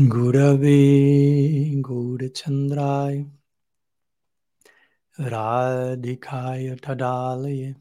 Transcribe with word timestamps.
Gurave 0.00 1.76
Gurachandrai 1.82 3.28
Radhikaya 5.18 6.80
Tadalaya 6.80 7.74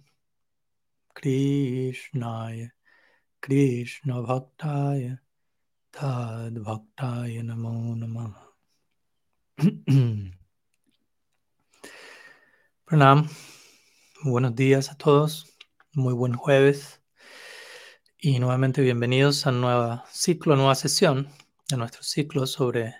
Krishnaya 1.16 2.72
Krishna 3.42 4.16
Bhaktaya 4.16 5.20
Tad 5.94 6.56
Bhaktaya 6.56 7.42
Namo 7.42 7.96
Namaha. 7.96 8.44
Pranam, 12.86 13.30
buenos 14.26 14.56
días 14.56 14.92
a 14.92 14.96
todos, 14.98 15.56
muy 15.94 16.14
buen 16.14 16.34
jueves 16.34 17.02
y 18.18 18.40
nuevamente 18.40 18.82
bienvenidos 18.82 19.48
a 19.48 19.52
un 19.52 19.62
nuevo 19.62 20.04
ciclo, 20.12 20.58
nueva 20.58 20.76
sesión 20.76 21.30
de 21.70 21.78
nuestro 21.78 22.02
ciclo 22.04 22.48
sobre 22.48 22.96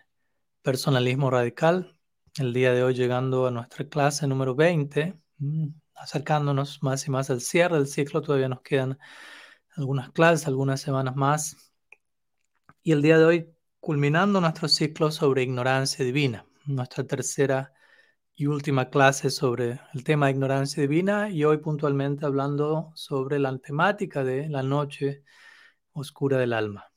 personalismo 0.62 1.32
radical. 1.32 2.00
El 2.38 2.54
día 2.54 2.72
de 2.72 2.84
hoy 2.84 2.94
llegando 2.94 3.48
a 3.48 3.52
nuestra 3.52 3.88
clase 3.90 4.28
número 4.28 4.56
20, 4.56 5.16
mm, 5.40 5.68
acercándonos 5.96 6.84
más 6.84 7.08
y 7.08 7.12
más 7.12 7.30
al 7.32 7.42
cierre 7.42 7.78
del 7.78 7.88
ciclo, 7.88 8.22
todavía 8.22 8.48
nos 8.48 8.62
quedan 8.62 9.00
algunas 9.76 10.12
clases, 10.12 10.48
algunas 10.48 10.82
semanas 10.82 11.16
más. 11.16 11.74
Y 12.84 12.92
el 12.92 13.02
día 13.02 13.18
de 13.18 13.26
hoy 13.26 13.50
culminando 13.80 14.40
nuestro 14.42 14.68
ciclo 14.68 15.12
sobre 15.12 15.44
ignorancia 15.44 16.06
divina, 16.06 16.46
nuestra 16.66 17.06
tercera 17.06 17.74
y 18.36 18.48
última 18.48 18.90
clase 18.90 19.32
sobre 19.32 19.82
el 19.94 20.04
tema 20.04 20.28
de 20.28 20.34
ignorancia 20.34 20.82
divina 20.82 21.30
y 21.30 21.44
hoy 21.44 21.58
puntualmente 21.58 22.26
hablando 22.26 22.92
sobre 22.96 23.40
la 23.40 23.58
temática 23.58 24.24
de 24.24 24.48
la 24.50 24.64
noche 24.64 25.24
oscura 25.94 26.38
del 26.38 26.54
alma. 26.54 26.89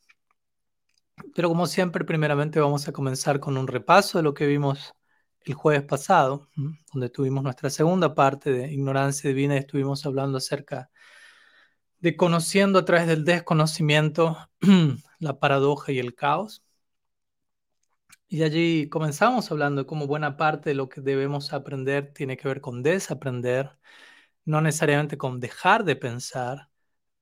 Pero 1.34 1.48
como 1.48 1.66
siempre, 1.66 2.04
primeramente 2.04 2.60
vamos 2.60 2.88
a 2.88 2.92
comenzar 2.92 3.40
con 3.40 3.56
un 3.56 3.66
repaso 3.66 4.18
de 4.18 4.24
lo 4.24 4.34
que 4.34 4.46
vimos 4.46 4.94
el 5.44 5.54
jueves 5.54 5.82
pasado, 5.82 6.48
donde 6.92 7.10
tuvimos 7.10 7.42
nuestra 7.42 7.70
segunda 7.70 8.14
parte 8.14 8.52
de 8.52 8.72
ignorancia 8.72 9.28
divina 9.28 9.54
y 9.54 9.58
estuvimos 9.58 10.04
hablando 10.06 10.38
acerca 10.38 10.90
de 12.00 12.16
conociendo 12.16 12.78
a 12.80 12.84
través 12.84 13.06
del 13.06 13.24
desconocimiento 13.24 14.36
la 15.20 15.38
paradoja 15.38 15.92
y 15.92 15.98
el 16.00 16.14
caos. 16.14 16.62
Y 18.28 18.42
allí 18.42 18.88
comenzamos 18.88 19.50
hablando 19.52 19.82
de 19.82 19.86
cómo 19.86 20.06
buena 20.06 20.36
parte 20.36 20.70
de 20.70 20.74
lo 20.74 20.88
que 20.88 21.00
debemos 21.02 21.52
aprender 21.52 22.12
tiene 22.14 22.36
que 22.36 22.48
ver 22.48 22.60
con 22.60 22.82
desaprender, 22.82 23.78
no 24.44 24.60
necesariamente 24.60 25.18
con 25.18 25.40
dejar 25.40 25.84
de 25.84 25.96
pensar, 25.96 26.70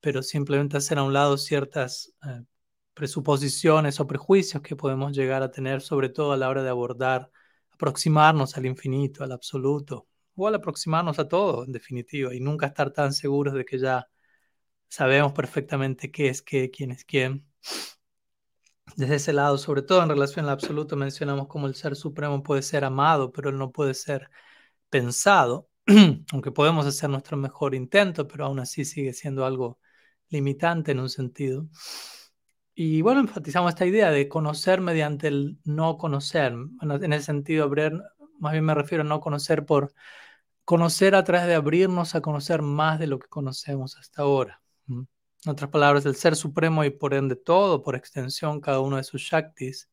pero 0.01 0.23
simplemente 0.23 0.77
hacer 0.77 0.99
a 0.99 1.03
un 1.03 1.13
lado 1.13 1.37
ciertas 1.37 2.13
eh, 2.25 2.43
presuposiciones 2.93 3.99
o 3.99 4.07
prejuicios 4.07 4.61
que 4.63 4.75
podemos 4.75 5.13
llegar 5.15 5.43
a 5.43 5.51
tener, 5.51 5.81
sobre 5.81 6.09
todo 6.09 6.33
a 6.33 6.37
la 6.37 6.49
hora 6.49 6.63
de 6.63 6.69
abordar, 6.69 7.31
aproximarnos 7.71 8.57
al 8.57 8.65
infinito, 8.65 9.23
al 9.23 9.31
absoluto, 9.31 10.07
o 10.35 10.47
al 10.47 10.55
aproximarnos 10.55 11.19
a 11.19 11.27
todo, 11.27 11.65
en 11.65 11.71
definitiva, 11.71 12.33
y 12.35 12.39
nunca 12.39 12.67
estar 12.67 12.91
tan 12.91 13.13
seguros 13.13 13.53
de 13.53 13.65
que 13.65 13.79
ya 13.79 14.07
sabemos 14.89 15.33
perfectamente 15.33 16.11
qué 16.11 16.29
es 16.29 16.41
qué, 16.41 16.71
quién 16.71 16.91
es 16.91 17.05
quién. 17.05 17.45
Desde 18.95 19.15
ese 19.15 19.33
lado, 19.33 19.57
sobre 19.57 19.81
todo 19.83 20.03
en 20.03 20.09
relación 20.09 20.45
al 20.45 20.51
absoluto, 20.51 20.95
mencionamos 20.97 21.47
cómo 21.47 21.67
el 21.67 21.75
ser 21.75 21.95
supremo 21.95 22.43
puede 22.43 22.61
ser 22.61 22.83
amado, 22.83 23.31
pero 23.31 23.49
él 23.49 23.57
no 23.57 23.71
puede 23.71 23.93
ser 23.93 24.29
pensado, 24.89 25.69
aunque 26.33 26.51
podemos 26.51 26.85
hacer 26.85 27.09
nuestro 27.09 27.37
mejor 27.37 27.75
intento, 27.75 28.27
pero 28.27 28.45
aún 28.45 28.59
así 28.59 28.85
sigue 28.85 29.13
siendo 29.13 29.45
algo 29.45 29.79
limitante 30.29 30.91
en 30.91 30.99
un 30.99 31.09
sentido. 31.09 31.67
Y 32.73 33.01
bueno, 33.01 33.19
enfatizamos 33.21 33.69
esta 33.69 33.85
idea 33.85 34.11
de 34.11 34.29
conocer 34.29 34.81
mediante 34.81 35.27
el 35.27 35.57
no 35.65 35.97
conocer. 35.97 36.53
en 36.81 37.13
ese 37.13 37.25
sentido, 37.25 37.65
abrir, 37.65 37.93
más 38.39 38.53
bien 38.53 38.65
me 38.65 38.73
refiero 38.73 39.03
a 39.03 39.07
no 39.07 39.19
conocer 39.19 39.65
por 39.65 39.93
conocer 40.63 41.15
a 41.15 41.23
través 41.23 41.47
de 41.47 41.55
abrirnos 41.55 42.15
a 42.15 42.21
conocer 42.21 42.61
más 42.61 42.99
de 42.99 43.07
lo 43.07 43.19
que 43.19 43.27
conocemos 43.27 43.97
hasta 43.97 44.21
ahora. 44.21 44.61
En 44.87 45.07
otras 45.49 45.69
palabras, 45.69 46.05
el 46.05 46.15
ser 46.15 46.35
supremo 46.35 46.83
y 46.83 46.91
por 46.91 47.13
ende 47.13 47.35
todo, 47.35 47.81
por 47.81 47.95
extensión, 47.95 48.61
cada 48.61 48.79
uno 48.79 48.97
de 48.97 49.03
sus 49.03 49.21
shaktis, 49.21 49.89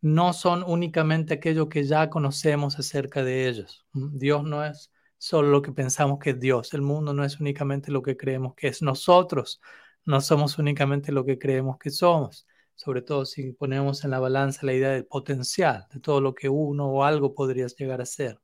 no 0.00 0.32
son 0.32 0.62
únicamente 0.66 1.34
aquello 1.34 1.68
que 1.68 1.84
ya 1.84 2.08
conocemos 2.08 2.78
acerca 2.78 3.22
de 3.22 3.48
ellos. 3.48 3.86
Dios 3.92 4.44
no 4.44 4.64
es 4.64 4.92
solo 5.18 5.48
lo 5.48 5.62
que 5.62 5.72
pensamos 5.72 6.18
que 6.20 6.30
es 6.30 6.40
Dios. 6.40 6.72
El 6.74 6.82
mundo 6.82 7.12
no 7.12 7.24
es 7.24 7.40
únicamente 7.40 7.90
lo 7.90 8.02
que 8.02 8.16
creemos 8.16 8.54
que 8.54 8.68
es 8.68 8.82
nosotros 8.82 9.60
no 10.06 10.20
somos 10.20 10.58
únicamente 10.58 11.12
lo 11.12 11.24
que 11.24 11.38
creemos 11.38 11.78
que 11.78 11.90
somos, 11.90 12.46
sobre 12.74 13.02
todo 13.02 13.26
si 13.26 13.52
ponemos 13.52 14.04
en 14.04 14.10
la 14.12 14.20
balanza 14.20 14.66
la 14.66 14.72
idea 14.74 14.90
del 14.90 15.06
potencial, 15.06 15.86
de 15.92 16.00
todo 16.00 16.20
lo 16.20 16.34
que 16.34 16.48
uno 16.48 16.86
o 16.88 17.04
algo 17.04 17.34
podría 17.34 17.66
llegar 17.66 18.00
a 18.00 18.06
ser. 18.06 18.40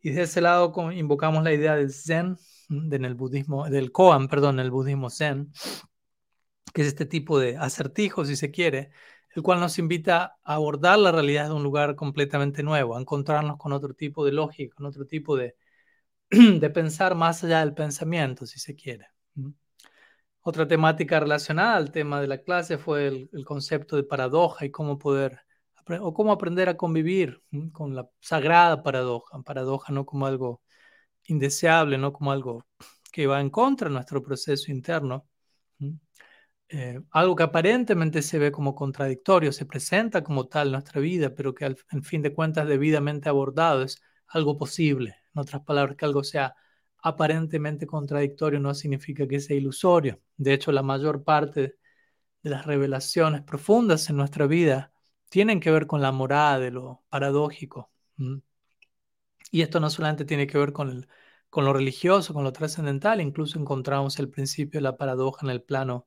Y 0.00 0.10
de 0.10 0.22
ese 0.22 0.40
lado 0.40 0.72
invocamos 0.92 1.44
la 1.44 1.52
idea 1.54 1.76
del 1.76 1.92
Zen, 1.92 2.36
en 2.68 3.04
el 3.04 3.14
budismo, 3.14 3.68
del 3.70 3.92
Koan, 3.92 4.28
perdón, 4.28 4.60
el 4.60 4.70
budismo 4.70 5.08
Zen, 5.10 5.52
que 6.72 6.82
es 6.82 6.88
este 6.88 7.06
tipo 7.06 7.38
de 7.38 7.56
acertijo, 7.56 8.24
si 8.24 8.36
se 8.36 8.50
quiere, 8.50 8.90
el 9.34 9.42
cual 9.42 9.60
nos 9.60 9.78
invita 9.78 10.36
a 10.44 10.54
abordar 10.54 10.98
la 10.98 11.12
realidad 11.12 11.46
de 11.48 11.54
un 11.54 11.62
lugar 11.62 11.96
completamente 11.96 12.62
nuevo, 12.62 12.96
a 12.96 13.00
encontrarnos 13.00 13.58
con 13.58 13.72
otro 13.72 13.94
tipo 13.94 14.24
de 14.24 14.32
lógica, 14.32 14.74
con 14.76 14.86
otro 14.86 15.06
tipo 15.06 15.36
de, 15.36 15.56
de 16.30 16.70
pensar 16.70 17.14
más 17.14 17.44
allá 17.44 17.60
del 17.60 17.74
pensamiento, 17.74 18.46
si 18.46 18.58
se 18.58 18.74
quiere. 18.74 19.06
Otra 20.46 20.68
temática 20.68 21.18
relacionada 21.20 21.76
al 21.76 21.90
tema 21.90 22.20
de 22.20 22.26
la 22.28 22.42
clase 22.42 22.76
fue 22.76 23.06
el, 23.08 23.44
concepto 23.46 23.96
de 23.96 24.04
paradoja 24.04 24.66
y 24.66 24.70
cómo 24.70 24.98
poder 24.98 25.40
o 26.00 26.12
cómo 26.12 26.32
aprender 26.32 26.68
a 26.68 26.76
convivir 26.76 27.42
con 27.72 27.94
la 27.94 28.08
sagrada 28.20 28.82
paradoja, 28.82 29.42
paradoja 29.42 29.92
no 29.92 30.04
como 30.04 30.26
algo 30.26 30.62
indeseable, 31.24 31.96
no 31.98 32.12
como 32.12 32.30
algo 32.32 32.66
que 33.10 33.26
va 33.26 33.40
en 33.40 33.50
contra 33.50 33.88
de 33.88 33.94
nuestro 33.94 34.22
proceso 34.22 34.70
interno, 34.70 35.26
eh, 36.68 37.00
algo 37.12 37.36
que 37.36 37.42
aparentemente 37.44 38.20
se 38.20 38.38
ve 38.38 38.52
como 38.52 38.74
contradictorio, 38.74 39.50
se 39.52 39.64
presenta 39.66 40.22
como 40.22 40.46
tal 40.48 40.68
en 40.68 40.72
nuestra 40.72 41.00
vida, 41.00 41.34
pero 41.34 41.54
que 41.54 41.64
al 41.64 41.78
en 41.90 42.02
fin 42.02 42.20
de 42.20 42.34
cuentas 42.34 42.68
debidamente 42.68 43.30
abordado 43.30 43.82
es 43.82 44.02
algo 44.28 44.58
posible, 44.58 45.16
en 45.34 45.40
otras 45.40 45.62
palabras, 45.62 45.96
que 45.96 46.04
algo 46.04 46.22
sea 46.22 46.54
aparentemente 47.04 47.86
contradictorio 47.86 48.58
no 48.60 48.74
significa 48.74 49.28
que 49.28 49.38
sea 49.38 49.56
ilusorio. 49.56 50.20
De 50.38 50.54
hecho, 50.54 50.72
la 50.72 50.82
mayor 50.82 51.22
parte 51.22 51.76
de 52.42 52.50
las 52.50 52.66
revelaciones 52.66 53.42
profundas 53.42 54.08
en 54.08 54.16
nuestra 54.16 54.46
vida 54.46 54.92
tienen 55.28 55.60
que 55.60 55.70
ver 55.70 55.86
con 55.86 56.00
la 56.00 56.12
morada 56.12 56.58
de 56.58 56.70
lo 56.70 57.04
paradójico. 57.10 57.90
Y 59.50 59.62
esto 59.62 59.80
no 59.80 59.90
solamente 59.90 60.24
tiene 60.24 60.46
que 60.46 60.56
ver 60.56 60.72
con, 60.72 61.06
lo 61.54 61.72
religioso, 61.74 62.32
con 62.32 62.42
lo 62.42 62.52
trascendental, 62.52 63.20
incluso 63.20 63.58
encontramos 63.58 64.18
el 64.18 64.30
principio 64.30 64.78
de 64.78 64.84
la 64.84 64.96
paradoja 64.96 65.44
en 65.46 65.50
el 65.50 65.62
plano 65.62 66.06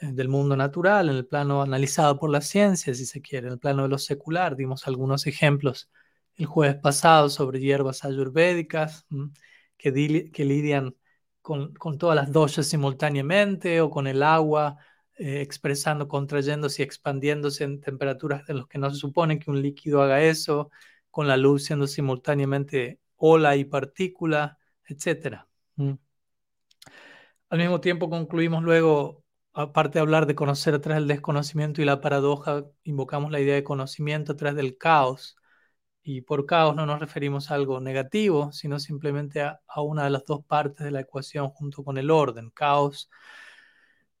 eh, 0.00 0.12
del 0.12 0.28
mundo 0.28 0.56
natural, 0.56 1.08
en 1.08 1.16
el 1.16 1.26
plano 1.26 1.62
analizado 1.62 2.16
por 2.16 2.30
la 2.30 2.42
ciencia, 2.42 2.94
si 2.94 3.06
se 3.06 3.20
quiere, 3.22 3.48
en 3.48 3.54
el 3.54 3.58
plano 3.58 3.82
de 3.82 3.88
lo 3.88 3.98
secular. 3.98 4.54
Dimos 4.54 4.86
algunos 4.86 5.26
ejemplos 5.26 5.90
el 6.36 6.46
jueves 6.46 6.76
pasado 6.76 7.28
sobre 7.28 7.58
hierbas 7.60 8.04
ayurvédicas 8.04 9.04
que, 9.78 9.90
lidian 10.44 10.96
con, 11.42 11.74
todas 11.98 12.16
las 12.16 12.32
doshas 12.32 12.66
simultáneamente 12.66 13.80
o 13.80 13.90
con 13.90 14.06
el 14.06 14.22
agua 14.22 14.78
eh, 15.16 15.40
expresando, 15.40 16.08
contrayéndose 16.08 16.82
y 16.82 16.84
expandiéndose 16.84 17.64
en 17.64 17.80
temperaturas 17.80 18.48
en 18.48 18.58
las 18.58 18.66
que 18.66 18.78
no 18.78 18.90
se 18.90 18.96
supone 18.96 19.38
que 19.38 19.50
un 19.50 19.62
líquido 19.62 20.02
haga 20.02 20.22
eso, 20.22 20.70
con 21.10 21.28
la 21.28 21.36
luz 21.36 21.64
siendo 21.64 21.86
simultáneamente 21.86 23.00
ola 23.16 23.56
y 23.56 23.64
partícula, 23.64 24.58
etc. 24.86 25.46
Mm. 25.76 25.94
Al 27.50 27.58
mismo 27.58 27.80
tiempo 27.80 28.10
concluimos 28.10 28.62
luego, 28.62 29.24
aparte 29.54 29.98
de 29.98 30.00
hablar 30.00 30.26
de 30.26 30.34
conocer 30.34 30.74
a 30.74 30.80
través 30.80 31.00
del 31.00 31.08
desconocimiento 31.08 31.80
y 31.80 31.86
la 31.86 32.00
paradoja, 32.00 32.66
invocamos 32.84 33.30
la 33.32 33.40
idea 33.40 33.54
de 33.54 33.64
conocimiento 33.64 34.32
a 34.32 34.36
través 34.36 34.56
del 34.56 34.76
caos, 34.76 35.37
y 36.10 36.22
por 36.22 36.46
caos 36.46 36.74
no 36.74 36.86
nos 36.86 37.00
referimos 37.00 37.50
a 37.50 37.54
algo 37.54 37.80
negativo, 37.80 38.50
sino 38.50 38.80
simplemente 38.80 39.42
a, 39.42 39.60
una 39.76 40.04
de 40.04 40.10
las 40.10 40.24
dos 40.24 40.42
partes 40.42 40.86
de 40.86 40.90
la 40.90 41.00
ecuación 41.00 41.50
junto 41.50 41.84
con 41.84 41.98
el 41.98 42.10
orden, 42.10 42.48
caos 42.48 43.10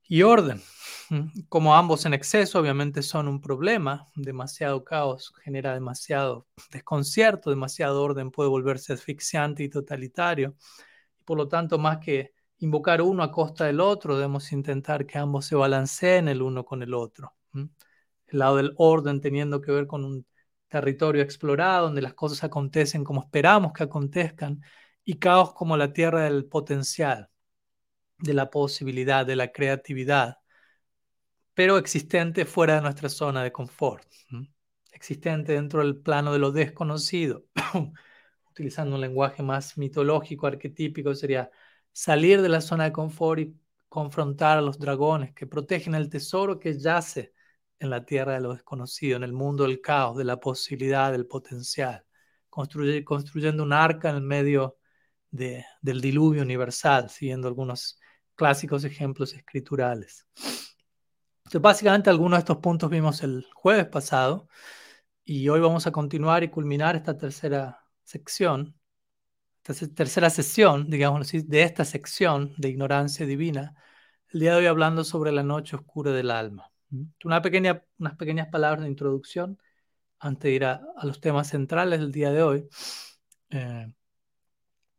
y 0.02 0.20
orden. 0.20 0.60
Como 1.48 1.74
ambos 1.74 2.04
en 2.04 2.12
exceso 2.12 2.58
obviamente 2.58 3.02
son 3.02 3.26
un 3.26 3.40
problema, 3.40 4.06
demasiado 4.14 4.84
caos 4.84 5.32
genera 5.42 5.72
demasiado 5.72 6.46
desconcierto, 6.70 7.48
demasiado 7.48 8.02
orden 8.02 8.30
puede 8.32 8.50
volverse 8.50 8.92
asfixiante 8.92 9.62
y 9.62 9.70
totalitario. 9.70 10.56
Por 11.24 11.38
lo 11.38 11.48
tanto, 11.48 11.78
más 11.78 12.00
que 12.00 12.34
invocar 12.58 13.00
uno 13.00 13.22
a 13.22 13.32
costa 13.32 13.64
del 13.64 13.80
otro, 13.80 14.16
debemos 14.16 14.52
intentar 14.52 15.06
que 15.06 15.16
ambos 15.16 15.46
se 15.46 15.56
balanceen 15.56 16.28
el 16.28 16.42
uno 16.42 16.66
con 16.66 16.82
el 16.82 16.92
otro. 16.92 17.32
El 17.54 18.40
lado 18.40 18.56
del 18.56 18.74
orden 18.76 19.22
teniendo 19.22 19.62
que 19.62 19.72
ver 19.72 19.86
con 19.86 20.04
un 20.04 20.26
territorio 20.68 21.22
explorado, 21.22 21.86
donde 21.86 22.02
las 22.02 22.14
cosas 22.14 22.44
acontecen 22.44 23.04
como 23.04 23.22
esperamos 23.22 23.72
que 23.72 23.84
acontezcan, 23.84 24.62
y 25.04 25.14
caos 25.18 25.54
como 25.54 25.76
la 25.76 25.92
tierra 25.92 26.24
del 26.24 26.46
potencial, 26.46 27.30
de 28.18 28.34
la 28.34 28.50
posibilidad, 28.50 29.24
de 29.26 29.36
la 29.36 29.52
creatividad, 29.52 30.38
pero 31.54 31.78
existente 31.78 32.44
fuera 32.44 32.76
de 32.76 32.82
nuestra 32.82 33.08
zona 33.08 33.42
de 33.42 33.52
confort, 33.52 34.06
existente 34.92 35.52
dentro 35.54 35.80
del 35.80 35.96
plano 36.00 36.32
de 36.32 36.38
lo 36.38 36.52
desconocido. 36.52 37.46
Utilizando 38.50 38.96
un 38.96 39.00
lenguaje 39.00 39.42
más 39.42 39.78
mitológico, 39.78 40.46
arquetípico, 40.46 41.14
sería 41.14 41.50
salir 41.92 42.42
de 42.42 42.48
la 42.48 42.60
zona 42.60 42.84
de 42.84 42.92
confort 42.92 43.40
y 43.40 43.56
confrontar 43.88 44.58
a 44.58 44.62
los 44.62 44.78
dragones 44.78 45.32
que 45.34 45.46
protegen 45.46 45.94
el 45.94 46.08
tesoro 46.08 46.58
que 46.58 46.78
yace 46.78 47.32
en 47.78 47.90
la 47.90 48.04
tierra 48.04 48.34
de 48.34 48.40
lo 48.40 48.52
desconocido, 48.52 49.16
en 49.16 49.24
el 49.24 49.32
mundo 49.32 49.64
del 49.64 49.80
caos, 49.80 50.16
de 50.16 50.24
la 50.24 50.38
posibilidad, 50.38 51.12
del 51.12 51.26
potencial, 51.26 52.04
construyendo 52.48 53.62
un 53.62 53.72
arca 53.72 54.10
en 54.10 54.16
el 54.16 54.22
medio 54.22 54.78
del 55.30 56.00
diluvio 56.00 56.42
universal, 56.42 57.10
siguiendo 57.10 57.48
algunos 57.48 57.98
clásicos 58.34 58.84
ejemplos 58.84 59.34
escriturales. 59.34 60.26
Entonces, 61.44 61.60
básicamente 61.60 62.10
algunos 62.10 62.38
de 62.38 62.40
estos 62.40 62.58
puntos 62.58 62.90
vimos 62.90 63.22
el 63.22 63.46
jueves 63.54 63.86
pasado 63.86 64.48
y 65.24 65.48
hoy 65.48 65.60
vamos 65.60 65.86
a 65.86 65.92
continuar 65.92 66.42
y 66.42 66.50
culminar 66.50 66.96
esta 66.96 67.16
tercera 67.16 67.84
sección, 68.02 68.74
esta 69.62 69.86
tercera 69.88 70.30
sesión, 70.30 70.88
digamos 70.88 71.30
de 71.32 71.62
esta 71.62 71.84
sección 71.84 72.54
de 72.58 72.68
ignorancia 72.70 73.26
divina, 73.26 73.74
el 74.30 74.40
día 74.40 74.52
de 74.52 74.58
hoy 74.58 74.66
hablando 74.66 75.04
sobre 75.04 75.32
la 75.32 75.42
noche 75.42 75.76
oscura 75.76 76.12
del 76.12 76.30
alma. 76.30 76.70
Una 77.24 77.42
pequeña, 77.42 77.82
unas 77.98 78.16
pequeñas 78.16 78.48
palabras 78.48 78.82
de 78.82 78.88
introducción 78.88 79.58
antes 80.18 80.42
de 80.42 80.52
ir 80.52 80.64
a, 80.64 80.82
los 81.02 81.20
temas 81.20 81.48
centrales 81.48 82.00
del 82.00 82.12
día 82.12 82.32
de 82.32 82.42
hoy. 82.42 82.68
Eh, 83.50 83.92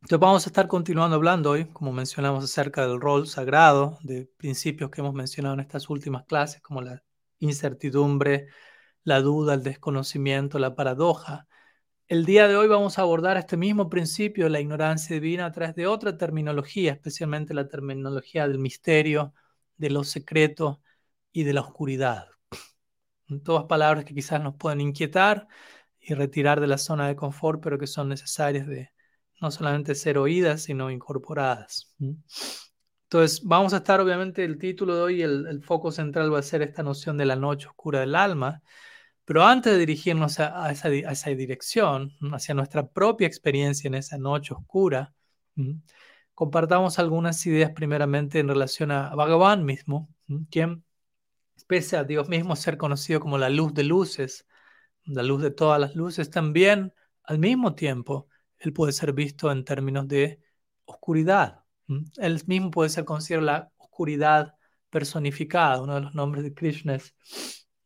entonces 0.02 0.20
vamos 0.20 0.46
a 0.46 0.50
estar 0.50 0.66
continuando 0.66 1.16
hablando 1.16 1.50
hoy, 1.50 1.66
como 1.66 1.92
mencionamos, 1.92 2.44
acerca 2.44 2.86
del 2.86 3.00
rol 3.00 3.26
sagrado, 3.26 3.98
de 4.02 4.30
principios 4.36 4.90
que 4.90 5.02
hemos 5.02 5.14
mencionado 5.14 5.54
en 5.54 5.60
estas 5.60 5.90
últimas 5.90 6.24
clases, 6.24 6.62
como 6.62 6.80
la 6.80 7.02
incertidumbre, 7.38 8.48
la 9.04 9.20
duda, 9.20 9.54
el 9.54 9.62
desconocimiento, 9.62 10.58
la 10.58 10.74
paradoja. 10.74 11.48
El 12.08 12.24
día 12.24 12.48
de 12.48 12.56
hoy 12.56 12.66
vamos 12.66 12.98
a 12.98 13.02
abordar 13.02 13.36
este 13.36 13.56
mismo 13.56 13.90
principio 13.90 14.48
la 14.48 14.60
ignorancia 14.60 15.14
divina 15.14 15.46
a 15.46 15.52
través 15.52 15.74
de 15.76 15.86
otra 15.86 16.16
terminología, 16.16 16.92
especialmente 16.92 17.54
la 17.54 17.68
terminología 17.68 18.48
del 18.48 18.58
misterio, 18.58 19.34
de 19.76 19.90
lo 19.90 20.04
secreto 20.04 20.80
y 21.32 21.44
de 21.44 21.52
la 21.52 21.60
oscuridad. 21.62 22.26
Todas 23.44 23.64
palabras 23.64 24.04
que 24.04 24.14
quizás 24.14 24.42
nos 24.42 24.56
pueden 24.56 24.80
inquietar 24.80 25.46
y 26.00 26.14
retirar 26.14 26.60
de 26.60 26.66
la 26.66 26.78
zona 26.78 27.06
de 27.08 27.16
confort, 27.16 27.62
pero 27.62 27.78
que 27.78 27.86
son 27.86 28.08
necesarias 28.08 28.66
de 28.66 28.90
no 29.40 29.50
solamente 29.50 29.94
ser 29.94 30.18
oídas, 30.18 30.62
sino 30.62 30.90
incorporadas. 30.90 31.94
Entonces, 33.04 33.42
vamos 33.44 33.72
a 33.74 33.78
estar, 33.78 34.00
obviamente, 34.00 34.44
el 34.44 34.58
título 34.58 34.94
de 34.94 35.02
hoy, 35.02 35.22
el, 35.22 35.62
foco 35.62 35.90
central 35.90 36.32
va 36.32 36.38
a 36.38 36.42
ser 36.42 36.62
esta 36.62 36.82
noción 36.82 37.16
de 37.16 37.26
la 37.26 37.36
noche 37.36 37.66
oscura 37.68 38.00
del 38.00 38.14
alma, 38.14 38.62
pero 39.24 39.44
antes 39.44 39.72
de 39.72 39.78
dirigirnos 39.78 40.40
a, 40.40 40.70
esa, 40.70 40.88
esa, 40.90 41.30
dirección, 41.30 42.12
hacia 42.32 42.54
nuestra 42.54 42.88
propia 42.88 43.26
experiencia 43.26 43.88
en 43.88 43.94
esa 43.94 44.18
noche 44.18 44.54
oscura, 44.54 45.12
compartamos 46.34 46.98
algunas 46.98 47.44
ideas 47.46 47.72
primeramente 47.72 48.38
en 48.38 48.48
relación 48.48 48.90
a 48.90 49.14
Bhagavan 49.14 49.64
mismo, 49.64 50.08
quien, 50.50 50.84
pese 51.64 51.96
a 51.96 52.04
Dios 52.04 52.28
mismo 52.28 52.56
ser 52.56 52.76
conocido 52.76 53.20
como 53.20 53.38
la 53.38 53.50
luz 53.50 53.74
de 53.74 53.84
luces, 53.84 54.46
la 55.04 55.22
luz 55.22 55.42
de 55.42 55.50
todas 55.50 55.80
las 55.80 55.94
luces, 55.94 56.30
también 56.30 56.92
al 57.24 57.38
mismo 57.38 57.74
tiempo 57.74 58.28
él 58.58 58.72
puede 58.72 58.92
ser 58.92 59.12
visto 59.12 59.50
en 59.50 59.64
términos 59.64 60.06
de 60.08 60.42
oscuridad. 60.84 61.64
Él 62.18 62.42
mismo 62.46 62.70
puede 62.70 62.90
ser 62.90 63.04
considerado 63.04 63.46
la 63.46 63.72
oscuridad 63.78 64.54
personificada. 64.90 65.80
Uno 65.80 65.94
de 65.94 66.00
los 66.02 66.14
nombres 66.14 66.44
de 66.44 66.54
Krishna 66.54 66.96
es 66.96 67.14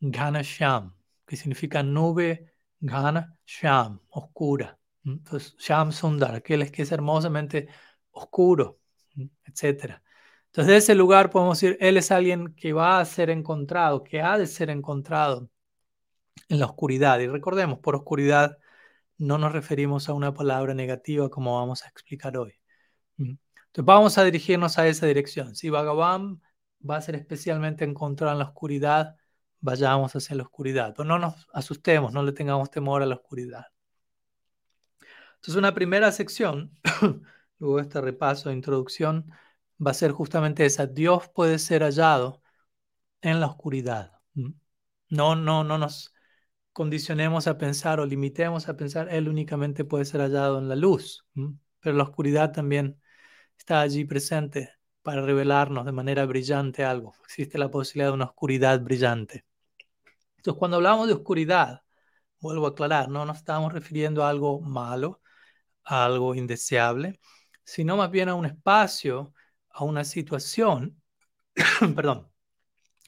Ganasham, 0.01 0.95
que 1.27 1.37
significa 1.37 1.83
nube, 1.83 2.55
Gana, 2.81 3.39
Sham, 3.47 4.01
oscura. 4.11 4.79
Entonces, 5.05 5.57
Sham 5.59 5.93
Sundar, 5.93 6.35
aquel 6.35 6.63
es 6.63 6.71
que 6.71 6.83
es 6.83 6.93
hermosamente 6.93 7.69
oscuro, 8.11 8.81
etc. 9.45 10.03
Entonces, 10.55 10.71
de 10.71 10.77
ese 10.77 10.95
lugar 10.95 11.31
podemos 11.31 11.61
decir, 11.61 11.77
Él 11.81 11.97
es 11.97 12.13
alguien 12.13 12.55
que 12.55 12.73
va 12.73 13.01
a 13.01 13.05
ser 13.05 13.29
encontrado, 13.29 14.05
que 14.05 14.23
ha 14.23 14.39
de 14.39 14.47
ser 14.47 14.71
encontrado 14.71 15.51
en 16.49 16.61
la 16.61 16.67
oscuridad. 16.67 17.19
Y 17.19 17.27
recordemos, 17.27 17.81
por 17.81 17.97
oscuridad 17.97 18.59
no 19.19 19.37
nos 19.37 19.51
referimos 19.51 20.09
a 20.09 20.13
una 20.13 20.33
palabra 20.33 20.73
negativa 20.73 21.29
como 21.29 21.59
vamos 21.59 21.85
a 21.85 21.89
explicar 21.89 22.37
hoy. 22.37 22.55
Entonces 23.19 23.85
vamos 23.85 24.17
a 24.17 24.23
dirigirnos 24.23 24.79
a 24.79 24.87
esa 24.87 25.07
dirección. 25.07 25.57
Si 25.57 25.71
Bhagavan 25.71 26.41
va 26.89 26.99
a 26.99 27.01
ser 27.01 27.17
especialmente 27.17 27.85
encontrado 27.85 28.33
en 28.33 28.39
la 28.39 28.45
oscuridad, 28.45 29.17
vayamos 29.61 30.15
hacia 30.15 30.37
la 30.37 30.45
oscuridad. 30.45 30.95
No 30.99 31.19
nos 31.19 31.49
asustemos, 31.53 32.13
no 32.13 32.23
le 32.23 32.31
tengamos 32.31 32.71
temor 32.71 33.03
a 33.03 33.07
la 33.07 33.17
oscuridad. 33.17 33.67
Entonces 35.35 35.57
una 35.57 35.75
primera 35.75 36.13
sección, 36.13 36.79
luego 37.59 37.81
este 37.81 38.01
repaso 38.01 38.51
de 38.51 38.55
introducción, 38.55 39.33
va 39.85 39.93
a 39.93 39.95
ser 39.95 40.13
justamente 40.13 40.65
esa. 40.67 40.87
Dios 40.87 41.29
puede 41.35 41.59
ser 41.59 41.83
hallado 41.83 42.43
en 43.23 43.41
la 43.41 43.47
oscuridad. 43.47 44.13
No, 45.09 45.37
no, 45.37 45.65
no 45.65 45.79
nos 45.79 46.15
condicionemos 46.73 47.47
a 47.47 47.57
pensar 47.59 48.01
o 48.01 48.07
limitemos 48.07 48.69
a 48.69 48.77
pensar, 48.77 49.09
Él 49.11 49.29
únicamente 49.29 49.85
puede 49.85 50.05
ser 50.05 50.21
hallado 50.21 50.59
en 50.59 50.69
la 50.69 50.77
luz, 50.77 51.25
pero 51.81 51.97
la 51.97 52.05
oscuridad 52.05 52.53
también 52.53 53.01
está 53.59 53.81
allí 53.81 54.05
presente 54.05 54.73
para 55.03 55.23
revelarnos 55.23 55.87
de 55.87 55.93
manera 55.93 56.27
brillante 56.27 56.85
algo. 56.85 57.15
Existe 57.25 57.59
la 57.59 57.71
posibilidad 57.71 58.09
de 58.11 58.15
una 58.15 58.25
oscuridad 58.27 58.81
brillante. 58.81 59.45
Entonces, 60.39 60.59
cuando 60.59 60.79
hablamos 60.79 61.07
de 61.09 61.15
oscuridad, 61.15 61.83
vuelvo 62.41 62.67
a 62.67 62.71
aclarar, 62.71 63.09
no 63.09 63.25
nos 63.25 63.39
estamos 63.39 63.73
refiriendo 63.73 64.25
a 64.25 64.31
algo 64.31 64.61
malo, 64.61 65.21
a 65.85 66.05
algo 66.05 66.35
indeseable, 66.35 67.21
sino 67.65 67.97
más 67.97 68.11
bien 68.11 68.29
a 68.29 68.35
un 68.35 68.47
espacio, 68.47 69.35
a 69.75 69.85
una 69.85 70.05
situación, 70.05 71.03
perdón, 71.97 72.31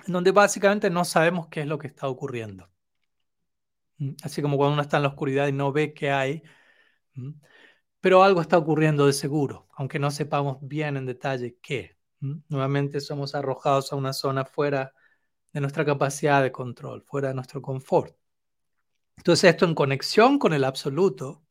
en 0.06 0.12
donde 0.12 0.32
básicamente 0.32 0.90
no 0.90 1.04
sabemos 1.04 1.48
qué 1.48 1.62
es 1.62 1.66
lo 1.66 1.78
que 1.78 1.86
está 1.88 2.08
ocurriendo. 2.08 2.70
Mm, 3.98 4.10
así 4.22 4.42
como 4.42 4.56
cuando 4.56 4.74
uno 4.74 4.82
está 4.82 4.98
en 4.98 5.04
la 5.04 5.08
oscuridad 5.10 5.46
y 5.48 5.52
no 5.52 5.72
ve 5.72 5.94
qué 5.94 6.10
hay, 6.10 6.42
pero 8.00 8.22
algo 8.22 8.40
está 8.40 8.58
ocurriendo 8.58 9.06
de 9.06 9.12
seguro, 9.12 9.68
aunque 9.74 9.98
no 9.98 10.10
sepamos 10.10 10.58
bien 10.60 10.96
en 10.96 11.06
detalle 11.06 11.58
qué. 11.62 11.96
Nuevamente 12.48 13.00
somos 13.00 13.34
arrojados 13.34 13.92
a 13.92 13.96
una 13.96 14.12
zona 14.12 14.44
fuera 14.44 14.92
de 15.52 15.60
nuestra 15.60 15.84
capacidad 15.84 16.42
de 16.42 16.52
control, 16.52 17.02
fuera 17.02 17.28
de 17.28 17.34
nuestro 17.34 17.62
confort. 17.62 18.16
Entonces 19.17 19.50
esto 19.50 19.64
en 19.64 19.74
conexión 19.74 20.38
con 20.38 20.52
el 20.52 20.64
absoluto 20.64 21.43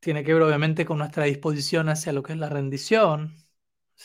tiene 0.00 0.22
que 0.22 0.34
ver 0.34 0.42
obviamente 0.42 0.84
con 0.84 0.98
nuestra 0.98 1.24
disposición 1.24 1.88
hacia 1.88 2.12
lo 2.12 2.22
que 2.22 2.34
es 2.34 2.38
la 2.38 2.50
rendición, 2.50 3.34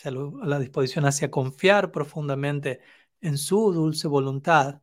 la 0.04 0.58
disposición 0.58 1.04
hacia 1.06 1.30
confiar 1.30 1.90
profundamente 1.92 2.80
en 3.20 3.38
su 3.38 3.72
dulce 3.72 4.08
voluntad 4.08 4.80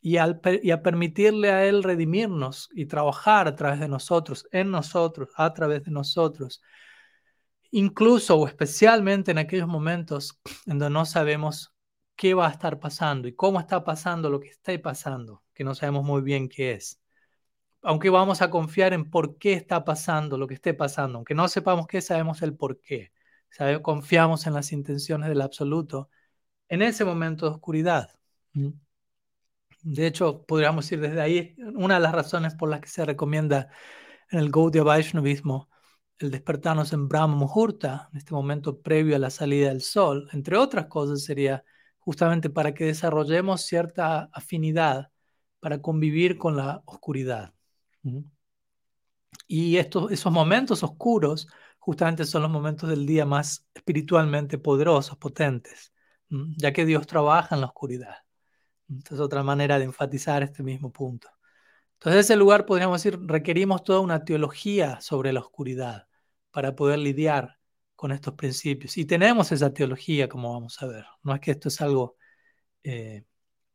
y, 0.00 0.18
a 0.18 0.82
permitirle 0.82 1.50
a 1.50 1.64
Él 1.66 1.82
redimirnos 1.82 2.68
y 2.72 2.86
trabajar 2.86 3.48
a 3.48 3.56
través 3.56 3.80
de 3.80 3.88
nosotros, 3.88 4.46
en 4.52 4.70
nosotros, 4.70 5.30
a 5.36 5.52
través 5.52 5.82
de 5.84 5.90
nosotros. 5.90 6.62
Incluso 7.72 8.36
o 8.36 8.46
especialmente 8.46 9.32
en 9.32 9.38
aquellos 9.38 9.66
momentos 9.68 10.40
en 10.66 10.78
donde 10.78 10.90
no 10.90 11.06
sabemos 11.06 11.74
qué 12.14 12.34
va 12.34 12.46
a 12.46 12.50
estar 12.50 12.78
pasando 12.80 13.28
y 13.28 13.34
cómo 13.34 13.60
está 13.60 13.84
pasando 13.84 14.30
lo 14.30 14.40
que 14.40 14.48
está 14.48 14.80
pasando, 14.80 15.42
que 15.52 15.64
no 15.64 15.74
sabemos 15.74 16.04
muy 16.04 16.22
bien 16.22 16.48
qué 16.48 16.72
es. 16.72 17.02
Aunque 17.82 18.10
vamos 18.10 18.42
a 18.42 18.50
confiar 18.50 18.92
en 18.92 19.10
por 19.10 19.38
qué 19.38 19.54
está 19.54 19.84
pasando 19.84 20.38
lo 20.38 20.46
que 20.46 20.54
esté 20.54 20.74
pasando, 20.74 21.18
aunque 21.18 21.34
no 21.34 21.48
sepamos 21.48 21.86
qué, 21.86 22.00
sabemos 22.00 22.42
el 22.42 22.56
por 22.56 22.80
qué. 22.80 23.12
Confiamos 23.82 24.46
en 24.46 24.54
las 24.54 24.72
intenciones 24.72 25.28
del 25.28 25.40
absoluto 25.40 26.10
en 26.68 26.82
ese 26.82 27.04
momento 27.04 27.46
de 27.46 27.52
oscuridad. 27.52 28.10
De 29.82 30.06
hecho, 30.06 30.44
podríamos 30.46 30.90
ir 30.92 31.00
desde 31.00 31.20
ahí, 31.20 31.56
una 31.74 31.94
de 31.94 32.00
las 32.00 32.12
razones 32.12 32.54
por 32.54 32.68
las 32.68 32.80
que 32.80 32.88
se 32.88 33.04
recomienda 33.04 33.68
en 34.30 34.40
el 34.40 34.50
Gaudiya 34.50 34.82
Vaishnavismo 34.82 35.68
el 36.18 36.30
despertarnos 36.30 36.92
en 36.92 37.08
Brahma 37.08 37.36
Muhurta, 37.36 38.08
en 38.12 38.18
este 38.18 38.32
momento 38.34 38.80
previo 38.80 39.16
a 39.16 39.18
la 39.18 39.30
salida 39.30 39.68
del 39.68 39.82
sol, 39.82 40.28
entre 40.32 40.56
otras 40.56 40.86
cosas, 40.86 41.22
sería 41.22 41.64
justamente 41.98 42.48
para 42.50 42.72
que 42.72 42.84
desarrollemos 42.86 43.62
cierta 43.62 44.30
afinidad 44.32 45.10
para 45.60 45.82
convivir 45.82 46.38
con 46.38 46.56
la 46.56 46.82
oscuridad. 46.86 47.52
Y 49.46 49.76
estos, 49.76 50.10
esos 50.10 50.32
momentos 50.32 50.82
oscuros 50.82 51.48
justamente 51.86 52.24
son 52.24 52.42
los 52.42 52.50
momentos 52.50 52.90
del 52.90 53.06
día 53.06 53.24
más 53.24 53.64
espiritualmente 53.72 54.58
poderosos, 54.58 55.16
potentes, 55.18 55.92
ya 56.28 56.72
que 56.72 56.84
Dios 56.84 57.06
trabaja 57.06 57.54
en 57.54 57.60
la 57.60 57.68
oscuridad. 57.68 58.16
Entonces, 58.88 59.20
otra 59.20 59.44
manera 59.44 59.78
de 59.78 59.84
enfatizar 59.84 60.42
este 60.42 60.64
mismo 60.64 60.92
punto. 60.92 61.28
Entonces, 61.94 62.16
en 62.16 62.20
ese 62.22 62.36
lugar 62.36 62.66
podríamos 62.66 63.00
decir, 63.00 63.20
requerimos 63.24 63.84
toda 63.84 64.00
una 64.00 64.24
teología 64.24 65.00
sobre 65.00 65.32
la 65.32 65.38
oscuridad 65.38 66.08
para 66.50 66.74
poder 66.74 66.98
lidiar 66.98 67.60
con 67.94 68.10
estos 68.10 68.34
principios. 68.34 68.96
Y 68.96 69.04
tenemos 69.04 69.52
esa 69.52 69.72
teología, 69.72 70.28
como 70.28 70.54
vamos 70.54 70.82
a 70.82 70.86
ver. 70.86 71.04
No 71.22 71.34
es 71.36 71.40
que 71.40 71.52
esto 71.52 71.68
es 71.68 71.80
algo 71.80 72.16
eh, 72.82 73.24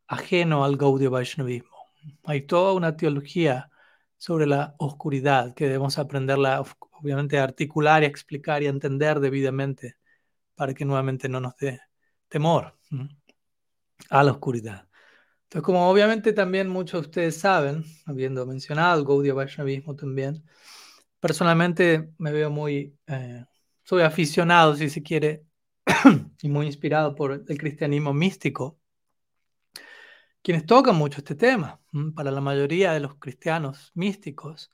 ajeno 0.08 0.66
al 0.66 0.76
Gaudiya 0.76 1.10
Vaishnavismo. 1.10 1.78
Hay 2.26 2.46
toda 2.46 2.74
una 2.74 2.98
teología 2.98 3.70
sobre 4.18 4.48
la 4.48 4.76
oscuridad 4.80 5.54
que 5.54 5.66
debemos 5.66 5.98
aprenderla, 5.98 6.62
obviamente, 7.02 7.40
articular 7.40 8.04
y 8.04 8.06
explicar 8.06 8.64
y 8.64 8.68
entender 8.68 9.20
debidamente 9.20 9.98
para 10.56 10.74
que 10.74 10.86
nuevamente 10.86 11.28
no 11.30 11.40
nos 11.40 11.56
dé 11.58 11.80
temor 12.28 12.78
a 14.10 14.24
la 14.24 14.32
oscuridad. 14.32 14.88
Entonces, 15.44 15.66
como 15.66 15.90
obviamente 15.90 16.34
también 16.34 16.70
muchos 16.70 17.02
de 17.02 17.08
ustedes 17.08 17.38
saben, 17.38 17.84
habiendo 18.06 18.46
mencionado 18.46 19.00
el 19.00 19.06
Gaudiya 19.06 19.34
Vaishnavismo 19.34 19.96
también, 19.96 20.46
personalmente 21.20 22.14
me 22.18 22.32
veo 22.32 22.50
muy, 22.50 22.98
eh, 23.08 23.46
soy 23.84 24.04
aficionado, 24.04 24.76
si 24.76 24.90
se 24.90 25.04
quiere, 25.04 25.46
y 26.42 26.50
muy 26.50 26.68
inspirado 26.68 27.16
por 27.16 27.44
el 27.48 27.58
cristianismo 27.58 28.14
místico, 28.14 28.80
quienes 30.42 30.66
tocan 30.66 30.96
mucho 30.96 31.20
este 31.20 31.36
tema. 31.36 31.80
Para 32.16 32.32
la 32.32 32.42
mayoría 32.42 32.94
de 32.94 33.02
los 33.02 33.16
cristianos 33.16 33.92
místicos, 33.94 34.72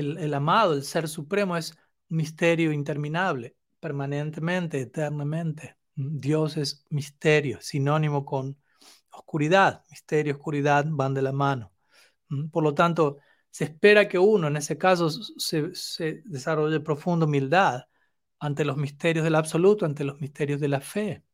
el, 0.00 0.34
amado, 0.34 0.74
el 0.74 0.82
ser 0.82 1.08
supremo, 1.08 1.56
es 1.56 1.72
un 2.08 2.16
misterio 2.18 2.72
interminable, 2.72 3.56
permanentemente, 3.80 4.80
eternamente. 4.80 5.76
Dios 5.94 6.56
es 6.56 6.84
misterio, 6.90 7.60
sinónimo 7.60 8.24
con 8.24 8.56
oscuridad. 9.10 9.82
Misterio 9.90 10.32
y 10.32 10.36
oscuridad 10.36 10.84
van 10.88 11.14
de 11.14 11.22
la 11.22 11.32
mano. 11.32 11.72
Por 12.52 12.62
lo 12.62 12.74
tanto, 12.74 13.18
se 13.50 13.64
espera 13.64 14.08
que 14.08 14.18
uno, 14.18 14.48
en 14.48 14.56
ese 14.56 14.76
caso, 14.76 15.10
se, 15.10 15.74
se 15.74 16.22
desarrolle 16.24 16.80
profunda 16.80 17.26
humildad 17.26 17.84
ante 18.38 18.64
los 18.64 18.76
misterios 18.76 19.24
del 19.24 19.34
absoluto, 19.34 19.86
ante 19.86 20.04
los 20.04 20.20
misterios 20.20 20.60
de 20.60 20.68
la 20.68 20.80
fe, 20.80 21.24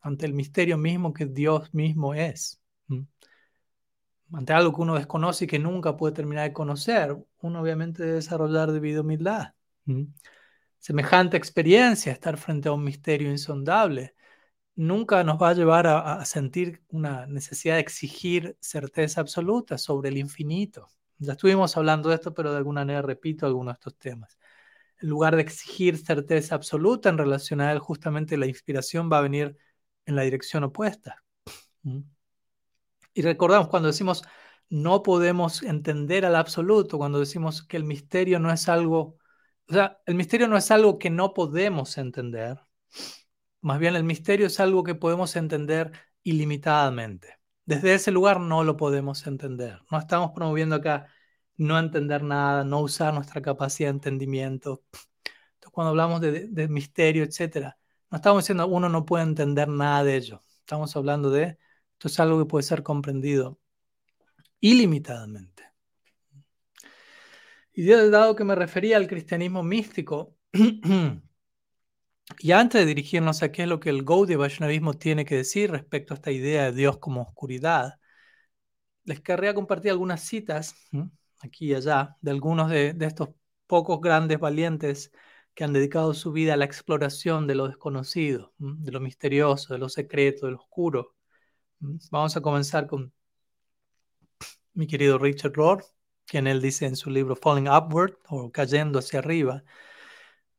ante 0.00 0.26
el 0.26 0.32
misterio 0.32 0.78
mismo 0.78 1.12
que 1.12 1.26
Dios 1.26 1.72
mismo 1.74 2.14
es. 2.14 2.60
Ante 4.32 4.52
algo 4.52 4.74
que 4.74 4.82
uno 4.82 4.94
desconoce 4.96 5.44
y 5.44 5.48
que 5.48 5.58
nunca 5.58 5.96
puede 5.96 6.14
terminar 6.14 6.48
de 6.48 6.52
conocer, 6.52 7.16
uno 7.40 7.60
obviamente 7.60 8.02
debe 8.02 8.16
desarrollar 8.16 8.72
debido 8.72 9.02
humildad. 9.02 9.54
Semejante 10.78 11.36
experiencia, 11.36 12.12
estar 12.12 12.36
frente 12.36 12.68
a 12.68 12.72
un 12.72 12.82
misterio 12.84 13.30
insondable, 13.30 14.14
nunca 14.74 15.24
nos 15.24 15.40
va 15.40 15.50
a 15.50 15.54
llevar 15.54 15.86
a, 15.86 16.24
sentir 16.24 16.82
una 16.88 17.26
necesidad 17.26 17.74
de 17.74 17.80
exigir 17.80 18.56
certeza 18.60 19.20
absoluta 19.20 19.78
sobre 19.78 20.10
el 20.10 20.18
infinito. 20.18 20.88
Ya 21.18 21.32
estuvimos 21.32 21.76
hablando 21.76 22.10
de 22.10 22.16
esto, 22.16 22.34
pero 22.34 22.52
de 22.52 22.58
alguna 22.58 22.82
manera 22.82 23.02
repito 23.02 23.46
algunos 23.46 23.74
de 23.74 23.78
estos 23.78 23.96
temas. 23.96 24.38
En 25.00 25.08
lugar 25.08 25.36
de 25.36 25.42
exigir 25.42 25.98
certeza 25.98 26.54
absoluta 26.54 27.08
en 27.08 27.18
relación 27.18 27.60
a 27.60 27.72
él, 27.72 27.78
justamente 27.78 28.36
la 28.36 28.46
inspiración 28.46 29.10
va 29.10 29.18
a 29.18 29.22
venir 29.22 29.56
en 30.04 30.16
la 30.16 30.22
dirección 30.22 30.64
opuesta. 30.64 31.22
Y 33.16 33.22
recordamos 33.22 33.68
cuando 33.68 33.88
decimos 33.88 34.22
no 34.68 35.02
podemos 35.02 35.62
entender 35.62 36.26
al 36.26 36.36
absoluto, 36.36 36.98
cuando 36.98 37.18
decimos 37.18 37.62
que 37.62 37.78
el 37.78 37.84
misterio 37.84 38.38
no 38.40 38.52
es 38.52 38.68
algo, 38.68 39.16
o 39.68 39.72
sea, 39.72 40.00
el 40.04 40.16
misterio 40.16 40.48
no 40.48 40.56
es 40.58 40.70
algo 40.70 40.98
que 40.98 41.08
no 41.08 41.32
podemos 41.32 41.96
entender, 41.96 42.60
más 43.62 43.78
bien 43.78 43.96
el 43.96 44.04
misterio 44.04 44.46
es 44.48 44.60
algo 44.60 44.84
que 44.84 44.94
podemos 44.94 45.34
entender 45.36 45.92
ilimitadamente. 46.24 47.38
Desde 47.64 47.94
ese 47.94 48.10
lugar 48.12 48.38
no 48.40 48.64
lo 48.64 48.76
podemos 48.76 49.26
entender. 49.26 49.80
No 49.90 49.98
estamos 49.98 50.32
promoviendo 50.32 50.76
acá 50.76 51.06
no 51.56 51.78
entender 51.78 52.22
nada, 52.22 52.64
no 52.64 52.80
usar 52.80 53.14
nuestra 53.14 53.40
capacidad 53.42 53.88
de 53.88 53.94
entendimiento. 53.94 54.84
Entonces, 55.54 55.72
cuando 55.72 55.90
hablamos 55.90 56.20
de, 56.20 56.68
misterio, 56.68 57.24
etcétera, 57.24 57.78
no 58.10 58.16
estamos 58.16 58.44
diciendo 58.44 58.66
uno 58.68 58.88
no 58.90 59.06
puede 59.06 59.24
entender 59.24 59.68
nada 59.68 60.04
de 60.04 60.16
ello. 60.16 60.42
Estamos 60.60 60.94
hablando 60.96 61.30
de 61.30 61.58
esto 61.96 62.08
es 62.08 62.20
algo 62.20 62.38
que 62.38 62.44
puede 62.44 62.62
ser 62.62 62.82
comprendido 62.82 63.58
ilimitadamente. 64.60 65.64
Y 67.72 67.86
dado 67.86 68.36
que 68.36 68.44
me 68.44 68.54
refería 68.54 68.98
al 68.98 69.06
cristianismo 69.06 69.62
místico, 69.62 70.36
y 72.38 72.52
antes 72.52 72.80
de 72.80 72.86
dirigirnos 72.86 73.42
a 73.42 73.50
qué 73.50 73.62
es 73.62 73.68
lo 73.68 73.80
que 73.80 73.90
el 73.90 74.04
Gaudiya 74.04 74.36
Vaishnavismo 74.38 74.94
tiene 74.94 75.24
que 75.24 75.36
decir 75.36 75.70
respecto 75.70 76.14
a 76.14 76.16
esta 76.16 76.30
idea 76.30 76.64
de 76.64 76.72
Dios 76.72 76.98
como 76.98 77.22
oscuridad, 77.22 77.98
les 79.04 79.20
querría 79.20 79.54
compartir 79.54 79.90
algunas 79.92 80.22
citas, 80.22 80.74
aquí 81.40 81.70
y 81.70 81.74
allá, 81.74 82.16
de 82.20 82.30
algunos 82.30 82.70
de, 82.70 82.92
de 82.92 83.06
estos 83.06 83.30
pocos 83.66 84.00
grandes 84.00 84.38
valientes 84.38 85.12
que 85.54 85.64
han 85.64 85.72
dedicado 85.72 86.12
su 86.12 86.32
vida 86.32 86.54
a 86.54 86.56
la 86.58 86.66
exploración 86.66 87.46
de 87.46 87.54
lo 87.54 87.68
desconocido, 87.68 88.52
de 88.58 88.92
lo 88.92 89.00
misterioso, 89.00 89.72
de 89.72 89.78
lo 89.78 89.88
secreto, 89.88 90.46
de 90.46 90.52
lo 90.52 90.58
oscuro. 90.58 91.15
Vamos 91.78 92.36
a 92.36 92.40
comenzar 92.40 92.86
con 92.86 93.12
mi 94.74 94.86
querido 94.86 95.18
Richard 95.18 95.52
Rohr, 95.54 95.84
quien 96.26 96.46
él 96.46 96.60
dice 96.60 96.86
en 96.86 96.96
su 96.96 97.10
libro 97.10 97.36
Falling 97.36 97.68
Upward 97.68 98.16
o 98.28 98.50
Cayendo 98.50 98.98
hacia 98.98 99.18
arriba, 99.18 99.62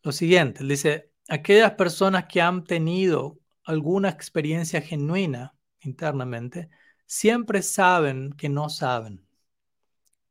lo 0.04 0.12
siguiente, 0.12 0.62
él 0.62 0.70
dice, 0.70 1.12
aquellas 1.28 1.74
personas 1.74 2.26
que 2.28 2.42
han 2.42 2.64
tenido 2.64 3.40
alguna 3.64 4.10
experiencia 4.10 4.82
genuina 4.82 5.56
internamente, 5.80 6.70
siempre 7.06 7.62
saben 7.62 8.32
que 8.34 8.48
no 8.50 8.70
saben. 8.70 9.28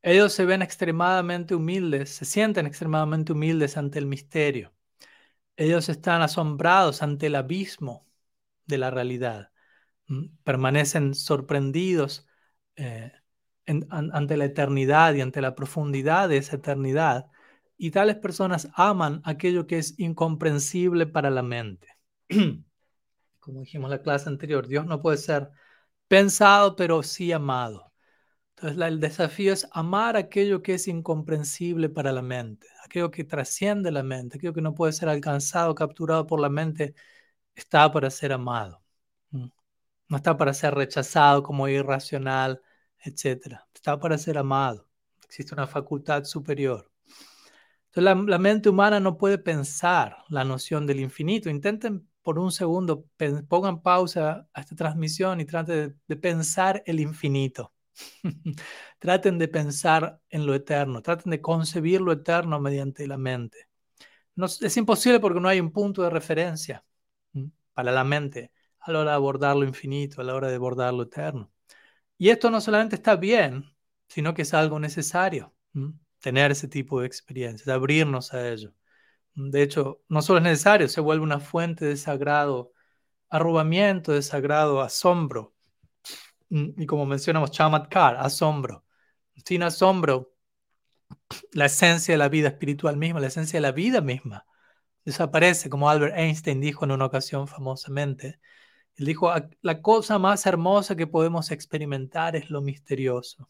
Ellos 0.03 0.33
se 0.33 0.45
ven 0.45 0.63
extremadamente 0.63 1.55
humildes, 1.55 2.11
se 2.11 2.25
sienten 2.25 2.67
extremadamente 2.67 3.33
humildes 3.33 3.77
ante 3.77 3.99
el 3.99 4.07
misterio. 4.07 4.73
Ellos 5.57 5.89
están 5.89 6.23
asombrados 6.23 7.03
ante 7.03 7.27
el 7.27 7.35
abismo 7.35 8.07
de 8.67 8.79
la 8.79 8.91
realidad 8.91 9.51
permanecen 10.45 11.15
sorprendidos 11.15 12.27
eh, 12.77 13.13
ante 13.91 14.37
la 14.37 14.45
eternidad 14.45 15.15
y 15.15 15.21
ante 15.21 15.41
la 15.41 15.55
profundidad 15.55 16.29
de 16.29 16.39
esa 16.39 16.57
eternidad. 16.57 17.27
Y 17.77 17.91
tales 17.91 18.17
personas 18.17 18.69
aman 18.75 19.21
aquello 19.25 19.67
que 19.67 19.79
es 19.79 19.99
incomprensible 19.99 21.07
para 21.07 21.31
la 21.31 21.43
mente. 21.43 21.89
Como 23.41 23.61
dijimos 23.61 23.87
en 23.89 23.99
la 23.99 24.03
clase 24.03 24.29
anterior, 24.29 24.67
Dios 24.67 24.87
no 24.87 25.03
puede 25.03 25.19
ser 25.19 25.51
pensado, 26.09 26.77
pero 26.77 27.03
sí 27.03 27.33
amado. 27.33 27.93
Entonces 28.57 28.79
el 28.81 29.01
desafío 29.01 29.53
es 29.53 29.69
amar 29.73 30.17
aquello 30.17 30.63
que 30.63 30.75
es 30.75 30.89
incomprensible 30.89 31.91
para 31.91 32.13
la 32.13 32.23
mente, 32.23 32.67
aquello 32.85 33.11
que 33.11 33.25
trasciende 33.25 33.91
la 33.91 34.03
mente, 34.03 34.39
aquello 34.39 34.55
que 34.55 34.63
no 34.63 34.75
puede 34.75 34.93
ser 34.93 35.09
alcanzado, 35.11 35.75
capturado 35.75 36.27
por 36.27 36.41
la 36.41 36.49
mente, 36.49 36.95
está 37.55 37.93
para 37.93 38.11
ser 38.11 38.33
amado. 38.33 38.86
No 40.09 40.17
está 40.19 40.37
para 40.37 40.55
ser 40.55 40.75
rechazado 40.75 41.43
como 41.43 41.69
irracional, 41.69 42.63
etc. 43.01 43.67
Está 43.75 43.99
para 43.99 44.19
ser 44.19 44.39
amado. 44.39 44.89
Existe 45.25 45.55
una 45.55 45.67
facultad 45.67 46.25
superior. 46.25 46.91
Entonces 47.97 48.29
la, 48.29 48.39
mente 48.39 48.69
humana 48.69 49.01
no 49.01 49.17
puede 49.17 49.39
pensar 49.39 50.19
la 50.29 50.45
noción 50.45 50.87
del 50.87 51.01
infinito. 51.01 51.49
Intenten 51.49 52.07
por 52.23 52.39
un 52.39 52.53
segundo, 52.53 53.07
pongan 53.49 53.83
pausa 53.83 54.49
a 54.53 54.61
esta 54.61 54.77
transmisión 54.77 55.41
y 55.41 55.47
traten 55.47 55.99
de, 56.07 56.17
pensar 56.17 56.83
el 56.87 57.01
infinito. 57.01 57.73
traten 58.99 59.39
de 59.39 59.49
pensar 59.49 60.21
en 60.29 60.47
lo 60.47 60.55
eterno, 60.55 61.03
traten 61.03 61.31
de 61.31 61.41
concebir 61.41 62.01
lo 62.01 62.13
eterno 62.13 62.61
mediante 62.61 63.07
la 63.07 63.17
mente. 63.17 63.69
No, 64.35 64.47
es 64.47 64.77
imposible 64.77 65.21
porque 65.21 65.41
no 65.41 65.49
hay 65.49 65.61
un 65.61 65.73
punto 65.73 66.03
de 66.03 66.11
referencia 66.11 66.85
para 67.73 67.93
la 67.93 68.05
mente 68.05 68.53
a 68.87 68.93
la 68.93 69.01
hora 69.01 69.11
de 69.11 69.17
abordar 69.17 69.57
lo 69.57 69.65
infinito, 69.65 70.21
a 70.21 70.25
la 70.25 70.35
hora 70.35 70.49
de 70.49 70.55
abordar 70.57 70.95
lo 70.95 71.03
eterno. 71.05 71.51
Y 72.19 72.31
esto 72.31 72.51
no 72.51 72.61
solamente 72.61 72.97
está 72.97 73.17
bien, 73.17 73.75
sino 74.09 74.35
que 74.35 74.43
es 74.43 74.55
algo 74.55 74.79
necesario, 74.81 75.55
tener 76.21 76.53
ese 76.53 76.69
tipo 76.69 77.01
de 77.01 77.07
experiencias, 77.07 77.69
abrirnos 77.69 78.33
a 78.33 78.49
ello. 78.49 78.73
De 79.35 79.63
hecho, 79.63 80.03
no 80.09 80.23
solo 80.23 80.39
es 80.39 80.45
necesario, 80.45 80.89
se 80.89 81.01
vuelve 81.01 81.25
una 81.25 81.41
fuente 81.41 81.85
de 81.85 81.97
sagrado 81.97 82.73
arrobamiento, 83.29 84.13
de 84.13 84.23
sagrado 84.23 84.81
asombro. 84.81 85.55
Y 86.49 86.87
como 86.87 87.07
mencionamos, 87.07 87.51
chamatkar, 87.51 88.17
asombro. 88.17 88.85
Sin 89.45 89.63
asombro, 89.63 90.33
la 91.53 91.67
esencia 91.67 92.15
de 92.15 92.19
la 92.19 92.29
vida 92.29 92.49
espiritual 92.49 92.97
misma, 92.97 93.21
la 93.21 93.27
esencia 93.29 93.59
de 93.59 93.63
la 93.63 93.73
vida 93.73 94.01
misma, 94.01 94.47
desaparece, 95.05 95.71
como 95.71 95.91
Albert 95.91 96.17
Einstein 96.17 96.61
dijo 96.61 96.85
en 96.85 96.93
una 96.93 97.07
ocasión 97.07 97.49
famosamente, 97.49 98.41
él 98.97 99.07
dijo, 99.07 99.31
la 99.61 99.83
cosa 99.83 100.19
más 100.19 100.47
hermosa 100.47 100.97
que 100.97 101.07
podemos 101.07 101.51
experimentar 101.51 102.35
es 102.35 102.51
lo 102.51 102.63
misterioso. 102.63 103.49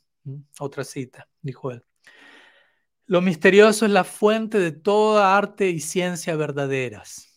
Otra 0.58 0.82
cita, 0.82 1.28
dijo 1.40 1.70
él. 1.70 1.84
Lo 3.06 3.20
misterioso 3.20 3.86
es 3.86 3.92
la 3.92 4.02
fuente 4.02 4.58
de 4.58 4.72
toda 4.72 5.36
arte 5.36 5.68
y 5.70 5.78
ciencia 5.78 6.34
verdaderas. 6.34 7.32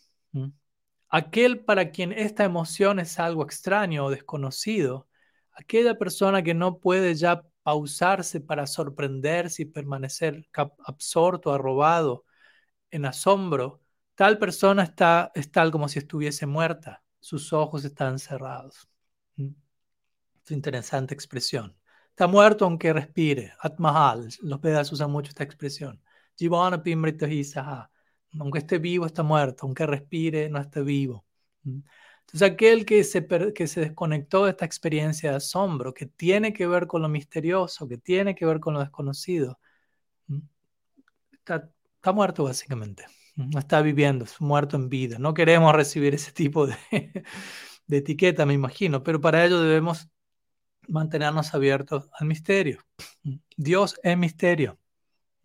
Aquel 1.07 1.63
para 1.63 1.91
quien 1.91 2.11
esta 2.11 2.43
emoción 2.43 2.99
es 2.99 3.19
algo 3.19 3.43
extraño 3.43 4.05
o 4.05 4.09
desconocido, 4.09 5.07
aquella 5.53 5.97
persona 5.97 6.41
que 6.41 6.55
no 6.55 6.79
puede 6.79 7.13
ya 7.13 7.43
pausarse 7.61 8.41
para 8.41 8.65
sorprenderse 8.65 9.63
y 9.63 9.65
permanecer 9.65 10.47
absorto, 10.83 11.53
arrobado, 11.53 12.25
en 12.89 13.05
asombro, 13.05 13.81
tal 14.15 14.39
persona 14.39 14.83
está, 14.83 15.31
es 15.35 15.51
tal 15.51 15.71
como 15.71 15.87
si 15.89 15.99
estuviese 15.99 16.47
muerta 16.47 17.03
sus 17.19 17.53
ojos 17.53 17.85
están 17.85 18.19
cerrados. 18.19 18.89
Es 19.38 20.51
interesante 20.51 21.13
expresión. 21.13 21.75
Está 22.09 22.27
muerto 22.27 22.65
aunque 22.65 22.91
respire. 22.93 23.53
Atmahal. 23.59 24.29
Los 24.41 24.61
Vedas 24.61 24.91
usan 24.91 25.11
mucho 25.11 25.29
esta 25.29 25.43
expresión. 25.43 26.01
Jivana 26.35 26.81
Aunque 28.39 28.59
esté 28.59 28.77
vivo, 28.77 29.05
está 29.05 29.23
muerto. 29.23 29.65
Aunque 29.65 29.85
respire, 29.85 30.49
no 30.49 30.59
está 30.59 30.81
vivo. 30.81 31.25
Entonces, 31.63 32.41
aquel 32.41 32.85
que 32.85 33.03
se, 33.03 33.25
que 33.53 33.67
se 33.67 33.79
desconectó 33.81 34.45
de 34.45 34.51
esta 34.51 34.65
experiencia 34.65 35.31
de 35.31 35.38
asombro, 35.38 35.93
que 35.93 36.05
tiene 36.05 36.53
que 36.53 36.67
ver 36.67 36.88
con 36.88 37.01
lo 37.01 37.09
misterioso, 37.09 37.88
que 37.88 37.97
tiene 37.97 38.35
que 38.35 38.45
ver 38.45 38.59
con 38.59 38.73
lo 38.73 38.81
desconocido, 38.81 39.59
está, 41.31 41.69
está 41.95 42.11
muerto 42.11 42.43
básicamente. 42.43 43.05
No 43.48 43.60
está 43.60 43.81
viviendo, 43.81 44.25
es 44.25 44.41
muerto 44.41 44.75
en 44.75 44.89
vida. 44.89 45.17
No 45.17 45.34
queremos 45.34 45.74
recibir 45.74 46.13
ese 46.13 46.31
tipo 46.34 46.67
de, 46.67 46.75
de 47.88 47.98
etiqueta, 47.98 48.46
me 48.46 48.53
imagino, 48.53 49.01
pero 49.01 49.22
para 49.22 49.46
ello 49.46 49.62
debemos 49.62 50.10
mantenernos 50.89 51.53
abiertos 51.53 52.10
al 52.13 52.27
misterio. 52.27 52.84
Dios 53.55 54.00
es 54.03 54.17
misterio. 54.17 54.77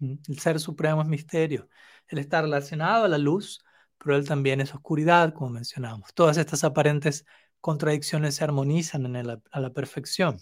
El 0.01 0.39
Ser 0.41 0.59
Supremo 0.59 1.03
es 1.03 1.09
misterio. 1.09 1.69
Él 2.09 2.19
está 2.19 2.43
relacionado 2.43 3.05
a 3.05 3.09
la 3.09 3.19
luz, 3.19 3.65
pero 3.97 4.17
Él 4.17 4.27
también 4.27 4.61
es 4.61 4.75
oscuridad, 4.75 5.33
como 5.33 5.51
mencionamos. 5.51 6.13
Todas 6.15 6.37
estas 6.37 6.65
aparentes 6.65 7.25
contradicciones 7.61 8.35
se 8.35 8.45
armonizan 8.45 9.07
en 9.07 9.17
a 9.17 9.61
la 9.61 9.71
perfección. 9.71 10.39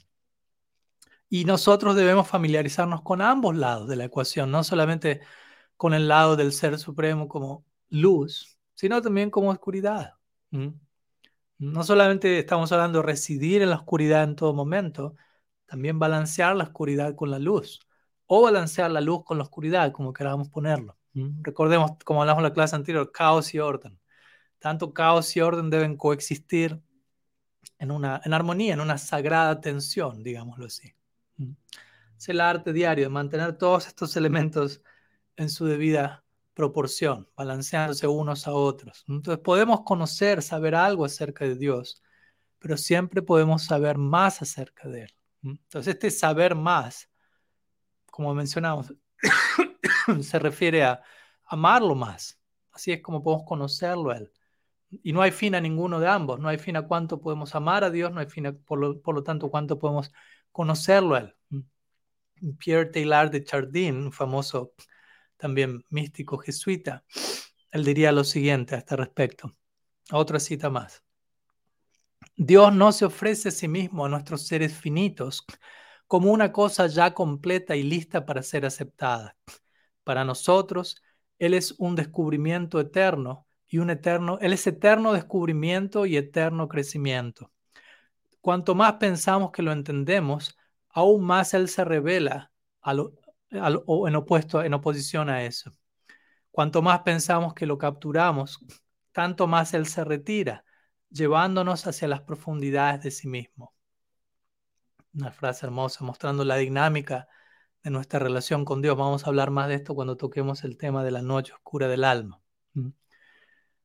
Y 1.29 1.45
nosotros 1.45 1.97
debemos 1.97 2.29
familiarizarnos 2.29 3.03
con 3.03 3.23
ambos 3.23 3.57
lados 3.57 3.89
de 3.89 3.97
la 3.97 4.05
ecuación, 4.05 4.51
no 4.51 4.65
solamente 4.65 5.21
con 5.83 5.95
el 5.95 6.07
lado 6.07 6.37
del 6.37 6.53
Ser 6.53 6.79
Supremo 6.79 7.27
como 7.27 7.65
luz, 7.89 8.57
sino 8.73 9.03
también 9.03 9.31
como 9.31 9.51
oscuridad. 9.51 10.13
No 11.59 11.83
solamente 11.83 12.39
estamos 12.39 12.71
hablando 12.71 13.01
de 13.01 13.07
residir 13.07 13.63
en 13.63 13.71
la 13.71 13.79
oscuridad 13.79 14.23
en 14.23 14.37
todo 14.37 14.55
momento, 14.55 15.17
también 15.67 15.99
balancear 15.99 16.55
la 16.55 16.63
oscuridad 16.63 17.17
con 17.17 17.33
la 17.33 17.41
luz, 17.41 17.81
o 18.27 18.43
balancear 18.43 18.93
la 18.93 19.01
luz 19.01 19.25
con 19.25 19.39
la 19.39 19.43
oscuridad, 19.43 19.91
como 19.91 20.13
queramos 20.13 20.51
ponerlo. 20.51 20.97
Recordemos, 21.15 21.91
como 22.05 22.21
hablamos 22.21 22.43
en 22.43 22.45
la 22.45 22.55
clase 22.55 22.77
anterior, 22.77 23.11
caos 23.11 23.53
y 23.53 23.59
orden. 23.59 23.99
Tanto 24.61 24.95
caos 24.95 25.37
y 25.37 25.41
orden 25.41 25.69
deben 25.69 25.97
coexistir 25.97 26.81
en, 27.81 27.91
una, 27.91 28.21
en 28.25 28.33
armonía, 28.33 28.75
en 28.75 28.81
una 28.81 28.99
sagrada 28.99 29.61
tensión, 29.61 30.23
digámoslo 30.23 30.67
así. 30.67 30.95
Es 32.17 32.29
el 32.29 32.41
arte 32.41 32.73
diario 32.73 33.07
de 33.07 33.09
mantener 33.09 33.59
todos 33.59 33.89
estos 33.89 34.17
elementos 34.17 34.81
en 35.43 35.51
su 35.51 35.67
debida 35.67 36.25
proporción, 36.55 37.29
balanceándose 37.37 38.07
unos 38.07 38.47
a 38.47 38.53
otros. 38.53 39.05
Entonces 39.09 39.43
podemos 39.43 39.83
conocer, 39.83 40.43
saber 40.43 40.75
algo 40.75 41.05
acerca 41.05 41.45
de 41.45 41.57
Dios, 41.57 42.03
pero 42.59 42.77
siempre 42.77 43.23
podemos 43.23 43.65
saber 43.65 43.99
más 43.99 44.43
acerca 44.43 44.89
de 44.89 45.03
Él. 45.03 45.15
Entonces 45.43 45.95
este 45.95 46.11
saber 46.11 46.55
más, 46.55 47.11
como 48.11 48.35
mencionamos, 48.35 48.95
se 50.23 50.39
refiere 50.39 50.85
a 50.85 51.03
amarlo 51.45 51.95
más. 51.95 52.39
Así 52.73 52.93
es 52.93 53.03
como 53.03 53.23
podemos 53.23 53.47
conocerlo 53.47 54.11
a 54.11 54.19
Él. 54.19 54.33
Y 55.03 55.13
no 55.13 55.23
hay 55.23 55.31
fin 55.31 55.55
a 55.55 55.61
ninguno 55.61 56.01
de 56.01 56.09
ambos, 56.09 56.39
no 56.39 56.49
hay 56.49 56.59
fin 56.59 56.77
a 56.77 56.87
cuánto 56.87 57.21
podemos 57.21 57.55
amar 57.55 57.83
a 57.83 57.91
Dios, 57.91 58.13
no 58.13 58.21
hay 58.21 58.27
fin 58.27 58.47
a, 58.47 58.53
por, 58.53 58.79
lo, 58.79 59.01
por 59.01 59.15
lo 59.15 59.23
tanto, 59.23 59.51
cuánto 59.51 59.79
podemos 59.79 60.13
conocerlo 60.53 61.15
a 61.15 61.21
Él. 61.21 61.35
Pierre 62.59 62.91
Taylor 62.91 63.31
de 63.31 63.43
Chardin, 63.43 63.97
un 63.97 64.13
famoso 64.13 64.75
también 65.43 65.85
místico 65.91 66.39
jesuita, 66.39 67.03
él 67.73 67.85
diría 67.85 68.13
lo 68.13 68.23
siguiente 68.23 68.77
a 68.77 68.79
este 68.79 68.95
respecto. 68.95 69.57
Otra 70.13 70.39
cita 70.39 70.71
más. 70.71 71.03
Dios 72.37 72.73
no 72.73 72.93
se 72.93 73.07
ofrece 73.07 73.49
a 73.49 73.51
sí 73.51 73.67
mismo 73.67 74.05
a 74.05 74.09
nuestros 74.09 74.47
seres 74.47 74.73
finitos 74.73 75.45
como 76.07 76.31
una 76.31 76.53
cosa 76.53 76.87
ya 76.87 77.13
completa 77.13 77.75
y 77.75 77.83
lista 77.83 78.25
para 78.25 78.45
ser 78.45 78.65
aceptada. 78.65 79.37
Para 80.05 80.25
nosotros, 80.25 81.03
Él 81.41 81.55
es 81.55 81.75
un 81.77 81.97
descubrimiento 81.97 82.79
eterno 82.79 83.49
y 83.67 83.79
un 83.79 83.91
eterno, 83.91 84.39
Él 84.41 84.53
es 84.53 84.65
eterno 84.69 85.13
descubrimiento 85.13 86.07
y 86.07 86.17
eterno 86.17 86.69
crecimiento. 86.69 87.51
Cuanto 88.41 88.77
más 88.77 88.93
pensamos 88.95 89.51
que 89.51 89.63
lo 89.63 89.73
entendemos, 89.73 90.57
aún 90.91 91.25
más 91.25 91.53
Él 91.53 91.69
se 91.69 91.85
revela 91.85 92.53
a, 92.81 92.95
lo, 92.95 93.15
o 93.87 94.09
en, 94.09 94.17
opuesto, 94.17 94.63
en 94.63 94.75
oposición 94.75 95.29
a 95.29 95.45
eso. 95.45 95.73
Cuanto 96.51 96.83
más 96.83 97.01
pensamos 97.01 97.55
que 97.55 97.67
lo 97.67 97.79
capturamos, 97.79 98.59
tanto 99.13 99.47
más 99.47 99.75
Él 99.75 99.87
se 99.87 100.05
retira, 100.05 100.65
llevándonos 101.11 101.87
hacia 101.87 102.09
las 102.09 102.23
profundidades 102.23 103.03
de 103.03 103.11
sí 103.11 103.29
mismo. 103.29 103.75
Una 105.15 105.31
frase 105.31 105.67
hermosa 105.67 106.05
mostrando 106.05 106.45
la 106.45 106.57
dinámica 106.57 107.29
de 107.83 107.91
nuestra 107.91 108.19
relación 108.19 108.65
con 108.65 108.81
Dios. 108.81 108.97
Vamos 108.97 109.25
a 109.25 109.29
hablar 109.29 109.51
más 109.51 109.69
de 109.69 109.75
esto 109.75 109.95
cuando 109.95 110.17
toquemos 110.17 110.65
el 110.65 110.77
tema 110.77 111.05
de 111.05 111.11
la 111.11 111.23
noche 111.23 111.53
oscura 111.53 111.89
del 111.89 112.05
alma. 112.05 112.41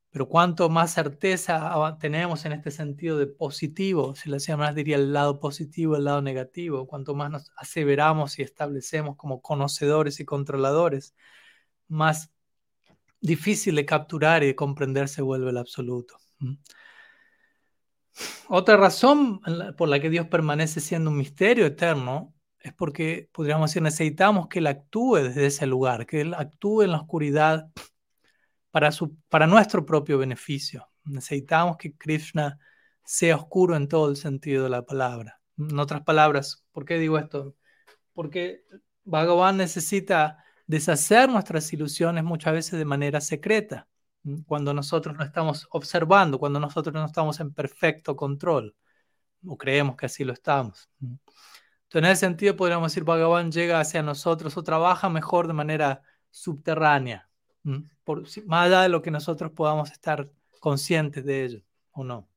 Pero 0.09 0.29
cuanto 0.29 0.69
más 0.69 0.93
certeza 0.93 1.97
tenemos 1.99 2.45
en 2.45 2.53
este 2.53 2.71
sentido 2.71 3.17
de 3.17 3.27
positivo, 3.27 4.15
si 4.15 4.29
lo 4.29 4.37
más 4.57 4.73
diría 4.73 4.95
el 4.95 5.13
lado 5.13 5.39
positivo, 5.39 5.95
el 5.95 6.05
lado 6.05 6.21
negativo, 6.21 6.87
cuanto 6.87 7.13
más 7.13 7.29
nos 7.29 7.51
aseveramos 7.57 8.39
y 8.39 8.41
establecemos 8.41 9.17
como 9.17 9.41
conocedores 9.41 10.19
y 10.19 10.25
controladores, 10.25 11.13
más 11.87 12.31
difícil 13.21 13.75
de 13.75 13.85
capturar 13.85 14.43
y 14.43 14.47
de 14.47 14.55
comprender 14.55 15.07
se 15.09 15.21
vuelve 15.21 15.49
el 15.49 15.57
absoluto. 15.57 16.17
Otra 18.47 18.77
razón 18.77 19.41
por 19.77 19.89
la 19.89 19.99
que 19.99 20.09
Dios 20.09 20.27
permanece 20.27 20.79
siendo 20.79 21.09
un 21.09 21.17
misterio 21.17 21.65
eterno 21.65 22.33
es 22.59 22.73
porque, 22.73 23.29
podríamos 23.31 23.69
decir, 23.69 23.81
necesitamos 23.81 24.47
que 24.47 24.59
Él 24.59 24.67
actúe 24.67 25.17
desde 25.17 25.45
ese 25.45 25.67
lugar, 25.67 26.05
que 26.05 26.21
Él 26.21 26.33
actúe 26.33 26.83
en 26.83 26.91
la 26.91 26.97
oscuridad 26.97 27.69
para, 29.29 29.47
nuestro 29.47 29.85
propio 29.85 30.17
beneficio. 30.17 30.87
Necesitamos 31.05 31.77
que 31.77 31.95
Krishna 31.95 32.59
sea 33.03 33.35
oscuro 33.35 33.75
en 33.75 33.87
todo 33.87 34.09
el 34.09 34.17
sentido 34.17 34.63
de 34.63 34.69
la 34.69 34.83
palabra. 34.83 35.39
En 35.57 35.79
otras 35.79 36.01
palabras, 36.03 36.65
¿por 36.71 36.85
qué 36.85 36.99
digo 36.99 37.17
esto? 37.17 37.55
Porque 38.13 38.63
Bhagavan 39.03 39.57
necesita 39.57 40.43
deshacer 40.67 41.29
nuestras 41.29 41.71
ilusiones 41.73 42.23
muchas 42.23 42.53
veces 42.53 42.77
de 42.77 42.85
manera 42.85 43.21
secreta, 43.21 43.87
cuando 44.45 44.73
nosotros 44.73 45.15
no 45.17 45.23
estamos 45.23 45.67
observando, 45.71 46.37
cuando 46.37 46.59
nosotros 46.59 46.93
no 46.93 47.05
estamos 47.05 47.39
en 47.39 47.53
perfecto 47.53 48.15
control, 48.15 48.75
o 49.45 49.57
creemos 49.57 49.95
que 49.95 50.07
así 50.07 50.25
lo 50.25 50.33
estamos. 50.33 50.89
Entonces, 50.99 51.29
en 51.93 52.05
ese 52.05 52.19
sentido, 52.19 52.55
podríamos 52.57 52.91
decir, 52.91 53.05
Bhagavan 53.05 53.51
llega 53.51 53.79
hacia 53.79 54.03
nosotros 54.03 54.57
o 54.57 54.63
trabaja 54.63 55.09
mejor 55.09 55.47
de 55.47 55.53
manera 55.53 56.01
subterránea, 56.29 57.29
más 58.45 58.67
allá 58.67 58.81
de 58.83 58.89
lo 58.89 59.01
que 59.01 59.11
nosotros 59.11 59.51
podamos 59.51 59.91
estar 59.91 60.29
conscientes 60.59 61.25
de 61.25 61.45
ello 61.45 61.61
o 61.91 62.03
no. 62.03 62.29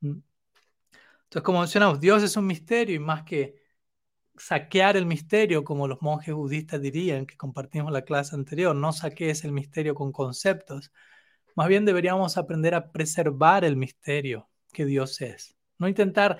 Entonces, 0.00 1.42
como 1.42 1.60
mencionamos, 1.60 2.00
Dios 2.00 2.22
es 2.22 2.36
un 2.36 2.46
misterio 2.46 2.94
y 2.94 2.98
más 2.98 3.22
que 3.22 3.62
saquear 4.36 4.96
el 4.96 5.06
misterio, 5.06 5.64
como 5.64 5.88
los 5.88 6.02
monjes 6.02 6.34
budistas 6.34 6.80
dirían, 6.80 7.26
que 7.26 7.36
compartimos 7.36 7.92
la 7.92 8.02
clase 8.02 8.34
anterior, 8.34 8.74
no 8.74 8.92
saquees 8.92 9.44
el 9.44 9.52
misterio 9.52 9.94
con 9.94 10.12
conceptos, 10.12 10.92
más 11.54 11.68
bien 11.68 11.84
deberíamos 11.84 12.36
aprender 12.36 12.74
a 12.74 12.90
preservar 12.92 13.64
el 13.64 13.76
misterio 13.76 14.48
que 14.72 14.84
Dios 14.84 15.20
es. 15.20 15.56
No 15.78 15.88
intentar 15.88 16.38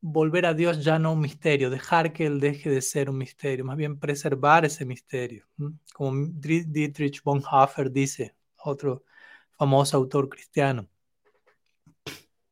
volver 0.00 0.46
a 0.46 0.54
Dios 0.54 0.84
ya 0.84 0.98
no 0.98 1.12
un 1.12 1.20
misterio, 1.20 1.70
dejar 1.70 2.12
que 2.12 2.26
Él 2.26 2.40
deje 2.40 2.70
de 2.70 2.82
ser 2.82 3.10
un 3.10 3.18
misterio, 3.18 3.64
más 3.64 3.76
bien 3.76 3.98
preservar 3.98 4.64
ese 4.64 4.84
misterio. 4.84 5.46
Como 5.92 6.28
Dietrich 6.32 7.22
Bonhoeffer 7.22 7.90
dice, 7.90 8.34
otro 8.56 9.04
famoso 9.50 9.96
autor 9.96 10.28
cristiano. 10.28 10.88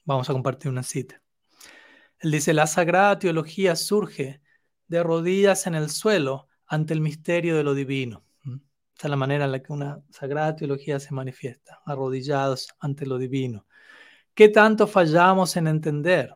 Vamos 0.04 0.28
a 0.28 0.32
compartir 0.32 0.70
una 0.70 0.82
cita. 0.82 1.20
Él 2.18 2.30
dice, 2.30 2.54
la 2.54 2.66
sagrada 2.66 3.18
teología 3.18 3.76
surge 3.76 4.40
de 4.88 5.02
rodillas 5.02 5.66
en 5.66 5.74
el 5.74 5.90
suelo 5.90 6.48
ante 6.66 6.94
el 6.94 7.00
misterio 7.00 7.56
de 7.56 7.64
lo 7.64 7.74
divino. 7.74 8.24
Esta 8.94 9.08
es 9.08 9.10
la 9.10 9.16
manera 9.16 9.44
en 9.44 9.52
la 9.52 9.62
que 9.62 9.72
una 9.72 10.02
sagrada 10.10 10.56
teología 10.56 10.98
se 10.98 11.12
manifiesta, 11.12 11.82
arrodillados 11.84 12.68
ante 12.80 13.04
lo 13.04 13.18
divino. 13.18 13.66
¿Qué 14.34 14.48
tanto 14.48 14.86
fallamos 14.86 15.56
en 15.56 15.66
entender 15.66 16.34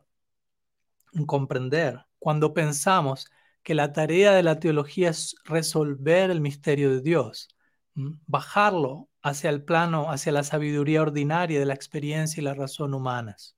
comprender 1.27 2.05
cuando 2.19 2.55
pensamos 2.55 3.31
que 3.63 3.75
la 3.75 3.93
tarea 3.93 4.33
de 4.33 4.43
la 4.43 4.59
teología 4.61 5.11
es 5.11 5.37
resolver 5.45 6.31
el 6.31 6.41
misterio 6.41 6.91
de 6.91 7.01
Dios, 7.03 7.49
bajarlo 8.27 9.09
hacia 9.23 9.51
el 9.51 9.65
plano, 9.65 10.11
hacia 10.11 10.33
la 10.33 10.45
sabiduría 10.45 11.03
ordinaria 11.03 11.59
de 11.59 11.67
la 11.67 11.75
experiencia 11.75 12.41
y 12.41 12.45
la 12.45 12.55
razón 12.55 12.95
humanas. 12.95 13.57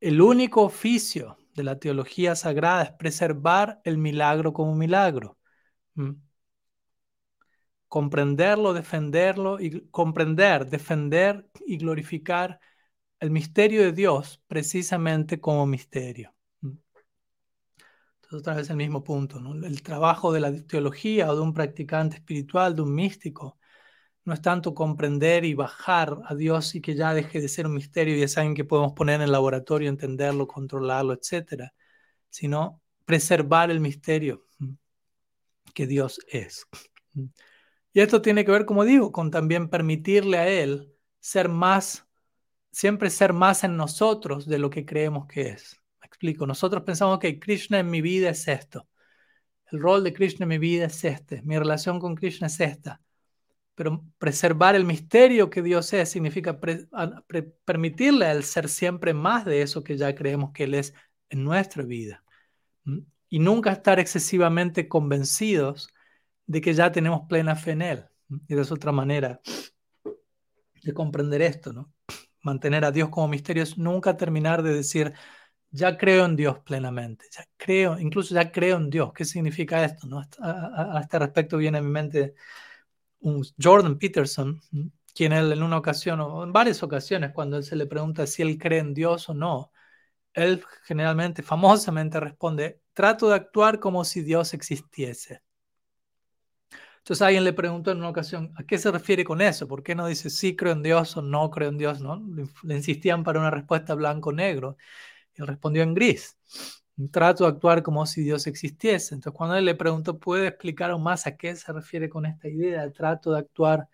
El 0.00 0.20
único 0.20 0.62
oficio 0.62 1.38
de 1.54 1.62
la 1.64 1.78
teología 1.78 2.34
sagrada 2.34 2.82
es 2.82 2.92
preservar 2.92 3.80
el 3.84 3.98
milagro 3.98 4.52
como 4.52 4.74
milagro. 4.74 5.38
Comprenderlo, 7.88 8.72
defenderlo 8.72 9.60
y 9.60 9.88
comprender, 9.90 10.66
defender 10.66 11.46
y 11.66 11.76
glorificar 11.76 12.58
el 13.22 13.30
misterio 13.30 13.82
de 13.82 13.92
Dios 13.92 14.42
precisamente 14.48 15.40
como 15.40 15.64
misterio. 15.64 16.34
Entonces, 16.60 18.40
otra 18.40 18.56
vez 18.56 18.68
el 18.68 18.76
mismo 18.76 19.04
punto. 19.04 19.38
El 19.64 19.80
trabajo 19.80 20.32
de 20.32 20.40
la 20.40 20.52
teología 20.66 21.30
o 21.30 21.36
de 21.36 21.40
un 21.40 21.54
practicante 21.54 22.16
espiritual, 22.16 22.74
de 22.74 22.82
un 22.82 22.92
místico, 22.92 23.60
no 24.24 24.34
es 24.34 24.42
tanto 24.42 24.74
comprender 24.74 25.44
y 25.44 25.54
bajar 25.54 26.18
a 26.24 26.34
Dios 26.34 26.74
y 26.74 26.80
que 26.80 26.96
ya 26.96 27.14
deje 27.14 27.40
de 27.40 27.48
ser 27.48 27.68
un 27.68 27.74
misterio 27.74 28.16
y 28.16 28.22
es 28.22 28.36
alguien 28.36 28.56
que 28.56 28.64
podemos 28.64 28.92
poner 28.92 29.16
en 29.16 29.22
el 29.22 29.32
laboratorio, 29.32 29.88
entenderlo, 29.88 30.48
controlarlo, 30.48 31.12
etcétera, 31.12 31.72
sino 32.28 32.82
preservar 33.04 33.70
el 33.70 33.78
misterio 33.78 34.48
que 35.74 35.86
Dios 35.86 36.18
es. 36.26 36.66
Y 37.92 38.00
esto 38.00 38.20
tiene 38.20 38.44
que 38.44 38.50
ver, 38.50 38.66
como 38.66 38.84
digo, 38.84 39.12
con 39.12 39.30
también 39.30 39.68
permitirle 39.68 40.38
a 40.38 40.48
Él 40.48 40.92
ser 41.20 41.48
más, 41.48 42.04
siempre 42.72 43.10
ser 43.10 43.32
más 43.32 43.64
en 43.64 43.76
nosotros 43.76 44.46
de 44.46 44.58
lo 44.58 44.70
que 44.70 44.84
creemos 44.84 45.26
que 45.26 45.50
es. 45.50 45.80
Me 46.00 46.06
explico, 46.06 46.46
nosotros 46.46 46.82
pensamos 46.82 47.18
que 47.18 47.38
Krishna 47.38 47.78
en 47.78 47.90
mi 47.90 48.00
vida 48.00 48.30
es 48.30 48.48
esto. 48.48 48.88
El 49.70 49.80
rol 49.80 50.02
de 50.02 50.12
Krishna 50.12 50.44
en 50.44 50.48
mi 50.48 50.58
vida 50.58 50.86
es 50.86 51.04
este. 51.04 51.42
Mi 51.42 51.58
relación 51.58 52.00
con 52.00 52.14
Krishna 52.14 52.48
es 52.48 52.58
esta. 52.60 53.00
Pero 53.74 54.04
preservar 54.18 54.74
el 54.74 54.84
misterio 54.84 55.48
que 55.48 55.62
Dios 55.62 55.92
es 55.92 56.10
significa 56.10 56.58
permitirle 57.64 58.26
a 58.26 58.32
Él 58.32 58.44
ser 58.44 58.68
siempre 58.68 59.14
más 59.14 59.44
de 59.44 59.62
eso 59.62 59.82
que 59.82 59.96
ya 59.96 60.14
creemos 60.14 60.52
que 60.52 60.64
Él 60.64 60.74
es 60.74 60.94
en 61.30 61.44
nuestra 61.44 61.82
vida. 61.82 62.22
Y 63.28 63.38
nunca 63.38 63.72
estar 63.72 63.98
excesivamente 63.98 64.88
convencidos 64.88 65.88
de 66.46 66.60
que 66.60 66.74
ya 66.74 66.92
tenemos 66.92 67.22
plena 67.28 67.56
fe 67.56 67.70
en 67.72 67.82
Él. 67.82 68.04
Y 68.46 68.58
es 68.58 68.70
otra 68.72 68.92
manera 68.92 69.40
de 70.82 70.92
comprender 70.92 71.40
esto, 71.42 71.72
¿no? 71.72 71.92
Mantener 72.42 72.84
a 72.84 72.90
Dios 72.90 73.08
como 73.08 73.28
misterio 73.28 73.62
es 73.62 73.78
nunca 73.78 74.16
terminar 74.16 74.62
de 74.62 74.74
decir, 74.74 75.14
ya 75.70 75.96
creo 75.96 76.26
en 76.26 76.36
Dios 76.36 76.58
plenamente, 76.60 77.26
ya 77.32 77.46
creo, 77.56 77.98
incluso 77.98 78.34
ya 78.34 78.52
creo 78.52 78.76
en 78.76 78.90
Dios. 78.90 79.12
¿Qué 79.14 79.24
significa 79.24 79.84
esto? 79.84 80.06
¿no? 80.06 80.22
A, 80.40 81.00
este 81.00 81.18
respecto 81.18 81.56
viene 81.56 81.78
a 81.78 81.82
mi 81.82 81.90
mente 81.90 82.34
Jordan 83.60 83.98
Peterson, 83.98 84.60
quien 85.14 85.32
él 85.32 85.52
en 85.52 85.62
una 85.62 85.78
ocasión, 85.78 86.20
o 86.20 86.44
en 86.44 86.52
varias 86.52 86.82
ocasiones, 86.82 87.32
cuando 87.32 87.56
él 87.56 87.64
se 87.64 87.76
le 87.76 87.86
pregunta 87.86 88.26
si 88.26 88.42
él 88.42 88.58
cree 88.58 88.80
en 88.80 88.94
Dios 88.94 89.28
o 89.28 89.34
no, 89.34 89.72
él 90.34 90.64
generalmente, 90.84 91.42
famosamente 91.42 92.20
responde, 92.20 92.82
trato 92.92 93.28
de 93.28 93.36
actuar 93.36 93.80
como 93.80 94.04
si 94.04 94.22
Dios 94.22 94.54
existiese. 94.54 95.42
Entonces 97.02 97.22
alguien 97.22 97.42
le 97.42 97.52
preguntó 97.52 97.90
en 97.90 97.98
una 97.98 98.10
ocasión, 98.10 98.52
¿a 98.54 98.62
qué 98.62 98.78
se 98.78 98.92
refiere 98.92 99.24
con 99.24 99.40
eso? 99.40 99.66
¿Por 99.66 99.82
qué 99.82 99.96
no 99.96 100.06
dice 100.06 100.30
sí 100.30 100.54
creo 100.54 100.72
en 100.72 100.84
Dios 100.84 101.16
o 101.16 101.22
no 101.22 101.50
creo 101.50 101.68
en 101.70 101.76
Dios? 101.76 102.00
¿no? 102.00 102.22
Le, 102.62 102.76
insistían 102.76 103.24
para 103.24 103.40
una 103.40 103.50
respuesta 103.50 103.96
blanco-negro. 103.96 104.76
Él 105.34 105.48
respondió 105.48 105.82
en 105.82 105.94
gris. 105.94 106.38
Trato 107.10 107.42
de 107.42 107.50
actuar 107.50 107.82
como 107.82 108.06
si 108.06 108.22
Dios 108.22 108.46
existiese. 108.46 109.16
Entonces 109.16 109.36
cuando 109.36 109.56
él 109.56 109.64
le 109.64 109.74
preguntó, 109.74 110.20
¿puede 110.20 110.46
explicar 110.46 110.92
aún 110.92 111.02
más 111.02 111.26
a 111.26 111.36
qué 111.36 111.56
se 111.56 111.72
refiere 111.72 112.08
con 112.08 112.24
esta 112.24 112.48
idea? 112.48 112.88
Trato 112.92 113.32
de 113.32 113.40
actuar 113.40 113.88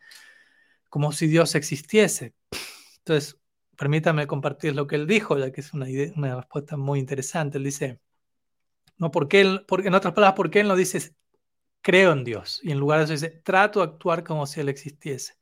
como 0.91 1.11
si 1.13 1.29
Dios 1.29 1.55
existiese. 1.55 2.35
Entonces, 2.99 3.39
permítame 3.77 4.27
compartir 4.27 4.75
lo 4.75 4.87
que 4.87 4.97
él 4.97 5.07
dijo, 5.07 5.39
ya 5.39 5.51
que 5.51 5.63
es 5.63 5.73
una, 5.73 5.87
respuesta 6.37 6.77
muy 6.77 6.99
interesante. 6.99 7.57
Él 7.57 7.65
dice, 7.65 8.01
no, 8.99 9.11
porque 9.11 9.61
porque, 9.67 9.89
en 9.89 9.95
otras 9.95 10.13
palabras, 10.15 10.37
¿por 10.37 10.51
qué 10.51 10.61
él 10.61 10.69
no 10.69 10.77
dice 10.77 11.15
creo 11.83 12.13
en 12.13 12.25
Dios. 12.25 12.61
Y 12.63 12.73
en 12.73 12.79
lugar 12.79 12.99
de 12.99 13.05
eso 13.05 13.13
dice, 13.13 13.41
trato 13.43 13.81
de 13.81 13.87
actuar 13.87 14.25
como 14.25 14.47
si 14.47 14.61
Él 14.61 14.69
existiese. 14.69 15.35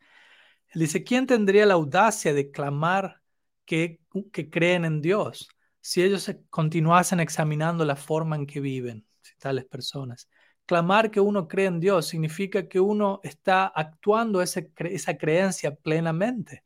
Él 0.68 0.80
dice, 0.80 1.04
¿quién 1.04 1.26
tendría 1.26 1.66
la 1.66 1.74
audacia 1.74 2.34
de 2.34 2.50
clamar 2.50 3.22
que, 3.64 4.00
que 4.32 4.50
creen 4.50 4.84
en 4.84 5.00
Dios 5.00 5.48
si 5.80 6.02
ellos 6.02 6.30
continuasen 6.50 7.20
examinando 7.20 7.84
la 7.84 7.96
forma 7.96 8.36
en 8.36 8.46
que 8.46 8.60
viven, 8.60 9.06
tales 9.38 9.64
personas? 9.64 10.28
Clamar 10.66 11.10
que 11.12 11.20
uno 11.20 11.46
cree 11.46 11.66
en 11.66 11.78
Dios 11.78 12.06
significa 12.06 12.68
que 12.68 12.80
uno 12.80 13.20
está 13.22 13.66
actuando 13.66 14.42
esa 14.42 15.16
creencia 15.16 15.76
plenamente. 15.76 16.64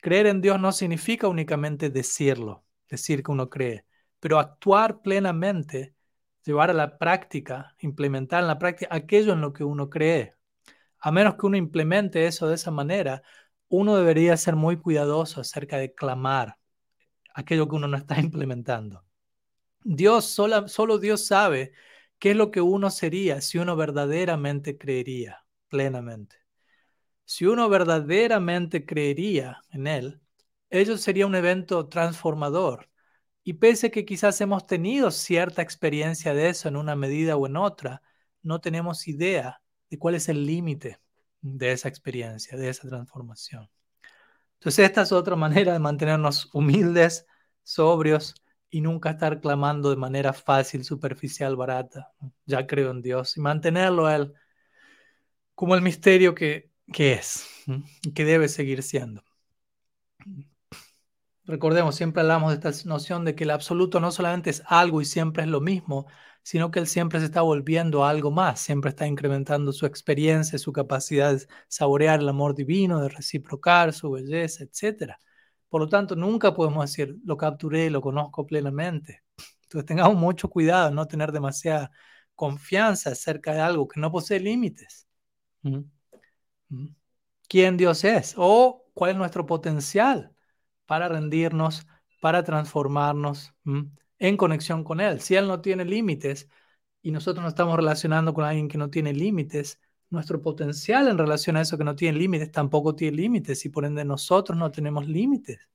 Creer 0.00 0.26
en 0.28 0.40
Dios 0.40 0.60
no 0.60 0.70
significa 0.70 1.26
únicamente 1.26 1.90
decirlo, 1.90 2.64
decir 2.88 3.24
que 3.24 3.32
uno 3.32 3.50
cree, 3.50 3.84
pero 4.20 4.38
actuar 4.38 5.02
plenamente 5.02 5.94
llevar 6.48 6.70
a 6.70 6.74
la 6.74 6.96
práctica, 6.96 7.74
implementar 7.80 8.40
en 8.40 8.48
la 8.48 8.58
práctica 8.58 8.94
aquello 8.94 9.34
en 9.34 9.42
lo 9.42 9.52
que 9.52 9.64
uno 9.64 9.90
cree. 9.90 10.34
A 10.98 11.12
menos 11.12 11.34
que 11.36 11.44
uno 11.44 11.58
implemente 11.58 12.26
eso 12.26 12.48
de 12.48 12.54
esa 12.54 12.70
manera, 12.70 13.22
uno 13.68 13.96
debería 13.96 14.34
ser 14.38 14.56
muy 14.56 14.78
cuidadoso 14.78 15.42
acerca 15.42 15.76
de 15.76 15.92
clamar 15.94 16.56
aquello 17.34 17.68
que 17.68 17.76
uno 17.76 17.86
no 17.86 17.98
está 17.98 18.18
implementando. 18.20 19.04
Dios, 19.84 20.24
solo, 20.24 20.68
solo 20.68 20.98
Dios 20.98 21.26
sabe 21.26 21.72
qué 22.18 22.30
es 22.30 22.36
lo 22.36 22.50
que 22.50 22.62
uno 22.62 22.90
sería 22.90 23.42
si 23.42 23.58
uno 23.58 23.76
verdaderamente 23.76 24.78
creería 24.78 25.44
plenamente. 25.68 26.36
Si 27.26 27.44
uno 27.44 27.68
verdaderamente 27.68 28.86
creería 28.86 29.60
en 29.70 29.86
Él, 29.86 30.20
ello 30.70 30.96
sería 30.96 31.26
un 31.26 31.34
evento 31.34 31.88
transformador 31.88 32.88
y 33.48 33.54
pese 33.54 33.90
que 33.90 34.04
quizás 34.04 34.38
hemos 34.42 34.66
tenido 34.66 35.10
cierta 35.10 35.62
experiencia 35.62 36.34
de 36.34 36.50
eso 36.50 36.68
en 36.68 36.76
una 36.76 36.94
medida 36.94 37.34
o 37.34 37.46
en 37.46 37.56
otra, 37.56 38.02
no 38.42 38.60
tenemos 38.60 39.08
idea 39.08 39.62
de 39.88 39.98
cuál 39.98 40.16
es 40.16 40.28
el 40.28 40.44
límite 40.44 41.00
de 41.40 41.72
esa 41.72 41.88
experiencia, 41.88 42.58
de 42.58 42.68
esa 42.68 42.86
transformación. 42.86 43.70
Entonces 44.58 44.84
esta 44.84 45.00
es 45.00 45.12
otra 45.12 45.34
manera 45.34 45.72
de 45.72 45.78
mantenernos 45.78 46.50
humildes, 46.52 47.24
sobrios 47.62 48.34
y 48.68 48.82
nunca 48.82 49.12
estar 49.12 49.40
clamando 49.40 49.88
de 49.88 49.96
manera 49.96 50.34
fácil, 50.34 50.84
superficial, 50.84 51.56
barata. 51.56 52.12
Ya 52.44 52.66
creo 52.66 52.90
en 52.90 53.00
Dios 53.00 53.38
y 53.38 53.40
mantenerlo 53.40 54.04
a 54.04 54.16
Él 54.16 54.34
como 55.54 55.74
el 55.74 55.80
misterio 55.80 56.34
que, 56.34 56.70
que 56.92 57.14
es 57.14 57.46
y 58.02 58.12
que 58.12 58.26
debe 58.26 58.48
seguir 58.48 58.82
siendo. 58.82 59.24
Recordemos, 61.48 61.96
siempre 61.96 62.20
hablamos 62.20 62.50
de 62.50 62.68
esta 62.68 62.86
noción 62.86 63.24
de 63.24 63.34
que 63.34 63.44
el 63.44 63.50
absoluto 63.50 64.00
no 64.00 64.12
solamente 64.12 64.50
es 64.50 64.62
algo 64.66 65.00
y 65.00 65.06
siempre 65.06 65.44
es 65.44 65.48
lo 65.48 65.62
mismo, 65.62 66.06
sino 66.42 66.70
que 66.70 66.78
él 66.78 66.86
siempre 66.86 67.20
se 67.20 67.24
está 67.24 67.40
volviendo 67.40 68.04
a 68.04 68.10
algo 68.10 68.30
más, 68.30 68.60
siempre 68.60 68.90
está 68.90 69.06
incrementando 69.06 69.72
su 69.72 69.86
experiencia, 69.86 70.58
su 70.58 70.74
capacidad 70.74 71.32
de 71.32 71.46
saborear 71.66 72.20
el 72.20 72.28
amor 72.28 72.54
divino, 72.54 73.00
de 73.00 73.08
reciprocar 73.08 73.94
su 73.94 74.10
belleza, 74.10 74.64
etc. 74.64 75.18
Por 75.70 75.80
lo 75.80 75.88
tanto, 75.88 76.16
nunca 76.16 76.52
podemos 76.52 76.84
decir, 76.84 77.16
lo 77.24 77.38
capturé, 77.38 77.88
lo 77.88 78.02
conozco 78.02 78.46
plenamente. 78.46 79.22
Entonces 79.62 79.86
tengamos 79.86 80.16
mucho 80.16 80.50
cuidado, 80.50 80.90
no 80.90 81.08
tener 81.08 81.32
demasiada 81.32 81.90
confianza 82.34 83.10
acerca 83.12 83.54
de 83.54 83.60
algo 83.60 83.88
que 83.88 84.00
no 84.00 84.12
posee 84.12 84.38
límites. 84.40 85.06
¿Mm? 85.62 85.80
¿Quién 87.48 87.78
Dios 87.78 88.04
es? 88.04 88.34
¿O 88.36 88.84
cuál 88.92 89.12
es 89.12 89.16
nuestro 89.16 89.46
potencial? 89.46 90.34
Para 90.88 91.06
rendirnos, 91.06 91.86
para 92.18 92.42
transformarnos 92.42 93.52
en 94.18 94.36
conexión 94.38 94.84
con 94.84 95.00
Él. 95.00 95.20
Si 95.20 95.36
Él 95.36 95.46
no 95.46 95.60
tiene 95.60 95.84
límites 95.84 96.48
y 97.02 97.10
nosotros 97.10 97.42
nos 97.42 97.52
estamos 97.52 97.76
relacionando 97.76 98.32
con 98.32 98.44
alguien 98.44 98.68
que 98.68 98.78
no 98.78 98.88
tiene 98.88 99.12
límites, 99.12 99.80
nuestro 100.08 100.40
potencial 100.40 101.08
en 101.08 101.18
relación 101.18 101.58
a 101.58 101.60
eso 101.60 101.76
que 101.76 101.84
no 101.84 101.94
tiene 101.94 102.18
límites 102.18 102.50
tampoco 102.50 102.94
tiene 102.94 103.18
límites 103.18 103.66
y 103.66 103.68
por 103.68 103.84
ende 103.84 104.02
nosotros 104.06 104.56
no 104.56 104.70
tenemos 104.72 105.06
límites 105.06 105.68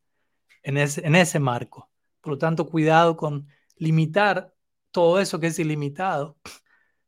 en 0.64 0.78
ese, 0.78 1.06
en 1.06 1.16
ese 1.16 1.40
marco. 1.40 1.92
Por 2.20 2.34
lo 2.34 2.38
tanto, 2.40 2.66
cuidado 2.66 3.16
con 3.16 3.48
limitar 3.78 4.52
todo 4.90 5.20
eso 5.20 5.40
que 5.40 5.48
es 5.48 5.60
ilimitado 5.60 6.38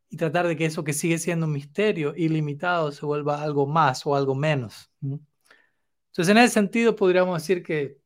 y 0.09 0.17
tratar 0.17 0.47
de 0.47 0.55
que 0.55 0.65
eso 0.65 0.83
que 0.83 0.93
sigue 0.93 1.17
siendo 1.17 1.47
un 1.47 1.53
misterio 1.53 2.13
ilimitado 2.15 2.91
se 2.91 3.03
vuelva 3.03 3.41
algo 3.41 3.65
más 3.65 4.05
o 4.05 4.15
algo 4.15 4.35
menos. 4.35 4.91
Entonces, 6.15 6.31
en 6.31 6.37
ese 6.37 6.53
sentido, 6.53 6.95
podríamos 6.95 7.41
decir 7.41 7.61
que 7.61 7.99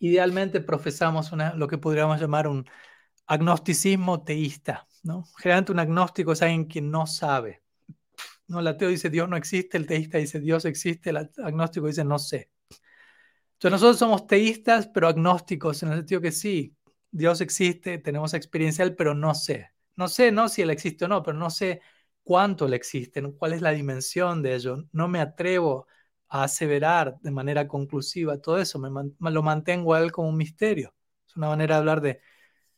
idealmente 0.00 0.60
profesamos 0.60 1.32
lo 1.32 1.66
que 1.66 1.78
podríamos 1.78 2.20
llamar 2.20 2.46
un 2.46 2.68
agnosticismo 3.26 4.22
teísta. 4.22 4.86
¿no? 5.02 5.24
Generalmente 5.38 5.72
un 5.72 5.78
agnóstico 5.78 6.32
es 6.32 6.42
alguien 6.42 6.68
que 6.68 6.82
no 6.82 7.06
sabe. 7.06 7.62
¿no? 8.48 8.60
El 8.60 8.66
ateo 8.66 8.90
dice 8.90 9.08
Dios 9.08 9.30
no 9.30 9.38
existe, 9.38 9.78
el 9.78 9.86
teísta 9.86 10.18
dice 10.18 10.40
Dios 10.40 10.66
existe, 10.66 11.08
el 11.08 11.30
agnóstico 11.42 11.86
dice 11.86 12.04
no 12.04 12.18
sé. 12.18 12.50
Entonces 12.68 13.80
nosotros 13.80 13.98
somos 13.98 14.26
teístas, 14.26 14.88
pero 14.88 15.08
agnósticos, 15.08 15.82
en 15.84 15.92
el 15.92 15.98
sentido 16.00 16.20
que 16.20 16.32
sí, 16.32 16.76
Dios 17.10 17.40
existe, 17.40 17.96
tenemos 17.96 18.34
experiencial, 18.34 18.94
pero 18.94 19.14
no 19.14 19.34
sé. 19.34 19.70
No 19.96 20.06
sé, 20.06 20.32
no 20.32 20.50
si 20.50 20.60
Él 20.60 20.68
existe 20.68 21.06
o 21.06 21.08
no, 21.08 21.22
pero 21.22 21.38
no 21.38 21.48
sé 21.48 21.80
cuánto 22.22 22.66
Él 22.66 22.74
existe, 22.74 23.22
cuál 23.38 23.54
es 23.54 23.62
la 23.62 23.70
dimensión 23.70 24.42
de 24.42 24.54
ello. 24.54 24.84
No 24.92 25.08
me 25.08 25.18
atrevo 25.18 25.86
a 26.32 26.44
aseverar 26.44 27.18
de 27.20 27.30
manera 27.30 27.68
conclusiva 27.68 28.38
todo 28.38 28.58
eso, 28.58 28.78
me, 28.78 29.30
lo 29.30 29.42
mantengo 29.42 29.92
a 29.92 30.00
él 30.00 30.10
como 30.10 30.30
un 30.30 30.36
misterio. 30.38 30.94
Es 31.28 31.36
una 31.36 31.48
manera 31.48 31.74
de 31.74 31.78
hablar 31.78 32.00
de 32.00 32.20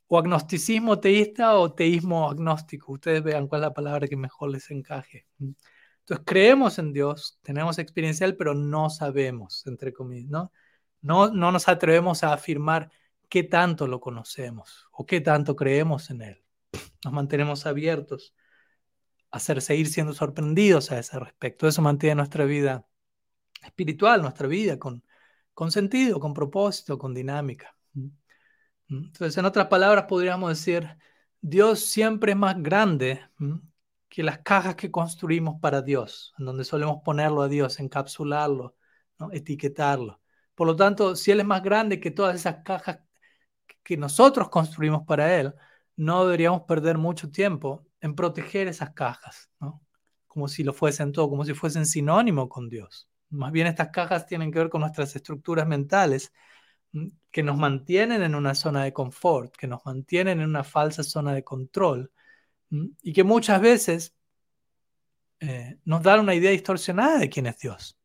o 0.08 0.18
agnosticismo 0.18 0.98
teísta 0.98 1.54
o 1.54 1.72
teísmo 1.72 2.28
agnóstico. 2.28 2.92
Ustedes 2.92 3.22
vean 3.22 3.46
cuál 3.46 3.60
es 3.62 3.68
la 3.68 3.72
palabra 3.74 4.08
que 4.08 4.16
mejor 4.16 4.50
les 4.50 4.68
encaje. 4.72 5.28
Entonces 5.38 6.24
creemos 6.26 6.80
en 6.80 6.92
Dios, 6.92 7.38
tenemos 7.42 7.78
experiencial, 7.78 8.34
pero 8.36 8.54
no 8.54 8.90
sabemos, 8.90 9.64
entre 9.68 9.92
comillas, 9.92 10.30
¿no? 10.30 10.52
No, 11.00 11.30
no 11.30 11.52
nos 11.52 11.68
atrevemos 11.68 12.24
a 12.24 12.32
afirmar 12.32 12.90
qué 13.28 13.44
tanto 13.44 13.86
lo 13.86 14.00
conocemos 14.00 14.88
o 14.90 15.06
qué 15.06 15.20
tanto 15.20 15.54
creemos 15.54 16.10
en 16.10 16.22
Él. 16.22 16.44
Nos 17.04 17.12
mantenemos 17.12 17.66
abiertos 17.66 18.34
a 19.30 19.38
ser, 19.38 19.62
seguir 19.62 19.86
siendo 19.86 20.12
sorprendidos 20.12 20.90
a 20.90 20.98
ese 20.98 21.20
respecto. 21.20 21.68
Eso 21.68 21.82
mantiene 21.82 22.16
nuestra 22.16 22.44
vida 22.46 22.84
espiritual, 23.64 24.22
nuestra 24.22 24.46
vida 24.48 24.78
con, 24.78 25.02
con 25.52 25.70
sentido, 25.70 26.20
con 26.20 26.34
propósito, 26.34 26.98
con 26.98 27.14
dinámica. 27.14 27.76
Entonces, 28.88 29.36
en 29.38 29.44
otras 29.44 29.66
palabras, 29.68 30.04
podríamos 30.04 30.50
decir, 30.50 30.96
Dios 31.40 31.80
siempre 31.80 32.32
es 32.32 32.38
más 32.38 32.62
grande 32.62 33.20
que 34.08 34.22
las 34.22 34.38
cajas 34.38 34.76
que 34.76 34.90
construimos 34.90 35.60
para 35.60 35.82
Dios, 35.82 36.34
donde 36.38 36.64
solemos 36.64 36.98
ponerlo 37.04 37.42
a 37.42 37.48
Dios, 37.48 37.80
encapsularlo, 37.80 38.76
etiquetarlo. 39.32 40.20
Por 40.54 40.66
lo 40.66 40.76
tanto, 40.76 41.16
si 41.16 41.30
Él 41.30 41.40
es 41.40 41.46
más 41.46 41.62
grande 41.62 42.00
que 42.00 42.10
todas 42.10 42.36
esas 42.36 42.62
cajas 42.64 43.00
que 43.82 43.96
nosotros 43.96 44.48
construimos 44.50 45.02
para 45.06 45.38
Él, 45.38 45.54
no 45.96 46.24
deberíamos 46.24 46.62
perder 46.62 46.98
mucho 46.98 47.30
tiempo 47.30 47.86
en 48.00 48.14
proteger 48.14 48.68
esas 48.68 48.90
cajas, 48.90 49.50
como 50.26 50.48
si 50.48 50.62
lo 50.64 50.72
fuesen 50.72 51.12
todo, 51.12 51.28
como 51.28 51.44
si 51.44 51.54
fuesen 51.54 51.86
sinónimo 51.86 52.48
con 52.48 52.68
Dios. 52.68 53.08
Más 53.30 53.52
bien 53.52 53.66
estas 53.66 53.90
cajas 53.90 54.26
tienen 54.26 54.52
que 54.52 54.58
ver 54.58 54.68
con 54.68 54.80
nuestras 54.80 55.14
estructuras 55.16 55.66
mentales 55.66 56.32
que 57.30 57.42
nos 57.42 57.56
mantienen 57.56 58.22
en 58.22 58.34
una 58.34 58.54
zona 58.54 58.84
de 58.84 58.92
confort, 58.92 59.56
que 59.56 59.66
nos 59.66 59.84
mantienen 59.84 60.40
en 60.40 60.48
una 60.48 60.64
falsa 60.64 61.02
zona 61.02 61.34
de 61.34 61.42
control 61.42 62.12
y 63.02 63.12
que 63.12 63.24
muchas 63.24 63.60
veces 63.60 64.14
eh, 65.40 65.78
nos 65.84 66.02
dan 66.02 66.20
una 66.20 66.34
idea 66.34 66.50
distorsionada 66.50 67.18
de 67.18 67.28
quién 67.28 67.46
es 67.46 67.58
Dios, 67.58 67.98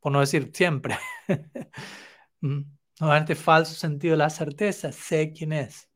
por 0.00 0.12
no 0.12 0.20
decir 0.20 0.50
siempre. 0.52 0.98
nos 2.40 2.64
dan 2.98 3.22
este 3.22 3.34
falso 3.34 3.74
sentido 3.74 4.12
de 4.12 4.18
la 4.18 4.30
certeza, 4.30 4.92
sé 4.92 5.32
quién 5.32 5.52
es, 5.52 5.88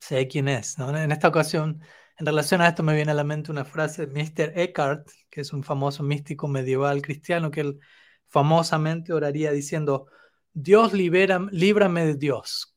sé 0.00 0.26
quién 0.28 0.48
es. 0.48 0.78
En 0.78 1.12
esta 1.12 1.28
ocasión, 1.28 1.82
en 2.18 2.26
relación 2.26 2.60
a 2.62 2.68
esto 2.68 2.82
me 2.82 2.94
viene 2.94 3.10
a 3.10 3.14
la 3.14 3.24
mente 3.24 3.50
una 3.50 3.64
frase 3.64 4.06
de 4.06 4.12
Mr. 4.12 4.58
Eckhart, 4.58 5.08
que 5.28 5.42
es 5.42 5.52
un 5.52 5.62
famoso 5.62 6.02
místico 6.02 6.48
medieval 6.48 7.02
cristiano, 7.02 7.50
que 7.50 7.60
él 7.60 7.80
famosamente 8.26 9.12
oraría 9.12 9.52
diciendo, 9.52 10.06
Dios 10.52 10.94
libera, 10.94 11.46
líbrame 11.50 12.06
de 12.06 12.14
Dios. 12.14 12.74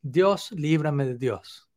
Dios 0.00 0.50
líbrame 0.52 1.04
de 1.04 1.18
Dios. 1.18 1.68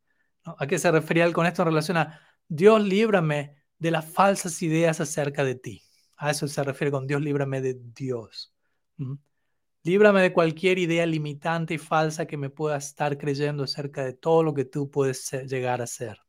¿A 0.46 0.66
qué 0.68 0.80
se 0.80 0.92
refería 0.92 1.26
él 1.26 1.34
con 1.34 1.46
esto 1.46 1.64
en 1.64 1.68
relación 1.68 1.98
a 1.98 2.22
Dios 2.48 2.82
líbrame 2.82 3.56
de 3.78 3.92
las 3.92 4.06
falsas 4.06 4.62
ideas 4.62 5.02
acerca 5.02 5.44
de 5.44 5.56
ti? 5.56 5.84
A 6.18 6.32
eso 6.32 6.48
se 6.48 6.64
refiere 6.64 6.92
con 6.92 7.08
Dios 7.08 7.22
líbrame 7.22 7.60
de 7.62 7.78
Dios. 7.94 8.54
Líbrame 9.84 10.22
de 10.22 10.34
cualquier 10.34 10.80
idea 10.80 11.06
limitante 11.06 11.74
y 11.74 11.78
falsa 11.78 12.26
que 12.26 12.38
me 12.38 12.50
pueda 12.50 12.78
estar 12.78 13.18
creyendo 13.18 13.64
acerca 13.64 14.04
de 14.06 14.14
todo 14.14 14.44
lo 14.44 14.54
que 14.54 14.66
tú 14.66 14.90
puedes 14.90 15.30
llegar 15.46 15.82
a 15.82 15.88
ser. 15.88 16.25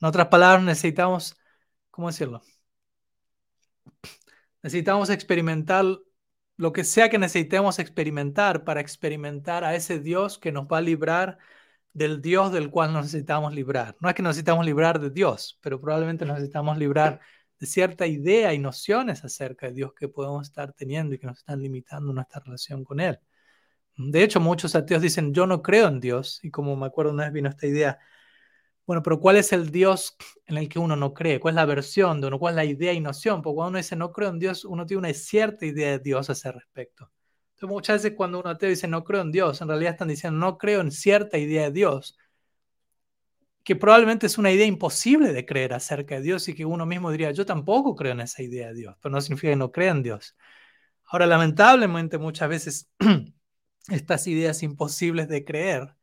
En 0.00 0.08
otras 0.08 0.28
palabras, 0.28 0.64
necesitamos, 0.64 1.36
¿cómo 1.90 2.08
decirlo? 2.08 2.42
Necesitamos 4.62 5.10
experimentar 5.10 5.84
lo 6.56 6.72
que 6.72 6.84
sea 6.84 7.08
que 7.08 7.18
necesitemos 7.18 7.78
experimentar 7.78 8.64
para 8.64 8.80
experimentar 8.80 9.64
a 9.64 9.74
ese 9.74 10.00
Dios 10.00 10.38
que 10.38 10.52
nos 10.52 10.66
va 10.66 10.78
a 10.78 10.80
librar 10.80 11.38
del 11.92 12.20
Dios 12.20 12.52
del 12.52 12.70
cual 12.70 12.92
necesitamos 12.92 13.54
librar. 13.54 13.96
No 14.00 14.08
es 14.08 14.14
que 14.14 14.22
necesitamos 14.22 14.66
librar 14.66 15.00
de 15.00 15.10
Dios, 15.10 15.58
pero 15.62 15.80
probablemente 15.80 16.26
necesitamos 16.26 16.78
librar 16.78 17.20
de 17.58 17.66
cierta 17.66 18.06
idea 18.06 18.52
y 18.52 18.58
nociones 18.58 19.24
acerca 19.24 19.66
de 19.66 19.72
Dios 19.74 19.92
que 19.94 20.08
podemos 20.08 20.46
estar 20.46 20.72
teniendo 20.72 21.14
y 21.14 21.18
que 21.18 21.26
nos 21.26 21.38
están 21.38 21.62
limitando 21.62 22.12
nuestra 22.12 22.40
relación 22.40 22.84
con 22.84 23.00
Él. 23.00 23.18
De 23.96 24.22
hecho, 24.22 24.40
muchos 24.40 24.74
ateos 24.74 25.00
dicen, 25.00 25.32
yo 25.32 25.46
no 25.46 25.62
creo 25.62 25.88
en 25.88 26.00
Dios. 26.00 26.40
Y 26.42 26.50
como 26.50 26.76
me 26.76 26.86
acuerdo 26.86 27.12
una 27.12 27.24
vez 27.24 27.32
vino 27.32 27.48
esta 27.48 27.66
idea, 27.66 27.98
bueno, 28.86 29.02
pero 29.02 29.18
¿cuál 29.20 29.36
es 29.36 29.52
el 29.52 29.70
Dios 29.70 30.16
en 30.46 30.56
el 30.58 30.68
que 30.68 30.78
uno 30.78 30.96
no 30.96 31.12
cree? 31.12 31.40
¿Cuál 31.40 31.54
es 31.54 31.56
la 31.56 31.64
versión 31.66 32.20
de 32.20 32.28
uno? 32.28 32.38
¿Cuál 32.38 32.52
es 32.52 32.56
la 32.56 32.64
idea 32.64 32.92
y 32.92 33.00
noción? 33.00 33.42
Porque 33.42 33.56
cuando 33.56 33.70
uno 33.70 33.78
dice 33.78 33.96
no 33.96 34.12
creo 34.12 34.28
en 34.30 34.38
Dios, 34.38 34.64
uno 34.64 34.86
tiene 34.86 35.00
una 35.00 35.12
cierta 35.12 35.66
idea 35.66 35.90
de 35.92 35.98
Dios 35.98 36.30
a 36.30 36.32
ese 36.32 36.52
respecto. 36.52 37.10
Entonces, 37.54 37.74
muchas 37.74 38.02
veces 38.02 38.16
cuando 38.16 38.40
uno 38.40 38.54
dice 38.54 38.86
no 38.86 39.02
creo 39.02 39.22
en 39.22 39.32
Dios, 39.32 39.60
en 39.60 39.68
realidad 39.68 39.92
están 39.92 40.08
diciendo 40.08 40.38
no 40.38 40.58
creo 40.58 40.80
en 40.80 40.90
cierta 40.92 41.38
idea 41.38 41.64
de 41.64 41.72
Dios, 41.72 42.16
que 43.64 43.74
probablemente 43.74 44.26
es 44.26 44.38
una 44.38 44.52
idea 44.52 44.66
imposible 44.66 45.32
de 45.32 45.44
creer 45.44 45.74
acerca 45.74 46.14
de 46.14 46.20
Dios 46.20 46.48
y 46.48 46.54
que 46.54 46.64
uno 46.64 46.86
mismo 46.86 47.10
diría, 47.10 47.32
yo 47.32 47.44
tampoco 47.44 47.96
creo 47.96 48.12
en 48.12 48.20
esa 48.20 48.42
idea 48.42 48.68
de 48.68 48.74
Dios, 48.74 48.96
pero 49.02 49.12
no 49.12 49.20
significa 49.20 49.50
que 49.50 49.56
no 49.56 49.72
crea 49.72 49.90
en 49.90 50.04
Dios. 50.04 50.36
Ahora, 51.06 51.26
lamentablemente 51.26 52.18
muchas 52.18 52.48
veces 52.48 52.90
estas 53.88 54.26
ideas 54.28 54.62
imposibles 54.62 55.28
de 55.28 55.44
creer, 55.44 55.96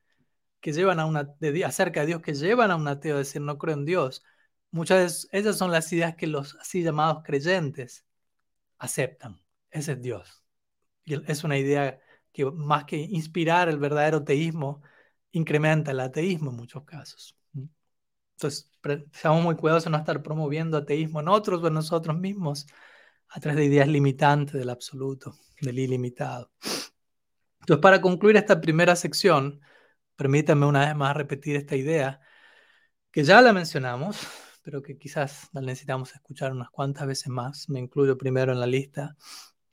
que 0.63 0.71
llevan 0.71 1.01
a 1.01 1.05
una, 1.05 1.35
acerca 1.65 1.99
de 1.99 2.05
Dios, 2.07 2.21
que 2.21 2.33
llevan 2.33 2.71
a 2.71 2.77
un 2.77 2.87
ateo 2.87 3.15
a 3.15 3.19
decir 3.19 3.41
no 3.41 3.57
creo 3.57 3.75
en 3.75 3.83
Dios, 3.83 4.23
muchas 4.71 5.03
veces 5.03 5.29
esas 5.33 5.57
son 5.57 5.71
las 5.71 5.91
ideas 5.91 6.15
que 6.15 6.25
los 6.25 6.55
así 6.55 6.81
llamados 6.83 7.21
creyentes 7.25 8.05
aceptan. 8.77 9.41
Ese 9.71 9.91
es 9.91 10.01
Dios. 10.01 10.41
Y 11.03 11.15
es 11.29 11.43
una 11.43 11.57
idea 11.57 11.99
que 12.31 12.45
más 12.45 12.85
que 12.85 12.95
inspirar 12.95 13.67
el 13.67 13.77
verdadero 13.77 14.23
teísmo, 14.23 14.81
incrementa 15.33 15.91
el 15.91 15.99
ateísmo 15.99 16.51
en 16.51 16.55
muchos 16.55 16.85
casos. 16.85 17.35
Entonces, 18.37 18.71
seamos 19.11 19.43
muy 19.43 19.57
cuidadosos 19.57 19.85
de 19.85 19.91
no 19.91 19.97
estar 19.97 20.23
promoviendo 20.23 20.77
ateísmo 20.77 21.19
en 21.19 21.27
otros 21.27 21.61
o 21.61 21.67
en 21.67 21.73
nosotros 21.73 22.17
mismos 22.17 22.67
a 23.27 23.41
través 23.41 23.57
de 23.57 23.65
ideas 23.65 23.89
limitantes 23.89 24.53
del 24.53 24.69
absoluto, 24.69 25.35
del 25.59 25.77
ilimitado. 25.79 26.51
Entonces, 27.59 27.81
para 27.81 27.99
concluir 27.99 28.37
esta 28.37 28.61
primera 28.61 28.95
sección, 28.95 29.59
permítanme 30.15 30.65
una 30.65 30.85
vez 30.85 30.95
más 30.95 31.15
repetir 31.15 31.55
esta 31.55 31.75
idea, 31.75 32.19
que 33.11 33.23
ya 33.23 33.41
la 33.41 33.53
mencionamos, 33.53 34.19
pero 34.63 34.81
que 34.81 34.97
quizás 34.97 35.49
la 35.53 35.61
necesitamos 35.61 36.13
escuchar 36.15 36.51
unas 36.51 36.69
cuantas 36.69 37.07
veces 37.07 37.27
más. 37.29 37.69
Me 37.69 37.79
incluyo 37.79 38.17
primero 38.17 38.51
en 38.53 38.59
la 38.59 38.67
lista, 38.67 39.15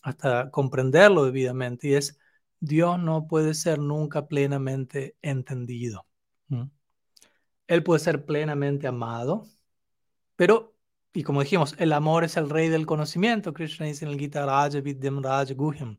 hasta 0.02 0.50
comprenderlo 0.50 1.24
debidamente, 1.24 1.88
y 1.88 1.94
es 1.94 2.18
Dios 2.60 2.98
no 2.98 3.26
puede 3.26 3.54
ser 3.54 3.78
nunca 3.78 4.26
plenamente 4.28 5.16
entendido. 5.22 6.06
Él 7.66 7.82
puede 7.84 8.00
ser 8.00 8.26
plenamente 8.26 8.86
amado, 8.88 9.46
pero, 10.36 10.76
y 11.12 11.22
como 11.22 11.42
dijimos, 11.42 11.74
el 11.78 11.92
amor 11.92 12.24
es 12.24 12.36
el 12.36 12.50
rey 12.50 12.68
del 12.68 12.86
conocimiento. 12.86 13.52
Krishna 13.54 13.86
dice 13.86 14.04
en 14.04 14.10
el 14.12 14.18
Gita 14.18 14.44
Raja 14.44 14.80
Vidyam 14.80 15.22
Raja 15.22 15.54
Guhyam. 15.54 15.98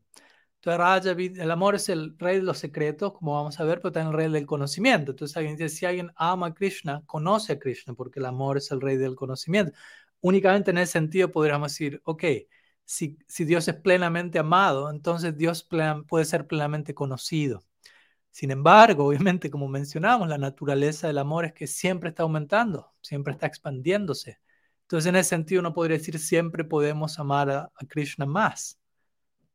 Entonces, 0.64 1.38
el 1.38 1.50
amor 1.50 1.74
es 1.74 1.88
el 1.88 2.16
rey 2.18 2.36
de 2.36 2.44
los 2.44 2.58
secretos, 2.58 3.12
como 3.14 3.34
vamos 3.34 3.58
a 3.58 3.64
ver, 3.64 3.80
pero 3.80 3.90
también 3.92 4.12
el 4.12 4.18
rey 4.18 4.30
del 4.30 4.46
conocimiento. 4.46 5.10
Entonces, 5.10 5.36
alguien 5.36 5.56
dice, 5.56 5.68
si 5.68 5.86
alguien 5.86 6.12
ama 6.14 6.48
a 6.48 6.54
Krishna, 6.54 7.02
conoce 7.06 7.54
a 7.54 7.58
Krishna, 7.58 7.94
porque 7.94 8.20
el 8.20 8.26
amor 8.26 8.58
es 8.58 8.70
el 8.70 8.80
rey 8.80 8.96
del 8.96 9.16
conocimiento. 9.16 9.72
Únicamente 10.20 10.70
en 10.70 10.78
ese 10.78 10.92
sentido 10.92 11.32
podríamos 11.32 11.72
decir, 11.72 12.00
ok, 12.04 12.24
si, 12.84 13.18
Dios 13.44 13.66
es 13.68 13.74
plenamente 13.76 14.38
amado, 14.38 14.90
entonces 14.90 15.36
Dios 15.36 15.68
puede 16.08 16.24
ser 16.24 16.46
plenamente 16.46 16.94
conocido. 16.94 17.64
Sin 18.30 18.50
embargo, 18.50 19.06
obviamente, 19.08 19.50
como 19.50 19.68
mencionamos, 19.68 20.28
la 20.28 20.38
naturaleza 20.38 21.06
del 21.06 21.18
amor 21.18 21.44
es 21.44 21.52
que 21.54 21.66
siempre 21.66 22.10
está 22.10 22.22
aumentando, 22.24 22.92
siempre 23.00 23.32
está 23.34 23.46
expandiéndose. 23.46 24.38
Entonces, 24.82 25.08
en 25.08 25.16
ese 25.16 25.30
sentido, 25.30 25.60
uno 25.60 25.72
podría 25.74 25.98
decir 25.98 26.18
siempre 26.18 26.64
podemos 26.64 27.18
amar 27.18 27.50
a, 27.50 27.72
Krishna 27.88 28.26
más. 28.26 28.78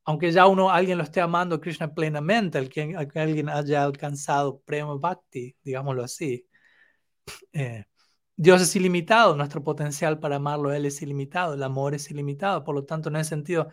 Aunque 0.07 0.31
ya 0.31 0.47
uno, 0.47 0.69
alguien 0.71 0.97
lo 0.97 1.03
esté 1.03 1.19
amando 1.19 1.55
a 1.55 1.59
Krishna 1.59 1.93
plenamente, 1.93 2.57
al 2.57 2.71
alguien 3.15 3.49
haya 3.49 3.83
alcanzado 3.83 4.61
prema 4.61 4.95
bhakti, 4.95 5.57
digámoslo 5.61 6.01
así. 6.01 6.47
Eh, 7.51 7.83
Dios 8.37 8.61
es 8.61 8.73
ilimitado, 8.77 9.35
nuestro 9.35 9.61
potencial 9.63 10.17
para 10.19 10.37
amarlo 10.37 10.71
Él 10.71 10.85
es 10.85 11.01
ilimitado, 11.01 11.55
el 11.55 11.63
amor 11.63 11.93
es 11.93 12.09
ilimitado. 12.09 12.63
Por 12.63 12.75
lo 12.75 12.85
tanto, 12.85 13.09
en 13.09 13.17
ese 13.17 13.31
sentido, 13.31 13.67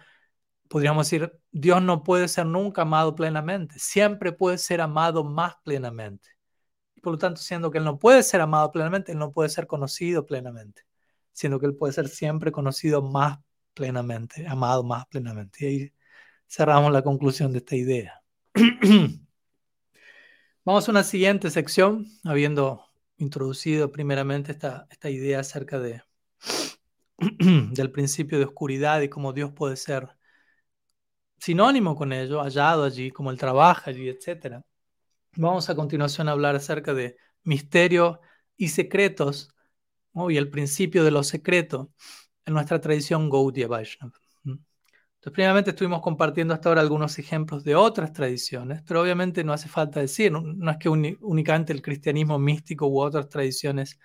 podríamos 0.68 1.06
decir, 1.06 1.32
Dios 1.52 1.80
no 1.82 2.02
puede 2.02 2.26
ser 2.26 2.46
nunca 2.46 2.82
amado 2.82 3.14
plenamente, 3.14 3.76
siempre 3.78 4.32
puede 4.32 4.58
ser 4.58 4.80
amado 4.80 5.22
más 5.22 5.54
plenamente. 5.64 6.30
Por 7.02 7.12
lo 7.12 7.18
tanto, 7.18 7.40
siendo 7.42 7.70
que 7.70 7.78
Él 7.78 7.84
no 7.84 8.00
puede 8.00 8.24
ser 8.24 8.40
amado 8.40 8.72
plenamente, 8.72 9.12
Él 9.12 9.18
no 9.18 9.32
puede 9.32 9.50
ser 9.50 9.68
conocido 9.68 10.26
plenamente, 10.26 10.82
siendo 11.32 11.60
que 11.60 11.66
Él 11.66 11.76
puede 11.76 11.92
ser 11.92 12.08
siempre 12.08 12.50
conocido 12.52 13.02
más 13.02 13.38
plenamente, 13.74 14.46
amado 14.48 14.82
más 14.82 15.06
plenamente. 15.06 15.64
Y 15.64 15.68
ahí 15.68 15.92
cerramos 16.54 16.92
la 16.92 17.02
conclusión 17.02 17.52
de 17.52 17.58
esta 17.58 17.74
idea. 17.74 18.22
Vamos 20.64 20.88
a 20.88 20.90
una 20.92 21.02
siguiente 21.02 21.50
sección, 21.50 22.06
habiendo 22.22 22.84
introducido 23.16 23.90
primeramente 23.90 24.52
esta, 24.52 24.86
esta 24.90 25.10
idea 25.10 25.40
acerca 25.40 25.80
de, 25.80 26.02
del 27.18 27.90
principio 27.90 28.38
de 28.38 28.44
oscuridad 28.44 29.00
y 29.00 29.08
cómo 29.08 29.32
Dios 29.32 29.52
puede 29.52 29.76
ser 29.76 30.16
sinónimo 31.38 31.96
con 31.96 32.12
ello, 32.12 32.40
hallado 32.40 32.84
allí, 32.84 33.10
como 33.10 33.32
Él 33.32 33.38
trabaja 33.38 33.90
allí, 33.90 34.08
etc. 34.08 34.62
Vamos 35.36 35.68
a 35.68 35.74
continuación 35.74 36.28
a 36.28 36.32
hablar 36.32 36.54
acerca 36.54 36.94
de 36.94 37.16
misterios 37.42 38.18
y 38.56 38.68
secretos 38.68 39.50
y 40.28 40.36
el 40.36 40.50
principio 40.50 41.02
de 41.02 41.10
lo 41.10 41.24
secreto 41.24 41.92
en 42.46 42.54
nuestra 42.54 42.80
tradición 42.80 43.28
Gaudiya 43.28 43.66
Vaishnava. 43.66 44.23
Entonces, 45.24 45.36
primeramente 45.36 45.70
estuvimos 45.70 46.02
compartiendo 46.02 46.52
hasta 46.52 46.68
ahora 46.68 46.82
algunos 46.82 47.18
ejemplos 47.18 47.64
de 47.64 47.74
otras 47.74 48.12
tradiciones, 48.12 48.82
pero 48.86 49.00
obviamente 49.00 49.42
no 49.42 49.54
hace 49.54 49.70
falta 49.70 50.00
decir, 50.00 50.30
no, 50.30 50.70
es 50.70 50.76
que 50.76 50.90
únicamente 50.90 51.72
el 51.72 51.80
cristianismo 51.80 52.38
místico 52.38 52.86
u 52.88 53.00
otras 53.00 53.30
tradiciones 53.30 53.98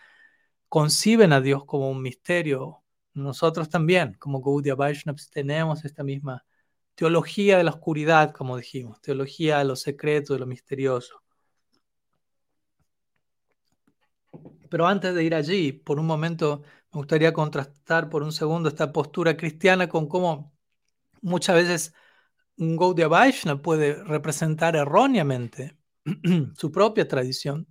conciben 0.69 1.33
a 1.33 1.41
Dios 1.41 1.65
como 1.65 1.89
un 1.91 2.01
misterio. 2.01 2.83
Nosotros 3.13 3.69
también, 3.69 4.13
como 4.19 4.41
Gaudiya 4.41 4.75
Vaishnavas, 4.75 5.29
tenemos 5.29 5.83
esta 5.83 6.05
misma 6.05 6.45
teología 6.95 7.57
de 7.57 7.65
la 7.65 7.71
oscuridad, 7.71 8.31
como 8.33 8.55
dijimos, 8.57 9.01
teología 9.01 9.57
de 9.59 9.65
lo 9.65 9.75
secreto, 9.75 10.33
de 10.33 10.39
lo 10.39 10.45
misterioso. 10.45 11.21
Pero 14.69 14.87
antes 14.87 15.13
de 15.15 15.23
ir 15.23 15.35
allí, 15.35 15.73
por 15.73 15.99
un 15.99 16.05
momento 16.05 16.61
me 16.93 16.99
gustaría 16.99 17.33
contrastar 17.33 18.09
por 18.09 18.23
un 18.23 18.31
segundo 18.31 18.69
esta 18.69 18.93
postura 18.93 19.35
cristiana 19.35 19.89
con 19.89 20.07
cómo 20.07 20.53
muchas 21.21 21.55
veces 21.55 21.93
un 22.57 22.77
Gaudiya 22.77 23.07
Vaishnava 23.07 23.61
puede 23.61 24.03
representar 24.03 24.75
erróneamente 24.75 25.77
su 26.55 26.71
propia 26.71 27.07
tradición 27.07 27.67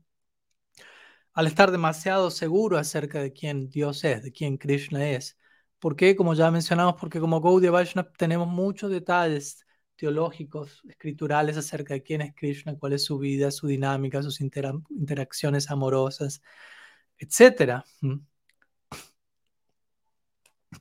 al 1.32 1.46
estar 1.46 1.70
demasiado 1.70 2.30
seguro 2.30 2.78
acerca 2.78 3.20
de 3.20 3.32
quién 3.32 3.68
Dios 3.68 4.02
es, 4.04 4.22
de 4.24 4.32
quién 4.32 4.56
Krishna 4.58 5.08
es. 5.10 5.38
¿Por 5.78 5.94
qué? 5.94 6.16
Como 6.16 6.34
ya 6.34 6.50
mencionamos, 6.50 6.96
porque 6.98 7.20
como 7.20 7.40
Gaudiya 7.40 7.70
Vaishnava 7.70 8.10
tenemos 8.16 8.48
muchos 8.48 8.90
detalles 8.90 9.64
teológicos, 9.96 10.82
escriturales 10.88 11.56
acerca 11.56 11.94
de 11.94 12.02
quién 12.02 12.22
es 12.22 12.34
Krishna, 12.34 12.76
cuál 12.78 12.94
es 12.94 13.04
su 13.04 13.18
vida, 13.18 13.50
su 13.50 13.66
dinámica, 13.66 14.22
sus 14.22 14.40
interacciones 14.40 15.70
amorosas, 15.70 16.42
etc. 17.18 17.84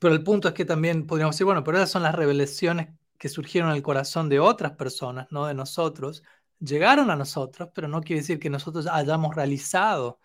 Pero 0.00 0.14
el 0.14 0.22
punto 0.22 0.48
es 0.48 0.54
que 0.54 0.64
también 0.64 1.06
podríamos 1.06 1.34
decir, 1.34 1.46
bueno, 1.46 1.64
pero 1.64 1.78
esas 1.78 1.90
son 1.90 2.02
las 2.02 2.14
revelaciones 2.14 2.88
que 3.18 3.28
surgieron 3.28 3.70
en 3.70 3.76
el 3.76 3.82
corazón 3.82 4.28
de 4.28 4.38
otras 4.38 4.72
personas, 4.72 5.26
no 5.30 5.46
de 5.46 5.54
nosotros. 5.54 6.22
Llegaron 6.60 7.10
a 7.10 7.16
nosotros, 7.16 7.70
pero 7.74 7.88
no 7.88 8.02
quiere 8.02 8.20
decir 8.20 8.38
que 8.38 8.50
nosotros 8.50 8.86
hayamos 8.86 9.34
realizado 9.34 10.20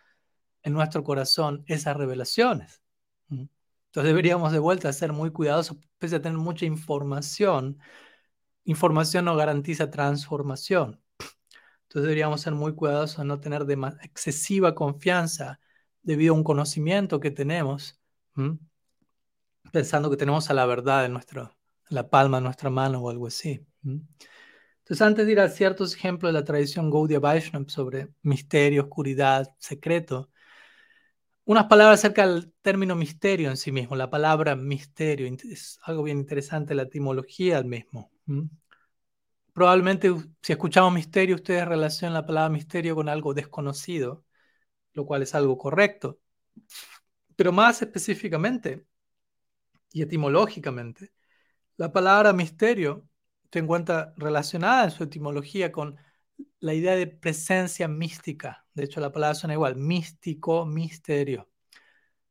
en 0.64 0.74
nuestro 0.74 1.04
corazón 1.04 1.64
esas 1.68 1.96
revelaciones. 1.98 2.82
Entonces 3.30 4.10
deberíamos 4.10 4.52
de 4.52 4.60
vuelta 4.60 4.92
ser 4.92 5.14
muy 5.14 5.32
cuidadosos, 5.32 5.78
pese 6.00 6.16
a 6.16 6.22
tener 6.22 6.38
mucha 6.38 6.66
información. 6.66 7.80
Información 8.64 9.26
no 9.26 9.36
garantiza 9.36 9.92
transformación. 9.92 11.00
Entonces 11.84 12.04
deberíamos 12.04 12.42
ser 12.42 12.54
muy 12.54 12.74
cuidadosos 12.74 13.20
a 13.20 13.24
no 13.24 13.40
tener 13.40 13.66
excesiva 14.02 14.74
confianza 14.74 15.60
debido 16.02 16.34
a 16.34 16.38
un 16.38 16.44
conocimiento 16.44 17.20
que 17.20 17.30
tenemos 17.30 18.00
pensando 19.72 20.10
que 20.10 20.18
tenemos 20.18 20.50
a 20.50 20.54
la 20.54 20.66
verdad 20.66 21.06
en, 21.06 21.14
nuestro, 21.14 21.56
la 21.90 22.10
palma 22.10 22.38
de 22.38 22.44
nuestra 22.44 22.70
mano 22.70 23.00
o 23.02 23.10
algo 23.10 23.28
así. 23.28 23.66
Entonces, 23.84 25.02
antes 25.02 25.26
de 25.26 25.32
ir 25.32 25.40
a 25.40 25.50
ciertos 25.50 25.96
ejemplos 25.96 26.34
de 26.34 26.40
la 26.40 26.46
tradición 26.46 26.90
Gaudiya 26.90 27.20
Vaishnava 27.20 27.66
sobre 27.70 28.10
misterio, 28.22 28.84
oscuridad, 28.84 29.48
secreto, 29.58 30.30
unas 31.46 31.66
palabras 31.66 32.00
acerca 32.00 32.28
del 32.28 32.54
término 32.62 32.96
misterio 32.96 33.50
en 33.50 33.58
sí 33.58 33.72
mismo. 33.72 33.96
La 33.96 34.10
palabra 34.10 34.56
misterio 34.56 35.28
es 35.50 35.80
algo 35.84 36.04
bien 36.04 36.20
interesante, 36.20 36.76
la 36.76 36.84
etimología 36.84 37.58
del 37.58 37.66
mismo. 37.66 38.12
Probablemente 39.54 40.14
si 40.42 40.54
escuchamos 40.54 40.94
misterio, 40.94 41.36
ustedes 41.36 41.68
relacionan 41.68 42.14
la 42.14 42.26
palabra 42.26 42.50
misterio 42.50 42.96
con 42.96 43.10
algo 43.10 43.34
desconocido, 43.34 44.24
lo 44.94 45.06
cual 45.06 45.22
es 45.22 45.36
algo 45.36 45.58
correcto. 45.58 46.20
Pero 47.36 47.52
más 47.52 47.82
específicamente, 47.82 48.86
y 49.94 50.02
etimológicamente. 50.02 51.14
La 51.78 51.94
palabra 51.94 52.34
misterio 52.34 53.08
se 53.52 53.60
encuentra 53.60 54.14
relacionada 54.18 54.86
en 54.86 54.92
su 54.92 55.04
etimología 55.04 55.72
con 55.72 55.96
la 56.60 56.74
idea 56.74 56.96
de 56.96 57.08
presencia 57.08 57.88
mística. 57.88 58.66
De 58.74 58.84
hecho, 58.84 59.00
la 59.00 59.12
palabra 59.12 59.36
suena 59.36 59.54
igual, 59.54 59.76
místico, 59.78 60.66
misterio. 60.66 61.50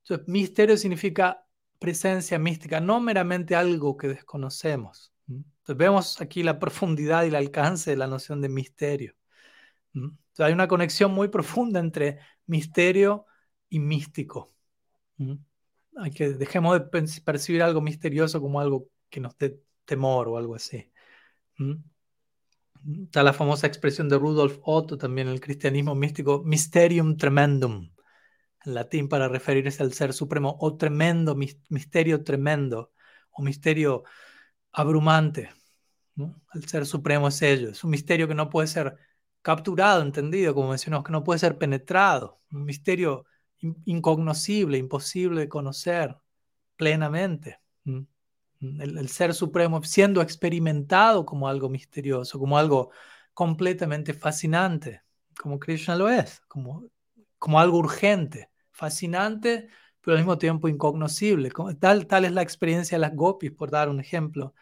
Entonces, 0.03 0.29
misterio 0.29 0.77
significa 0.77 1.47
presencia 1.79 2.39
mística, 2.39 2.81
no 2.81 3.01
meramente 3.01 3.55
algo 3.55 3.97
que 3.97 4.09
desconocemos. 4.09 5.13
Entonces, 5.29 5.77
vemos 5.77 6.21
aquí 6.21 6.43
la 6.43 6.59
profundidad 6.59 7.25
y 7.25 7.29
el 7.29 7.37
alcance 7.37 7.91
de 7.91 7.97
la 7.97 8.09
noción 8.09 8.41
de 8.41 8.49
misterio. 8.49 9.15
Entonces, 9.95 10.41
hay 10.41 10.53
una 10.53 10.69
conexión 10.69 11.13
muy 11.13 11.29
profunda 11.29 11.79
entre 11.79 12.19
misterio 12.47 13.27
y 13.69 13.79
místico 13.79 14.53
hay 15.97 16.11
que 16.11 16.31
dejemos 16.31 16.79
de 16.79 17.21
percibir 17.25 17.63
algo 17.63 17.81
misterioso 17.81 18.41
como 18.41 18.61
algo 18.61 18.89
que 19.11 19.21
nos 19.21 19.37
dé 19.39 19.61
temor 19.85 20.29
o 20.29 20.37
algo 20.37 20.55
así. 20.55 20.91
Está 23.05 23.23
la 23.23 23.33
famosa 23.33 23.67
expresión 23.67 24.09
de 24.09 24.19
Rudolf 24.19 24.59
Otto 24.63 24.99
también 24.99 25.29
en 25.29 25.35
el 25.35 25.41
cristianismo 25.41 25.95
místico, 25.95 26.43
mysterium 26.45 27.17
tremendum, 27.17 27.91
en 28.65 28.75
latín 28.75 29.09
para 29.09 29.29
referirse 29.29 29.83
al 29.83 29.93
ser 29.93 30.13
supremo, 30.13 30.57
o 30.61 30.77
tremendo, 30.77 31.37
misterio 31.69 32.25
tremendo, 32.25 32.93
o 33.31 33.43
misterio 33.43 34.05
abrumante. 34.73 35.51
El 36.55 36.69
ser 36.69 36.87
supremo 36.87 37.29
es 37.29 37.41
ello, 37.43 37.71
es 37.71 37.85
un 37.85 37.91
misterio 37.91 38.29
que 38.29 38.35
no 38.35 38.51
puede 38.51 38.67
ser 38.67 38.97
capturado, 39.43 40.03
entendido, 40.03 40.55
como 40.55 40.71
mencionamos, 40.71 41.05
que 41.05 41.13
no 41.13 41.25
puede 41.25 41.39
ser 41.39 41.59
penetrado, 41.59 42.41
un 42.53 42.65
misterio 42.65 43.25
incognoscible, 43.85 44.79
imposible 44.79 45.43
de 45.43 45.49
conocer 45.49 46.17
plenamente. 46.77 47.61
El, 48.61 49.09
ser 49.09 49.35
supremo 49.35 49.83
siendo 49.83 50.23
experimentado 50.23 51.25
como 51.27 51.49
algo 51.49 51.69
misterioso, 51.69 52.39
como 52.39 52.59
algo 52.59 52.91
completamente 53.35 54.15
fascinante, 54.15 55.03
como 55.41 55.59
Krishna 55.59 55.97
lo 55.97 56.09
es, 56.09 56.41
como, 56.49 56.85
como 57.39 57.59
algo 57.59 57.79
urgente, 57.79 58.51
fascinante, 58.71 59.69
pero 60.01 60.17
al 60.17 60.23
mismo 60.23 60.39
tiempo 60.39 60.69
incognoscible. 60.69 61.51
Tal, 61.81 62.07
tal 62.07 62.25
es 62.25 62.33
la 62.33 62.43
experiencia 62.43 62.97
de 62.97 63.01
las 63.03 63.15
gopis, 63.15 63.53
por 63.53 63.71
dar 63.71 63.89
un 63.89 64.01
ejemplo. 64.01 64.55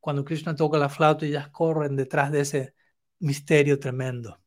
Cuando 0.00 0.24
Krishna 0.24 0.54
toca 0.54 0.78
la 0.78 0.88
flauta 0.88 1.26
y 1.26 1.30
ellas 1.30 1.50
corren 1.50 1.96
detrás 1.96 2.32
de 2.32 2.40
ese 2.40 2.74
misterio 3.20 3.78
tremendo. 3.78 4.40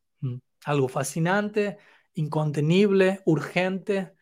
Algo 0.64 0.88
fascinante, 0.88 1.78
incontenible, 2.14 3.20
urgente, 3.24 4.12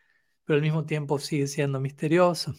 pero 0.45 0.57
al 0.57 0.63
mismo 0.63 0.85
tiempo 0.85 1.19
sigue 1.19 1.47
siendo 1.47 1.81
misterioso. 1.81 2.55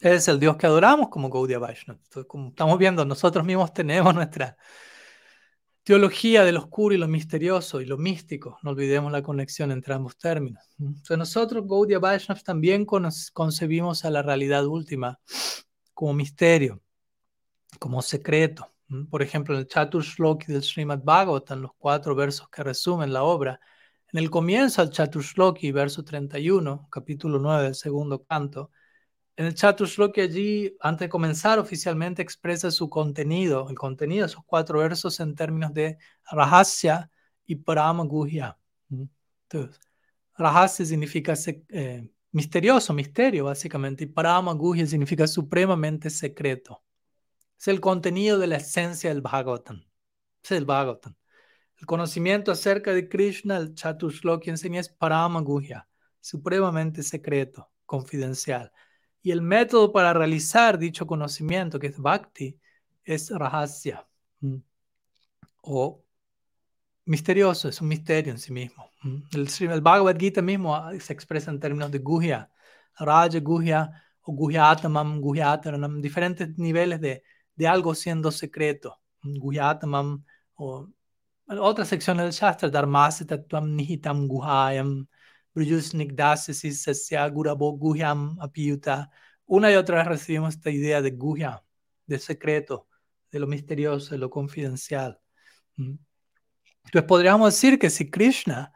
Es 0.00 0.28
el 0.28 0.38
Dios 0.38 0.56
que 0.56 0.66
adoramos 0.66 1.08
como 1.08 1.28
Gaudiya 1.28 1.58
Vaishnava. 1.58 2.00
como 2.26 2.48
estamos 2.50 2.78
viendo, 2.78 3.04
nosotros 3.04 3.44
mismos 3.44 3.72
tenemos 3.72 4.14
nuestra 4.14 4.56
teología 5.82 6.44
de 6.44 6.52
lo 6.52 6.60
oscuro 6.60 6.94
y 6.94 6.98
lo 6.98 7.08
misterioso 7.08 7.80
y 7.80 7.86
lo 7.86 7.96
místico. 7.96 8.58
No 8.62 8.70
olvidemos 8.70 9.10
la 9.10 9.22
conexión 9.22 9.72
entre 9.72 9.94
ambos 9.94 10.18
términos. 10.18 10.62
Entonces 10.78 11.18
nosotros, 11.18 11.66
Gaudiya 11.66 11.98
Vaishnava, 11.98 12.40
también 12.42 12.86
concebimos 13.32 14.04
a 14.04 14.10
la 14.10 14.22
realidad 14.22 14.66
última 14.66 15.18
como 15.94 16.12
misterio, 16.14 16.80
como 17.78 18.02
secreto. 18.02 18.70
Por 19.10 19.22
ejemplo, 19.22 19.54
en 19.54 19.60
el 19.60 19.66
Chatur 19.66 20.02
Shloki 20.02 20.52
del 20.52 20.62
Srimad 20.62 21.02
Bhagavatam, 21.02 21.60
los 21.60 21.72
cuatro 21.76 22.14
versos 22.14 22.48
que 22.48 22.62
resumen 22.62 23.12
la 23.12 23.22
obra, 23.22 23.60
en 24.12 24.18
el 24.18 24.30
comienzo 24.30 24.82
del 24.82 24.92
Chatur 24.92 25.22
Shloki, 25.22 25.72
verso 25.72 26.04
31, 26.04 26.88
capítulo 26.90 27.38
9 27.38 27.64
del 27.64 27.74
segundo 27.74 28.24
canto, 28.24 28.70
en 29.36 29.46
el 29.46 29.54
Chatur 29.54 29.86
Shloki 29.86 30.20
allí, 30.20 30.76
antes 30.80 31.06
de 31.06 31.08
comenzar 31.10 31.58
oficialmente, 31.58 32.22
expresa 32.22 32.70
su 32.70 32.88
contenido, 32.88 33.68
el 33.70 33.76
contenido 33.76 34.26
de 34.26 34.32
esos 34.32 34.42
cuatro 34.44 34.80
versos 34.80 35.20
en 35.20 35.34
términos 35.34 35.72
de 35.74 35.98
Rahasya 36.30 37.10
y 37.46 37.56
Parama 37.56 38.04
Guhya. 38.04 38.58
Entonces, 38.90 39.80
Rahasya 40.36 40.86
significa 40.86 41.34
eh, 41.68 42.10
misterioso, 42.32 42.92
misterio, 42.94 43.44
básicamente, 43.44 44.04
y 44.04 44.06
Parama 44.08 44.52
Guhya 44.54 44.86
significa 44.86 45.26
supremamente 45.26 46.10
secreto. 46.10 46.82
Es 47.58 47.68
el 47.68 47.80
contenido 47.80 48.38
de 48.38 48.46
la 48.46 48.56
esencia 48.56 49.10
del 49.10 49.20
Bhagavatam. 49.20 49.84
Es 50.42 50.52
el 50.52 50.64
Bhagavatam. 50.64 51.14
El 51.78 51.86
conocimiento 51.86 52.52
acerca 52.52 52.92
de 52.92 53.08
Krishna, 53.08 53.56
el 53.56 53.74
Chatushloki 53.74 54.50
enseña 54.50 54.80
es 54.80 54.88
Paramaguhya, 54.88 55.88
supremamente 56.20 57.02
secreto, 57.02 57.70
confidencial. 57.84 58.72
Y 59.22 59.30
el 59.30 59.42
método 59.42 59.92
para 59.92 60.12
realizar 60.12 60.78
dicho 60.78 61.06
conocimiento, 61.06 61.78
que 61.78 61.88
es 61.88 61.98
Bhakti, 61.98 62.58
es 63.04 63.30
Rahasya, 63.30 64.06
o 65.62 66.04
misterioso, 67.04 67.68
es 67.68 67.80
un 67.80 67.88
misterio 67.88 68.32
en 68.32 68.38
sí 68.38 68.52
mismo. 68.52 68.90
El, 69.32 69.48
el 69.70 69.80
Bhagavad 69.80 70.16
Gita 70.18 70.42
mismo 70.42 70.74
ah, 70.74 70.92
se 70.98 71.12
expresa 71.12 71.50
en 71.50 71.60
términos 71.60 71.90
de 71.90 71.98
Guhya, 71.98 72.50
Raja 72.98 73.38
Guhya 73.40 73.90
o 74.22 74.32
Guhyatamam, 74.32 75.20
Guhyataranam, 75.20 76.00
diferentes 76.00 76.56
niveles 76.58 77.00
de 77.00 77.22
de 77.58 77.66
algo 77.66 77.94
siendo 77.94 78.30
secreto. 78.30 79.00
Guyatmam 79.22 80.24
o 80.54 80.88
otra 81.48 81.84
sección 81.84 82.18
del 82.18 82.30
Shastra, 82.30 82.70
Dharmase 82.70 83.24
Tattvam 83.24 83.74
Nihitam 83.74 84.28
Guhayam, 84.28 85.08
Apiyuta, 88.40 89.10
una 89.46 89.72
y 89.72 89.74
otra 89.74 89.98
vez 89.98 90.06
recibimos 90.06 90.54
esta 90.54 90.70
idea 90.70 91.02
de 91.02 91.10
guya, 91.10 91.64
de 92.06 92.18
secreto, 92.18 92.86
de 93.32 93.40
lo 93.40 93.46
misterioso, 93.46 94.10
de 94.10 94.18
lo 94.18 94.30
confidencial. 94.30 95.20
Entonces 95.76 97.08
podríamos 97.08 97.54
decir 97.54 97.78
que 97.78 97.90
si 97.90 98.08
Krishna 98.10 98.72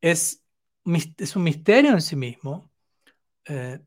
es, 0.00 0.42
es 1.18 1.36
un 1.36 1.42
misterio 1.42 1.90
en 1.92 2.00
sí 2.00 2.16
mismo, 2.16 2.72
eh, 3.44 3.80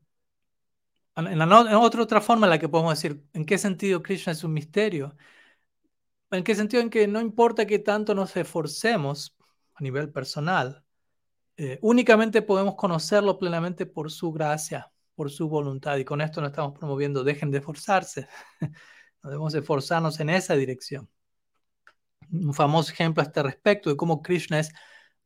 en, 1.16 1.38
la 1.38 1.80
otra, 1.80 2.02
otra 2.02 2.20
forma 2.20 2.46
en 2.46 2.50
la 2.50 2.58
que 2.58 2.68
podemos 2.68 2.94
decir 2.94 3.24
en 3.32 3.44
qué 3.44 3.58
sentido 3.58 4.02
Krishna 4.02 4.32
es 4.32 4.44
un 4.44 4.52
misterio, 4.52 5.16
en 6.30 6.44
qué 6.44 6.54
sentido 6.54 6.82
en 6.82 6.90
que 6.90 7.06
no 7.08 7.20
importa 7.20 7.66
que 7.66 7.78
tanto 7.78 8.14
nos 8.14 8.36
esforcemos 8.36 9.36
a 9.74 9.82
nivel 9.82 10.10
personal, 10.12 10.84
eh, 11.56 11.78
únicamente 11.82 12.42
podemos 12.42 12.74
conocerlo 12.76 13.38
plenamente 13.38 13.86
por 13.86 14.10
su 14.10 14.32
gracia, 14.32 14.90
por 15.14 15.30
su 15.30 15.48
voluntad. 15.48 15.96
Y 15.98 16.04
con 16.06 16.20
esto 16.20 16.40
no 16.40 16.46
estamos 16.46 16.78
promoviendo, 16.78 17.24
dejen 17.24 17.50
de 17.50 17.58
esforzarse. 17.58 18.28
no 19.22 19.30
debemos 19.30 19.54
esforzarnos 19.54 20.20
en 20.20 20.30
esa 20.30 20.54
dirección. 20.54 21.10
Un 22.32 22.54
famoso 22.54 22.92
ejemplo 22.92 23.22
a 23.22 23.26
este 23.26 23.42
respecto 23.42 23.90
de 23.90 23.96
cómo 23.96 24.22
Krishna 24.22 24.60
es 24.60 24.72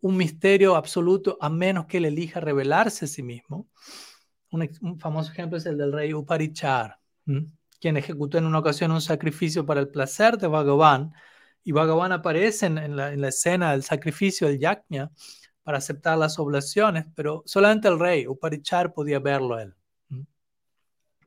un 0.01 0.17
misterio 0.17 0.75
absoluto 0.75 1.39
a 1.41 1.49
menos 1.49 1.87
que 1.87 1.99
él 1.99 2.07
elija 2.07 2.41
revelarse 2.41 3.05
a 3.05 3.09
sí 3.09 3.23
mismo. 3.23 3.69
Un, 4.55 5.01
famoso 5.01 5.33
ejemplo 5.33 5.59
es 5.59 5.67
el 5.67 5.77
del 5.77 5.93
rey 5.93 6.15
Uparichar, 6.15 7.01
quien 7.81 7.97
ejecutó 7.97 8.39
en 8.39 8.47
una 8.47 8.61
ocasión 8.61 8.93
un 8.93 9.01
sacrificio 9.01 9.67
para 9.67 9.81
el 9.81 9.89
placer 9.89 10.39
de 10.39 10.47
Bhagavan. 10.47 11.13
Y 11.65 11.73
Bhagavan 11.73 12.13
aparece 12.13 12.67
en, 12.67 12.95
la, 12.95 13.13
en 13.13 13.21
la, 13.21 13.29
escena 13.29 13.73
del 13.73 13.83
sacrificio 13.83 14.47
del 14.47 14.61
yajna 14.61 15.11
para 15.65 15.79
aceptar 15.79 16.17
las 16.19 16.39
oblaciones, 16.39 17.07
pero 17.17 17.43
solamente 17.47 17.89
el 17.89 17.99
rey, 17.99 18.29
Uparichar, 18.29 18.93
podía 18.93 19.19
verlo 19.19 19.59
él. 19.59 19.75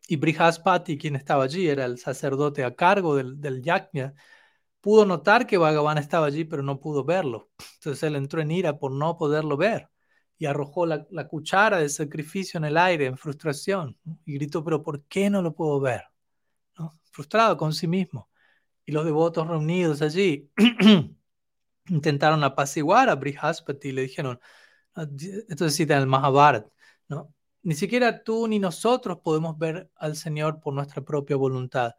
Y 0.07 0.15
Brihaspati, 0.15 0.97
quien 0.97 1.17
estaba 1.17 1.43
allí, 1.43 1.67
era 1.67 1.84
el 1.84 1.97
sacerdote 1.97 2.63
a 2.63 2.73
cargo 2.75 3.17
del, 3.17 3.41
del 3.41 3.61
yajna, 3.61 4.13
pudo 4.80 5.05
notar 5.05 5.45
que 5.45 5.57
Bhagavan 5.57 5.97
estaba 5.97 6.28
allí, 6.28 6.45
pero 6.45 6.63
no 6.63 6.80
pudo 6.80 7.03
verlo. 7.03 7.49
Entonces 7.75 8.03
él 8.03 8.15
entró 8.15 8.41
en 8.41 8.51
ira 8.51 8.80
por 8.80 8.93
no 8.93 9.17
poderlo 9.17 9.57
ver 9.57 9.89
y 10.38 10.45
arrojó 10.45 10.85
la, 10.85 11.27
cuchara 11.27 11.79
de 11.79 11.89
sacrificio 11.89 12.57
en 12.57 12.65
el 12.65 12.77
aire 12.77 13.05
en 13.05 13.17
frustración 13.17 13.97
y 14.25 14.35
gritó, 14.35 14.63
pero 14.63 14.83
¿por 14.83 15.03
qué 15.05 15.29
no 15.29 15.41
lo 15.41 15.53
puedo 15.55 15.79
ver? 15.79 16.03
Frustrado 17.11 17.57
con 17.57 17.73
sí 17.73 17.88
mismo. 17.88 18.29
Y 18.85 18.91
los 18.91 19.05
devotos 19.05 19.47
reunidos 19.47 20.01
allí 20.01 20.49
intentaron 21.88 22.43
apaciguar 22.43 23.09
a 23.09 23.15
Brihaspati 23.15 23.89
y 23.89 23.91
le 23.91 24.03
dijeron, 24.03 24.39
esto 25.49 25.65
es 25.65 25.75
cita 25.75 25.95
en 25.95 26.01
el 26.01 26.07
Mahabharata, 26.07 26.69
¿no? 27.07 27.33
Ni 27.63 27.75
siquiera 27.75 28.23
tú 28.23 28.47
ni 28.47 28.59
nosotros 28.59 29.19
podemos 29.23 29.57
ver 29.57 29.89
al 29.95 30.15
Señor 30.15 30.59
por 30.59 30.73
nuestra 30.73 31.01
propia 31.03 31.35
voluntad. 31.35 31.93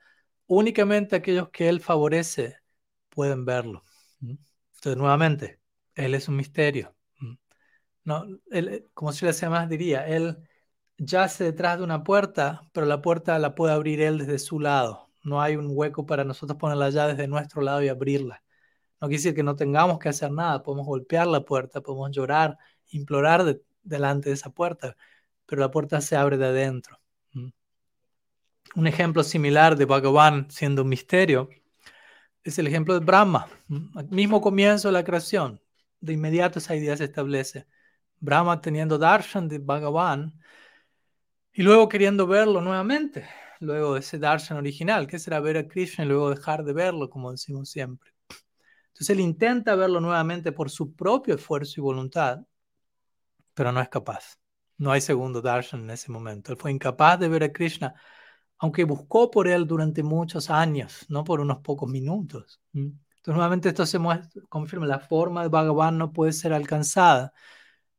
Únicamente 0.46 1.16
aquellos 1.16 1.50
que 1.50 1.68
Él 1.68 1.80
favorece 1.80 2.56
pueden 3.10 3.44
verlo. 3.44 3.84
Entonces, 4.20 4.96
nuevamente, 4.96 5.60
Él 5.94 6.14
es 6.14 6.28
un 6.28 6.36
misterio. 6.36 6.97
No, 8.08 8.24
él, 8.50 8.88
como 8.94 9.12
si 9.12 9.26
le 9.26 9.48
más 9.50 9.68
diría, 9.68 10.06
Él 10.06 10.38
yace 10.96 11.44
detrás 11.44 11.76
de 11.76 11.84
una 11.84 12.04
puerta, 12.04 12.62
pero 12.72 12.86
la 12.86 13.02
puerta 13.02 13.38
la 13.38 13.54
puede 13.54 13.74
abrir 13.74 14.00
Él 14.00 14.16
desde 14.16 14.38
su 14.38 14.60
lado. 14.60 15.10
No 15.24 15.42
hay 15.42 15.56
un 15.56 15.68
hueco 15.70 16.06
para 16.06 16.24
nosotros 16.24 16.58
ponerla 16.58 16.88
ya 16.88 17.06
desde 17.06 17.28
nuestro 17.28 17.60
lado 17.60 17.82
y 17.82 17.88
abrirla. 17.88 18.42
No 18.98 19.08
quiere 19.08 19.18
decir 19.18 19.34
que 19.34 19.42
no 19.42 19.56
tengamos 19.56 19.98
que 19.98 20.08
hacer 20.08 20.32
nada, 20.32 20.62
podemos 20.62 20.86
golpear 20.86 21.26
la 21.26 21.44
puerta, 21.44 21.82
podemos 21.82 22.10
llorar, 22.10 22.56
implorar 22.92 23.58
delante 23.82 24.30
de 24.30 24.36
esa 24.36 24.48
puerta, 24.54 24.96
pero 25.44 25.60
la 25.60 25.70
puerta 25.70 26.00
se 26.00 26.16
abre 26.16 26.38
de 26.38 26.46
adentro. 26.46 26.98
Un 28.74 28.86
ejemplo 28.86 29.22
similar 29.22 29.76
de 29.76 29.84
Bhagavan 29.84 30.50
siendo 30.50 30.80
un 30.80 30.88
misterio 30.88 31.50
es 32.42 32.58
el 32.58 32.68
ejemplo 32.68 32.98
de 32.98 33.04
Brahma. 33.04 33.48
Al 33.94 34.08
mismo 34.08 34.40
comienzo 34.40 34.88
de 34.88 34.92
la 34.92 35.04
creación, 35.04 35.60
de 36.00 36.14
inmediato 36.14 36.58
esa 36.58 36.74
idea 36.74 36.96
se 36.96 37.04
establece. 37.04 37.66
Brahma 38.20 38.60
teniendo 38.60 38.98
darshan 38.98 39.48
de 39.48 39.58
Bhagavan 39.58 40.32
y 41.52 41.62
luego 41.62 41.88
queriendo 41.88 42.26
verlo 42.26 42.60
nuevamente, 42.60 43.26
luego 43.60 43.94
de 43.94 44.00
ese 44.00 44.18
darshan 44.18 44.58
original, 44.58 45.06
que 45.06 45.18
será 45.18 45.40
ver 45.40 45.56
a 45.56 45.68
Krishna 45.68 46.04
y 46.04 46.08
luego 46.08 46.30
dejar 46.30 46.64
de 46.64 46.72
verlo, 46.72 47.10
como 47.10 47.30
decimos 47.30 47.70
siempre. 47.70 48.12
Entonces 48.88 49.10
él 49.10 49.20
intenta 49.20 49.74
verlo 49.74 50.00
nuevamente 50.00 50.52
por 50.52 50.70
su 50.70 50.94
propio 50.94 51.34
esfuerzo 51.34 51.74
y 51.76 51.82
voluntad, 51.82 52.40
pero 53.54 53.72
no 53.72 53.80
es 53.80 53.88
capaz. 53.88 54.38
No 54.76 54.92
hay 54.92 55.00
segundo 55.00 55.42
darshan 55.42 55.80
en 55.82 55.90
ese 55.90 56.12
momento. 56.12 56.52
Él 56.52 56.58
fue 56.58 56.70
incapaz 56.70 57.18
de 57.18 57.28
ver 57.28 57.44
a 57.44 57.52
Krishna, 57.52 57.94
aunque 58.58 58.84
buscó 58.84 59.30
por 59.30 59.48
él 59.48 59.66
durante 59.66 60.02
muchos 60.02 60.50
años, 60.50 61.06
no 61.08 61.24
por 61.24 61.40
unos 61.40 61.58
pocos 61.58 61.88
minutos. 61.88 62.60
Entonces 62.72 63.34
nuevamente 63.34 63.68
esto 63.68 63.86
se 63.86 63.98
muestra, 63.98 64.42
confirma, 64.48 64.86
la 64.86 65.00
forma 65.00 65.42
de 65.42 65.48
Bhagavan 65.48 65.98
no 65.98 66.12
puede 66.12 66.32
ser 66.32 66.52
alcanzada 66.52 67.32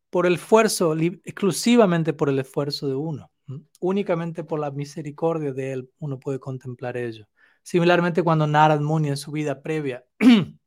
por 0.10 0.26
el 0.26 0.36
esfuerzo, 0.36 0.96
exclusivamente 0.96 2.14
por 2.14 2.30
el 2.30 2.40
esfuerzo 2.40 2.88
de 2.88 2.96
uno. 2.96 3.32
Únicamente 3.80 4.44
por 4.44 4.60
la 4.60 4.72
misericordia 4.72 5.54
de 5.54 5.74
él 5.74 5.92
uno 6.00 6.20
puede 6.20 6.40
contemplar 6.40 6.98
ello. 6.98 7.28
Similarmente 7.64 8.24
cuando 8.24 8.48
Narad 8.48 8.80
Muni 8.80 9.10
en 9.10 9.18
su 9.18 9.32
vida 9.32 9.62
previa 9.62 10.06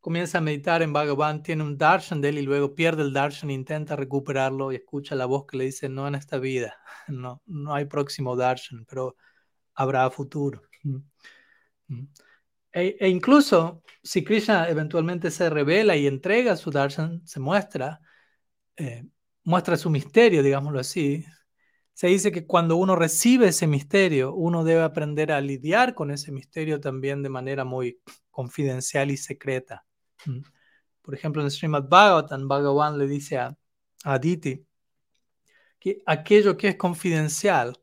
comienza 0.00 0.38
a 0.38 0.40
meditar 0.40 0.82
en 0.82 0.92
Bhagavan, 0.92 1.42
tiene 1.42 1.62
un 1.62 1.78
darshan 1.78 2.20
de 2.20 2.30
él 2.30 2.38
y 2.38 2.42
luego 2.42 2.74
pierde 2.74 3.02
el 3.02 3.12
darshan, 3.12 3.50
intenta 3.50 3.94
recuperarlo 3.94 4.72
y 4.72 4.76
escucha 4.76 5.14
la 5.14 5.26
voz 5.26 5.46
que 5.46 5.56
le 5.56 5.64
dice, 5.64 5.88
no 5.88 6.08
en 6.08 6.16
esta 6.16 6.38
vida, 6.38 6.76
no, 7.08 7.42
no 7.46 7.74
hay 7.74 7.84
próximo 7.84 8.36
darshan, 8.36 8.84
pero 8.88 9.16
habrá 9.74 10.10
futuro. 10.10 10.62
E, 12.72 12.96
e, 12.98 13.08
incluso 13.08 13.82
si 14.02 14.24
Krishna 14.24 14.68
eventualmente 14.68 15.30
se 15.30 15.50
revela 15.50 15.94
y 15.96 16.06
entrega 16.06 16.56
su 16.56 16.70
darshan, 16.70 17.26
se 17.26 17.38
muestra, 17.38 18.00
eh, 18.76 19.04
muestra 19.44 19.76
su 19.76 19.90
misterio, 19.90 20.42
digámoslo 20.42 20.80
así, 20.80 21.24
se 21.94 22.06
dice 22.08 22.32
que 22.32 22.46
cuando 22.46 22.76
uno 22.76 22.96
recibe 22.96 23.48
ese 23.48 23.66
misterio, 23.66 24.34
uno 24.34 24.64
debe 24.64 24.82
aprender 24.82 25.32
a 25.32 25.40
lidiar 25.40 25.94
con 25.94 26.10
ese 26.10 26.32
misterio 26.32 26.80
también 26.80 27.22
de 27.22 27.28
manera 27.28 27.64
muy 27.64 28.00
confidencial 28.30 29.10
y 29.10 29.16
secreta. 29.16 29.84
Mm. 30.24 30.40
Por 31.02 31.14
ejemplo, 31.14 31.42
en 31.42 31.50
Srimad 31.50 31.88
Bhagavatam, 31.88 32.48
Bhagavan 32.48 32.98
le 32.98 33.06
dice 33.06 33.38
a, 33.38 33.56
Aditi 34.04 34.66
que 35.78 36.02
aquello 36.06 36.56
que 36.56 36.68
es 36.68 36.76
confidencial 36.76 37.76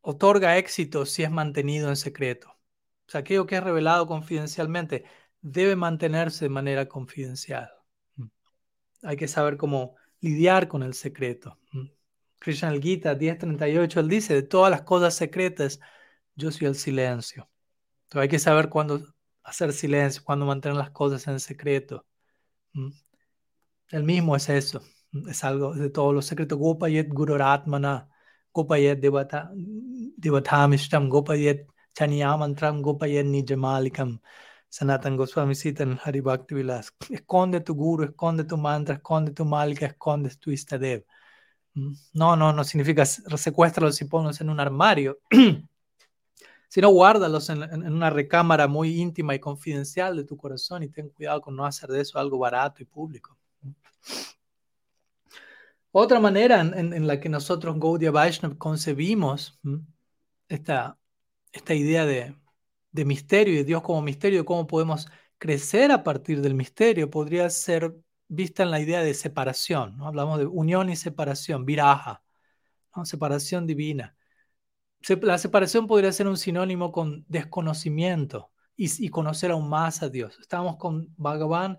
otorga 0.00 0.56
éxito 0.56 1.06
si 1.06 1.22
es 1.22 1.30
mantenido 1.30 1.88
en 1.88 1.96
secreto. 1.96 2.56
O 3.12 3.18
aquello 3.18 3.46
que 3.46 3.56
es 3.56 3.62
revelado 3.62 4.06
confidencialmente 4.06 5.04
debe 5.40 5.76
mantenerse 5.76 6.46
de 6.46 6.48
manera 6.48 6.88
confidencial. 6.88 7.70
Mm. 9.04 9.08
Hay 9.08 9.16
que 9.16 9.28
saber 9.28 9.56
cómo 9.56 9.94
lidiar 10.20 10.68
con 10.68 10.82
el 10.82 10.94
secreto. 10.94 11.58
Mm. 11.72 11.86
Krishna 12.40 12.72
Gita 12.72 13.16
10.38, 13.16 14.00
él 14.00 14.08
dice, 14.08 14.34
de 14.34 14.42
todas 14.42 14.70
las 14.70 14.82
cosas 14.82 15.14
secretas, 15.14 15.80
yo 16.34 16.50
soy 16.50 16.66
el 16.66 16.74
silencio. 16.74 17.48
Entonces 18.04 18.22
hay 18.22 18.28
que 18.28 18.38
saber 18.38 18.68
cuándo 18.68 19.02
hacer 19.42 19.72
silencio, 19.72 20.22
cuando 20.24 20.46
mantener 20.46 20.76
las 20.76 20.90
cosas 20.90 21.26
en 21.26 21.40
secreto. 21.40 22.06
El 23.90 24.02
mismo 24.02 24.36
es 24.36 24.48
eso, 24.48 24.82
es 25.28 25.44
algo 25.44 25.74
de 25.74 25.90
todos 25.90 26.14
los 26.14 26.26
secretos. 26.26 26.58
Gopayet 26.58 27.08
Gururatmana, 27.08 28.08
Gopayet 28.52 29.00
Devatamishtam, 29.00 31.08
Gopayet 31.08 31.66
Chaniyamantram, 31.94 32.82
Gopayet 32.82 33.26
Nijamalikam. 33.26 34.20
Sanatan 34.74 35.16
Goswami 35.16 35.54
cita 35.54 35.84
en 35.84 36.00
Haribhakti 36.02 36.52
Vilas. 36.52 36.92
Esconde 37.08 37.60
tu 37.60 37.76
guru, 37.76 38.02
esconde 38.02 38.42
tu 38.42 38.56
mantra, 38.56 38.96
esconde 38.96 39.30
tu 39.30 39.44
malika, 39.44 39.86
esconde 39.86 40.30
tu 40.34 40.50
istadev. 40.50 41.04
No, 42.12 42.34
no, 42.34 42.52
no 42.52 42.64
significa 42.64 43.06
secuéstralos 43.06 44.00
y 44.00 44.06
ponlos 44.06 44.40
en 44.40 44.50
un 44.50 44.58
armario. 44.58 45.20
sino 46.68 46.88
guárdalos 46.88 47.50
en, 47.50 47.62
una 47.92 48.10
recámara 48.10 48.66
muy 48.66 49.00
íntima 49.00 49.36
y 49.36 49.38
confidencial 49.38 50.16
de 50.16 50.24
tu 50.24 50.36
corazón 50.36 50.82
y 50.82 50.88
ten 50.88 51.08
cuidado 51.10 51.40
con 51.40 51.54
no 51.54 51.64
hacer 51.64 51.88
de 51.88 52.00
eso 52.00 52.18
algo 52.18 52.36
barato 52.36 52.82
y 52.82 52.86
público. 52.86 53.38
Otra 55.92 56.18
manera 56.18 56.60
en, 56.60 57.06
la 57.06 57.20
que 57.20 57.28
nosotros, 57.28 57.78
Gaudiya 57.78 58.10
Vaishnav, 58.10 58.58
concebimos 58.58 59.56
esta, 60.48 60.98
esta 61.52 61.74
idea 61.74 62.04
de, 62.06 62.34
de 62.94 63.04
misterio 63.04 63.54
y 63.54 63.58
de 63.58 63.64
Dios 63.64 63.82
como 63.82 64.02
misterio, 64.02 64.40
de 64.40 64.44
cómo 64.46 64.66
podemos 64.66 65.08
crecer 65.38 65.92
a 65.92 66.02
partir 66.04 66.40
del 66.40 66.54
misterio, 66.54 67.10
podría 67.10 67.50
ser 67.50 67.94
vista 68.28 68.62
en 68.62 68.70
la 68.70 68.80
idea 68.80 69.02
de 69.02 69.14
separación. 69.14 69.98
¿no? 69.98 70.06
Hablamos 70.08 70.38
de 70.38 70.46
unión 70.46 70.90
y 70.90 70.96
separación, 70.96 71.66
viraja, 71.66 72.22
¿no? 72.96 73.04
separación 73.04 73.66
divina 73.66 74.16
la 75.22 75.38
separación 75.38 75.86
podría 75.86 76.12
ser 76.12 76.28
un 76.28 76.36
sinónimo 76.36 76.92
con 76.92 77.24
desconocimiento 77.28 78.50
y, 78.76 79.08
conocer 79.10 79.50
aún 79.50 79.68
más 79.68 80.02
a 80.02 80.08
Dios. 80.08 80.38
Estamos 80.40 80.76
con 80.76 81.14
Bhagavan 81.16 81.78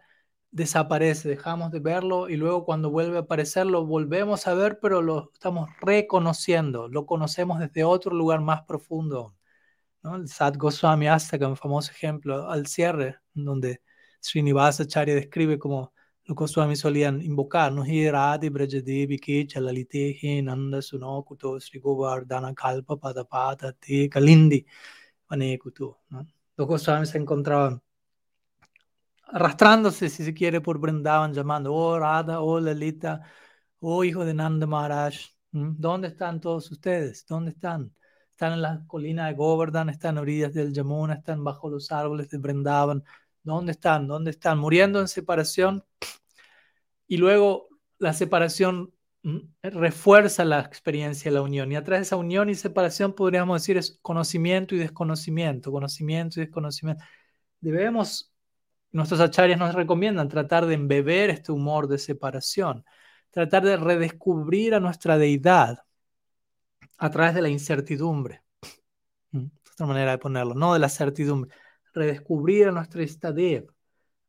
desaparece, 0.52 1.28
dejamos 1.28 1.72
de 1.72 1.80
verlo 1.80 2.30
y 2.30 2.38
luego 2.38 2.64
cuando 2.64 2.90
vuelve 2.90 3.18
a 3.18 3.22
aparecer 3.22 3.66
lo 3.66 3.86
volvemos 3.86 4.48
a 4.48 4.54
ver, 4.54 4.80
pero 4.80 5.02
lo 5.02 5.32
estamos 5.34 5.70
reconociendo, 5.82 6.88
lo 6.88 7.06
conocemos 7.06 7.60
desde 7.60 7.84
otro 7.84 8.14
lugar 8.14 8.40
más 8.42 8.64
profundo. 8.64 9.36
¿No? 10.06 10.16
El 10.16 10.28
Sat 10.28 10.56
Goswami 10.58 11.08
un 11.08 11.58
famoso 11.58 11.92
ejemplo 11.92 12.50
al 12.50 12.68
cierre, 12.68 13.18
donde 13.34 13.82
Srinivasa 14.22 14.86
Charya 14.88 15.16
describe 15.16 15.58
como 15.60 15.94
los 16.26 16.36
Goswami 16.36 16.76
solían 16.76 17.22
invocar, 17.22 17.72
¿no? 17.72 17.86
Hiradi 17.86 18.50
Brajadevi 18.50 19.20
Ki 19.20 19.48
Chalalite 19.48 20.42
Nanda 20.44 20.82
Sunokuto 20.82 21.60
Sri 21.60 21.80
Govardhana 21.80 22.54
Kalpa 22.54 22.98
Padapata 22.98 23.74
Te 23.74 24.10
Kalindi 24.10 24.66
Vanekutu. 25.30 25.96
¿no? 26.10 26.26
Los 26.58 26.68
Goswami 26.68 27.06
se 27.06 27.18
encontraban 27.18 27.82
arrastrándose, 29.28 30.10
si 30.10 30.24
se 30.24 30.34
quiere, 30.34 30.62
por 30.62 30.80
Brindavan, 30.80 31.34
llamando, 31.34 31.74
oh 31.74 31.98
Radha, 32.00 32.42
oh 32.42 32.60
Lalita, 32.60 33.22
oh 33.80 34.04
hijo 34.04 34.24
de 34.24 34.34
Nanda 34.34 34.68
Maharaj, 34.68 35.16
¿dónde 35.52 36.10
están 36.10 36.40
todos 36.40 36.72
ustedes? 36.72 37.26
¿Dónde 37.28 37.52
están? 37.52 37.92
Están 38.36 38.52
en 38.52 38.62
la 38.64 38.84
colina 38.86 39.28
de 39.28 39.34
Govardhan, 39.34 39.88
están 39.88 40.16
en 40.16 40.24
orillas 40.24 40.54
del 40.54 40.74
Yamuna, 40.74 41.14
están 41.14 41.42
bajo 41.42 41.70
los 41.70 41.90
árboles 41.94 42.30
de 42.30 42.38
Brindavan. 42.38 43.02
¿Dónde 43.44 43.72
están? 43.72 44.08
¿Dónde 44.08 44.32
están? 44.32 44.58
Muriendo 44.58 45.00
en 45.00 45.08
separación. 45.08 45.86
Y 47.08 47.16
luego 47.16 47.70
la 47.98 48.12
separación 48.12 48.94
refuerza 49.64 50.44
la 50.44 50.60
experiencia 50.60 51.32
de 51.32 51.36
la 51.36 51.44
unión. 51.44 51.72
Y 51.72 51.78
a 51.78 51.84
través 51.86 52.02
de 52.02 52.04
esa 52.08 52.18
unión 52.18 52.50
y 52.50 52.56
separación 52.56 53.14
podríamos 53.14 53.62
decir 53.62 53.78
es 53.78 54.00
conocimiento 54.02 54.76
y 54.76 54.80
desconocimiento, 54.80 55.72
conocimiento 55.72 56.42
y 56.42 56.44
desconocimiento. 56.44 57.06
Debemos 57.62 58.36
Nuestros 58.92 59.22
acharyas 59.22 59.60
nos 59.60 59.76
recomiendan 59.76 60.28
tratar 60.28 60.66
de 60.66 60.74
embeber 60.74 61.30
este 61.30 61.54
humor 61.54 61.88
de 61.88 62.00
separación, 62.00 62.84
tratar 63.32 63.64
de 63.64 63.78
redescubrir 63.78 64.76
a 64.76 64.82
nuestra 64.82 65.18
deidad 65.18 65.85
a 66.98 67.10
través 67.10 67.36
de 67.36 67.42
la 67.42 67.50
incertidumbre. 67.50 68.42
Mm, 69.32 69.48
otra 69.72 69.86
manera 69.86 70.12
de 70.12 70.18
ponerlo, 70.18 70.54
no 70.54 70.74
de 70.74 70.80
la 70.80 70.90
certidumbre. 70.90 71.52
Redescubrir 71.94 72.72
nuestra 72.74 73.04
Istadev 73.04 73.68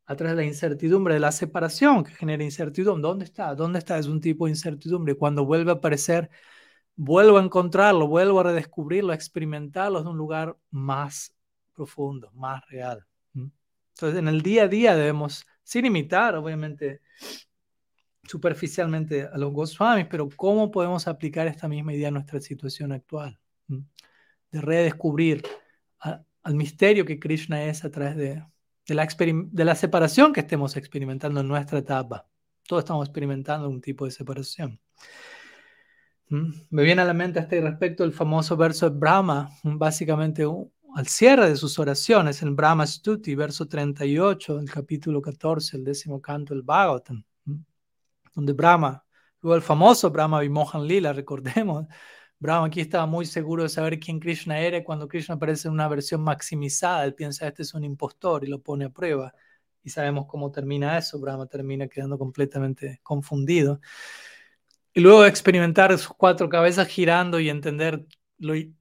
a 0.06 0.16
través 0.16 0.36
de 0.36 0.42
la 0.42 0.48
incertidumbre, 0.48 1.14
de 1.14 1.20
la 1.20 1.32
separación 1.32 2.04
que 2.04 2.12
genera 2.12 2.44
incertidumbre. 2.44 3.02
¿Dónde 3.02 3.24
está? 3.24 3.54
¿Dónde 3.54 3.80
está? 3.80 3.98
Es 3.98 4.06
un 4.06 4.20
tipo 4.20 4.46
de 4.46 4.52
incertidumbre. 4.52 5.16
Cuando 5.16 5.44
vuelve 5.44 5.72
a 5.72 5.74
aparecer, 5.74 6.30
vuelvo 6.96 7.38
a 7.38 7.42
encontrarlo, 7.42 8.06
vuelvo 8.08 8.40
a 8.40 8.44
redescubrirlo, 8.44 9.12
a 9.12 9.16
experimentarlo 9.16 10.00
en 10.00 10.06
un 10.08 10.16
lugar 10.16 10.56
más 10.70 11.34
profundo, 11.74 12.30
más 12.34 12.62
real. 12.68 13.04
Entonces, 13.34 14.18
en 14.18 14.28
el 14.28 14.42
día 14.42 14.64
a 14.64 14.68
día 14.68 14.94
debemos, 14.94 15.46
sin 15.62 15.86
imitar, 15.86 16.36
obviamente, 16.36 17.00
superficialmente 18.29 19.29
a 19.33 19.37
los 19.39 19.53
Goswamis, 19.53 20.07
pero 20.11 20.29
cómo 20.37 20.70
podemos 20.70 21.07
aplicar 21.07 21.47
esta 21.47 21.68
misma 21.68 21.95
idea 21.95 22.09
a 22.09 22.12
nuestra 22.12 22.41
situación 22.41 22.93
actual, 22.93 23.39
de 23.68 24.61
redescubrir 24.61 25.43
al 26.01 26.55
misterio 26.55 27.05
que 27.05 27.18
Krishna 27.18 27.64
es 27.64 27.85
a 27.85 27.91
través 27.91 28.16
de, 28.16 28.45
la 28.95 29.07
de 29.07 29.64
la 29.64 29.74
separación 29.74 30.33
que 30.33 30.41
estemos 30.41 30.77
experimentando 30.77 31.41
en 31.41 31.49
nuestra 31.49 31.79
etapa. 31.79 32.29
Todos 32.66 32.83
estamos 32.85 33.07
experimentando 33.07 33.68
un 33.68 33.81
tipo 33.81 34.05
de 34.05 34.11
separación. 34.11 34.81
Me 36.29 36.83
viene 36.83 37.03
a 37.03 37.05
la 37.05 37.14
mente 37.14 37.39
a 37.39 37.43
este 37.43 37.61
respecto 37.61 38.03
el 38.03 38.12
famoso 38.12 38.57
verso 38.57 38.91
de 38.91 38.99
Brahma, 38.99 39.51
básicamente 39.62 40.45
al 40.45 41.07
cierre 41.07 41.49
de 41.49 41.57
sus 41.57 41.79
oraciones 41.79 42.43
en 42.43 42.57
Brahma 42.57 42.87
Stuti, 42.87 43.35
verso 43.35 43.68
38, 43.68 44.59
el 44.59 44.70
capítulo 44.70 45.22
14, 45.22 45.77
el 45.77 45.85
décimo 45.85 46.20
canto 46.20 46.55
del 46.55 46.62
Bhagavatam, 46.62 47.24
donde 48.37 48.53
Brahma, 48.53 49.05
luego 49.41 49.57
el 49.57 49.62
famoso 49.62 50.11
Brahma 50.11 50.41
Vimohan 50.41 50.87
Lila, 50.87 51.12
recordemos, 51.12 51.87
Brahma 52.39 52.66
aquí 52.66 52.80
estaba 52.80 53.07
muy 53.07 53.26
seguro 53.26 53.64
de 53.64 53.68
saber 53.68 53.99
quién 53.99 54.20
Krishna 54.20 54.61
era 54.61 54.84
cuando 54.84 55.09
Krishna 55.09 55.34
aparece 55.34 55.66
en 55.66 55.74
una 55.74 55.89
versión 55.89 56.22
maximizada, 56.22 57.05
él 57.05 57.14
piensa 57.14 57.49
este 57.49 57.62
es 57.62 57.74
un 57.74 57.82
impostor 57.82 58.45
y 58.45 58.49
lo 58.49 58.62
pone 58.62 58.84
a 58.84 58.91
prueba. 58.91 59.34
Y 59.82 59.91
sabemos 59.91 60.26
cómo 60.28 60.51
termina 60.53 60.99
eso, 60.99 61.18
Brahma 61.18 61.47
termina 61.47 61.89
quedando 61.89 62.18
completamente 62.18 63.01
confundido. 63.03 63.80
Y 64.93 65.01
luego 65.01 65.24
experimentar 65.24 65.93
sus 65.93 66.09
cuatro 66.09 66.49
cabezas 66.49 66.89
girando 66.89 67.41
y 67.41 67.49
entender 67.49 68.07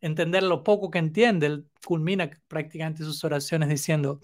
entender 0.02 0.44
lo 0.44 0.64
poco 0.64 0.92
que 0.92 1.00
entiende, 1.00 1.48
él 1.48 1.70
culmina 1.86 2.30
prácticamente 2.48 3.04
sus 3.04 3.24
oraciones 3.24 3.70
diciendo, 3.70 4.20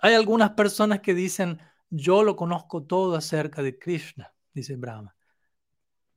hay 0.00 0.14
algunas 0.14 0.50
personas 0.50 1.00
que 1.00 1.14
dicen, 1.14 1.60
yo 1.90 2.22
lo 2.22 2.36
conozco 2.36 2.84
todo 2.84 3.16
acerca 3.16 3.62
de 3.62 3.78
Krishna, 3.78 4.34
dice 4.52 4.76
Brahma. 4.76 5.14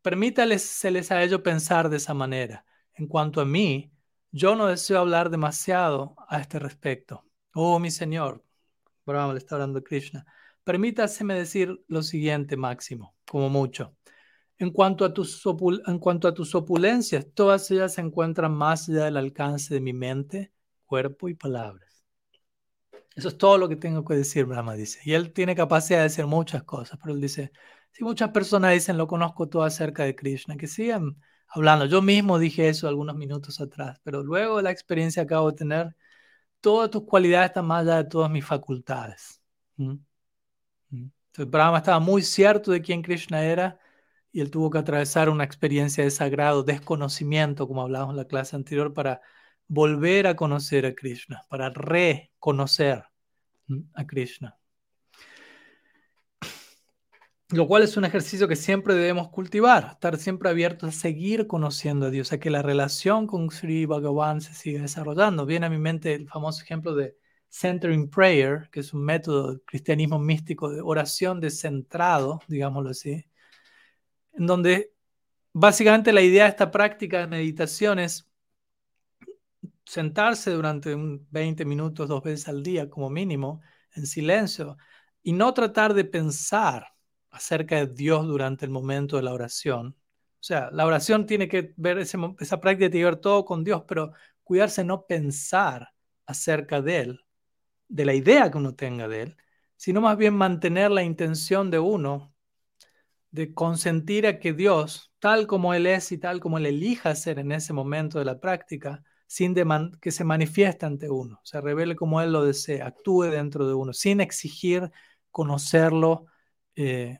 Permítales 0.01 0.86
a 1.11 1.24
ellos 1.24 1.41
pensar 1.41 1.89
de 1.89 1.97
esa 1.97 2.13
manera. 2.13 2.65
En 2.93 3.07
cuanto 3.07 3.41
a 3.41 3.45
mí, 3.45 3.91
yo 4.32 4.55
no 4.55 4.67
deseo 4.67 4.99
hablar 4.99 5.30
demasiado 5.30 6.15
a 6.28 6.39
este 6.39 6.59
respecto. 6.59 7.26
Oh, 7.53 7.80
mi 7.80 7.91
Señor, 7.91 8.43
Brahma 9.05 9.34
le 9.34 9.39
está 9.39 9.55
hablando 9.55 9.80
a 9.80 9.84
Krishna, 9.84 10.26
permítaseme 10.63 11.34
decir 11.34 11.84
lo 11.88 12.03
siguiente, 12.03 12.55
Máximo, 12.55 13.15
como 13.26 13.49
mucho. 13.49 13.95
En 14.57 14.72
cuanto, 14.72 15.05
a 15.05 15.13
tus 15.13 15.41
en 15.88 15.99
cuanto 15.99 16.28
a 16.28 16.34
tus 16.34 16.53
opulencias, 16.53 17.28
todas 17.34 17.72
ellas 17.72 17.93
se 17.93 18.01
encuentran 18.01 18.53
más 18.53 18.89
allá 18.89 19.05
del 19.05 19.17
alcance 19.17 19.74
de 19.74 19.82
mi 19.82 19.93
mente, 19.93 20.51
cuerpo 20.86 21.30
y 21.30 21.34
palabras. 21.34 21.88
Eso 23.20 23.28
es 23.28 23.38
todo 23.38 23.57
lo 23.57 23.67
que 23.67 23.76
tengo 23.76 24.05
que 24.05 24.13
decir, 24.15 24.45
Brahma 24.45 24.76
dice. 24.76 25.01
Y 25.03 25.11
él 25.13 25.34
tiene 25.34 25.53
capacidad 25.53 25.99
de 25.99 26.03
decir 26.03 26.26
muchas 26.26 26.63
cosas, 26.63 26.97
pero 27.03 27.13
él 27.13 27.20
dice, 27.20 27.51
si 27.91 28.05
muchas 28.05 28.30
personas 28.30 28.72
dicen, 28.72 28.97
lo 28.97 29.07
conozco 29.07 29.49
todo 29.49 29.63
acerca 29.63 30.05
de 30.05 30.15
Krishna, 30.15 30.55
que 30.55 30.67
sigan 30.67 31.17
hablando. 31.49 31.86
Yo 31.86 32.01
mismo 32.01 32.39
dije 32.39 32.70
eso 32.70 32.88
algunos 32.88 33.17
minutos 33.17 33.59
atrás, 33.59 33.99
pero 34.03 34.24
luego 34.24 34.57
de 34.57 34.63
la 34.63 34.72
experiencia 34.72 35.24
que 35.28 35.34
acabo 35.34 35.51
de 35.51 35.57
tener, 35.57 35.95
todas 36.61 36.89
tus 36.91 37.03
cualidades 37.03 37.49
están 37.49 37.65
más 37.65 37.82
allá 37.82 37.97
de 37.97 38.05
todas 38.05 38.32
mis 38.32 38.45
facultades. 38.45 39.41
Entonces, 39.78 41.51
Brahma 41.51 41.80
estaba 41.80 41.99
muy 41.99 42.22
cierto 42.22 42.72
de 42.72 42.82
quién 42.82 43.01
Krishna 43.01 43.43
era 43.43 43.80
y 44.32 44.39
él 44.39 44.49
tuvo 44.49 44.70
que 44.70 44.78
atravesar 44.78 45.28
una 45.28 45.43
experiencia 45.43 46.05
de 46.05 46.11
sagrado 46.11 46.63
desconocimiento, 46.63 47.67
como 47.67 47.82
hablábamos 47.82 48.13
en 48.13 48.17
la 48.17 48.28
clase 48.28 48.55
anterior, 48.55 48.93
para 48.93 49.22
volver 49.67 50.26
a 50.28 50.38
conocer 50.38 50.86
a 50.86 50.95
Krishna, 50.95 51.45
para 51.49 51.70
reconocer 51.70 53.09
a 53.93 54.05
Krishna. 54.05 54.57
Lo 57.51 57.67
cual 57.67 57.82
es 57.82 57.97
un 57.97 58.05
ejercicio 58.05 58.47
que 58.47 58.55
siempre 58.55 58.93
debemos 58.93 59.30
cultivar, 59.30 59.93
estar 59.93 60.17
siempre 60.17 60.49
abiertos 60.49 60.89
a 60.89 60.99
seguir 60.99 61.47
conociendo 61.47 62.05
a 62.05 62.09
Dios, 62.11 62.32
a 62.32 62.39
que 62.39 62.51
la 62.51 62.61
relación 62.61 63.26
con 63.26 63.49
Sri 63.49 63.86
Bhagavan 63.86 64.41
se 64.41 64.53
siga 64.53 64.84
desarrollando. 64.84 65.47
Viene 65.47 65.65
a 65.65 65.70
mi 65.72 65.80
mente 65.80 66.13
el 66.13 66.28
famoso 66.28 66.61
ejemplo 66.61 66.93
de 66.93 67.17
Centering 67.49 68.09
Prayer, 68.11 68.70
que 68.72 68.82
es 68.82 68.93
un 68.93 69.03
método 69.03 69.49
del 69.49 69.61
cristianismo 69.63 70.20
místico 70.20 70.70
de 70.70 70.82
oración 70.82 71.39
descentrado, 71.39 72.39
digámoslo 72.47 72.91
así, 72.91 73.26
en 74.34 74.45
donde 74.45 74.93
básicamente 75.51 76.13
la 76.13 76.22
idea 76.22 76.43
de 76.43 76.51
esta 76.51 76.70
práctica 76.70 77.20
de 77.20 77.28
meditación 77.28 77.97
es 77.97 78.28
sentarse 79.89 80.51
durante 80.51 80.95
20 80.95 81.65
minutos 81.65 82.07
dos 82.07 82.21
veces 82.21 82.47
al 82.47 82.61
día 82.61 82.91
como 82.91 83.09
mínimo 83.09 83.61
en 83.95 84.05
silencio 84.05 84.77
y 85.23 85.33
no 85.33 85.51
tratar 85.55 85.95
de 85.95 86.05
pensar 86.05 86.93
acerca 87.31 87.77
de 87.77 87.87
Dios 87.87 88.27
durante 88.27 88.65
el 88.65 88.71
momento 88.71 89.17
de 89.17 89.23
la 89.23 89.33
oración. 89.33 89.95
O 90.35 90.43
sea, 90.43 90.69
la 90.71 90.85
oración 90.85 91.25
tiene 91.25 91.47
que 91.47 91.73
ver, 91.75 91.97
esa 91.97 92.61
práctica 92.61 92.91
tiene 92.91 92.99
que 92.99 93.05
ver 93.05 93.15
todo 93.15 93.45
con 93.45 93.63
Dios, 93.63 93.83
pero 93.87 94.11
cuidarse 94.43 94.83
no 94.83 95.07
pensar 95.07 95.89
acerca 96.27 96.83
de 96.83 96.99
Él, 96.99 97.25
de 97.87 98.05
la 98.05 98.13
idea 98.13 98.51
que 98.51 98.59
uno 98.59 98.75
tenga 98.75 99.07
de 99.07 99.23
Él, 99.23 99.37
sino 99.75 100.01
más 100.01 100.17
bien 100.17 100.35
mantener 100.35 100.91
la 100.91 101.01
intención 101.01 101.71
de 101.71 101.79
uno 101.79 102.31
de 103.31 103.55
consentir 103.55 104.27
a 104.27 104.39
que 104.39 104.53
Dios, 104.53 105.11
tal 105.17 105.47
como 105.47 105.73
Él 105.73 105.87
es 105.87 106.11
y 106.11 106.19
tal 106.19 106.39
como 106.39 106.59
Él 106.59 106.67
elija 106.67 107.15
ser 107.15 107.39
en 107.39 107.51
ese 107.51 107.73
momento 107.73 108.19
de 108.19 108.25
la 108.25 108.39
práctica, 108.39 109.03
sin 109.30 109.53
que 110.01 110.09
se 110.09 110.23
manifieste 110.23 110.88
ante 110.88 111.07
uno, 111.09 111.39
se 111.43 111.61
revele 111.61 111.95
como 111.95 112.19
Él 112.19 112.32
lo 112.32 112.43
desea, 112.43 112.88
actúe 112.88 113.25
dentro 113.25 113.67
de 113.67 113.75
uno, 113.75 113.93
sin 113.93 114.21
exigir 114.21 114.91
conocerlo, 115.30 116.25
eh, 116.75 117.19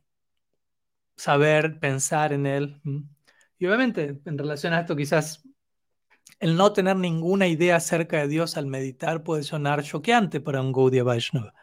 saber, 1.16 1.80
pensar 1.80 2.34
en 2.34 2.48
Él. 2.48 2.82
Y 3.60 3.68
obviamente, 3.68 4.20
en 4.26 4.38
relación 4.40 4.74
a 4.74 4.80
esto, 4.80 4.96
quizás 4.96 5.44
el 6.40 6.56
no 6.56 6.74
tener 6.74 6.96
ninguna 6.96 7.48
idea 7.48 7.76
acerca 7.76 8.18
de 8.18 8.28
Dios 8.28 8.58
al 8.58 8.66
meditar 8.66 9.24
puede 9.24 9.44
sonar 9.44 9.84
choqueante 9.84 10.42
para 10.42 10.62
un 10.62 10.72
Gaudiya 10.72 11.04
Vaishnava 11.04 11.54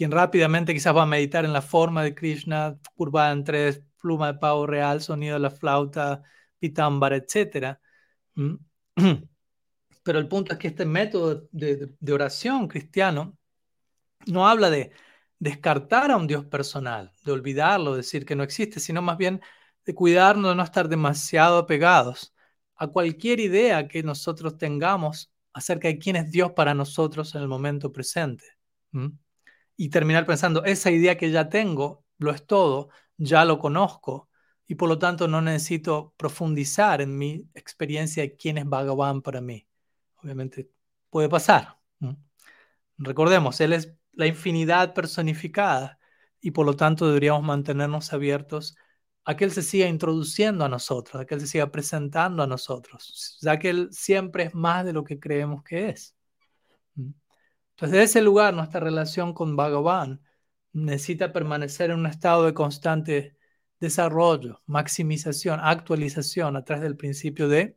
quien 0.00 0.10
rápidamente 0.12 0.72
quizás 0.72 0.96
va 0.96 1.02
a 1.02 1.06
meditar 1.06 1.44
en 1.44 1.52
la 1.52 1.60
forma 1.60 2.02
de 2.02 2.14
Krishna, 2.14 2.78
curvada 2.94 3.32
en 3.32 3.44
tres, 3.44 3.82
pluma 4.00 4.32
de 4.32 4.38
pavo 4.38 4.66
real, 4.66 5.02
sonido 5.02 5.34
de 5.34 5.40
la 5.40 5.50
flauta, 5.50 6.22
pitambara, 6.58 7.16
etc. 7.16 7.78
Pero 10.02 10.18
el 10.18 10.28
punto 10.28 10.52
es 10.52 10.58
que 10.58 10.68
este 10.68 10.86
método 10.86 11.48
de, 11.52 11.94
oración 12.12 12.68
cristiano 12.68 13.36
no 14.26 14.48
habla 14.48 14.70
de 14.70 14.92
descartar 15.38 16.10
a 16.10 16.16
un 16.16 16.26
Dios 16.26 16.44
personal, 16.46 17.12
de 17.24 17.32
olvidarlo, 17.32 17.96
decir 17.96 18.24
que 18.24 18.36
no 18.36 18.42
existe, 18.42 18.80
sino 18.80 19.02
más 19.02 19.16
bien 19.16 19.40
de 19.84 19.94
cuidarnos 19.94 20.52
de 20.52 20.56
no 20.56 20.62
estar 20.62 20.88
demasiado 20.88 21.58
apegados 21.58 22.34
a 22.76 22.86
cualquier 22.86 23.40
idea 23.40 23.88
que 23.88 24.02
nosotros 24.02 24.56
tengamos 24.56 25.30
acerca 25.52 25.88
de 25.88 25.98
quién 25.98 26.16
es 26.16 26.30
Dios 26.30 26.52
para 26.52 26.74
nosotros 26.74 27.34
en 27.34 27.42
el 27.42 27.48
momento 27.48 27.92
presente. 27.92 28.44
Y 29.76 29.90
terminar 29.90 30.26
pensando, 30.26 30.64
esa 30.64 30.90
idea 30.90 31.16
que 31.18 31.30
ya 31.30 31.48
tengo, 31.48 32.04
lo 32.18 32.30
es 32.30 32.46
todo, 32.46 32.90
ya 33.16 33.44
lo 33.44 33.58
conozco, 33.58 34.29
y 34.70 34.76
por 34.76 34.88
lo 34.88 35.00
tanto 35.00 35.26
no 35.26 35.42
necesito 35.42 36.14
profundizar 36.16 37.00
en 37.00 37.18
mi 37.18 37.44
experiencia 37.54 38.22
de 38.22 38.36
quién 38.36 38.56
es 38.56 38.64
Bhagavan 38.64 39.20
para 39.20 39.40
mí. 39.40 39.66
Obviamente 40.22 40.70
puede 41.10 41.28
pasar. 41.28 41.80
Recordemos, 42.96 43.60
Él 43.60 43.72
es 43.72 43.92
la 44.12 44.28
infinidad 44.28 44.94
personificada 44.94 45.98
y 46.40 46.52
por 46.52 46.66
lo 46.66 46.76
tanto 46.76 47.08
deberíamos 47.08 47.42
mantenernos 47.42 48.12
abiertos 48.12 48.76
a 49.24 49.36
que 49.36 49.42
Él 49.42 49.50
se 49.50 49.62
siga 49.62 49.88
introduciendo 49.88 50.64
a 50.64 50.68
nosotros, 50.68 51.20
a 51.20 51.26
que 51.26 51.34
Él 51.34 51.40
se 51.40 51.48
siga 51.48 51.72
presentando 51.72 52.44
a 52.44 52.46
nosotros, 52.46 53.38
ya 53.42 53.58
que 53.58 53.70
Él 53.70 53.88
siempre 53.90 54.44
es 54.44 54.54
más 54.54 54.84
de 54.84 54.92
lo 54.92 55.02
que 55.02 55.18
creemos 55.18 55.64
que 55.64 55.88
es. 55.88 56.14
Entonces, 56.94 57.90
de 57.90 58.02
ese 58.04 58.22
lugar, 58.22 58.54
nuestra 58.54 58.78
relación 58.78 59.34
con 59.34 59.56
Bhagavan 59.56 60.22
necesita 60.72 61.32
permanecer 61.32 61.90
en 61.90 61.98
un 61.98 62.06
estado 62.06 62.44
de 62.44 62.54
constante 62.54 63.39
desarrollo, 63.80 64.62
maximización, 64.66 65.58
actualización 65.60 66.56
a 66.56 66.64
través 66.64 66.82
del 66.82 66.96
principio 66.96 67.48
de 67.48 67.76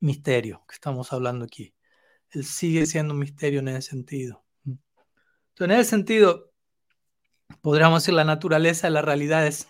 misterio 0.00 0.64
que 0.66 0.74
estamos 0.74 1.12
hablando 1.12 1.44
aquí. 1.44 1.74
Él 2.30 2.44
sigue 2.44 2.86
siendo 2.86 3.14
un 3.14 3.20
misterio 3.20 3.60
en 3.60 3.68
ese 3.68 3.90
sentido. 3.90 4.42
Entonces, 4.64 5.60
en 5.60 5.70
ese 5.72 5.90
sentido, 5.90 6.52
podríamos 7.60 8.02
decir 8.02 8.14
la 8.14 8.24
naturaleza 8.24 8.86
de 8.86 8.92
la 8.92 9.02
realidad 9.02 9.46
es 9.46 9.68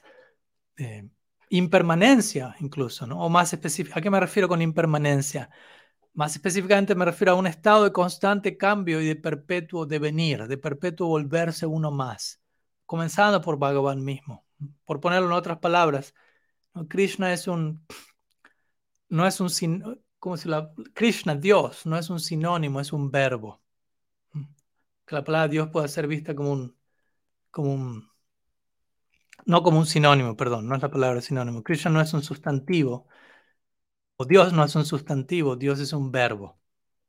eh, 0.78 1.09
impermanencia 1.51 2.55
incluso, 2.61 3.07
¿no? 3.07 3.20
O 3.20 3.28
más 3.28 3.53
específico, 3.53 3.99
¿a 3.99 4.03
qué 4.03 4.11
me 4.11 4.20
refiero 4.20 4.49
con 4.49 4.62
impermanencia? 4.62 5.51
Más 6.14 6.34
específicamente 6.34 6.95
me 6.95 7.05
refiero 7.05 7.32
a 7.32 7.36
un 7.36 7.47
estado 7.47 7.84
de 7.84 7.93
constante 7.93 8.57
cambio 8.57 9.01
y 9.01 9.07
de 9.07 9.16
perpetuo 9.16 9.86
devenir, 9.86 10.47
de 10.47 10.59
perpetuo 10.59 11.09
volverse 11.09 11.66
uno 11.66 11.90
más, 11.90 12.40
comenzando 12.86 13.40
por 13.40 13.59
Bhagavan 13.59 14.05
mismo. 14.05 14.47
Por 14.84 15.00
ponerlo 15.00 15.26
en 15.28 15.32
otras 15.32 15.58
palabras, 15.58 16.14
Krishna 16.88 17.32
es 17.32 17.48
un, 17.48 17.86
no 19.08 19.26
es 19.26 19.40
un, 19.40 19.48
como 20.18 20.36
si 20.36 20.48
la, 20.48 20.72
Krishna, 20.94 21.34
Dios, 21.36 21.86
no 21.86 21.96
es 21.98 22.10
un 22.10 22.20
sinónimo, 22.20 22.80
es 22.80 22.92
un 22.92 23.10
verbo. 23.10 23.62
Que 25.06 25.14
la 25.16 25.24
palabra 25.24 25.48
Dios 25.48 25.68
pueda 25.70 25.88
ser 25.88 26.06
vista 26.06 26.34
como 26.34 26.52
un, 26.52 26.76
como 27.50 27.72
un, 27.74 28.10
no 29.46 29.62
como 29.62 29.78
un 29.78 29.86
sinónimo, 29.86 30.36
perdón, 30.36 30.68
no 30.68 30.76
es 30.76 30.82
la 30.82 30.90
palabra 30.90 31.20
sinónimo. 31.20 31.62
Krishna 31.62 31.90
no 31.90 32.00
es 32.00 32.12
un 32.14 32.22
sustantivo, 32.22 33.08
o 34.16 34.24
Dios 34.24 34.52
no 34.52 34.64
es 34.64 34.74
un 34.76 34.84
sustantivo, 34.86 35.56
Dios 35.56 35.80
es 35.80 35.92
un 35.92 36.10
verbo. 36.12 36.58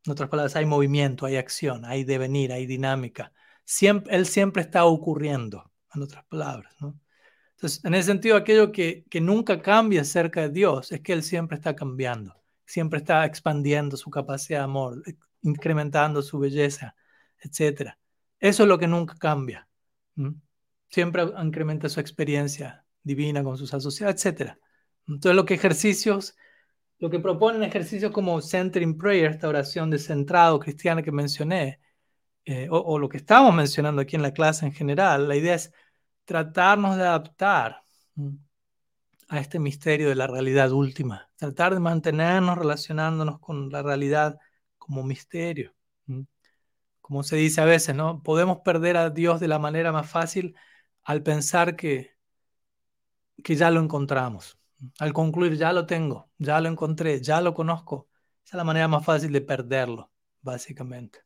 En 0.06 0.12
otras 0.14 0.30
palabras, 0.30 0.56
hay 0.56 0.66
movimiento, 0.66 1.26
hay 1.26 1.38
acción, 1.38 1.86
hay 1.86 2.04
devenir, 2.04 2.52
hay 2.52 2.66
dinámica. 2.66 3.34
Siempre, 3.66 4.16
él 4.16 4.26
siempre 4.26 4.62
está 4.64 4.86
ocurriendo, 4.86 5.72
en 5.94 6.04
otras 6.04 6.26
palabras. 6.26 6.76
¿no? 6.82 7.00
Entonces, 7.64 7.86
en 7.86 7.94
ese 7.94 8.08
sentido, 8.08 8.36
aquello 8.36 8.74
que, 8.74 9.06
nunca 9.22 9.62
cambia 9.62 10.02
acerca 10.02 10.42
de 10.42 10.50
Dios 10.50 10.92
es 10.92 11.00
que 11.00 11.14
Él 11.14 11.24
siempre 11.24 11.56
está 11.56 11.74
cambiando, 11.74 12.36
siempre 12.66 13.00
está 13.00 13.26
expandiendo 13.26 13.96
su 13.96 14.10
capacidad 14.10 14.60
de 14.60 14.64
amor, 14.66 15.02
incrementando 15.44 16.22
su 16.22 16.40
belleza, 16.40 16.94
etc. 17.40 17.92
Eso 18.38 18.64
es 18.64 18.68
lo 18.70 18.78
que 18.78 18.88
nunca 18.88 19.16
cambia. 19.16 19.66
Siempre 20.90 21.24
incrementa 21.42 21.88
su 21.88 22.02
experiencia 22.02 22.84
divina 23.02 23.42
con 23.46 23.58
sus 23.58 23.74
asociados, 23.74 24.26
etc. 24.26 24.58
Entonces, 25.08 25.34
lo 25.34 25.46
que 25.46 25.54
ejercicios, 25.54 26.36
lo 27.00 27.10
que 27.10 27.22
proponen 27.22 27.64
ejercicios 27.64 28.12
como 28.12 28.42
Centering 28.42 28.98
Prayer, 28.98 29.32
esta 29.32 29.48
oración 29.48 29.90
de 29.90 30.00
centrado 30.00 30.60
cristiana 30.60 31.02
que 31.02 31.14
mencioné, 31.14 31.80
eh, 32.44 32.68
o, 32.70 32.78
o, 32.78 33.00
lo 33.00 33.08
que 33.08 33.16
estamos 33.16 33.56
mencionando 33.56 34.02
aquí 34.02 34.18
en 34.18 34.22
la 34.22 34.34
clase 34.34 34.66
en 34.66 34.74
general, 34.74 35.30
la 35.30 35.38
idea 35.38 35.56
es 35.56 35.72
tratarnos 36.26 36.98
de 36.98 37.04
adaptar 37.04 37.84
a 39.30 39.40
este 39.40 39.60
misterio 39.60 40.10
de 40.10 40.16
la 40.16 40.28
realidad 40.28 40.72
última, 40.72 41.30
tratar 41.36 41.74
de 41.74 41.80
mantenernos 41.80 42.58
relacionándonos 42.58 43.40
con 43.40 43.70
la 43.70 43.82
realidad 43.82 44.38
como 44.78 45.04
misterio. 45.04 45.74
Como 47.02 47.24
se 47.24 47.36
dice 47.36 47.62
a 47.62 47.66
veces, 47.66 47.96
¿no? 47.96 48.24
Podemos 48.24 48.60
perder 48.60 48.98
a 48.98 49.10
Dios 49.10 49.40
de 49.40 49.48
la 49.48 49.60
manera 49.60 49.92
más 49.92 50.10
fácil 50.10 50.56
al 51.04 51.22
pensar 51.24 51.76
que, 51.76 52.16
que 53.44 53.56
ya 53.56 53.72
lo 53.72 53.82
encontramos. 53.82 54.58
Al 55.00 55.14
concluir, 55.14 55.58
ya 55.58 55.74
lo 55.74 55.86
tengo, 55.86 56.30
ya 56.38 56.60
lo 56.62 56.70
encontré, 56.70 57.22
ya 57.22 57.42
lo 57.42 57.54
conozco. 57.54 58.10
Esa 58.46 58.56
es 58.56 58.58
la 58.58 58.64
manera 58.64 58.88
más 58.88 59.06
fácil 59.06 59.32
de 59.32 59.42
perderlo, 59.42 60.12
básicamente. 60.42 61.20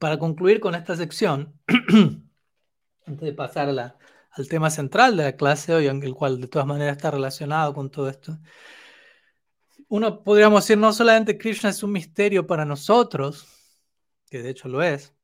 Para 0.00 0.18
concluir 0.18 0.60
con 0.60 0.74
esta 0.74 0.96
sección, 0.96 1.60
antes 3.06 3.20
de 3.20 3.32
pasar 3.34 3.68
al 3.68 4.48
tema 4.48 4.70
central 4.70 5.14
de 5.14 5.24
la 5.24 5.36
clase 5.36 5.74
hoy, 5.74 5.86
el 5.88 6.14
cual 6.14 6.40
de 6.40 6.48
todas 6.48 6.66
maneras 6.66 6.96
está 6.96 7.10
relacionado 7.10 7.74
con 7.74 7.90
todo 7.90 8.08
esto, 8.08 8.38
uno 9.88 10.24
podríamos 10.24 10.64
decir 10.64 10.78
no 10.78 10.92
solamente 10.94 11.36
Krishna 11.36 11.68
es 11.68 11.82
un 11.82 11.92
misterio 11.92 12.46
para 12.46 12.64
nosotros, 12.64 13.46
que 14.30 14.42
de 14.42 14.48
hecho 14.48 14.68
lo 14.68 14.82
es, 14.82 15.14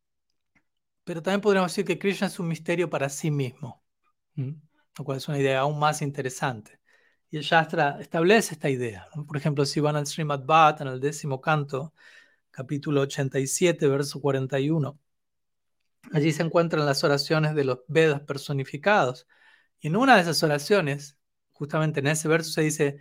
pero 1.04 1.22
también 1.22 1.40
podríamos 1.40 1.72
decir 1.72 1.86
que 1.86 1.98
Krishna 1.98 2.26
es 2.26 2.38
un 2.38 2.48
misterio 2.48 2.90
para 2.90 3.08
sí 3.08 3.30
mismo, 3.30 3.82
lo 4.34 5.04
cual 5.04 5.16
es 5.16 5.26
una 5.26 5.38
idea 5.38 5.60
aún 5.60 5.78
más 5.78 6.02
interesante. 6.02 6.80
Y 7.30 7.38
el 7.38 7.44
Shastra 7.44 7.96
establece 7.98 8.54
esta 8.54 8.68
idea. 8.68 9.06
Por 9.26 9.38
ejemplo, 9.38 9.64
si 9.64 9.80
van 9.80 9.96
al 9.96 10.06
Srimad 10.06 10.44
Bhatt, 10.44 10.82
en 10.82 10.88
el 10.88 11.00
décimo 11.00 11.40
canto, 11.40 11.94
capítulo 12.56 13.02
87, 13.02 13.86
verso 13.86 14.18
41. 14.18 14.98
Allí 16.12 16.32
se 16.32 16.42
encuentran 16.42 16.86
las 16.86 17.04
oraciones 17.04 17.54
de 17.54 17.64
los 17.64 17.80
Vedas 17.86 18.22
personificados. 18.22 19.26
Y 19.78 19.88
en 19.88 19.96
una 19.96 20.16
de 20.16 20.22
esas 20.22 20.42
oraciones, 20.42 21.18
justamente 21.52 22.00
en 22.00 22.06
ese 22.06 22.28
verso 22.28 22.50
se 22.50 22.62
dice, 22.62 22.98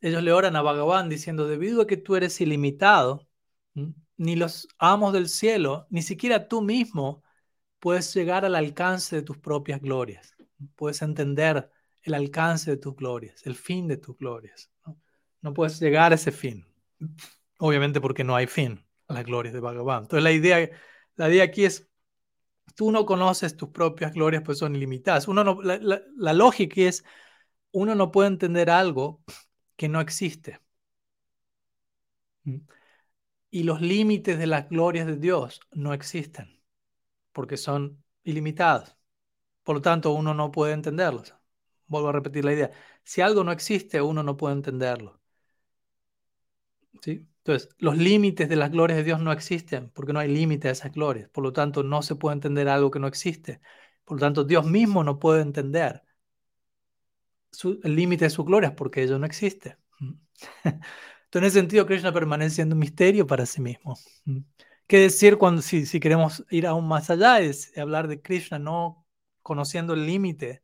ellos 0.00 0.22
le 0.22 0.32
oran 0.32 0.54
a 0.54 0.62
Bhagavan 0.62 1.08
diciendo, 1.08 1.48
debido 1.48 1.82
a 1.82 1.86
que 1.88 1.96
tú 1.96 2.14
eres 2.14 2.40
ilimitado, 2.40 3.28
ni 4.16 4.36
los 4.36 4.68
amos 4.78 5.12
del 5.12 5.28
cielo, 5.28 5.88
ni 5.90 6.02
siquiera 6.02 6.46
tú 6.46 6.62
mismo 6.62 7.24
puedes 7.80 8.14
llegar 8.14 8.44
al 8.44 8.54
alcance 8.54 9.16
de 9.16 9.22
tus 9.22 9.38
propias 9.38 9.80
glorias. 9.80 10.36
Puedes 10.76 11.02
entender 11.02 11.68
el 12.04 12.14
alcance 12.14 12.70
de 12.70 12.76
tus 12.76 12.94
glorias, 12.94 13.44
el 13.44 13.56
fin 13.56 13.88
de 13.88 13.96
tus 13.96 14.16
glorias. 14.16 14.70
No, 14.86 14.96
no 15.42 15.52
puedes 15.52 15.80
llegar 15.80 16.12
a 16.12 16.14
ese 16.14 16.30
fin. 16.30 16.64
Obviamente 17.58 18.00
porque 18.00 18.24
no 18.24 18.36
hay 18.36 18.46
fin 18.46 18.84
a 19.08 19.14
las 19.14 19.24
glorias 19.24 19.54
de 19.54 19.60
Bhagavan. 19.60 20.04
Entonces 20.04 20.24
la 20.24 20.32
idea, 20.32 20.70
la 21.16 21.28
idea 21.30 21.44
aquí 21.44 21.64
es, 21.64 21.88
tú 22.74 22.92
no 22.92 23.06
conoces 23.06 23.56
tus 23.56 23.70
propias 23.70 24.12
glorias, 24.12 24.42
pues 24.44 24.58
son 24.58 24.76
ilimitadas. 24.76 25.28
Uno 25.28 25.44
no, 25.44 25.62
la, 25.62 25.78
la, 26.16 26.32
lógica 26.32 26.80
es, 26.82 27.04
uno 27.72 27.94
no 27.94 28.10
puede 28.12 28.28
entender 28.28 28.70
algo 28.70 29.22
que 29.76 29.88
no 29.88 30.00
existe. 30.00 30.60
¿Mm? 32.44 32.58
Y 33.50 33.64
los 33.64 33.80
límites 33.80 34.38
de 34.38 34.46
las 34.46 34.68
glorias 34.68 35.06
de 35.06 35.16
Dios 35.16 35.60
no 35.72 35.94
existen, 35.94 36.60
porque 37.32 37.56
son 37.56 38.04
ilimitados. 38.24 38.96
Por 39.64 39.76
lo 39.76 39.82
tanto, 39.82 40.12
uno 40.12 40.34
no 40.34 40.52
puede 40.52 40.74
entenderlos. 40.74 41.34
Vuelvo 41.86 42.10
a 42.10 42.12
repetir 42.12 42.44
la 42.44 42.54
idea. 42.54 42.72
Si 43.04 43.20
algo 43.22 43.44
no 43.44 43.52
existe, 43.52 44.02
uno 44.02 44.22
no 44.22 44.36
puede 44.36 44.54
entenderlo. 44.56 45.20
¿Sí? 47.02 47.26
Entonces, 47.44 47.68
los 47.78 47.98
límites 47.98 48.48
de 48.48 48.56
las 48.56 48.70
glorias 48.70 48.96
de 48.96 49.04
Dios 49.04 49.20
no 49.20 49.30
existen 49.30 49.90
porque 49.90 50.14
no 50.14 50.18
hay 50.20 50.28
límite 50.28 50.68
a 50.68 50.70
esas 50.70 50.92
glorias. 50.92 51.28
Por 51.28 51.44
lo 51.44 51.52
tanto, 51.52 51.82
no 51.82 52.00
se 52.00 52.16
puede 52.16 52.32
entender 52.34 52.68
algo 52.70 52.90
que 52.90 52.98
no 52.98 53.06
existe. 53.06 53.60
Por 54.04 54.16
lo 54.16 54.20
tanto, 54.22 54.44
Dios 54.44 54.64
mismo 54.64 55.04
no 55.04 55.18
puede 55.18 55.42
entender 55.42 56.02
el 57.82 57.94
límite 57.94 58.24
de 58.24 58.30
sus 58.30 58.46
glorias 58.46 58.72
porque 58.72 59.02
ello 59.02 59.18
no 59.18 59.26
existe. 59.26 59.76
Entonces, 60.64 60.80
en 61.34 61.44
ese 61.44 61.60
sentido, 61.60 61.84
Krishna 61.84 62.14
permanece 62.14 62.56
siendo 62.56 62.74
un 62.74 62.80
misterio 62.80 63.26
para 63.26 63.44
sí 63.44 63.60
mismo. 63.60 63.94
¿Qué 64.86 65.00
decir 65.00 65.36
cuando 65.36 65.60
si, 65.60 65.84
si 65.84 66.00
queremos 66.00 66.46
ir 66.48 66.66
aún 66.66 66.88
más 66.88 67.10
allá? 67.10 67.40
Es 67.40 67.76
hablar 67.76 68.08
de 68.08 68.22
Krishna 68.22 68.58
no 68.58 69.06
conociendo 69.42 69.92
el 69.92 70.06
límite, 70.06 70.62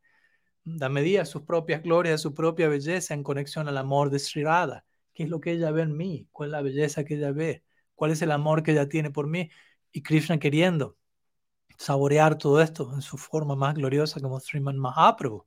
la 0.64 0.88
medida 0.88 1.20
de 1.20 1.26
sus 1.26 1.42
propias 1.42 1.82
glorias, 1.82 2.14
de 2.14 2.18
su 2.18 2.32
propia 2.32 2.68
belleza 2.68 3.12
en 3.12 3.22
conexión 3.22 3.68
al 3.68 3.76
amor 3.76 4.08
de 4.08 4.18
Sri 4.18 4.44
Radha 4.44 4.86
qué 5.20 5.24
es 5.24 5.30
lo 5.30 5.38
que 5.38 5.52
ella 5.52 5.70
ve 5.70 5.82
en 5.82 5.94
mí, 5.98 6.26
cuál 6.32 6.48
es 6.48 6.52
la 6.52 6.62
belleza 6.62 7.04
que 7.04 7.16
ella 7.16 7.30
ve, 7.30 7.62
cuál 7.94 8.10
es 8.10 8.22
el 8.22 8.30
amor 8.30 8.62
que 8.62 8.72
ella 8.72 8.88
tiene 8.88 9.10
por 9.10 9.26
mí. 9.26 9.50
Y 9.92 10.02
Krishna 10.02 10.38
queriendo 10.38 10.96
saborear 11.76 12.38
todo 12.38 12.62
esto 12.62 12.90
en 12.94 13.02
su 13.02 13.18
forma 13.18 13.54
más 13.54 13.74
gloriosa 13.74 14.18
como 14.20 14.40
Sriman 14.40 14.78
Mahaprabhu. 14.78 15.46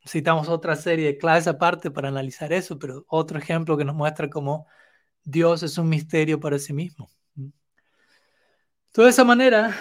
Necesitamos 0.00 0.48
otra 0.48 0.74
serie 0.74 1.06
de 1.06 1.16
clases 1.16 1.46
aparte 1.46 1.92
para 1.92 2.08
analizar 2.08 2.52
eso, 2.52 2.76
pero 2.76 3.04
otro 3.06 3.38
ejemplo 3.38 3.76
que 3.76 3.84
nos 3.84 3.94
muestra 3.94 4.28
cómo 4.28 4.66
Dios 5.22 5.62
es 5.62 5.78
un 5.78 5.88
misterio 5.88 6.40
para 6.40 6.58
sí 6.58 6.72
mismo. 6.72 7.08
De 7.36 9.08
esa 9.08 9.22
manera, 9.22 9.76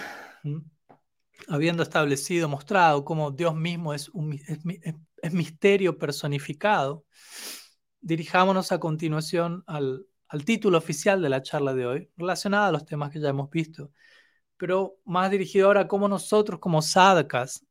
habiendo 1.48 1.82
establecido, 1.82 2.48
mostrado 2.48 3.04
cómo 3.04 3.32
Dios 3.32 3.56
mismo 3.56 3.96
es, 3.96 4.10
un, 4.10 4.40
misterio 5.32 5.98
personificado, 5.98 7.04
dirijámonos 8.02 8.72
a 8.72 8.80
continuación 8.80 9.64
al, 9.68 10.06
título 10.46 10.78
oficial 10.78 11.22
de 11.22 11.30
la 11.30 11.42
charla 11.42 11.74
de 11.74 11.86
hoy, 11.86 12.12
relacionada 12.18 12.68
a 12.68 12.72
los 12.72 12.86
temas 12.86 13.12
que 13.12 13.20
ya 13.20 13.30
hemos 13.30 13.50
visto, 13.50 13.92
pero 14.58 15.00
más 15.06 15.32
dirigido 15.32 15.68
ahora 15.68 15.82
a 15.82 15.88
cómo 15.88 16.08
nosotros 16.08 16.60
como 16.60 16.82
sadhakas 16.82 17.66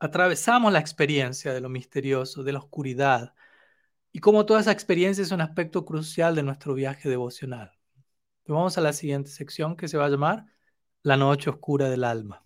atravesamos 0.00 0.72
la 0.72 0.78
experiencia 0.80 1.52
de 1.52 1.60
lo 1.60 1.68
misterioso, 1.68 2.42
de 2.42 2.52
la 2.52 2.58
oscuridad, 2.58 3.34
y 4.12 4.20
cómo 4.20 4.46
toda 4.46 4.60
esa 4.60 4.72
experiencia 4.72 5.22
es 5.22 5.30
un 5.32 5.40
aspecto 5.40 5.84
crucial 5.84 6.34
de 6.34 6.42
nuestro 6.42 6.74
viaje 6.74 7.08
devocional. 7.08 7.72
vamos 8.46 8.78
a 8.78 8.80
la 8.80 8.92
siguiente 8.92 9.30
sección 9.30 9.76
que 9.76 9.88
se 9.88 9.98
va 9.98 10.06
a 10.06 10.08
llamar 10.08 10.46
La 11.02 11.16
noche 11.16 11.50
oscura 11.50 11.88
del 11.90 12.04
alma, 12.04 12.44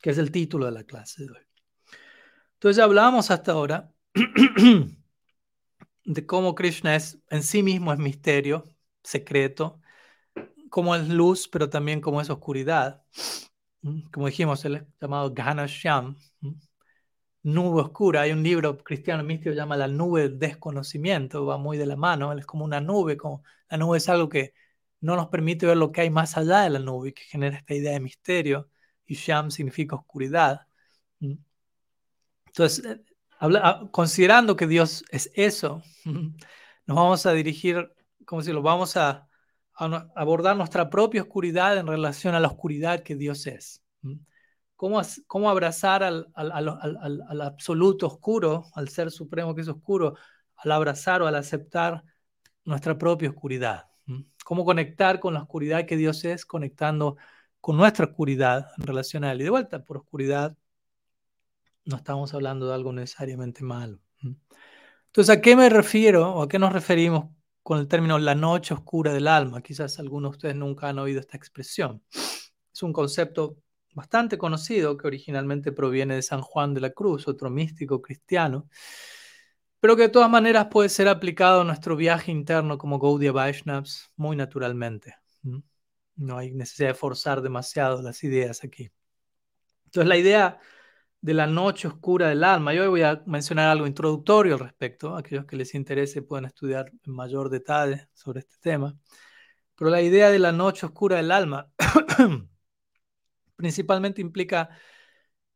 que 0.00 0.10
es 0.10 0.18
el 0.18 0.30
título 0.30 0.66
de 0.66 0.72
la 0.72 0.84
clase 0.84 1.24
de 1.24 1.30
hoy. 1.30 1.46
Entonces 2.54 2.76
ya 2.76 2.84
hablamos 2.84 3.30
hasta 3.30 3.52
ahora 3.52 3.92
de 6.04 6.26
cómo 6.26 6.54
Krishna 6.54 6.96
es 6.96 7.18
en 7.30 7.42
sí 7.42 7.62
mismo 7.62 7.92
es 7.92 7.98
misterio, 7.98 8.74
secreto, 9.02 9.80
como 10.70 10.94
es 10.96 11.08
luz, 11.08 11.48
pero 11.48 11.70
también 11.70 12.00
como 12.00 12.20
es 12.20 12.30
oscuridad. 12.30 13.04
Como 14.12 14.26
dijimos, 14.26 14.64
el 14.64 14.86
llamado 15.00 15.32
Ganashyam, 15.32 16.16
nube 17.42 17.82
oscura. 17.82 18.22
Hay 18.22 18.32
un 18.32 18.42
libro 18.42 18.78
cristiano 18.78 19.22
místico 19.24 19.50
que 19.50 19.56
llama 19.56 19.76
La 19.76 19.88
nube 19.88 20.28
desconocimiento, 20.28 21.46
va 21.46 21.58
muy 21.58 21.76
de 21.78 21.86
la 21.86 21.96
mano, 21.96 22.32
es 22.32 22.46
como 22.46 22.64
una 22.64 22.80
nube, 22.80 23.16
como 23.16 23.42
la 23.68 23.78
nube 23.78 23.98
es 23.98 24.08
algo 24.08 24.28
que 24.28 24.54
no 25.00 25.16
nos 25.16 25.28
permite 25.28 25.66
ver 25.66 25.76
lo 25.76 25.92
que 25.92 26.02
hay 26.02 26.10
más 26.10 26.36
allá 26.36 26.60
de 26.62 26.70
la 26.70 26.78
nube, 26.78 27.14
que 27.14 27.22
genera 27.22 27.56
esta 27.56 27.74
idea 27.74 27.92
de 27.92 28.00
misterio, 28.00 28.70
y 29.06 29.14
Sham 29.14 29.50
significa 29.50 29.96
oscuridad. 29.96 30.66
Entonces, 32.46 33.00
ah, 33.40 33.88
considerando 33.90 34.56
que 34.56 34.66
Dios 34.66 35.04
es 35.10 35.30
eso, 35.34 35.82
nos 36.04 36.96
vamos 36.96 37.26
a 37.26 37.32
dirigir, 37.32 37.92
como 38.24 38.42
si 38.42 38.52
lo 38.52 38.62
vamos 38.62 38.96
a, 38.96 39.26
abordar 40.14 40.58
nuestra 40.58 40.90
propia 40.90 41.22
oscuridad 41.22 41.78
en 41.78 41.86
relación 41.86 42.34
a 42.34 42.40
la 42.40 42.48
oscuridad 42.48 43.02
que 43.02 43.16
Dios 43.16 43.46
es. 43.46 43.82
¿Cómo, 44.76 45.00
cómo 45.26 45.48
abrazar 45.48 46.02
al, 46.02 46.30
al, 46.34 46.52
al, 46.52 47.22
al, 47.26 47.40
absoluto 47.40 48.06
oscuro, 48.06 48.66
al 48.74 48.90
ser 48.90 49.10
supremo 49.10 49.54
que 49.54 49.62
es 49.62 49.68
oscuro, 49.68 50.16
al 50.56 50.72
abrazar 50.72 51.22
o 51.22 51.26
al 51.26 51.34
aceptar 51.34 52.04
nuestra 52.64 52.98
propia 52.98 53.30
oscuridad? 53.30 53.86
¿Cómo 54.44 54.66
conectar 54.66 55.18
con 55.18 55.32
la 55.32 55.42
oscuridad 55.42 55.86
que 55.86 55.96
Dios 55.96 56.24
es, 56.24 56.44
conectando 56.44 57.16
con 57.60 57.78
nuestra 57.78 58.06
oscuridad 58.06 58.66
en 58.76 58.86
relación 58.86 59.24
a 59.24 59.32
Él? 59.32 59.40
Y 59.40 59.44
de 59.44 59.50
vuelta, 59.50 59.84
por 59.84 59.98
oscuridad 59.98 60.56
no 61.84 61.96
estamos 61.96 62.34
hablando 62.34 62.68
de 62.68 62.74
algo 62.74 62.92
necesariamente 62.92 63.62
malo. 63.64 63.98
Entonces, 65.06 65.36
¿a 65.36 65.40
qué 65.40 65.56
me 65.56 65.68
refiero 65.68 66.34
o 66.34 66.42
a 66.42 66.48
qué 66.48 66.58
nos 66.58 66.72
referimos 66.72 67.30
con 67.62 67.78
el 67.78 67.88
término 67.88 68.18
la 68.18 68.34
noche 68.34 68.74
oscura 68.74 69.12
del 69.12 69.26
alma? 69.26 69.62
Quizás 69.62 69.98
algunos 69.98 70.32
de 70.32 70.36
ustedes 70.36 70.56
nunca 70.56 70.88
han 70.88 70.98
oído 70.98 71.20
esta 71.20 71.36
expresión. 71.36 72.02
Es 72.10 72.82
un 72.82 72.92
concepto 72.92 73.56
bastante 73.92 74.38
conocido 74.38 74.96
que 74.96 75.06
originalmente 75.06 75.72
proviene 75.72 76.14
de 76.14 76.22
San 76.22 76.42
Juan 76.42 76.74
de 76.74 76.80
la 76.80 76.90
Cruz, 76.90 77.26
otro 77.26 77.50
místico 77.50 78.00
cristiano, 78.00 78.68
pero 79.80 79.96
que 79.96 80.02
de 80.02 80.08
todas 80.10 80.30
maneras 80.30 80.68
puede 80.70 80.88
ser 80.88 81.08
aplicado 81.08 81.62
a 81.62 81.64
nuestro 81.64 81.96
viaje 81.96 82.30
interno 82.30 82.78
como 82.78 82.98
Gaudiya 82.98 83.32
Vaishnavas 83.32 84.12
muy 84.16 84.36
naturalmente. 84.36 85.16
No 86.16 86.36
hay 86.36 86.52
necesidad 86.52 86.90
de 86.90 86.94
forzar 86.94 87.40
demasiado 87.40 88.02
las 88.02 88.22
ideas 88.22 88.62
aquí. 88.62 88.92
Entonces, 89.86 90.08
la 90.08 90.16
idea 90.18 90.60
de 91.20 91.34
la 91.34 91.46
noche 91.46 91.88
oscura 91.88 92.28
del 92.28 92.44
alma. 92.44 92.72
Yo 92.74 92.82
hoy 92.82 92.88
voy 92.88 93.02
a 93.02 93.22
mencionar 93.26 93.68
algo 93.68 93.86
introductorio 93.86 94.54
al 94.54 94.60
respecto. 94.60 95.16
Aquellos 95.16 95.46
que 95.46 95.56
les 95.56 95.74
interese 95.74 96.22
pueden 96.22 96.46
estudiar 96.46 96.90
en 97.04 97.12
mayor 97.12 97.50
detalle 97.50 98.08
sobre 98.14 98.40
este 98.40 98.56
tema. 98.60 98.96
Pero 99.76 99.90
la 99.90 100.02
idea 100.02 100.30
de 100.30 100.38
la 100.38 100.52
noche 100.52 100.86
oscura 100.86 101.16
del 101.16 101.30
alma 101.32 101.70
principalmente 103.56 104.20
implica 104.20 104.70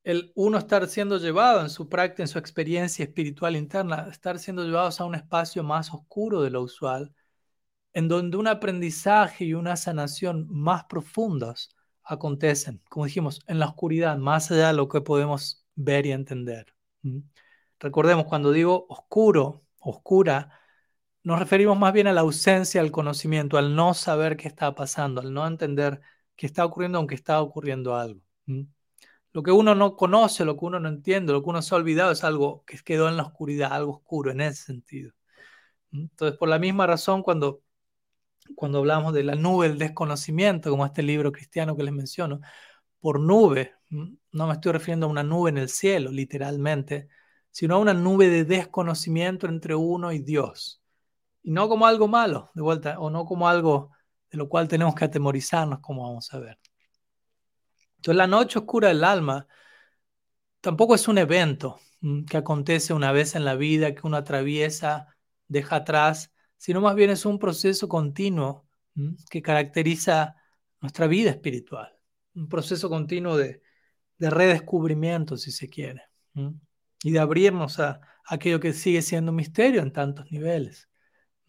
el 0.04 0.32
uno 0.34 0.58
estar 0.58 0.86
siendo 0.88 1.18
llevado 1.18 1.62
en 1.62 1.70
su 1.70 1.88
práctica, 1.88 2.22
en 2.22 2.28
su 2.28 2.38
experiencia 2.38 3.04
espiritual 3.04 3.56
interna, 3.56 4.08
estar 4.10 4.38
siendo 4.38 4.64
llevados 4.64 5.00
a 5.00 5.04
un 5.06 5.14
espacio 5.14 5.62
más 5.64 5.92
oscuro 5.92 6.42
de 6.42 6.50
lo 6.50 6.62
usual, 6.62 7.14
en 7.94 8.08
donde 8.08 8.36
un 8.36 8.48
aprendizaje 8.48 9.44
y 9.46 9.54
una 9.54 9.76
sanación 9.76 10.46
más 10.50 10.84
profundos 10.84 11.70
acontecen, 12.04 12.82
como 12.88 13.06
dijimos, 13.06 13.40
en 13.46 13.58
la 13.58 13.66
oscuridad, 13.66 14.18
más 14.18 14.50
allá 14.50 14.68
de 14.68 14.74
lo 14.74 14.88
que 14.88 15.00
podemos 15.00 15.64
ver 15.74 16.06
y 16.06 16.12
entender. 16.12 16.74
Recordemos, 17.80 18.26
cuando 18.26 18.52
digo 18.52 18.86
oscuro, 18.88 19.64
oscura, 19.78 20.60
nos 21.22 21.38
referimos 21.38 21.78
más 21.78 21.92
bien 21.92 22.06
a 22.06 22.12
la 22.12 22.20
ausencia 22.20 22.82
del 22.82 22.92
conocimiento, 22.92 23.58
al 23.58 23.74
no 23.74 23.94
saber 23.94 24.36
qué 24.36 24.48
está 24.48 24.74
pasando, 24.74 25.20
al 25.20 25.32
no 25.32 25.46
entender 25.46 26.00
qué 26.36 26.46
está 26.46 26.64
ocurriendo 26.64 26.98
aunque 26.98 27.14
está 27.14 27.40
ocurriendo 27.40 27.96
algo. 27.96 28.20
Lo 29.32 29.42
que 29.42 29.50
uno 29.50 29.74
no 29.74 29.96
conoce, 29.96 30.44
lo 30.44 30.56
que 30.56 30.64
uno 30.64 30.78
no 30.78 30.88
entiende, 30.88 31.32
lo 31.32 31.42
que 31.42 31.50
uno 31.50 31.62
se 31.62 31.74
ha 31.74 31.78
olvidado 31.78 32.12
es 32.12 32.22
algo 32.22 32.62
que 32.66 32.78
quedó 32.78 33.08
en 33.08 33.16
la 33.16 33.24
oscuridad, 33.24 33.72
algo 33.72 33.92
oscuro 33.94 34.30
en 34.30 34.40
ese 34.40 34.62
sentido. 34.62 35.12
Entonces, 35.92 36.38
por 36.38 36.48
la 36.48 36.58
misma 36.58 36.86
razón, 36.86 37.22
cuando 37.22 37.63
cuando 38.54 38.78
hablamos 38.78 39.12
de 39.14 39.24
la 39.24 39.34
nube 39.34 39.68
del 39.68 39.78
desconocimiento, 39.78 40.70
como 40.70 40.86
este 40.86 41.02
libro 41.02 41.32
cristiano 41.32 41.76
que 41.76 41.82
les 41.82 41.92
menciono, 41.92 42.40
por 43.00 43.20
nube, 43.20 43.74
no 43.90 44.46
me 44.46 44.54
estoy 44.54 44.72
refiriendo 44.72 45.06
a 45.06 45.10
una 45.10 45.22
nube 45.22 45.50
en 45.50 45.58
el 45.58 45.68
cielo, 45.68 46.10
literalmente, 46.10 47.08
sino 47.50 47.76
a 47.76 47.78
una 47.78 47.94
nube 47.94 48.28
de 48.28 48.44
desconocimiento 48.44 49.46
entre 49.46 49.74
uno 49.74 50.12
y 50.12 50.18
Dios. 50.18 50.82
Y 51.42 51.50
no 51.50 51.68
como 51.68 51.86
algo 51.86 52.08
malo, 52.08 52.50
de 52.54 52.62
vuelta, 52.62 52.98
o 52.98 53.10
no 53.10 53.24
como 53.26 53.48
algo 53.48 53.92
de 54.30 54.38
lo 54.38 54.48
cual 54.48 54.68
tenemos 54.68 54.94
que 54.94 55.04
atemorizarnos, 55.04 55.80
como 55.80 56.02
vamos 56.02 56.32
a 56.32 56.38
ver. 56.38 56.58
Entonces, 57.96 58.16
la 58.16 58.26
noche 58.26 58.58
oscura 58.58 58.88
del 58.88 59.04
alma 59.04 59.46
tampoco 60.60 60.94
es 60.94 61.06
un 61.08 61.18
evento 61.18 61.78
que 62.28 62.36
acontece 62.36 62.92
una 62.92 63.12
vez 63.12 63.34
en 63.34 63.44
la 63.44 63.54
vida, 63.54 63.94
que 63.94 64.06
uno 64.06 64.16
atraviesa, 64.16 65.14
deja 65.48 65.76
atrás 65.76 66.33
sino 66.56 66.80
más 66.80 66.94
bien 66.94 67.10
es 67.10 67.26
un 67.26 67.38
proceso 67.38 67.88
continuo 67.88 68.66
que 69.30 69.42
caracteriza 69.42 70.36
nuestra 70.80 71.06
vida 71.06 71.30
espiritual, 71.30 71.96
un 72.34 72.48
proceso 72.48 72.88
continuo 72.88 73.36
de, 73.36 73.62
redescubrimiento, 74.18 75.36
si 75.36 75.50
se 75.50 75.68
quiere, 75.68 76.02
y 77.02 77.10
de 77.10 77.18
abrirnos 77.18 77.78
a, 77.80 78.00
aquello 78.26 78.60
que 78.60 78.72
sigue 78.72 79.02
siendo 79.02 79.32
un 79.32 79.36
misterio 79.36 79.82
en 79.82 79.92
tantos 79.92 80.30
niveles. 80.30 80.88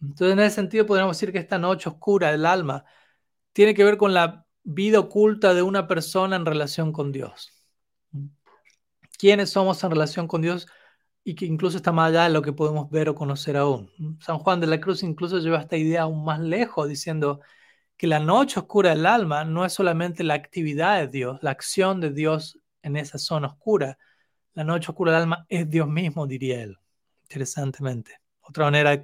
Entonces, 0.00 0.32
en 0.34 0.40
ese 0.40 0.56
sentido, 0.56 0.84
podríamos 0.84 1.16
decir 1.16 1.32
que 1.32 1.38
esta 1.38 1.58
noche 1.58 1.88
oscura 1.88 2.30
del 2.30 2.44
alma 2.44 2.84
tiene 3.52 3.74
que 3.74 3.84
ver 3.84 3.96
con 3.96 4.12
la 4.12 4.46
vida 4.62 4.98
oculta 4.98 5.54
de 5.54 5.62
una 5.62 5.86
persona 5.86 6.36
en 6.36 6.44
relación 6.44 6.92
con 6.92 7.12
Dios. 7.12 7.52
¿Quiénes 9.18 9.50
somos 9.50 9.82
en 9.82 9.90
relación 9.90 10.28
con 10.28 10.42
Dios? 10.42 10.66
Y 11.28 11.34
que 11.34 11.44
incluso 11.44 11.76
está 11.76 11.90
más 11.90 12.10
allá 12.10 12.22
de 12.22 12.30
lo 12.30 12.40
que 12.40 12.52
podemos 12.52 12.88
ver 12.88 13.08
o 13.08 13.16
conocer 13.16 13.56
aún. 13.56 13.90
San 14.20 14.38
Juan 14.38 14.60
de 14.60 14.68
la 14.68 14.78
Cruz 14.78 15.02
incluso 15.02 15.40
lleva 15.40 15.58
esta 15.58 15.76
idea 15.76 16.02
aún 16.02 16.24
más 16.24 16.38
lejos, 16.38 16.88
diciendo 16.88 17.40
que 17.96 18.06
la 18.06 18.20
noche 18.20 18.60
oscura 18.60 18.90
del 18.90 19.06
alma 19.06 19.44
no 19.44 19.64
es 19.64 19.72
solamente 19.72 20.22
la 20.22 20.34
actividad 20.34 21.00
de 21.00 21.08
Dios, 21.08 21.40
la 21.42 21.50
acción 21.50 22.00
de 22.00 22.12
Dios 22.12 22.60
en 22.82 22.96
esa 22.96 23.18
zona 23.18 23.48
oscura. 23.48 23.98
La 24.54 24.62
noche 24.62 24.92
oscura 24.92 25.10
del 25.10 25.22
alma 25.22 25.46
es 25.48 25.68
Dios 25.68 25.88
mismo, 25.88 26.28
diría 26.28 26.62
él, 26.62 26.78
interesantemente. 27.22 28.20
Otra 28.42 28.66
manera 28.66 28.90
de, 28.90 29.02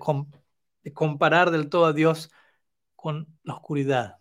comparar 0.92 1.50
del 1.50 1.68
todo 1.68 1.86
a 1.86 1.92
Dios 1.92 2.30
con 2.94 3.36
la 3.42 3.54
oscuridad. 3.54 4.18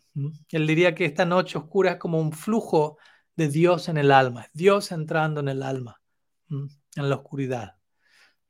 Él 0.49 0.66
diría 0.66 0.95
que 0.95 1.06
esta 1.06 1.26
noche 1.26 1.60
oscura 1.60 1.91
es 1.91 1.97
como 1.97 2.20
un 2.20 2.32
flujo 2.34 2.97
de 3.36 3.47
Dios 3.47 3.89
en 3.89 3.97
el 3.97 4.12
alma, 4.12 4.47
Dios 4.54 4.91
entrando 4.91 5.39
en 5.41 5.49
el 5.49 5.62
alma, 5.62 6.02
en 6.49 7.10
la 7.10 7.18
oscuridad. 7.18 7.76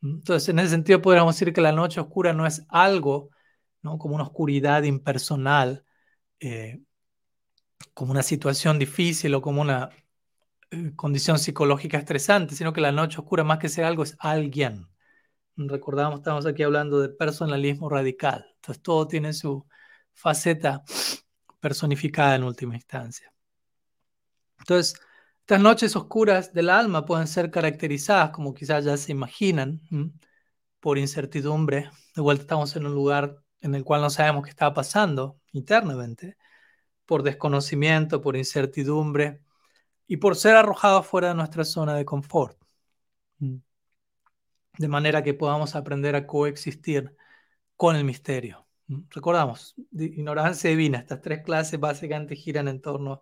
Entonces, 0.01 0.49
en 0.49 0.59
ese 0.59 0.69
sentido, 0.71 1.01
podríamos 1.01 1.35
decir 1.35 1.53
que 1.53 1.61
la 1.61 1.71
noche 1.71 1.99
oscura 2.01 2.33
no 2.33 2.45
es 2.47 2.65
algo, 2.69 3.29
¿no? 3.81 3.97
como 3.97 4.15
una 4.15 4.23
oscuridad 4.23 4.83
impersonal, 4.83 5.85
eh, 6.39 6.81
como 7.93 8.11
una 8.11 8.23
situación 8.23 8.79
difícil 8.79 9.33
o 9.35 9.41
como 9.41 9.61
una 9.61 9.89
eh, 10.71 10.93
condición 10.95 11.39
psicológica 11.39 11.97
estresante, 11.97 12.55
sino 12.55 12.73
que 12.73 12.81
la 12.81 12.91
noche 12.91 13.19
oscura, 13.19 13.43
más 13.43 13.59
que 13.59 13.69
ser 13.69 13.85
algo, 13.85 14.03
es 14.03 14.15
alguien. 14.19 14.87
Recordamos, 15.57 16.19
estamos 16.19 16.45
aquí 16.45 16.63
hablando 16.63 17.01
de 17.01 17.09
personalismo 17.09 17.89
radical. 17.89 18.47
Entonces, 18.55 18.81
todo 18.83 19.07
tiene 19.07 19.33
su 19.33 19.67
faceta 20.13 20.83
personificada 21.59 22.35
en 22.35 22.43
última 22.43 22.75
instancia. 22.75 23.31
Entonces, 24.59 24.95
estas 25.51 25.63
noches 25.63 25.97
oscuras 25.97 26.53
del 26.53 26.69
alma 26.69 27.05
pueden 27.05 27.27
ser 27.27 27.51
caracterizadas, 27.51 28.29
como 28.29 28.53
quizás 28.53 28.85
ya 28.85 28.95
se 28.95 29.11
imaginan, 29.11 29.81
por 30.79 30.97
incertidumbre. 30.97 31.91
De 32.15 32.21
vuelta 32.21 32.43
estamos 32.43 32.73
en 32.77 32.85
un 32.85 32.93
lugar 32.95 33.35
en 33.59 33.75
el 33.75 33.83
cual 33.83 33.99
no 33.99 34.09
sabemos 34.09 34.45
qué 34.45 34.49
está 34.49 34.73
pasando 34.73 35.41
internamente. 35.51 36.37
por 37.05 37.23
desconocimiento, 37.23 38.21
por 38.21 38.37
incertidumbre 38.37 39.41
y 40.07 40.17
por 40.17 40.37
ser 40.37 40.55
arrojados 40.55 41.05
fuera 41.05 41.29
de 41.29 41.35
nuestra 41.35 41.65
zona 41.65 41.95
de 41.95 42.05
confort. 42.05 42.57
De 44.77 44.87
manera 44.87 45.21
que 45.21 45.33
podamos 45.33 45.75
aprender 45.75 46.15
a 46.15 46.25
coexistir 46.25 47.13
con 47.75 47.97
el 47.97 48.05
misterio. 48.05 48.67
Recordamos, 49.09 49.75
ignorancia 49.91 50.69
divina, 50.69 50.99
estas 50.99 51.19
tres 51.21 51.43
clases 51.43 51.77
básicamente 51.77 52.37
giran 52.37 52.69
en 52.69 52.79
torno 52.79 53.13
a 53.15 53.21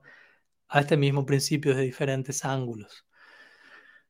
este 0.72 0.97
mismo 0.97 1.26
principio 1.26 1.76
de 1.76 1.84
diferentes 1.84 2.45
ángulos. 2.45 3.05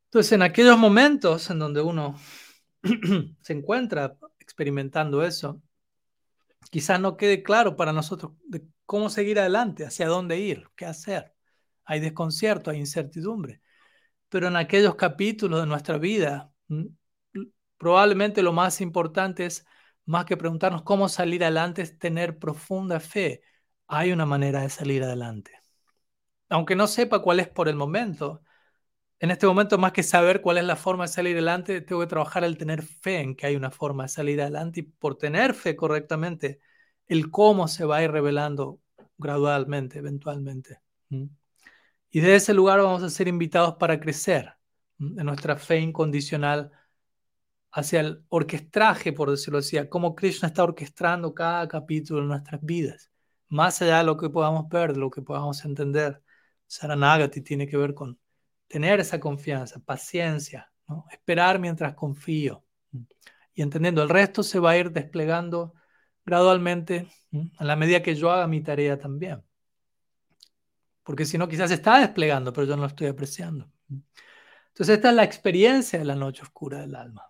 Entonces, 0.06 0.32
en 0.34 0.42
aquellos 0.42 0.78
momentos 0.78 1.50
en 1.50 1.60
donde 1.60 1.82
uno 1.82 2.20
se 3.42 3.54
encuentra 3.54 4.18
experimentando 4.40 5.24
eso, 5.24 5.62
quizás 6.72 7.00
no 7.00 7.18
quede 7.18 7.44
claro 7.44 7.76
para 7.76 7.94
nosotros 7.94 8.34
cómo 8.86 9.10
seguir 9.10 9.40
adelante, 9.40 9.86
hacia 9.86 10.08
dónde 10.08 10.40
ir, 10.40 10.68
qué 10.76 10.86
hacer. 10.86 11.36
Hay 11.86 12.00
desconcierto, 12.00 12.72
hay 12.72 12.80
incertidumbre. 12.80 13.62
Pero 14.30 14.48
en 14.48 14.56
aquellos 14.56 14.96
capítulos 14.96 15.62
de 15.62 15.68
nuestra 15.68 15.98
vida, 15.98 16.52
probablemente 17.78 18.42
lo 18.44 18.54
más 18.54 18.82
importante 18.82 19.46
es, 19.46 19.66
más 20.06 20.26
que 20.26 20.38
preguntarnos 20.38 20.84
cómo 20.84 21.08
salir 21.10 21.44
adelante, 21.44 21.84
es 21.84 22.00
tener 22.00 22.40
profunda 22.40 23.00
fe. 23.00 23.44
Hay 23.88 24.12
una 24.12 24.26
manera 24.26 24.62
de 24.62 24.70
salir 24.70 25.04
adelante. 25.04 25.59
Aunque 26.50 26.76
no 26.76 26.88
sepa 26.88 27.22
cuál 27.22 27.40
es 27.40 27.48
por 27.48 27.70
el 27.70 27.76
momento, 27.76 28.42
en 29.20 29.32
este 29.32 29.48
momento, 29.48 29.78
más 29.78 29.92
que 29.92 30.04
saber 30.04 30.42
cuál 30.42 30.58
es 30.60 30.64
la 30.64 30.78
forma 30.78 31.04
de 31.04 31.10
salir 31.10 31.34
adelante, 31.36 31.82
tengo 31.82 32.02
que 32.02 32.08
trabajar 32.08 32.46
al 32.46 32.58
tener 32.58 32.84
fe 32.84 33.20
en 33.20 33.36
que 33.36 33.48
hay 33.48 33.56
una 33.58 33.70
forma 33.70 34.04
de 34.04 34.10
salir 34.10 34.42
adelante 34.42 34.80
y 34.80 34.84
por 34.84 35.18
tener 35.18 35.54
fe 35.54 35.76
correctamente, 35.76 36.62
el 37.06 37.30
cómo 37.30 37.68
se 37.68 37.84
va 37.86 37.98
a 37.98 38.04
ir 38.04 38.12
revelando 38.12 38.80
gradualmente, 39.18 40.00
eventualmente. 40.00 40.80
Y 42.12 42.20
de 42.22 42.36
ese 42.36 42.54
lugar 42.54 42.80
vamos 42.82 43.04
a 43.04 43.10
ser 43.10 43.28
invitados 43.28 43.76
para 43.76 44.00
crecer 44.00 44.54
en 45.00 45.26
nuestra 45.26 45.58
fe 45.58 45.80
incondicional 45.80 46.72
hacia 47.72 48.00
el 48.00 48.24
orquestraje, 48.30 49.12
por 49.14 49.30
decirlo 49.32 49.60
así, 49.60 49.78
cómo 49.90 50.16
Krishna 50.16 50.48
está 50.48 50.64
orquestando 50.64 51.34
cada 51.34 51.68
capítulo 51.68 52.22
de 52.22 52.28
nuestras 52.28 52.62
vidas, 52.64 53.12
más 53.50 53.82
allá 53.82 54.00
de 54.00 54.06
lo 54.06 54.18
que 54.18 54.30
podamos 54.30 54.70
ver, 54.70 54.98
lo 54.98 55.10
que 55.10 55.22
podamos 55.22 55.64
entender. 55.66 56.22
Saranagati 56.70 57.42
tiene 57.42 57.68
que 57.68 57.78
ver 57.78 57.96
con 57.96 58.20
tener 58.68 59.00
esa 59.00 59.20
confianza, 59.20 59.80
paciencia, 59.80 60.72
esperar 61.12 61.58
mientras 61.60 61.96
confío. 61.96 62.64
Y 63.56 63.64
entendiendo, 63.64 64.04
el 64.04 64.10
resto 64.10 64.44
se 64.44 64.60
va 64.60 64.72
a 64.72 64.78
ir 64.78 64.92
desplegando 64.92 65.74
gradualmente 66.24 67.08
a 67.58 67.64
la 67.64 67.76
medida 67.76 68.04
que 68.04 68.14
yo 68.14 68.30
haga 68.30 68.48
mi 68.48 68.62
tarea 68.62 69.00
también. 69.00 69.44
Porque 71.02 71.26
si 71.26 71.40
no, 71.40 71.48
quizás 71.48 71.72
está 71.72 72.00
desplegando, 72.00 72.54
pero 72.54 72.68
yo 72.68 72.76
no 72.76 72.84
lo 72.84 72.88
estoy 72.88 73.08
apreciando. 73.08 73.68
Entonces, 73.90 74.96
esta 74.98 75.10
es 75.10 75.16
la 75.16 75.24
experiencia 75.24 75.98
de 75.98 76.06
la 76.06 76.16
noche 76.16 76.44
oscura 76.44 76.82
del 76.82 76.96
alma. 76.96 77.24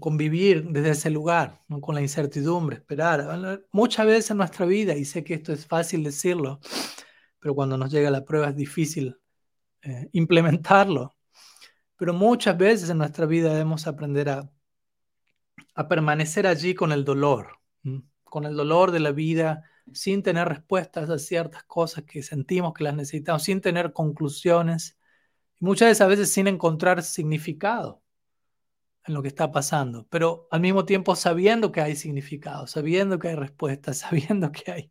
Convivir 0.00 0.64
desde 0.70 0.90
ese 0.90 1.10
lugar, 1.10 1.62
con 1.80 1.94
la 1.94 2.00
incertidumbre, 2.00 2.78
esperar. 2.78 3.62
Muchas 3.70 4.04
veces 4.04 4.32
en 4.32 4.38
nuestra 4.38 4.66
vida, 4.66 4.96
y 4.96 5.04
sé 5.04 5.22
que 5.22 5.34
esto 5.34 5.52
es 5.52 5.64
fácil 5.64 6.02
decirlo, 6.02 6.58
pero 7.44 7.54
cuando 7.54 7.76
nos 7.76 7.92
llega 7.92 8.10
la 8.10 8.24
prueba 8.24 8.48
es 8.48 8.56
difícil 8.56 9.18
eh, 9.82 10.08
implementarlo. 10.12 11.14
Pero 11.94 12.14
muchas 12.14 12.56
veces 12.56 12.88
en 12.88 12.96
nuestra 12.96 13.26
vida 13.26 13.50
debemos 13.50 13.86
aprender 13.86 14.30
a, 14.30 14.50
permanecer 15.86 16.46
allí 16.46 16.74
con 16.74 16.90
el 16.90 17.04
dolor, 17.04 17.58
con 18.22 18.46
el 18.46 18.56
dolor 18.56 18.92
de 18.92 19.00
la 19.00 19.12
vida, 19.12 19.62
sin 19.92 20.22
tener 20.22 20.48
respuestas 20.48 21.10
a 21.10 21.18
ciertas 21.18 21.64
cosas 21.64 22.04
que 22.04 22.22
sentimos 22.22 22.72
que 22.72 22.84
las 22.84 22.94
necesitamos, 22.94 23.42
sin 23.42 23.60
tener 23.60 23.92
conclusiones, 23.92 24.96
y 25.60 25.66
muchas 25.66 25.88
veces 25.88 26.00
a 26.00 26.06
veces 26.06 26.32
sin 26.32 26.46
encontrar 26.46 27.02
significado 27.02 28.02
en 29.06 29.12
lo 29.12 29.20
que 29.20 29.28
está 29.28 29.52
pasando, 29.52 30.06
pero 30.08 30.48
al 30.50 30.62
mismo 30.62 30.86
tiempo 30.86 31.14
sabiendo 31.14 31.72
que 31.72 31.82
hay 31.82 31.94
significado, 31.94 32.66
sabiendo 32.66 33.18
que 33.18 33.28
hay 33.28 33.34
respuestas, 33.34 33.98
sabiendo 34.08 34.50
que 34.50 34.72
hay 34.72 34.90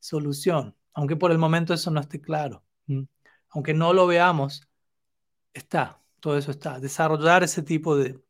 solución 0.00 0.76
aunque 0.94 1.16
por 1.16 1.32
el 1.32 1.38
momento 1.38 1.74
eso 1.74 1.90
no 1.90 2.00
esté 2.00 2.20
claro. 2.20 2.64
Aunque 3.50 3.74
no 3.74 3.92
lo 3.92 4.06
veamos, 4.06 4.68
está, 5.52 6.00
todo 6.20 6.38
eso 6.38 6.50
está. 6.50 6.80
Desarrollar 6.80 7.42
ese 7.42 7.62
tipo 7.62 7.96
de, 7.96 8.20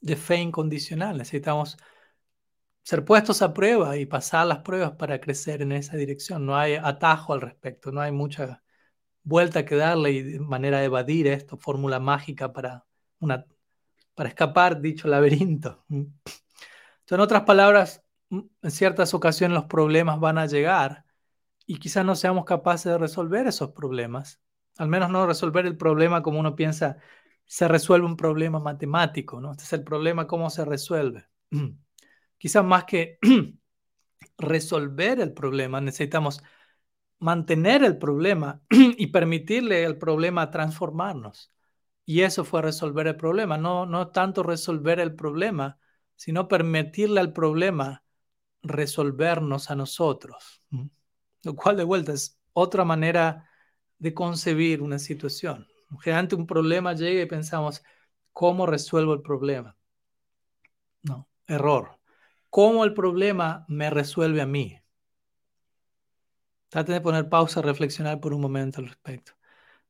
de 0.00 0.16
fe 0.16 0.36
incondicional. 0.36 1.18
Necesitamos 1.18 1.76
ser 2.82 3.04
puestos 3.04 3.42
a 3.42 3.52
prueba 3.52 3.96
y 3.96 4.06
pasar 4.06 4.46
las 4.46 4.58
pruebas 4.58 4.92
para 4.92 5.20
crecer 5.20 5.62
en 5.62 5.72
esa 5.72 5.96
dirección. 5.96 6.46
No 6.46 6.56
hay 6.56 6.74
atajo 6.74 7.34
al 7.34 7.40
respecto, 7.42 7.92
no 7.92 8.00
hay 8.00 8.12
mucha 8.12 8.62
vuelta 9.22 9.64
que 9.64 9.76
darle 9.76 10.12
y 10.12 10.38
manera 10.38 10.78
de 10.80 10.86
evadir 10.86 11.26
esto, 11.26 11.58
fórmula 11.58 12.00
mágica 12.00 12.52
para, 12.52 12.86
una, 13.20 13.46
para 14.14 14.30
escapar 14.30 14.80
dicho 14.80 15.08
laberinto. 15.08 15.84
Entonces, 15.90 17.10
en 17.10 17.20
otras 17.20 17.42
palabras, 17.42 18.02
en 18.30 18.70
ciertas 18.70 19.14
ocasiones 19.14 19.54
los 19.54 19.66
problemas 19.66 20.20
van 20.20 20.38
a 20.38 20.46
llegar 20.46 21.04
y 21.70 21.78
quizás 21.78 22.04
no 22.04 22.16
seamos 22.16 22.46
capaces 22.46 22.90
de 22.90 22.98
resolver 22.98 23.46
esos 23.46 23.70
problemas. 23.70 24.40
Al 24.78 24.88
menos 24.88 25.08
no 25.08 25.24
resolver 25.24 25.66
el 25.66 25.76
problema 25.76 26.20
como 26.20 26.40
uno 26.40 26.56
piensa, 26.56 26.96
se 27.44 27.68
resuelve 27.68 28.08
un 28.08 28.16
problema 28.16 28.58
matemático, 28.58 29.40
¿no? 29.40 29.52
Este 29.52 29.62
es 29.62 29.72
el 29.74 29.84
problema, 29.84 30.26
¿cómo 30.26 30.50
se 30.50 30.64
resuelve? 30.64 31.28
quizás 32.38 32.64
más 32.64 32.86
que 32.86 33.20
resolver 34.38 35.20
el 35.20 35.32
problema, 35.32 35.80
necesitamos 35.80 36.42
mantener 37.20 37.84
el 37.84 37.98
problema 37.98 38.62
y 38.70 39.06
permitirle 39.06 39.86
al 39.86 39.96
problema 39.96 40.50
transformarnos. 40.50 41.52
Y 42.04 42.22
eso 42.22 42.44
fue 42.44 42.62
resolver 42.62 43.06
el 43.06 43.16
problema, 43.16 43.58
no, 43.58 43.86
no 43.86 44.08
tanto 44.08 44.42
resolver 44.42 44.98
el 44.98 45.14
problema, 45.14 45.78
sino 46.16 46.48
permitirle 46.48 47.20
al 47.20 47.32
problema 47.32 48.02
resolvernos 48.60 49.70
a 49.70 49.76
nosotros. 49.76 50.62
Lo 51.42 51.56
cual 51.56 51.76
de 51.76 51.84
vuelta 51.84 52.12
es 52.12 52.38
otra 52.52 52.84
manera 52.84 53.48
de 53.98 54.14
concebir 54.14 54.82
una 54.82 54.98
situación. 54.98 55.66
Generalmente 56.00 56.36
un 56.36 56.46
problema 56.46 56.94
llega 56.94 57.22
y 57.22 57.26
pensamos, 57.26 57.82
¿cómo 58.32 58.66
resuelvo 58.66 59.14
el 59.14 59.22
problema? 59.22 59.76
No, 61.02 61.28
error. 61.46 61.98
¿Cómo 62.50 62.84
el 62.84 62.94
problema 62.94 63.64
me 63.68 63.90
resuelve 63.90 64.40
a 64.40 64.46
mí? 64.46 64.78
Trate 66.68 66.92
de 66.92 67.00
poner 67.00 67.28
pausa, 67.28 67.62
reflexionar 67.62 68.20
por 68.20 68.32
un 68.32 68.40
momento 68.40 68.80
al 68.80 68.88
respecto. 68.88 69.32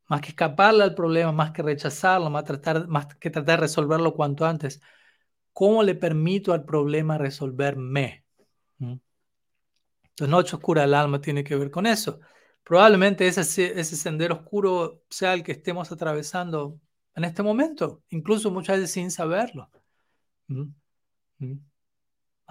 Más 0.08 0.20
que 0.22 0.30
escaparle 0.30 0.82
al 0.82 0.94
problema, 0.94 1.32
más 1.32 1.52
que 1.52 1.62
rechazarlo, 1.62 2.30
más, 2.30 2.44
tratar, 2.44 2.88
más 2.88 3.06
que 3.16 3.30
tratar 3.30 3.58
de 3.58 3.62
resolverlo 3.62 4.14
cuanto 4.14 4.46
antes, 4.46 4.80
¿cómo 5.52 5.82
le 5.82 5.94
permito 5.94 6.52
al 6.52 6.64
problema 6.64 7.18
resolverme? 7.18 8.24
¿Mm? 8.78 8.94
Entonces, 10.10 10.30
noche 10.30 10.56
oscura 10.56 10.82
del 10.82 10.94
alma 10.94 11.20
tiene 11.20 11.44
que 11.44 11.56
ver 11.56 11.70
con 11.70 11.86
eso. 11.86 12.20
Probablemente 12.64 13.26
ese, 13.26 13.40
ese 13.40 13.96
sendero 13.96 14.36
oscuro 14.36 15.02
sea 15.10 15.34
el 15.34 15.42
que 15.42 15.52
estemos 15.52 15.90
atravesando 15.92 16.78
en 17.14 17.24
este 17.24 17.42
momento, 17.42 18.02
incluso 18.10 18.50
muchas 18.50 18.76
veces 18.76 18.92
sin 18.92 19.10
saberlo. 19.10 19.70
¿Mm? 20.48 20.64
¿Mm? 21.38 21.58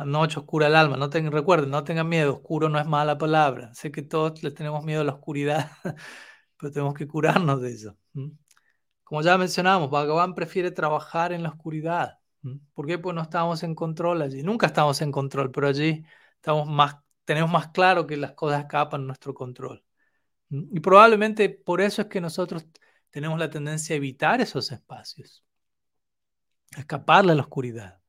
Noche 0.06 0.40
oscura 0.40 0.68
del 0.68 0.76
alma, 0.76 0.96
no 0.98 1.10
tengan, 1.10 1.34
recuerden, 1.34 1.70
no 1.70 1.84
tengan 1.84 2.08
miedo, 2.08 2.34
oscuro 2.36 2.70
no 2.70 2.80
es 2.80 2.86
mala 2.88 3.18
palabra. 3.18 3.74
Sé 3.74 3.92
que 3.92 4.02
todos 4.02 4.42
le 4.44 4.52
tenemos 4.52 4.84
miedo 4.86 5.02
a 5.02 5.04
la 5.04 5.14
oscuridad, 5.14 5.72
pero 6.58 6.72
tenemos 6.72 6.94
que 6.94 7.08
curarnos 7.08 7.62
de 7.62 7.72
eso. 7.74 7.98
Como 9.04 9.22
ya 9.22 9.38
mencionamos, 9.38 9.90
Bhagavan 9.90 10.36
prefiere 10.36 10.72
trabajar 10.72 11.34
en 11.34 11.44
la 11.44 11.50
oscuridad. 11.50 12.20
¿Por 12.74 12.88
qué? 12.88 12.98
Pues 12.98 13.14
no 13.16 13.22
estamos 13.22 13.64
en 13.64 13.76
control 13.76 14.22
allí. 14.22 14.44
Nunca 14.44 14.68
estamos 14.68 15.02
en 15.02 15.12
control, 15.12 15.52
pero 15.52 15.68
allí 15.68 16.06
estamos 16.36 16.68
más 16.70 16.96
tenemos 17.30 17.52
más 17.52 17.68
claro 17.68 18.08
que 18.08 18.18
las 18.18 18.32
cosas 18.32 18.62
escapan 18.62 19.02
a 19.02 19.06
nuestro 19.06 19.36
control. 19.36 19.84
Y 20.50 20.80
probablemente 20.80 21.48
por 21.48 21.80
eso 21.80 22.02
es 22.02 22.08
que 22.08 22.20
nosotros 22.20 22.66
tenemos 23.12 23.38
la 23.38 23.52
tendencia 23.52 23.94
a 23.94 23.98
evitar 23.98 24.42
esos 24.42 24.72
espacios, 24.72 25.46
a 26.76 26.80
escaparle 26.80 27.34
a 27.34 27.36
la 27.36 27.44
oscuridad. 27.44 28.00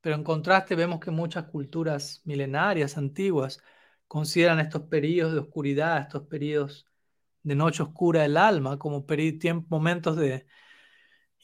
Pero 0.00 0.16
en 0.16 0.24
contraste 0.24 0.74
vemos 0.74 0.98
que 0.98 1.12
muchas 1.12 1.44
culturas 1.44 2.20
milenarias, 2.24 2.98
antiguas, 2.98 3.62
consideran 4.08 4.58
estos 4.58 4.82
periodos 4.88 5.34
de 5.34 5.38
oscuridad, 5.38 6.00
estos 6.00 6.24
periodos 6.26 6.86
de 7.44 7.54
noche 7.54 7.84
oscura 7.84 8.22
del 8.22 8.36
alma, 8.36 8.80
como 8.80 9.06
momentos 9.68 10.16
de 10.16 10.44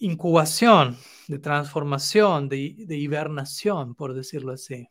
incubación, 0.01 0.99
de 1.29 1.39
transformación, 1.39 2.49
de, 2.49 2.75
de 2.79 2.97
hibernación, 2.97 3.95
por 3.95 4.13
decirlo 4.13 4.55
así 4.55 4.89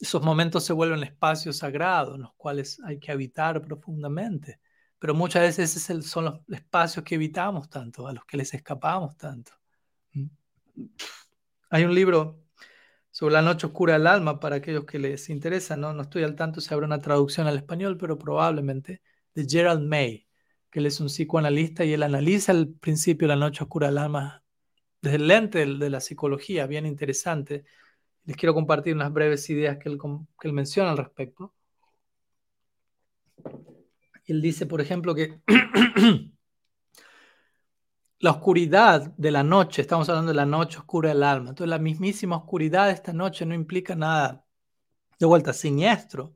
esos 0.00 0.22
momentos 0.22 0.64
se 0.64 0.72
vuelven 0.72 1.02
espacios 1.02 1.58
sagrados 1.58 2.16
en 2.16 2.22
los 2.22 2.34
cuales 2.34 2.80
hay 2.84 2.98
que 2.98 3.12
habitar 3.12 3.60
profundamente. 3.62 4.58
Pero 4.98 5.14
muchas 5.14 5.42
veces 5.42 5.74
esos 5.76 6.06
son 6.06 6.24
los 6.26 6.40
espacios 6.48 7.04
que 7.04 7.14
evitamos 7.14 7.68
tanto, 7.70 8.06
a 8.06 8.12
los 8.12 8.24
que 8.24 8.36
les 8.36 8.52
escapamos 8.54 9.16
tanto. 9.16 9.52
¿Mm? 10.14 10.26
Hay 11.70 11.84
un 11.84 11.94
libro 11.94 12.42
sobre 13.10 13.34
la 13.34 13.42
noche 13.42 13.66
oscura 13.66 13.94
del 13.94 14.06
alma 14.06 14.40
para 14.40 14.56
aquellos 14.56 14.84
que 14.84 14.98
les 14.98 15.28
interesa. 15.30 15.76
No, 15.76 15.92
no 15.92 16.02
estoy 16.02 16.22
al 16.24 16.36
tanto 16.36 16.60
si 16.60 16.72
habrá 16.74 16.86
una 16.86 17.00
traducción 17.00 17.46
al 17.46 17.56
español, 17.56 17.96
pero 17.98 18.18
probablemente, 18.18 19.02
de 19.34 19.46
Gerald 19.48 19.86
May, 19.86 20.28
que 20.70 20.80
él 20.80 20.86
es 20.86 21.00
un 21.00 21.08
psicoanalista 21.08 21.84
y 21.84 21.92
él 21.92 22.02
analiza 22.02 22.52
el 22.52 22.74
principio 22.74 23.28
la 23.28 23.36
noche 23.36 23.64
oscura 23.64 23.88
del 23.88 23.98
alma 23.98 24.44
desde 25.02 25.16
el 25.16 25.28
lente 25.28 25.66
de 25.66 25.90
la 25.90 26.00
psicología, 26.00 26.66
bien 26.66 26.86
interesante. 26.86 27.64
Les 28.24 28.36
quiero 28.36 28.54
compartir 28.54 28.94
unas 28.94 29.12
breves 29.12 29.48
ideas 29.50 29.78
que 29.78 29.88
él, 29.88 29.98
menciona 30.52 30.90
al 30.90 30.98
respecto. 30.98 31.54
Él 34.26 34.40
dice, 34.42 34.66
por 34.66 34.80
ejemplo, 34.80 35.14
que 35.14 35.40
la 38.20 38.30
oscuridad 38.30 39.12
de 39.16 39.30
la 39.30 39.42
noche, 39.42 39.82
estamos 39.82 40.08
hablando 40.08 40.30
de 40.30 40.36
la 40.36 40.46
noche 40.46 40.78
oscura 40.78 41.08
del 41.08 41.22
alma, 41.22 41.50
entonces 41.50 41.70
la 41.70 41.78
mismísima 41.78 42.36
oscuridad 42.36 42.86
de 42.86 42.92
esta 42.92 43.12
noche 43.12 43.46
no 43.46 43.54
implica 43.54 43.96
nada 43.96 44.44
de 45.18 45.26
vuelta 45.26 45.52
siniestro, 45.52 46.34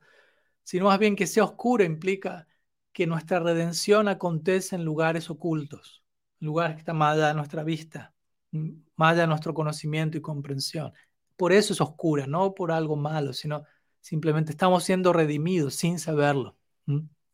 sino 0.63 0.87
más 0.87 0.99
bien 0.99 1.17
que 1.17 1.27
sea 1.27 1.45
oscura 1.45 1.85
implica 1.85 2.47
que 2.93 3.07
nuestra 3.07 3.41
redención 3.41 4.09
acontece 4.09 4.77
en 4.77 4.85
lugares 4.85 5.29
ocultos, 5.31 6.05
lugares 6.41 6.77
que 6.77 6.81
están 6.81 6.97
más 6.97 7.17
allá 7.17 7.29
de 7.29 7.35
nuestra 7.35 7.65
vista, 7.65 8.15
más 8.53 9.13
allá 9.13 9.23
de 9.23 9.29
nuestro 9.29 9.53
conocimiento 9.53 10.17
y 10.17 10.23
comprensión. 10.23 10.93
Por 11.37 11.53
eso 11.53 11.73
es 11.73 11.81
oscura, 11.81 12.27
no 12.27 12.55
por 12.55 12.73
algo 12.73 12.97
malo, 12.97 13.33
sino 13.33 13.65
simplemente 14.01 14.53
estamos 14.53 14.85
siendo 14.85 15.13
redimidos 15.13 15.75
sin 15.75 15.99
saberlo. 15.99 16.57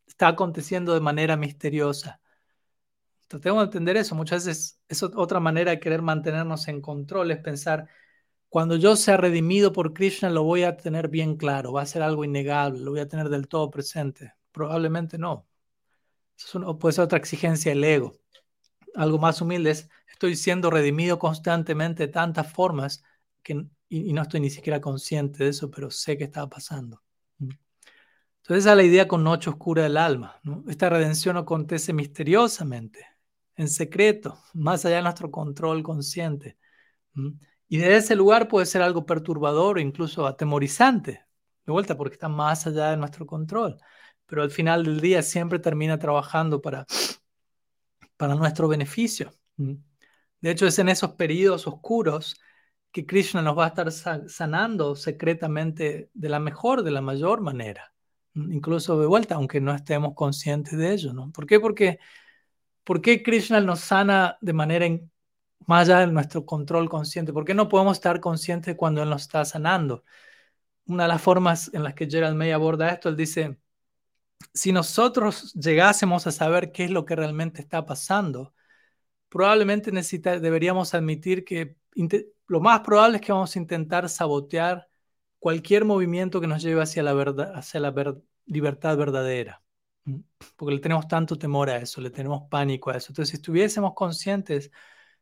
Está 0.06 0.28
aconteciendo 0.28 0.94
de 0.94 1.00
manera 1.00 1.36
misteriosa. 1.36 2.20
Tratemos 3.28 3.60
de 3.60 3.64
entender 3.66 3.96
eso. 3.96 4.14
Muchas 4.14 4.46
veces 4.46 4.80
es 4.88 5.02
otra 5.02 5.38
manera 5.40 5.70
de 5.70 5.80
querer 5.80 6.02
mantenernos 6.02 6.66
en 6.68 6.80
control, 6.80 7.30
es 7.30 7.38
pensar, 7.38 7.88
cuando 8.48 8.74
yo 8.74 8.96
sea 8.96 9.16
redimido 9.16 9.72
por 9.72 9.94
Krishna 9.94 10.28
lo 10.28 10.42
voy 10.42 10.64
a 10.64 10.76
tener 10.76 11.08
bien 11.08 11.36
claro, 11.36 11.72
va 11.72 11.82
a 11.82 11.86
ser 11.86 12.02
algo 12.02 12.24
innegable, 12.24 12.80
lo 12.80 12.90
voy 12.90 13.00
a 13.00 13.08
tener 13.08 13.28
del 13.28 13.46
todo 13.46 13.70
presente. 13.70 14.34
Probablemente 14.50 15.18
no. 15.18 15.46
Eso 16.36 16.78
puede 16.78 16.94
ser 16.94 17.04
otra 17.04 17.18
exigencia 17.18 17.70
del 17.70 17.84
ego. 17.84 18.12
Algo 18.96 19.18
más 19.18 19.40
humilde 19.40 19.70
es, 19.70 19.88
estoy 20.10 20.34
siendo 20.34 20.70
redimido 20.70 21.18
constantemente 21.20 22.06
de 22.08 22.12
tantas 22.12 22.52
formas 22.52 23.04
que, 23.44 23.66
y, 23.90 24.12
no 24.12 24.22
estoy 24.22 24.40
ni 24.40 24.50
siquiera 24.50 24.80
consciente 24.80 25.44
de 25.44 25.50
eso, 25.50 25.70
pero 25.70 25.90
sé 25.90 26.16
que 26.16 26.24
está 26.24 26.48
pasando. 26.48 27.02
Entonces 27.40 28.64
esa 28.64 28.70
es 28.70 28.76
la 28.76 28.84
idea 28.84 29.06
con 29.06 29.22
noche 29.22 29.50
oscura 29.50 29.82
del 29.82 29.96
alma. 29.96 30.40
Esta 30.68 30.88
redención 30.88 31.36
acontece 31.36 31.92
misteriosamente 31.92 33.04
en 33.56 33.68
secreto, 33.68 34.38
más 34.54 34.86
allá 34.86 34.96
de 34.96 35.02
nuestro 35.02 35.30
control 35.30 35.82
consciente. 35.82 36.56
Y 37.68 37.76
de 37.78 37.96
ese 37.96 38.16
lugar 38.16 38.48
puede 38.48 38.64
ser 38.64 38.80
algo 38.80 39.04
perturbador 39.04 39.76
o 39.76 39.80
incluso 39.80 40.26
atemorizante, 40.26 41.26
de 41.66 41.72
vuelta, 41.72 41.96
porque 41.96 42.14
está 42.14 42.28
más 42.28 42.66
allá 42.66 42.92
de 42.92 42.96
nuestro 42.96 43.26
control. 43.26 43.76
Pero 44.26 44.42
al 44.42 44.50
final 44.50 44.84
del 44.84 45.00
día 45.00 45.22
siempre 45.22 45.58
termina 45.58 45.98
trabajando 45.98 46.62
para, 46.62 46.86
para 48.16 48.34
nuestro 48.34 48.68
beneficio. 48.68 49.32
De 49.56 50.50
hecho, 50.50 50.66
es 50.66 50.78
en 50.78 50.88
esos 50.88 51.12
periodos 51.12 51.66
oscuros 51.66 52.40
que 52.92 53.06
Krishna 53.06 53.42
nos 53.42 53.56
va 53.56 53.66
a 53.66 53.68
estar 53.68 53.90
sanando 53.92 54.96
secretamente 54.96 56.10
de 56.12 56.28
la 56.28 56.40
mejor, 56.40 56.82
de 56.82 56.90
la 56.90 57.00
mayor 57.00 57.40
manera. 57.40 57.92
Incluso 58.34 58.98
de 59.00 59.06
vuelta, 59.06 59.36
aunque 59.36 59.60
no 59.60 59.74
estemos 59.74 60.14
conscientes 60.14 60.76
de 60.78 60.92
ello. 60.92 61.12
¿no? 61.12 61.30
¿Por 61.32 61.46
qué? 61.46 61.60
Porque 61.60 61.98
¿Por 62.90 63.02
qué 63.02 63.22
Krishna 63.22 63.60
nos 63.60 63.80
sana 63.80 64.36
de 64.40 64.52
manera 64.52 64.86
más 65.66 65.88
allá 65.88 66.00
de 66.00 66.08
nuestro 66.08 66.44
control 66.44 66.88
consciente? 66.88 67.32
¿Por 67.32 67.44
qué 67.44 67.54
no 67.54 67.68
podemos 67.68 67.98
estar 67.98 68.20
conscientes 68.20 68.74
cuando 68.76 69.02
Él 69.02 69.10
nos 69.10 69.22
está 69.22 69.44
sanando? 69.44 70.04
Una 70.86 71.04
de 71.04 71.08
las 71.10 71.22
formas 71.22 71.70
en 71.74 71.84
las 71.84 71.94
que 71.94 72.08
Gerald 72.10 72.36
May 72.36 72.50
aborda 72.50 72.90
esto, 72.90 73.08
él 73.08 73.16
dice, 73.16 73.60
si 74.54 74.72
nosotros 74.72 75.52
llegásemos 75.54 76.26
a 76.26 76.32
saber 76.32 76.72
qué 76.72 76.84
es 76.84 76.90
lo 76.90 77.04
que 77.04 77.16
realmente 77.16 77.62
está 77.62 77.86
pasando, 77.86 78.54
probablemente 79.28 79.92
deberíamos 80.40 80.94
admitir 80.94 81.44
que 81.44 81.76
lo 82.50 82.60
más 82.60 82.80
probable 82.80 83.16
es 83.18 83.22
que 83.22 83.32
vamos 83.32 83.54
a 83.56 83.58
intentar 83.58 84.08
sabotear 84.08 84.88
cualquier 85.38 85.84
movimiento 85.84 86.40
que 86.40 86.46
nos 86.46 86.62
lleve 86.62 86.82
hacia 86.82 87.02
la, 87.02 87.12
verdad, 87.14 87.52
hacia 87.54 87.80
la 87.80 87.94
libertad 88.46 88.96
verdadera 88.96 89.62
porque 90.56 90.74
le 90.74 90.80
tenemos 90.80 91.08
tanto 91.08 91.36
temor 91.38 91.70
a 91.70 91.78
eso, 91.78 92.00
le 92.00 92.10
tenemos 92.10 92.48
pánico 92.50 92.90
a 92.90 92.96
eso. 92.96 93.08
Entonces, 93.10 93.30
si 93.30 93.36
estuviésemos 93.36 93.94
conscientes 93.94 94.70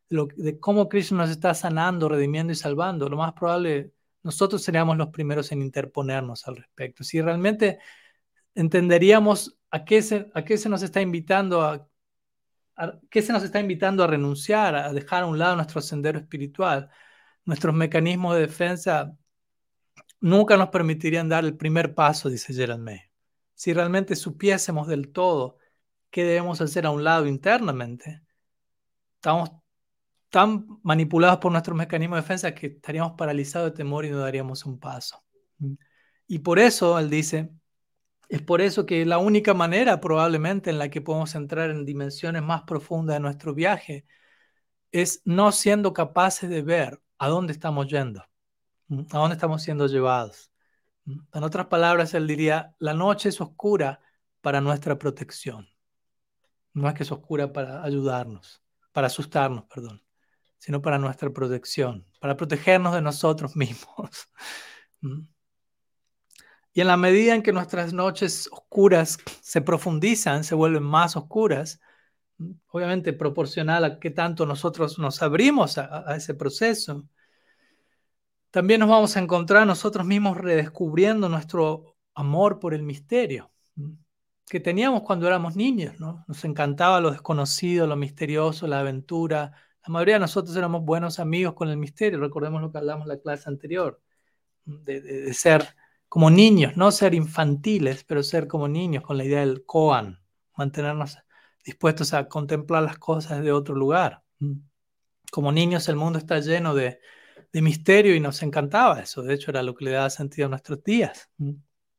de, 0.09 0.59
cómo 0.61 0.89
Krishna 0.89 1.19
nos 1.19 1.31
está 1.31 1.55
sanando, 1.55 2.09
redimiendo 2.09 2.53
y 2.53 2.57
salvando, 2.57 3.09
lo 3.09 3.17
más 3.17 3.33
probable, 3.35 3.93
nosotros 4.23 4.63
seríamos 4.63 4.97
los 4.97 5.09
primeros 5.09 5.53
en 5.53 5.63
interponernos 5.63 6.47
al 6.49 6.57
respecto. 6.57 7.05
Si 7.05 7.21
realmente 7.21 7.79
entenderíamos 8.55 9.59
a 9.71 9.85
qué 9.85 10.03
se, 10.03 10.31
nos 10.69 10.83
está 10.83 11.01
invitando 11.01 11.63
a, 11.63 11.89
qué 13.11 13.23
se 13.23 13.33
nos 13.33 13.43
está 13.43 13.61
invitando 13.61 14.05
a 14.05 14.07
renunciar, 14.07 14.75
a 14.75 14.93
dejar 14.93 15.25
a 15.25 15.27
un 15.27 15.39
lado 15.39 15.57
nuestro 15.57 15.81
sendero 15.81 16.19
espiritual, 16.19 16.91
nuestros 17.49 17.75
mecanismos 17.75 18.37
de 18.37 18.43
defensa 18.43 19.17
nunca 20.21 20.57
nos 20.57 20.69
permitirían 20.69 21.29
dar 21.29 21.45
el 21.45 21.57
primer 21.57 21.95
paso, 21.95 22.29
dice 22.29 22.55
Gerald 22.55 22.83
May 22.83 23.09
si 23.59 23.73
realmente 23.75 24.15
supiésemos 24.15 24.87
del 24.87 25.11
todo 25.11 25.59
qué 26.11 26.23
debemos 26.23 26.61
hacer 26.61 26.87
a 26.87 26.91
un 26.91 27.03
lado 27.03 27.27
internamente, 27.27 28.23
estamos 29.17 29.51
tan 30.31 30.79
manipulados 30.85 31.39
por 31.39 31.51
nuestros 31.51 31.77
mecanismos 31.77 32.19
de 32.19 32.23
defensa 32.23 32.55
que 32.55 32.69
estaríamos 32.69 33.15
paralizados 33.19 33.73
de 33.73 33.77
temor 33.77 34.05
y 34.05 34.11
no 34.11 34.19
daríamos 34.19 34.65
un 34.65 34.79
paso. 34.79 35.25
Y 36.29 36.39
por 36.39 36.61
eso, 36.61 37.01
él 37.01 37.11
dice, 37.11 37.51
es 38.29 38.43
por 38.43 38.61
eso 38.61 38.87
que 38.87 39.05
la 39.05 39.19
única 39.19 39.55
manera 39.55 40.01
probablemente 40.01 40.71
en 40.71 40.79
la 40.79 40.89
que 40.89 41.01
podemos 41.01 41.35
entrar 41.35 41.71
en 41.71 41.85
dimensiones 41.85 42.43
más 42.43 42.63
profundas 42.63 43.17
de 43.17 43.21
nuestro 43.21 43.55
viaje 43.55 44.07
es 44.93 45.21
no 45.25 45.51
siendo 45.51 45.93
capaces 45.93 46.49
de 46.49 46.63
ver 46.63 47.01
a 47.19 47.29
dónde 47.29 47.53
estamos 47.53 47.89
yendo, 47.89 48.21
a 48.21 49.19
dónde 49.19 49.35
estamos 49.35 49.63
siendo 49.63 49.87
llevados. 49.87 50.51
En 51.07 51.43
otras 51.43 51.67
palabras, 51.67 52.15
él 52.15 52.27
diría, 52.27 52.75
la 52.79 52.95
noche 52.95 53.31
es 53.31 53.41
oscura 53.41 54.01
para 54.41 54.61
nuestra 54.61 54.99
protección. 54.99 55.69
No 56.75 56.89
es 56.89 56.95
que 56.95 57.03
es 57.03 57.13
oscura 57.13 57.53
para 57.53 57.83
ayudarnos, 57.83 58.63
para 58.93 59.07
asustarnos, 59.07 59.65
perdón, 59.65 60.03
sino 60.59 60.83
para 60.83 60.99
nuestra 60.99 61.31
protección, 61.31 62.07
para 62.21 62.37
protegernos 62.37 62.95
de 62.95 63.03
nosotros 63.03 63.57
mismos. 63.57 64.29
Y 66.75 66.81
en 66.81 66.87
la 66.87 66.97
medida 66.97 67.35
en 67.35 67.43
que 67.43 67.53
nuestras 67.53 67.93
noches 67.93 68.49
oscuras 68.53 69.19
se 69.41 69.61
profundizan, 69.61 70.45
se 70.45 70.55
vuelven 70.55 70.85
más 70.85 71.17
oscuras, 71.17 71.81
obviamente 72.69 73.13
proporcional 73.13 73.85
a 73.85 73.99
qué 73.99 74.11
tanto 74.11 74.47
nosotros 74.47 74.99
nos 74.99 75.23
abrimos 75.23 75.79
a, 75.79 76.15
ese 76.17 76.35
proceso, 76.35 77.05
también 78.51 78.81
nos 78.81 78.89
vamos 78.89 79.17
a 79.17 79.21
encontrar 79.21 79.67
nosotros 79.67 80.07
mismos 80.07 80.37
redescubriendo 80.37 81.29
nuestro 81.29 81.97
amor 82.15 82.59
por 82.59 82.75
el 82.75 82.83
misterio 82.83 83.51
que 84.49 84.61
teníamos 84.61 85.03
cuando 85.03 85.27
éramos 85.27 85.57
niños, 85.57 86.01
¿no? 86.01 86.25
Nos 86.27 86.45
encantaba 86.45 87.01
lo 87.01 87.11
desconocido, 87.11 87.87
lo 87.87 87.97
misterioso, 87.97 88.67
la 88.67 88.81
aventura. 88.81 89.53
La 89.87 89.93
mayoría 89.93 90.15
de 90.15 90.21
nosotros 90.21 90.57
éramos 90.57 90.85
buenos 90.85 91.19
amigos 91.19 91.55
con 91.55 91.69
el 91.69 91.77
misterio. 91.77 92.19
Recordemos 92.19 92.63
lo 92.63 92.73
que 92.73 92.79
hablamos 92.79 93.05
en 93.05 93.09
la 93.09 93.19
clase 93.21 93.49
anterior, 93.49 94.01
de, 94.65 95.33
ser 95.35 95.77
como 96.09 96.31
niños, 96.31 96.77
no 96.77 96.91
ser 96.91 97.15
infantiles, 97.15 98.05
pero 98.05 98.23
ser 98.23 98.49
como 98.49 98.69
niños 98.69 99.03
con 99.03 99.19
la 99.19 99.25
idea 99.25 99.41
del 99.41 99.65
koan, 99.65 100.21
mantenernos 100.57 101.19
dispuestos 101.65 102.15
a 102.15 102.29
contemplar 102.29 102.83
las 102.83 102.99
cosas 102.99 103.43
de 103.43 103.53
otro 103.53 103.75
lugar. 103.75 104.23
Como 105.31 105.53
niños 105.53 105.89
el 105.89 105.97
mundo 105.97 106.19
está 106.19 106.41
lleno 106.41 106.75
de 106.75 107.01
de 107.53 107.63
misterio 107.63 108.15
y 108.15 108.21
nos 108.21 108.43
encantaba 108.43 109.01
eso. 109.01 109.23
De 109.23 109.35
hecho, 109.35 109.51
era 109.51 109.63
lo 109.63 109.75
que 109.75 109.87
le 109.87 109.93
daba 109.93 110.11
sentido 110.11 110.47
a 110.47 110.51
nuestros 110.51 110.83
días. 110.83 111.31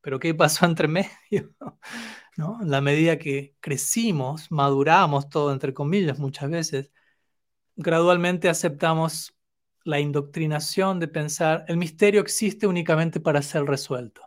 Pero 0.02 0.20
¿qué 0.20 0.34
pasó 0.34 0.66
entre 0.66 0.88
medio? 0.88 1.10
¿No? 2.38 2.60
En 2.62 2.72
la 2.72 2.82
medida 2.82 3.18
que 3.18 3.56
crecimos, 3.60 4.52
maduramos 4.52 5.30
todo, 5.30 5.52
entre 5.52 5.74
comillas, 5.74 6.20
muchas 6.20 6.50
veces, 6.50 6.92
gradualmente 7.76 8.50
aceptamos 8.50 9.36
la 9.84 10.00
indoctrinación 10.00 11.00
de 11.00 11.08
pensar 11.08 11.66
el 11.68 11.78
misterio 11.78 12.22
existe 12.22 12.68
únicamente 12.68 13.20
para 13.20 13.42
ser 13.42 13.66
resuelto. 13.66 14.22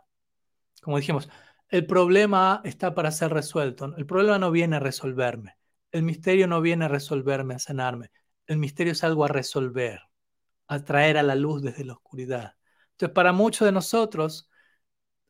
Como 0.81 0.97
dijimos, 0.97 1.29
el 1.73 1.87
problema 1.87 2.61
está 2.65 2.93
para 2.93 3.09
ser 3.09 3.33
resuelto. 3.33 3.95
El 3.97 4.05
problema 4.05 4.37
no 4.37 4.51
viene 4.51 4.75
a 4.75 4.79
resolverme. 4.79 5.57
El 5.91 6.03
misterio 6.03 6.45
no 6.47 6.61
viene 6.61 6.85
a 6.85 6.87
resolverme, 6.87 7.55
a 7.55 7.59
sanarme. 7.59 8.11
El 8.45 8.59
misterio 8.59 8.93
es 8.93 9.03
algo 9.03 9.25
a 9.25 9.27
resolver 9.27 9.99
atraer 10.67 11.17
a 11.17 11.23
la 11.23 11.33
luz 11.33 11.63
desde 11.63 11.83
la 11.83 11.93
oscuridad. 11.93 12.53
Entonces, 12.91 13.15
para 13.15 13.33
muchos 13.33 13.65
de 13.65 13.71
nosotros, 13.71 14.51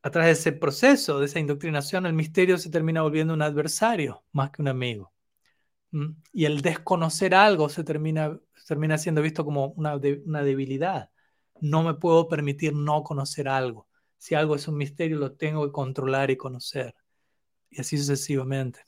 a 0.02 0.12
través 0.12 0.44
de 0.44 0.50
ese 0.50 0.60
proceso, 0.60 1.22
de 1.22 1.28
esa 1.28 1.40
indoctrinación, 1.40 2.06
el 2.06 2.14
misterio 2.14 2.58
se 2.58 2.70
termina 2.70 3.04
volviendo 3.04 3.34
un 3.34 3.42
adversario 3.42 4.26
más 4.34 4.52
que 4.52 4.62
un 4.62 4.68
amigo. 4.68 5.14
Y 6.34 6.44
el 6.44 6.62
desconocer 6.62 7.36
algo 7.36 7.70
se 7.70 7.86
termina, 7.86 8.38
termina 8.68 8.98
siendo 8.98 9.22
visto 9.22 9.46
como 9.46 9.68
una 9.78 9.98
debilidad. 9.98 11.10
no 11.62 11.84
me 11.84 11.94
puedo 11.94 12.28
permitir 12.28 12.74
no 12.76 13.02
conocer 13.04 13.48
algo. 13.48 13.88
Si 14.24 14.36
algo 14.36 14.56
es 14.56 14.70
un 14.70 14.78
misterio, 14.78 15.18
lo 15.18 15.34
tengo 15.34 15.66
que 15.66 15.74
controlar 15.74 16.32
y 16.32 16.38
conocer. 16.38 16.96
Y 17.70 17.82
así 17.82 17.98
sucesivamente. 17.98 18.88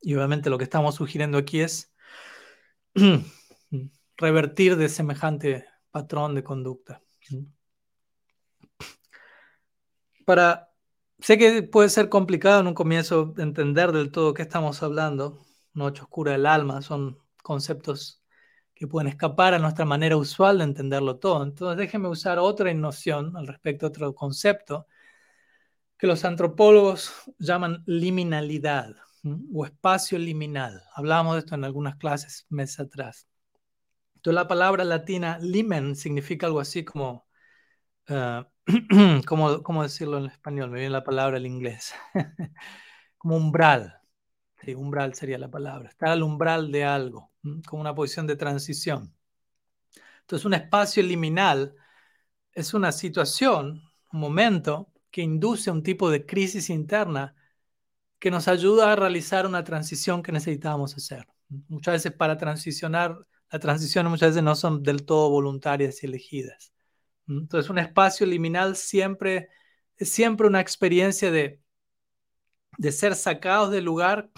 Y 0.00 0.14
obviamente 0.14 0.50
lo 0.50 0.56
que 0.56 0.62
estamos 0.62 0.94
sugiriendo 0.94 1.36
aquí 1.36 1.62
es 1.62 1.92
revertir 4.16 4.76
de 4.76 4.88
semejante 4.88 5.66
patrón 5.90 6.36
de 6.36 6.44
conducta. 6.44 7.02
Para, 10.24 10.72
sé 11.18 11.38
que 11.38 11.64
puede 11.64 11.88
ser 11.88 12.08
complicado 12.08 12.60
en 12.60 12.68
un 12.68 12.74
comienzo 12.74 13.34
entender 13.38 13.90
del 13.90 14.12
todo 14.12 14.32
qué 14.32 14.42
estamos 14.42 14.80
hablando. 14.84 15.44
Noche 15.72 16.02
oscura 16.02 16.30
del 16.30 16.46
alma 16.46 16.82
son 16.82 17.18
conceptos 17.42 18.22
que 18.76 18.86
pueden 18.86 19.08
escapar 19.08 19.54
a 19.54 19.58
nuestra 19.58 19.86
manera 19.86 20.16
usual 20.18 20.58
de 20.58 20.64
entenderlo 20.64 21.18
todo. 21.18 21.42
Entonces 21.42 21.78
déjenme 21.78 22.08
usar 22.08 22.38
otra 22.38 22.72
noción 22.74 23.36
al 23.36 23.46
respecto, 23.46 23.86
otro 23.86 24.14
concepto 24.14 24.86
que 25.98 26.06
los 26.06 26.24
antropólogos 26.24 27.12
llaman 27.38 27.82
liminalidad 27.86 28.94
o 29.54 29.64
espacio 29.64 30.18
liminal. 30.18 30.82
Hablábamos 30.94 31.34
de 31.34 31.40
esto 31.40 31.54
en 31.54 31.64
algunas 31.64 31.96
clases 31.96 32.46
meses 32.50 32.80
atrás. 32.80 33.26
Entonces 34.16 34.34
la 34.34 34.48
palabra 34.48 34.84
latina 34.84 35.38
limen 35.40 35.96
significa 35.96 36.46
algo 36.46 36.60
así 36.60 36.84
como, 36.84 37.26
uh, 38.10 38.44
¿cómo, 39.26 39.82
decirlo 39.82 40.18
en 40.18 40.26
español? 40.26 40.70
Me 40.70 40.80
viene 40.80 40.90
la 40.92 41.04
palabra 41.04 41.38
en 41.38 41.46
inglés. 41.46 41.94
como 43.18 43.36
umbral. 43.36 44.00
Sí, 44.62 44.74
umbral 44.74 45.14
sería 45.14 45.38
la 45.38 45.50
palabra. 45.50 45.88
Estar 45.88 46.10
al 46.10 46.22
umbral 46.22 46.72
de 46.72 46.84
algo, 46.84 47.30
como 47.66 47.80
una 47.80 47.94
posición 47.94 48.26
de 48.26 48.36
transición. 48.36 49.14
Entonces 50.20 50.44
un 50.44 50.54
espacio 50.54 51.02
liminal 51.02 51.74
es 52.52 52.74
una 52.74 52.90
situación, 52.92 53.82
un 54.12 54.20
momento 54.20 54.92
que 55.10 55.22
induce 55.22 55.70
un 55.70 55.82
tipo 55.82 56.10
de 56.10 56.26
crisis 56.26 56.70
interna 56.70 57.34
que 58.18 58.30
nos 58.30 58.48
ayuda 58.48 58.92
a 58.92 58.96
realizar 58.96 59.46
una 59.46 59.62
transición 59.62 60.22
que 60.22 60.32
necesitábamos 60.32 60.96
hacer. 60.96 61.26
Muchas 61.68 61.94
veces 61.94 62.12
para 62.12 62.36
transicionar, 62.36 63.18
las 63.50 63.60
transiciones 63.60 64.10
muchas 64.10 64.30
veces 64.30 64.42
no 64.42 64.54
son 64.54 64.82
del 64.82 65.04
todo 65.04 65.30
voluntarias 65.30 66.02
y 66.02 66.06
elegidas. 66.06 66.72
Entonces 67.28 67.70
un 67.70 67.78
espacio 67.78 68.26
liminal 68.26 68.76
siempre 68.76 69.48
es 69.96 70.10
siempre 70.10 70.46
una 70.46 70.60
experiencia 70.60 71.30
de, 71.30 71.60
de 72.78 72.92
ser 72.92 73.14
sacados 73.14 73.70
del 73.70 73.84
lugar 73.84 74.30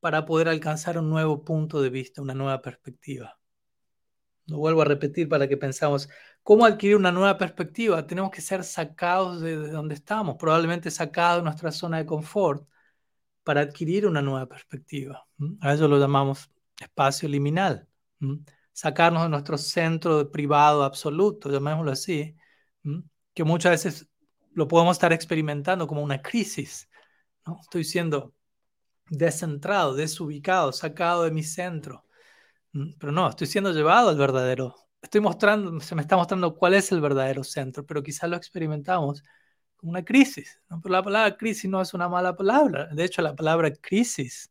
para 0.00 0.24
poder 0.24 0.48
alcanzar 0.48 0.98
un 0.98 1.10
nuevo 1.10 1.44
punto 1.44 1.80
de 1.80 1.90
vista, 1.90 2.22
una 2.22 2.34
nueva 2.34 2.60
perspectiva. 2.62 3.38
Lo 4.46 4.58
vuelvo 4.58 4.82
a 4.82 4.84
repetir 4.84 5.28
para 5.28 5.46
que 5.46 5.56
pensamos, 5.56 6.08
¿cómo 6.42 6.64
adquirir 6.64 6.96
una 6.96 7.12
nueva 7.12 7.38
perspectiva? 7.38 8.06
Tenemos 8.06 8.30
que 8.30 8.40
ser 8.40 8.64
sacados 8.64 9.40
de 9.40 9.56
donde 9.68 9.94
estamos, 9.94 10.36
probablemente 10.36 10.90
sacados 10.90 11.38
de 11.38 11.44
nuestra 11.44 11.70
zona 11.70 11.98
de 11.98 12.06
confort 12.06 12.66
para 13.44 13.60
adquirir 13.60 14.06
una 14.06 14.22
nueva 14.22 14.46
perspectiva. 14.46 15.26
A 15.60 15.72
eso 15.72 15.86
lo 15.88 15.98
llamamos 15.98 16.50
espacio 16.80 17.28
liminal. 17.28 17.88
Sacarnos 18.72 19.22
de 19.24 19.28
nuestro 19.28 19.58
centro 19.58 20.30
privado 20.30 20.82
absoluto, 20.82 21.50
llamémoslo 21.50 21.92
así, 21.92 22.36
que 23.34 23.44
muchas 23.44 23.72
veces 23.72 24.08
lo 24.52 24.66
podemos 24.68 24.96
estar 24.96 25.12
experimentando 25.12 25.86
como 25.86 26.02
una 26.02 26.20
crisis. 26.20 26.88
¿No? 27.46 27.58
Estoy 27.60 27.84
siendo 27.84 28.34
descentrado, 29.10 29.94
desubicado, 29.94 30.72
sacado 30.72 31.24
de 31.24 31.30
mi 31.30 31.42
centro. 31.42 32.06
Pero 32.72 33.12
no, 33.12 33.28
estoy 33.28 33.46
siendo 33.46 33.72
llevado 33.72 34.08
al 34.10 34.16
verdadero. 34.16 34.74
Estoy 35.02 35.20
mostrando, 35.20 35.80
se 35.80 35.94
me 35.94 36.02
está 36.02 36.16
mostrando 36.16 36.54
cuál 36.56 36.74
es 36.74 36.92
el 36.92 37.00
verdadero 37.00 37.44
centro, 37.44 37.84
pero 37.84 38.02
quizás 38.02 38.30
lo 38.30 38.36
experimentamos 38.36 39.22
una 39.82 40.04
crisis. 40.04 40.60
Pero 40.68 40.92
la 40.92 41.02
palabra 41.02 41.36
crisis 41.36 41.70
no 41.70 41.80
es 41.82 41.92
una 41.94 42.08
mala 42.08 42.36
palabra. 42.36 42.88
De 42.92 43.04
hecho, 43.04 43.22
la 43.22 43.34
palabra 43.36 43.72
crisis 43.72 44.50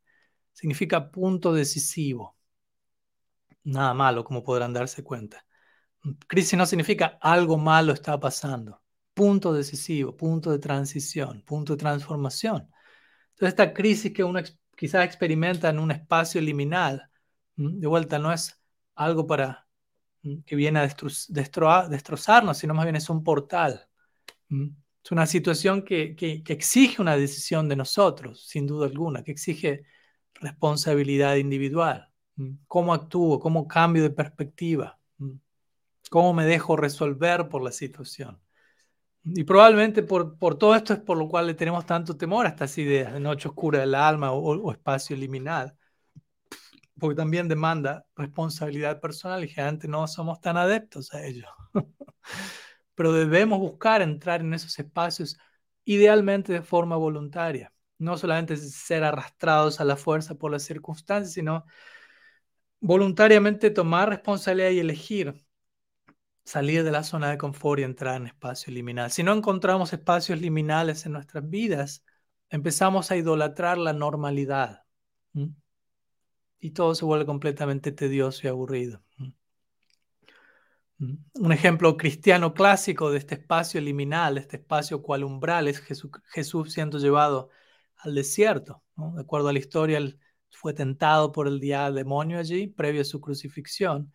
significa 0.53 1.09
punto 1.11 1.53
decisivo. 1.53 2.35
Nada 3.63 3.93
malo, 3.93 4.23
como 4.23 4.43
podrán 4.43 4.73
darse 4.73 5.03
cuenta. 5.03 5.45
Crisis 6.27 6.57
no 6.57 6.65
significa 6.65 7.17
algo 7.21 7.57
malo 7.57 7.93
está 7.93 8.19
pasando. 8.19 8.81
Punto 9.13 9.53
decisivo, 9.53 10.15
punto 10.17 10.51
de 10.51 10.59
transición, 10.59 11.43
punto 11.43 11.73
de 11.73 11.77
transformación. 11.77 12.69
Entonces, 13.41 13.59
esta 13.59 13.73
crisis 13.73 14.13
que 14.13 14.23
uno 14.23 14.39
quizás 14.75 15.03
experimenta 15.03 15.69
en 15.69 15.79
un 15.79 15.89
espacio 15.89 16.39
liminal, 16.39 17.09
de 17.55 17.87
vuelta, 17.87 18.19
no 18.19 18.31
es 18.31 18.61
algo 18.93 19.25
para 19.25 19.67
que 20.45 20.55
viene 20.55 20.79
a 20.79 20.87
destrozarnos, 21.89 22.57
sino 22.59 22.75
más 22.75 22.85
bien 22.85 22.97
es 22.97 23.09
un 23.09 23.23
portal. 23.23 23.87
Es 24.47 25.11
una 25.11 25.25
situación 25.25 25.81
que, 25.81 26.15
exige 26.49 27.01
una 27.01 27.17
decisión 27.17 27.67
de 27.67 27.75
nosotros, 27.77 28.45
sin 28.47 28.67
duda 28.67 28.85
alguna, 28.85 29.23
que 29.23 29.31
exige 29.31 29.85
responsabilidad 30.35 31.37
individual. 31.37 32.11
¿Cómo 32.67 32.93
actúo? 32.93 33.39
¿Cómo 33.39 33.67
cambio 33.67 34.03
de 34.03 34.11
perspectiva? 34.11 34.99
¿Cómo 36.11 36.33
me 36.33 36.45
dejo 36.45 36.75
resolver 36.75 37.49
por 37.49 37.63
la 37.63 37.71
situación? 37.71 38.39
Y 39.23 39.43
probablemente 39.43 40.01
por, 40.03 40.37
todo 40.57 40.75
esto 40.75 40.93
es 40.93 40.99
por 40.99 41.17
lo 41.17 41.27
cual 41.27 41.47
le 41.47 41.53
tenemos 41.53 41.85
tanto 41.85 42.17
temor 42.17 42.45
a 42.45 42.49
estas 42.49 42.77
ideas 42.77 43.13
de 43.13 43.19
noche 43.19 43.47
oscura 43.47 43.79
del 43.79 43.93
alma 43.93 44.31
o, 44.31 44.71
espacio 44.71 45.15
liminal, 45.15 45.75
porque 46.99 47.15
también 47.15 47.47
demanda 47.47 48.05
responsabilidad 48.15 48.99
personal 48.99 49.43
y 49.43 49.47
generalmente 49.47 49.87
no 49.87 50.07
somos 50.07 50.41
tan 50.41 50.57
adeptos 50.57 51.13
a 51.13 51.25
ello. 51.25 51.47
pero 52.95 53.13
debemos 53.13 53.59
buscar 53.59 54.01
entrar 54.01 54.41
en 54.41 54.53
esos 54.53 54.77
espacios 54.79 55.37
idealmente 55.85 56.53
de 56.53 56.61
forma 56.61 56.95
voluntaria. 56.95 57.73
No 57.97 58.17
solamente 58.17 58.57
ser 58.57 59.03
arrastrados 59.03 59.79
a 59.79 59.85
la 59.85 59.95
fuerza 59.95 60.35
por 60.35 60.51
las 60.51 60.63
circunstancias, 60.63 61.33
sino 61.33 61.65
voluntariamente 62.79 63.69
tomar 63.69 64.09
responsabilidad 64.09 64.71
y 64.71 64.79
elegir 64.79 65.35
salir 66.51 66.83
de 66.83 66.91
la 66.91 67.03
zona 67.03 67.29
de 67.29 67.37
confort 67.37 67.79
y 67.79 67.83
entrar 67.83 68.17
en 68.17 68.27
espacios 68.27 68.73
liminales. 68.75 69.13
Si 69.13 69.23
no 69.23 69.31
encontramos 69.31 69.93
espacios 69.93 70.41
liminales 70.41 71.05
en 71.05 71.13
nuestras 71.13 71.49
vidas, 71.49 72.03
empezamos 72.49 73.09
a 73.09 73.15
idolatrar 73.15 73.77
la 73.77 73.93
normalidad. 73.93 74.83
Y 76.59 76.71
todo 76.71 76.93
se 76.93 77.05
vuelve 77.05 77.25
completamente 77.25 77.93
tedioso 77.93 78.41
y 78.43 78.49
aburrido. 78.49 79.01
Un 80.99 81.51
ejemplo 81.53 81.95
cristiano 81.95 82.53
clásico 82.53 83.11
de 83.11 83.19
este 83.19 83.35
espacio 83.35 83.79
liminal, 83.79 84.37
este 84.37 84.57
espacio 84.57 85.01
cual 85.01 85.23
umbral, 85.23 85.69
es 85.69 85.79
Jesús, 85.79 86.73
siendo 86.73 86.99
llevado 86.99 87.49
al 87.95 88.13
desierto. 88.13 88.83
De 88.97 89.21
acuerdo 89.21 89.47
a 89.47 89.53
la 89.53 89.59
historia, 89.59 90.01
fue 90.49 90.73
tentado 90.73 91.31
por 91.31 91.47
el 91.47 91.61
demonio 91.61 92.39
allí, 92.39 92.67
previo 92.67 93.03
a 93.03 93.05
su 93.05 93.21
crucifixión. 93.21 94.11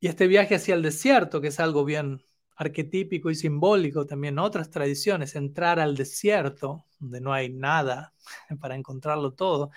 Y 0.00 0.06
este 0.08 0.26
viaje 0.26 0.54
hacia 0.54 0.74
el 0.74 0.82
desierto, 0.82 1.40
que 1.40 1.48
es 1.48 1.60
algo 1.60 1.84
bien 1.84 2.22
arquetípico 2.56 3.30
y 3.30 3.34
simbólico 3.34 4.06
también 4.06 4.34
en 4.34 4.38
otras 4.40 4.70
tradiciones, 4.70 5.36
entrar 5.36 5.80
al 5.80 5.96
desierto, 5.96 6.86
donde 6.98 7.20
no 7.20 7.32
hay 7.32 7.50
nada 7.50 8.12
para 8.60 8.74
encontrarlo 8.74 9.32
todo, 9.32 9.70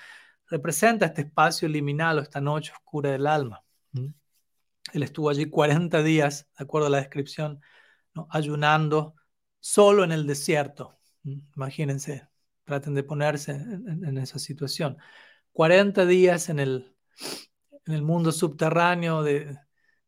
representa 0.48 1.08
este 1.08 1.22
espacio 1.22 1.68
liminal 1.70 2.20
o 2.20 2.22
esta 2.22 2.42
noche 2.42 2.72
oscura 2.74 3.12
del 3.12 3.28
alma. 3.28 3.64
Él 4.94 5.04
estuvo 5.04 5.30
allí 5.30 5.46
40 5.46 6.04
días, 6.04 6.48
de 6.58 6.64
acuerdo 6.64 6.88
a 6.88 6.90
la 6.92 6.98
descripción, 6.98 7.62
ayunando 8.30 9.16
solo 9.60 10.04
en 10.04 10.12
el 10.12 10.28
desierto. 10.28 11.00
Imagínense, 11.24 12.28
traten 12.66 12.96
de 12.96 13.04
ponerse 13.04 13.52
en, 13.52 14.18
esa 14.18 14.40
situación. 14.40 14.98
40 15.54 16.06
días 16.06 16.50
en 16.50 16.60
el, 16.60 16.96
en 17.86 17.94
el 17.94 18.02
mundo 18.02 18.32
subterráneo 18.32 19.24
de, 19.24 19.58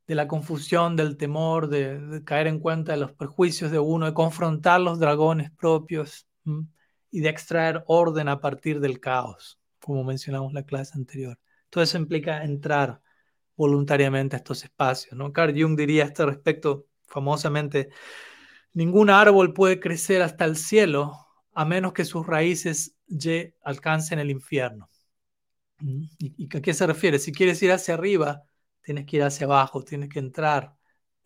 la 0.07 0.27
confusión, 0.27 0.95
del 0.95 1.17
temor, 1.17 1.69
de, 1.69 2.21
caer 2.25 2.47
en 2.47 2.59
cuenta 2.59 2.91
de 2.91 2.99
los 2.99 3.13
perjuicios 3.13 3.71
de 3.71 3.79
uno, 3.79 4.05
de 4.05 4.13
confrontar 4.13 4.81
los 4.81 4.99
dragones 4.99 5.51
propios 5.51 6.27
y 7.09 7.21
de 7.21 7.29
extraer 7.29 7.83
orden 7.87 8.27
a 8.27 8.39
partir 8.39 8.79
del 8.79 8.99
caos, 8.99 9.59
como 9.79 10.03
mencionamos 10.03 10.49
en 10.49 10.55
la 10.55 10.63
clase 10.63 10.93
anterior. 10.95 11.39
Todo 11.69 11.83
eso 11.83 11.97
implica 11.97 12.43
entrar 12.43 13.01
voluntariamente 13.55 14.35
a 14.35 14.37
estos 14.37 14.63
espacios. 14.63 15.15
¿no? 15.15 15.31
Carl 15.31 15.53
Jung 15.59 15.77
diría 15.77 16.03
a 16.03 16.07
este 16.07 16.25
respecto 16.25 16.87
famosamente, 17.07 17.89
ningún 18.73 19.09
árbol 19.09 19.53
puede 19.53 19.79
crecer 19.79 20.21
hasta 20.21 20.45
el 20.45 20.57
cielo 20.57 21.13
a 21.53 21.65
menos 21.65 21.93
que 21.93 22.05
sus 22.05 22.25
raíces 22.25 22.95
alcancen 23.63 24.19
el 24.19 24.31
infierno. 24.31 24.89
¿Y, 25.79 26.47
a 26.55 26.61
qué 26.61 26.73
se 26.73 26.87
refiere? 26.87 27.19
Si 27.19 27.31
quieres 27.31 27.61
ir 27.61 27.71
hacia 27.71 27.93
arriba, 27.93 28.43
tienes 28.83 29.05
que 29.05 29.17
ir 29.17 29.23
hacia 29.23 29.45
abajo, 29.45 29.83
tienes 29.83 30.09
que 30.09 30.19
entrar 30.19 30.75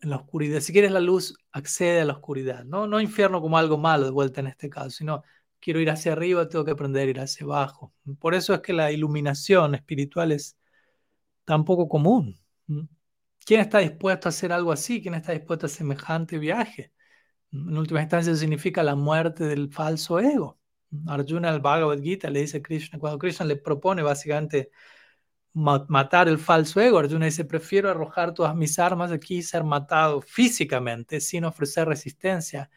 en 0.00 0.10
la 0.10 0.16
oscuridad. 0.16 0.60
Si 0.60 0.72
quieres 0.72 0.92
la 0.92 1.00
luz, 1.00 1.36
accede 1.52 2.00
a 2.00 2.04
la 2.04 2.14
oscuridad. 2.14 2.64
No, 2.64 2.86
no 2.86 3.00
infierno 3.00 3.40
como 3.40 3.58
algo 3.58 3.78
malo 3.78 4.04
de 4.04 4.10
vuelta 4.10 4.40
en 4.40 4.46
este 4.48 4.70
caso, 4.70 4.90
sino 4.90 5.22
quiero 5.60 5.80
ir 5.80 5.90
hacia 5.90 6.12
arriba, 6.12 6.48
tengo 6.48 6.64
que 6.64 6.70
aprender 6.72 7.08
a 7.08 7.10
ir 7.10 7.20
hacia 7.20 7.44
abajo. 7.44 7.92
Por 8.20 8.34
eso 8.34 8.54
es 8.54 8.60
que 8.60 8.72
la 8.72 8.92
iluminación 8.92 9.74
espiritual 9.74 10.32
es 10.32 10.56
tan 11.44 11.64
poco 11.64 11.88
común. 11.88 12.38
¿Quién 13.44 13.60
está 13.60 13.78
dispuesto 13.78 14.28
a 14.28 14.30
hacer 14.30 14.52
algo 14.52 14.72
así? 14.72 15.02
¿Quién 15.02 15.14
está 15.14 15.32
dispuesto 15.32 15.66
a 15.66 15.68
semejante 15.68 16.38
viaje? 16.38 16.92
En 17.50 17.76
última 17.78 18.02
instancia 18.02 18.34
significa 18.36 18.82
la 18.82 18.94
muerte 18.94 19.44
del 19.44 19.72
falso 19.72 20.20
ego. 20.20 20.58
Arjuna 21.06 21.50
al 21.50 21.60
Bhagavad 21.60 22.00
Gita 22.00 22.30
le 22.30 22.40
dice 22.40 22.58
a 22.58 22.62
Krishna, 22.62 22.98
cuando 22.98 23.18
Krishna 23.18 23.46
le 23.46 23.56
propone 23.56 24.02
básicamente 24.02 24.70
matar 25.58 26.28
el 26.28 26.38
falso 26.38 26.80
ego, 26.80 26.98
Arjuna 26.98 27.26
dice, 27.26 27.44
prefiero 27.44 27.90
arrojar 27.90 28.32
todas 28.32 28.54
mis 28.54 28.78
armas 28.78 29.10
aquí 29.12 29.38
y 29.38 29.42
ser 29.42 29.64
matado 29.64 30.20
físicamente 30.20 31.20
sin 31.20 31.44
ofrecer 31.44 31.88
resistencia 31.88 32.70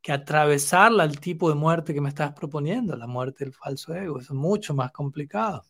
que 0.00 0.12
atravesar 0.12 0.92
el 1.00 1.20
tipo 1.20 1.48
de 1.48 1.54
muerte 1.54 1.94
que 1.94 2.00
me 2.00 2.10
estás 2.10 2.32
proponiendo, 2.32 2.96
la 2.96 3.06
muerte 3.06 3.44
del 3.44 3.54
falso 3.54 3.94
ego. 3.94 4.18
es 4.18 4.30
mucho 4.30 4.74
más 4.74 4.92
complicado. 4.92 5.64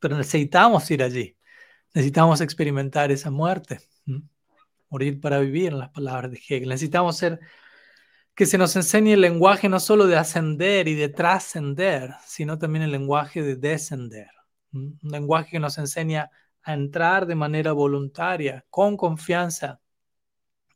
Pero 0.00 0.16
necesitamos 0.16 0.90
ir 0.90 1.02
allí. 1.02 1.36
Necesitamos 1.94 2.40
experimentar 2.40 3.10
esa 3.12 3.30
muerte. 3.30 3.80
Morir 4.88 5.20
para 5.20 5.40
vivir, 5.40 5.72
en 5.72 5.78
las 5.78 5.90
palabras 5.90 6.30
de 6.30 6.38
Hegel. 6.38 6.68
Necesitamos 6.70 7.16
ser 7.18 7.40
que 8.34 8.46
se 8.46 8.56
nos 8.56 8.74
enseñe 8.76 9.12
el 9.12 9.20
lenguaje 9.20 9.68
no 9.68 9.80
solo 9.80 10.06
de 10.06 10.16
ascender 10.16 10.88
y 10.88 10.94
de 10.94 11.08
trascender, 11.08 12.14
sino 12.26 12.58
también 12.58 12.84
el 12.84 12.92
lenguaje 12.92 13.42
de 13.42 13.56
descender. 13.56 14.28
Un 14.72 14.98
lenguaje 15.02 15.50
que 15.52 15.60
nos 15.60 15.78
enseña 15.78 16.30
a 16.62 16.74
entrar 16.74 17.26
de 17.26 17.34
manera 17.34 17.72
voluntaria, 17.72 18.64
con 18.70 18.96
confianza, 18.96 19.80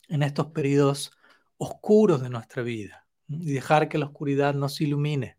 en 0.08 0.22
estos 0.22 0.48
periodos 0.48 1.10
oscuros 1.56 2.20
de 2.22 2.28
nuestra 2.28 2.62
vida 2.62 3.06
y 3.28 3.52
dejar 3.52 3.88
que 3.88 3.98
la 3.98 4.06
oscuridad 4.06 4.54
nos 4.54 4.80
ilumine, 4.80 5.38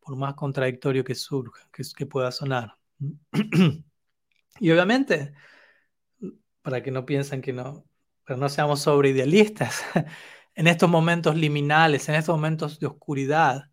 por 0.00 0.16
más 0.16 0.34
contradictorio 0.34 1.04
que 1.04 1.14
surja, 1.14 1.68
que, 1.72 2.06
pueda 2.06 2.30
sonar. 2.30 2.76
y 4.60 4.70
obviamente, 4.70 5.32
para 6.60 6.82
que 6.82 6.90
no 6.90 7.06
piensen 7.06 7.40
que 7.40 7.52
no, 7.52 7.86
pero 8.24 8.38
no 8.38 8.48
seamos 8.48 8.82
sobreidealistas, 8.82 9.82
en 10.54 10.66
estos 10.66 10.90
momentos 10.90 11.36
liminales, 11.36 12.08
en 12.08 12.16
estos 12.16 12.34
momentos 12.36 12.78
de 12.78 12.86
oscuridad, 12.86 13.70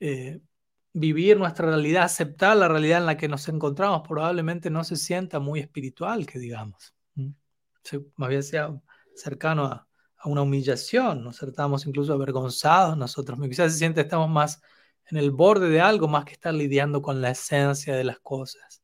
eh, 0.00 0.40
vivir 0.98 1.38
nuestra 1.38 1.66
realidad, 1.66 2.04
aceptar 2.04 2.56
la 2.56 2.68
realidad 2.68 2.98
en 2.98 3.06
la 3.06 3.16
que 3.16 3.28
nos 3.28 3.48
encontramos, 3.48 4.06
probablemente 4.06 4.70
no 4.70 4.84
se 4.84 4.96
sienta 4.96 5.38
muy 5.38 5.60
espiritual, 5.60 6.26
que 6.26 6.38
digamos. 6.38 6.94
más 8.16 8.28
bien 8.28 8.42
sea 8.42 8.78
cercano 9.14 9.64
a, 9.64 9.84
una 10.24 10.42
humillación, 10.42 11.22
nos 11.22 11.40
estamos 11.42 11.86
incluso 11.86 12.12
avergonzados 12.12 12.96
nosotros. 12.96 13.38
Quizás 13.48 13.72
se 13.72 13.78
siente 13.78 14.00
estamos 14.00 14.28
más 14.28 14.60
en 15.06 15.16
el 15.16 15.30
borde 15.30 15.70
de 15.70 15.80
algo 15.80 16.08
más 16.08 16.24
que 16.24 16.32
estar 16.32 16.52
lidiando 16.52 17.00
con 17.00 17.20
la 17.22 17.30
esencia 17.30 17.94
de 17.94 18.02
las 18.02 18.18
cosas. 18.18 18.82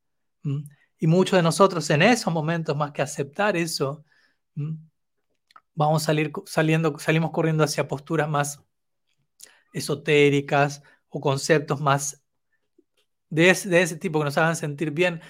Y 0.98 1.06
muchos 1.08 1.36
de 1.36 1.42
nosotros 1.42 1.90
en 1.90 2.02
esos 2.02 2.32
momentos, 2.32 2.76
más 2.76 2.92
que 2.92 3.02
aceptar 3.02 3.56
eso, 3.56 4.04
vamos 5.74 6.02
a 6.02 6.06
salir 6.06 6.30
saliendo, 6.46 6.96
salimos 7.00 7.32
corriendo 7.32 7.64
hacia 7.64 7.88
posturas 7.88 8.28
más 8.28 8.62
esotéricas 9.72 10.82
o 11.14 11.20
conceptos 11.20 11.80
más 11.80 12.22
de 13.30 13.50
ese, 13.50 13.96
tipo 13.96 14.18
que 14.18 14.26
nos 14.26 14.38
hagan 14.38 14.56
sentir 14.56 14.90
bien 14.90 15.20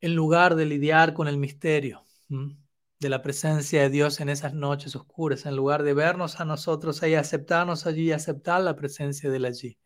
en 0.00 0.14
lugar 0.14 0.56
de 0.56 0.66
lidiar 0.66 1.14
con 1.14 1.28
el 1.28 1.36
misterio 1.38 2.04
de 2.28 3.08
la 3.08 3.22
presencia 3.22 3.82
de 3.82 3.90
Dios 3.90 4.20
en 4.20 4.28
esas 4.28 4.54
noches 4.54 4.96
oscuras, 4.96 5.46
en 5.46 5.56
lugar 5.56 5.82
de 5.84 5.94
vernos 5.94 6.40
a 6.40 6.44
nosotros 6.44 7.02
ahí, 7.02 7.14
aceptarnos 7.14 7.86
allí 7.86 8.04
y 8.08 8.12
aceptar 8.12 8.60
la 8.62 8.76
presencia 8.76 9.30
de 9.30 9.36
Él 9.36 9.44
allí. 9.46 9.78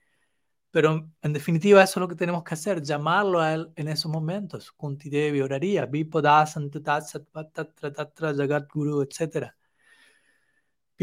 Pero 0.70 1.10
en 1.22 1.32
definitiva 1.32 1.82
eso 1.82 2.00
es 2.00 2.02
lo 2.02 2.08
que 2.08 2.16
tenemos 2.16 2.42
que 2.42 2.54
hacer, 2.54 2.82
llamarlo 2.82 3.40
a 3.40 3.54
Él 3.54 3.72
en 3.76 3.88
esos 3.88 4.10
momentos. 4.10 4.72
Kunti 4.72 5.10
Devi 5.10 5.40
oraría, 5.40 5.86
Jagat 8.36 8.68
Guru, 8.72 9.02
etc. 9.02 9.54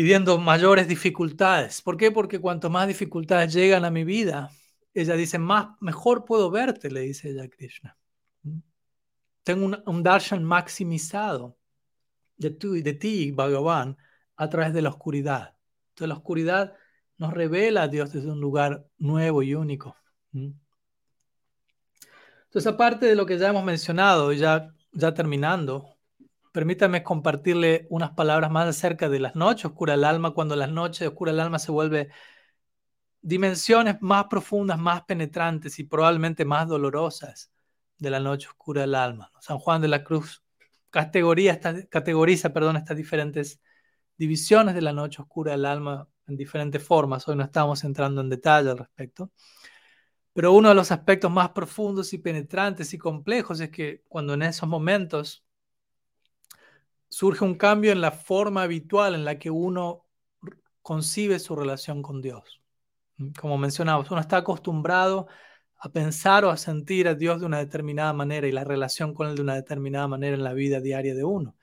Pidiendo 0.02 0.40
mayores 0.40 0.88
dificultades. 0.88 1.84
¿Por 1.84 1.96
qué? 1.96 2.10
Porque 2.10 2.40
cuanto 2.40 2.72
más 2.72 2.88
dificultades 2.88 3.54
llegan 3.54 3.86
a 3.86 3.92
mi 3.92 4.04
vida, 4.04 4.50
ella 4.96 5.14
dice, 5.14 5.38
más, 5.38 5.80
mejor 5.80 6.26
puedo 6.26 6.50
verte, 6.50 6.90
le 6.90 7.02
dice 7.02 7.30
ella 7.30 7.44
a 7.44 7.48
Krishna. 7.48 7.96
Tengo 9.44 9.80
un, 9.86 10.02
darshan 10.02 10.44
maximizado 10.44 11.56
de, 12.36 12.50
tú, 12.50 12.82
de 12.82 12.94
ti, 12.94 13.30
Bhagavan, 13.30 13.96
a 14.38 14.50
través 14.50 14.74
de 14.74 14.82
la 14.82 14.90
oscuridad. 14.90 15.54
Entonces 15.90 16.10
la 16.10 16.16
oscuridad 16.16 16.74
nos 17.20 17.32
revela 17.32 17.84
a 17.84 17.88
Dios 17.88 18.12
desde 18.12 18.32
un 18.32 18.42
lugar 18.42 18.88
nuevo 18.98 19.44
y 19.44 19.54
único. 19.54 19.96
Entonces, 20.34 20.56
aparte 22.66 23.06
de 23.06 23.16
lo 23.16 23.28
que 23.28 23.38
ya 23.38 23.50
hemos 23.50 23.64
mencionado, 23.64 24.34
ya, 24.34 24.74
ya 24.94 25.14
terminando, 25.14 25.96
permítame 26.52 27.04
compartirle 27.04 27.88
unas 27.90 28.12
palabras 28.12 28.52
más 28.52 28.68
acerca 28.68 29.10
de 29.10 29.20
las 29.20 29.36
noches 29.36 29.66
oscuras 29.66 29.98
del 29.98 30.06
alma, 30.06 30.34
cuando 30.34 30.56
las 30.56 30.72
noches 30.72 31.08
oscuras 31.08 31.34
del 31.34 31.42
alma 31.42 31.60
se 31.60 31.72
vuelve 31.72 32.10
dimensiones 33.22 33.98
más 34.02 34.26
profundas, 34.26 34.80
más 34.80 35.04
penetrantes 35.04 35.80
y 35.80 35.84
probablemente 35.84 36.46
más 36.46 36.68
dolorosas 36.68 37.52
de 37.98 38.10
la 38.10 38.20
noche 38.20 38.48
oscura 38.48 38.82
del 38.82 38.96
alma. 38.96 39.32
San 39.40 39.60
Juan 39.60 39.82
de 39.82 39.88
la 39.88 40.04
Cruz 40.04 40.44
categoría, 40.90 41.60
categoriza 41.90 42.52
perdón, 42.54 42.78
estas 42.78 42.98
diferentes 42.98 43.62
divisiones 44.18 44.76
de 44.76 44.82
la 44.82 44.94
noche 44.94 45.22
oscura 45.22 45.54
del 45.54 45.66
alma 45.66 46.08
en 46.28 46.38
diferentes 46.38 46.84
formas. 46.84 47.28
Hoy 47.28 47.36
no 47.36 47.44
estamos 47.44 47.84
entrando 47.84 48.22
en 48.22 48.30
detalle 48.30 48.72
al 48.72 48.78
respecto. 48.78 49.32
Pero 50.34 50.54
uno 50.54 50.70
de 50.70 50.76
los 50.76 50.92
aspectos 50.92 51.30
más 51.32 51.50
profundos 51.52 52.14
y 52.14 52.18
penetrantes 52.18 52.94
y 52.94 52.98
complejos 52.98 53.60
es 53.60 53.70
que 53.70 54.04
cuando 54.08 54.34
en 54.34 54.44
esos 54.44 54.68
momentos 54.68 55.44
surge 57.12 57.44
un 57.44 57.56
cambio 57.56 57.92
en 57.92 58.02
la 58.02 58.12
forma 58.12 58.64
habitual 58.64 59.16
en 59.16 59.26
la 59.26 59.38
que 59.38 59.52
uno 59.52 60.06
concibe 60.82 61.40
su 61.40 61.56
relación 61.56 62.02
con 62.02 62.22
Dios. 62.22 62.62
Como 63.40 63.58
mencionamos, 63.58 64.10
uno 64.10 64.22
está 64.22 64.38
acostumbrado 64.38 65.28
a 65.78 65.90
pensar 65.90 66.46
o 66.46 66.50
a 66.50 66.58
sentir 66.58 67.08
a 67.08 67.14
Dios 67.14 67.42
de 67.42 67.46
una 67.46 67.60
determinada 67.60 68.14
manera 68.14 68.48
y 68.48 68.52
la 68.52 68.64
relación 68.64 69.14
con 69.14 69.28
Él 69.28 69.36
de 69.36 69.42
una 69.42 69.56
determinada 69.56 70.08
manera 70.08 70.36
en 70.36 70.44
la 70.44 70.54
vida 70.54 70.80
diaria 70.80 71.14
de 71.14 71.24
uno. 71.24 71.56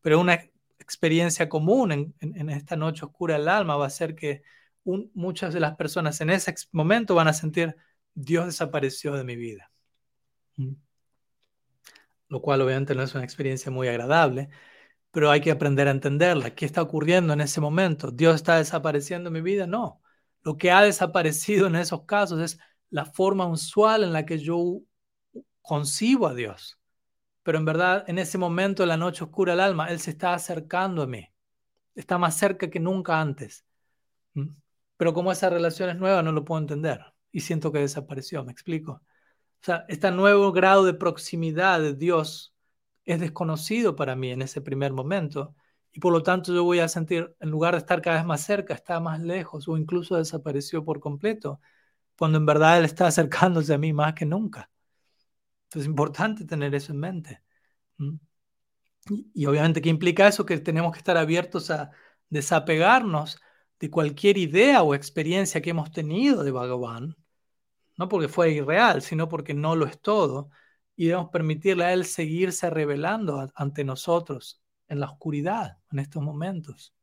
Pero 0.00 0.18
una 0.18 0.40
experiencia 0.78 1.48
común 1.48 2.14
en, 2.20 2.50
esta 2.50 2.76
noche 2.76 3.04
oscura 3.04 3.38
del 3.38 3.48
alma 3.48 3.76
va 3.76 3.86
a 3.86 3.90
ser 3.90 4.14
que 4.14 4.42
muchas 4.84 5.52
de 5.52 5.60
las 5.60 5.76
personas 5.76 6.20
en 6.20 6.30
ese 6.30 6.54
momento 6.72 7.14
van 7.14 7.28
a 7.28 7.32
sentir 7.32 7.76
Dios 8.14 8.46
desapareció 8.46 9.12
de 9.12 9.24
mi 9.24 9.36
vida. 9.36 9.70
Lo 12.28 12.40
cual 12.40 12.62
obviamente 12.62 12.94
no 12.94 13.02
es 13.02 13.14
una 13.14 13.24
experiencia 13.24 13.70
muy 13.70 13.88
agradable, 13.88 14.48
pero 15.10 15.30
hay 15.30 15.40
que 15.40 15.50
aprender 15.50 15.88
a 15.88 15.92
entenderla. 15.92 16.54
¿Qué 16.54 16.66
está 16.66 16.82
ocurriendo 16.82 17.32
en 17.32 17.40
ese 17.40 17.60
momento? 17.60 18.10
¿Dios 18.10 18.36
está 18.36 18.56
desapareciendo 18.56 19.30
de 19.30 19.34
mi 19.34 19.42
vida? 19.42 19.66
No. 19.66 20.02
Lo 20.42 20.56
que 20.56 20.70
ha 20.70 20.82
desaparecido 20.82 21.66
en 21.66 21.76
esos 21.76 22.04
casos 22.04 22.40
es 22.40 22.58
la 22.90 23.04
forma 23.04 23.46
usual 23.46 24.04
en 24.04 24.12
la 24.12 24.26
que 24.26 24.38
yo 24.38 24.80
concibo 25.62 26.28
a 26.28 26.34
Dios 26.34 26.78
pero 27.46 27.58
en 27.58 27.64
verdad 27.64 28.04
en 28.08 28.18
ese 28.18 28.38
momento 28.38 28.82
de 28.82 28.88
la 28.88 28.96
noche 28.96 29.22
oscura 29.22 29.52
del 29.52 29.60
alma, 29.60 29.86
Él 29.88 30.00
se 30.00 30.10
está 30.10 30.34
acercando 30.34 31.02
a 31.02 31.06
mí. 31.06 31.32
Está 31.94 32.18
más 32.18 32.36
cerca 32.36 32.68
que 32.68 32.80
nunca 32.80 33.20
antes. 33.20 33.64
¿Mm? 34.34 34.48
Pero 34.96 35.14
como 35.14 35.30
esa 35.30 35.48
relación 35.48 35.88
es 35.90 35.96
nueva, 35.96 36.24
no 36.24 36.32
lo 36.32 36.44
puedo 36.44 36.60
entender. 36.60 37.04
Y 37.30 37.42
siento 37.42 37.70
que 37.70 37.78
desapareció, 37.78 38.42
¿me 38.42 38.50
explico? 38.50 38.94
O 38.94 39.00
sea, 39.60 39.84
este 39.86 40.10
nuevo 40.10 40.50
grado 40.50 40.84
de 40.84 40.94
proximidad 40.94 41.78
de 41.78 41.94
Dios 41.94 42.52
es 43.06 43.20
desconocido 43.20 43.96
para 43.96 44.16
mí 44.16 44.30
en 44.32 44.42
ese 44.42 44.60
primer 44.60 44.92
momento. 44.92 45.54
Y 45.92 46.00
por 46.00 46.12
lo 46.12 46.22
tanto 46.22 46.52
yo 46.54 46.64
voy 46.64 46.80
a 46.80 46.88
sentir, 46.88 47.34
en 47.40 47.50
lugar 47.50 47.74
de 47.74 47.78
estar 47.78 48.02
cada 48.02 48.18
vez 48.18 48.26
más 48.26 48.42
cerca, 48.44 48.74
está 48.74 49.00
más 49.00 49.20
lejos 49.20 49.68
o 49.68 49.78
incluso 49.78 50.16
desapareció 50.16 50.84
por 50.84 51.00
completo, 51.00 51.60
cuando 52.18 52.38
en 52.38 52.46
verdad 52.46 52.78
Él 52.78 52.84
está 52.84 53.06
acercándose 53.08 53.74
a 53.74 53.78
mí 53.78 53.92
más 53.92 54.14
que 54.14 54.26
nunca. 54.26 54.70
Entonces 55.64 55.82
es 55.82 55.88
importante 55.88 56.44
tener 56.44 56.74
eso 56.74 56.92
en 56.92 57.00
mente. 57.00 57.42
Y, 59.34 59.46
obviamente, 59.46 59.80
¿qué 59.80 59.88
implica 59.88 60.26
eso? 60.26 60.44
Que 60.44 60.58
tenemos 60.58 60.92
que 60.92 60.98
estar 60.98 61.16
abiertos 61.16 61.70
a 61.70 61.90
desapegarnos 62.28 63.40
de 63.78 63.90
cualquier 63.90 64.36
idea 64.38 64.82
o 64.82 64.94
experiencia 64.94 65.60
que 65.62 65.70
hemos 65.70 65.92
tenido 65.92 66.42
de 66.42 66.50
Bhagavan, 66.50 67.16
no 67.98 68.08
porque 68.08 68.28
fue 68.28 68.52
irreal, 68.52 69.02
sino 69.02 69.28
porque 69.28 69.54
no 69.54 69.76
lo 69.76 69.86
es 69.86 70.00
todo, 70.00 70.50
y 70.96 71.06
debemos 71.06 71.30
permitirle 71.30 71.84
a 71.84 71.92
Él 71.92 72.04
seguirse 72.04 72.70
revelando 72.70 73.46
ante 73.54 73.84
nosotros 73.84 74.62
en 74.88 75.00
la 75.00 75.10
oscuridad, 75.10 75.78
en 75.92 75.98
estos 75.98 76.22
momentos. 76.22 76.94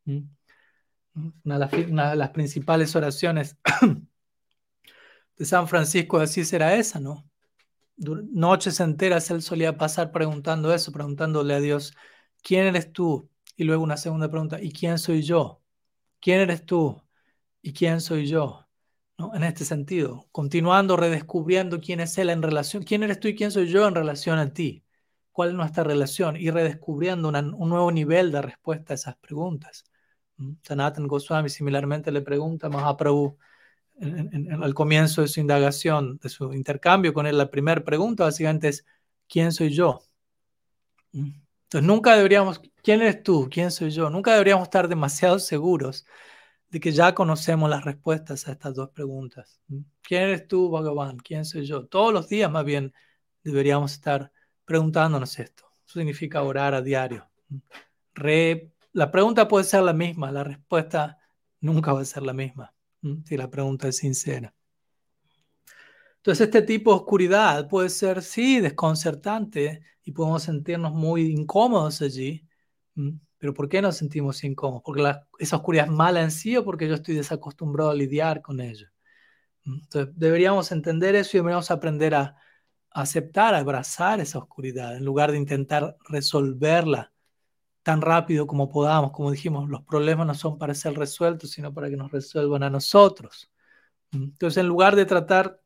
Una 1.15 2.09
de 2.09 2.15
las 2.15 2.31
principales 2.31 2.95
oraciones 2.95 3.57
de 5.37 5.45
San 5.45 5.67
Francisco 5.67 6.17
de 6.17 6.25
Asís 6.25 6.51
era 6.53 6.75
esa, 6.75 6.99
¿no? 6.99 7.29
noches 7.97 8.79
enteras 8.79 9.29
él 9.31 9.41
solía 9.41 9.77
pasar 9.77 10.11
preguntando 10.11 10.73
eso, 10.73 10.91
preguntándole 10.91 11.53
a 11.53 11.59
Dios, 11.59 11.93
¿quién 12.41 12.65
eres 12.65 12.91
tú? 12.91 13.29
Y 13.55 13.65
luego 13.65 13.83
una 13.83 13.97
segunda 13.97 14.29
pregunta, 14.29 14.61
¿y 14.61 14.71
quién 14.71 14.97
soy 14.97 15.21
yo? 15.21 15.61
¿Quién 16.19 16.41
eres 16.41 16.65
tú? 16.65 17.01
¿Y 17.61 17.73
quién 17.73 18.01
soy 18.01 18.25
yo? 18.27 18.67
En 19.17 19.43
este 19.43 19.65
sentido, 19.65 20.27
continuando 20.31 20.97
redescubriendo 20.97 21.79
quién 21.79 21.99
es 21.99 22.17
Él 22.17 22.29
en 22.29 22.41
relación, 22.41 22.83
quién 22.83 23.03
eres 23.03 23.19
tú 23.19 23.27
y 23.27 23.35
quién 23.35 23.51
soy 23.51 23.67
yo 23.67 23.87
en 23.87 23.95
relación 23.95 24.39
a 24.39 24.53
ti. 24.53 24.83
cuál 25.33 25.49
es 25.49 25.55
nuestra 25.55 25.83
relación 25.83 26.37
y 26.37 26.49
redescubriendo 26.51 27.29
un 27.29 27.69
nuevo 27.69 27.91
nivel 27.91 28.31
de 28.31 28.41
respuesta 28.41 28.93
a 28.93 28.95
esas 28.95 29.17
preguntas. 29.17 29.83
Sanatan 30.61 31.07
Goswami 31.07 31.49
similarmente 31.49 32.11
le 32.11 32.21
pregunta 32.21 32.67
a 32.67 32.69
Mahaprabhu 32.69 33.37
al 33.99 34.73
comienzo 34.73 35.21
de 35.21 35.27
su 35.27 35.39
indagación, 35.39 36.17
de 36.19 36.29
su 36.29 36.53
intercambio 36.53 37.13
con 37.13 37.27
él, 37.27 37.37
la 37.37 37.49
primera 37.49 37.83
pregunta 37.83 38.23
básicamente 38.23 38.69
es, 38.69 38.85
¿quién 39.27 39.51
soy 39.51 39.69
yo? 39.69 40.01
Entonces 41.11 41.87
nunca 41.87 42.15
deberíamos, 42.15 42.61
¿quién 42.83 43.01
eres 43.01 43.23
tú? 43.23 43.49
¿Quién 43.51 43.71
soy 43.71 43.91
yo? 43.91 44.09
Nunca 44.09 44.31
deberíamos 44.33 44.63
estar 44.63 44.87
demasiado 44.87 45.39
seguros 45.39 46.05
de 46.73 46.79
que 46.79 46.91
ya 46.91 47.13
conocemos 47.13 47.69
las 47.69 47.85
respuestas 47.85 48.47
a 48.47 48.53
estas 48.53 48.73
dos 48.73 48.89
preguntas. 48.89 49.61
¿Quién 50.01 50.23
eres 50.23 50.47
tú, 50.47 50.71
Bhagavan? 50.71 51.17
¿Quién 51.17 51.45
soy 51.45 51.67
yo? 51.67 51.85
Todos 51.85 52.11
los 52.11 52.27
días 52.27 52.49
más 52.49 52.65
bien 52.65 52.91
deberíamos 53.43 53.93
estar 53.93 54.31
preguntándonos 54.65 55.37
esto. 55.37 55.65
Eso 55.85 55.99
significa 55.99 56.41
orar 56.41 56.73
a 56.73 56.81
diario. 56.81 57.29
la 58.91 59.11
pregunta 59.11 59.47
puede 59.47 59.65
ser 59.65 59.83
la 59.83 59.93
misma, 59.93 60.31
la 60.31 60.43
respuesta 60.43 61.19
nunca 61.59 61.93
va 61.93 62.01
a 62.01 62.05
ser 62.05 62.23
la 62.23 62.33
misma 62.33 62.73
si 63.23 63.37
la 63.37 63.51
pregunta 63.51 63.87
es 63.89 63.97
sincera. 63.97 64.55
Entonces, 66.17 66.47
este 66.47 66.63
tipo 66.63 66.89
de 66.89 66.97
oscuridad 66.97 67.67
puede 67.67 67.89
ser, 67.89 68.23
sí, 68.23 68.59
desconcertante 68.59 69.83
y 70.03 70.11
podemos 70.11 70.41
sentirnos 70.41 70.91
muy 70.91 71.33
incómodos 71.33 72.01
allí. 72.01 72.47
Pero 73.43 73.53
¿por 73.53 73.67
qué 73.67 73.81
nos 73.81 73.97
sentimos 73.97 74.41
incómodos? 74.45 74.83
¿Porque 74.85 75.03
esa 75.37 75.57
oscuridad 75.57 75.87
es 75.87 75.91
mala 75.91 76.21
en 76.21 76.31
sí 76.31 76.55
o 76.55 76.63
porque 76.63 76.87
yo 76.87 76.95
estoy 76.95 77.15
desacostumbrado 77.15 77.89
a 77.89 77.93
lidiar 77.93 78.41
con 78.41 78.61
ello? 78.61 78.87
Entonces, 79.65 80.13
deberíamos 80.15 80.71
entender 80.71 81.13
eso 81.15 81.35
y 81.35 81.39
deberíamos 81.39 81.69
aprender 81.69 82.15
a 82.15 82.37
aceptar, 82.91 83.53
a 83.53 83.57
abrazar 83.57 84.21
esa 84.21 84.39
oscuridad 84.39 84.95
en 84.95 85.03
lugar 85.03 85.33
de 85.33 85.39
intentar 85.39 85.97
resolverla 86.07 87.11
tan 87.81 88.01
rápido 88.01 88.47
como 88.47 88.69
podamos. 88.69 89.11
Como 89.11 89.29
dijimos, 89.29 89.67
los 89.67 89.83
problemas 89.83 90.25
no 90.25 90.35
son 90.35 90.57
para 90.57 90.73
ser 90.73 90.93
resueltos, 90.93 91.51
sino 91.51 91.73
para 91.73 91.89
que 91.89 91.97
nos 91.97 92.13
resuelvan 92.13 92.63
a 92.63 92.69
nosotros. 92.69 93.51
Entonces, 94.13 94.61
en 94.61 94.67
lugar 94.67 94.95
de 94.95 95.05
tratar 95.05 95.59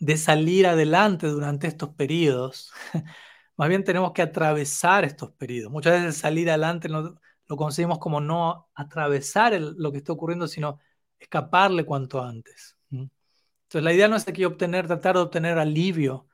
de 0.00 0.16
salir 0.16 0.66
adelante 0.66 1.28
durante 1.28 1.68
estos 1.68 1.90
periodos, 1.90 2.72
más 3.56 3.68
bien 3.68 3.84
tenemos 3.84 4.12
que 4.12 4.22
atravesar 4.22 5.04
estos 5.04 5.32
periodos. 5.32 5.72
Muchas 5.72 5.94
veces 5.94 6.16
salir 6.16 6.48
adelante 6.48 6.88
lo, 6.88 7.20
lo 7.46 7.56
conseguimos 7.56 7.98
como 7.98 8.20
no 8.20 8.68
atravesar 8.74 9.58
lo 9.60 9.92
que 9.92 9.98
está 9.98 10.12
ocurriendo, 10.12 10.48
sino 10.48 10.80
escaparle 11.18 11.84
cuanto 11.84 12.22
antes. 12.22 12.76
Entonces, 12.90 13.82
la 13.82 13.92
idea 13.92 14.08
no 14.08 14.16
es 14.16 14.28
aquí 14.28 14.44
obtener, 14.44 14.86
tratar 14.86 15.16
de 15.16 15.22
obtener 15.22 15.58
alivio 15.58 16.28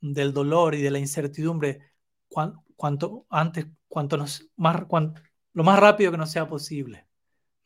del 0.00 0.32
dolor 0.32 0.74
y 0.74 0.82
de 0.82 0.90
la 0.90 0.98
incertidumbre 0.98 1.80
cuanto 2.28 3.26
antes, 3.30 3.66
cuanto 3.88 4.18
más, 4.18 4.86
lo 5.52 5.64
más 5.64 5.78
rápido 5.78 6.12
que 6.12 6.18
nos 6.18 6.30
sea 6.30 6.46
posible. 6.48 7.06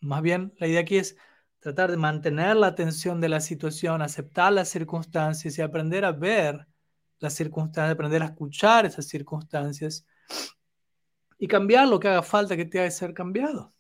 Más 0.00 0.22
bien, 0.22 0.54
la 0.58 0.68
idea 0.68 0.80
aquí 0.80 0.98
es 0.98 1.16
tratar 1.58 1.90
de 1.90 1.96
mantener 1.96 2.56
la 2.56 2.68
atención 2.68 3.20
de 3.20 3.28
la 3.28 3.40
situación, 3.40 4.02
aceptar 4.02 4.52
las 4.52 4.68
circunstancias 4.68 5.58
y 5.58 5.62
aprender 5.62 6.04
a 6.04 6.12
ver 6.12 6.66
las 7.20 7.34
circunstancias, 7.34 7.94
aprender 7.94 8.22
a 8.22 8.26
escuchar 8.26 8.86
esas 8.86 9.06
circunstancias 9.06 10.06
y 11.38 11.46
cambiar 11.46 11.88
lo 11.88 12.00
que 12.00 12.08
haga 12.08 12.22
falta 12.22 12.56
que 12.56 12.64
tenga 12.64 12.84
que 12.84 12.90
ser 12.90 13.14
cambiado. 13.14 13.72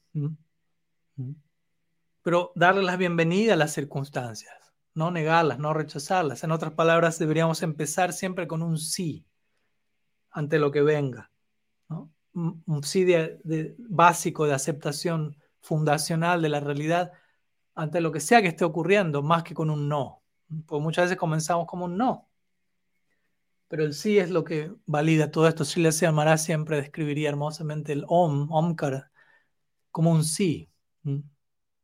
Pero 2.22 2.52
darle 2.54 2.82
la 2.82 2.96
bienvenida 2.96 3.54
a 3.54 3.56
las 3.56 3.72
circunstancias, 3.72 4.54
no 4.94 5.10
negarlas, 5.10 5.58
no 5.58 5.74
rechazarlas. 5.74 6.44
En 6.44 6.52
otras 6.52 6.72
palabras, 6.72 7.18
deberíamos 7.18 7.62
empezar 7.62 8.12
siempre 8.12 8.46
con 8.46 8.62
un 8.62 8.78
sí 8.78 9.26
ante 10.30 10.58
lo 10.58 10.70
que 10.70 10.82
venga. 10.82 11.30
Un 12.32 12.84
sí 12.84 13.04
de, 13.04 13.74
básico 13.78 14.46
de 14.46 14.54
aceptación 14.54 15.36
fundacional 15.60 16.40
de 16.40 16.48
la 16.48 16.60
realidad 16.60 17.12
ante 17.74 18.00
lo 18.00 18.12
que 18.12 18.20
sea 18.20 18.42
que 18.42 18.48
esté 18.48 18.64
ocurriendo, 18.64 19.22
más 19.22 19.42
que 19.42 19.54
con 19.54 19.70
un 19.70 19.88
no. 19.88 20.22
Porque 20.66 20.82
muchas 20.82 21.06
veces 21.06 21.18
comenzamos 21.18 21.66
como 21.66 21.86
un 21.86 21.96
no. 21.96 22.27
Pero 23.68 23.84
el 23.84 23.94
sí 23.94 24.18
es 24.18 24.30
lo 24.30 24.44
que 24.44 24.72
valida 24.86 25.30
todo 25.30 25.46
esto. 25.46 25.64
Le 25.76 26.12
Maharaj 26.12 26.40
siempre 26.40 26.76
describiría 26.76 27.28
hermosamente 27.28 27.92
el 27.92 28.04
Om, 28.08 28.50
Omkar, 28.50 29.10
como 29.90 30.10
un 30.10 30.24
sí. 30.24 30.70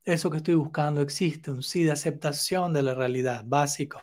Eso 0.04 0.30
que 0.30 0.38
estoy 0.38 0.54
buscando 0.54 1.00
existe, 1.00 1.50
un 1.50 1.62
sí 1.62 1.84
de 1.84 1.92
aceptación 1.92 2.72
de 2.72 2.82
la 2.82 2.94
realidad, 2.94 3.44
básico. 3.46 4.02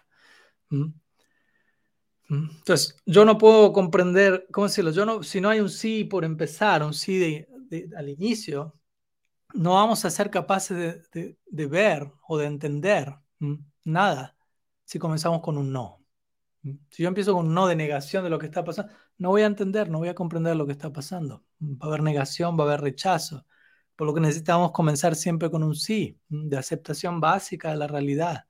Entonces, 2.29 2.95
yo 3.05 3.25
no 3.25 3.37
puedo 3.37 3.73
comprender, 3.73 4.47
¿cómo 4.51 4.67
decirlo? 4.67 4.91
Yo 4.91 5.05
no, 5.05 5.21
si 5.21 5.41
no 5.41 5.49
hay 5.49 5.59
un 5.59 5.69
sí 5.69 6.05
por 6.05 6.23
empezar, 6.23 6.81
un 6.83 6.93
sí 6.93 7.17
de, 7.17 7.89
al 7.97 8.09
inicio, 8.09 8.79
no 9.53 9.73
vamos 9.73 10.05
a 10.05 10.09
ser 10.09 10.29
capaces 10.29 11.09
de, 11.11 11.67
ver 11.67 12.11
o 12.27 12.37
de 12.37 12.45
entender 12.47 13.15
nada 13.83 14.37
si 14.85 14.99
comenzamos 14.99 15.41
con 15.41 15.57
un 15.57 15.71
no. 15.71 16.00
Si 16.63 17.03
yo 17.03 17.07
empiezo 17.07 17.33
con 17.33 17.47
un 17.47 17.53
no 17.53 17.67
de 17.67 17.75
negación 17.75 18.23
de 18.23 18.29
lo 18.29 18.37
que 18.39 18.45
está 18.45 18.63
pasando, 18.63 18.93
no 19.17 19.29
voy 19.29 19.41
a 19.41 19.47
entender, 19.47 19.89
no 19.89 19.99
voy 19.99 20.09
a 20.09 20.15
comprender 20.15 20.55
lo 20.55 20.65
que 20.65 20.73
está 20.73 20.91
pasando. 20.93 21.43
Va 21.61 21.77
a 21.81 21.87
haber 21.87 22.03
negación, 22.03 22.57
va 22.57 22.63
a 22.63 22.67
haber 22.67 22.81
rechazo. 22.81 23.45
Por 23.95 24.07
lo 24.07 24.13
que 24.13 24.21
necesitamos 24.21 24.71
comenzar 24.71 25.15
siempre 25.15 25.49
con 25.51 25.63
un 25.63 25.75
sí, 25.75 26.19
de 26.29 26.57
aceptación 26.57 27.19
básica 27.19 27.71
de 27.71 27.77
la 27.77 27.87
realidad. 27.87 28.45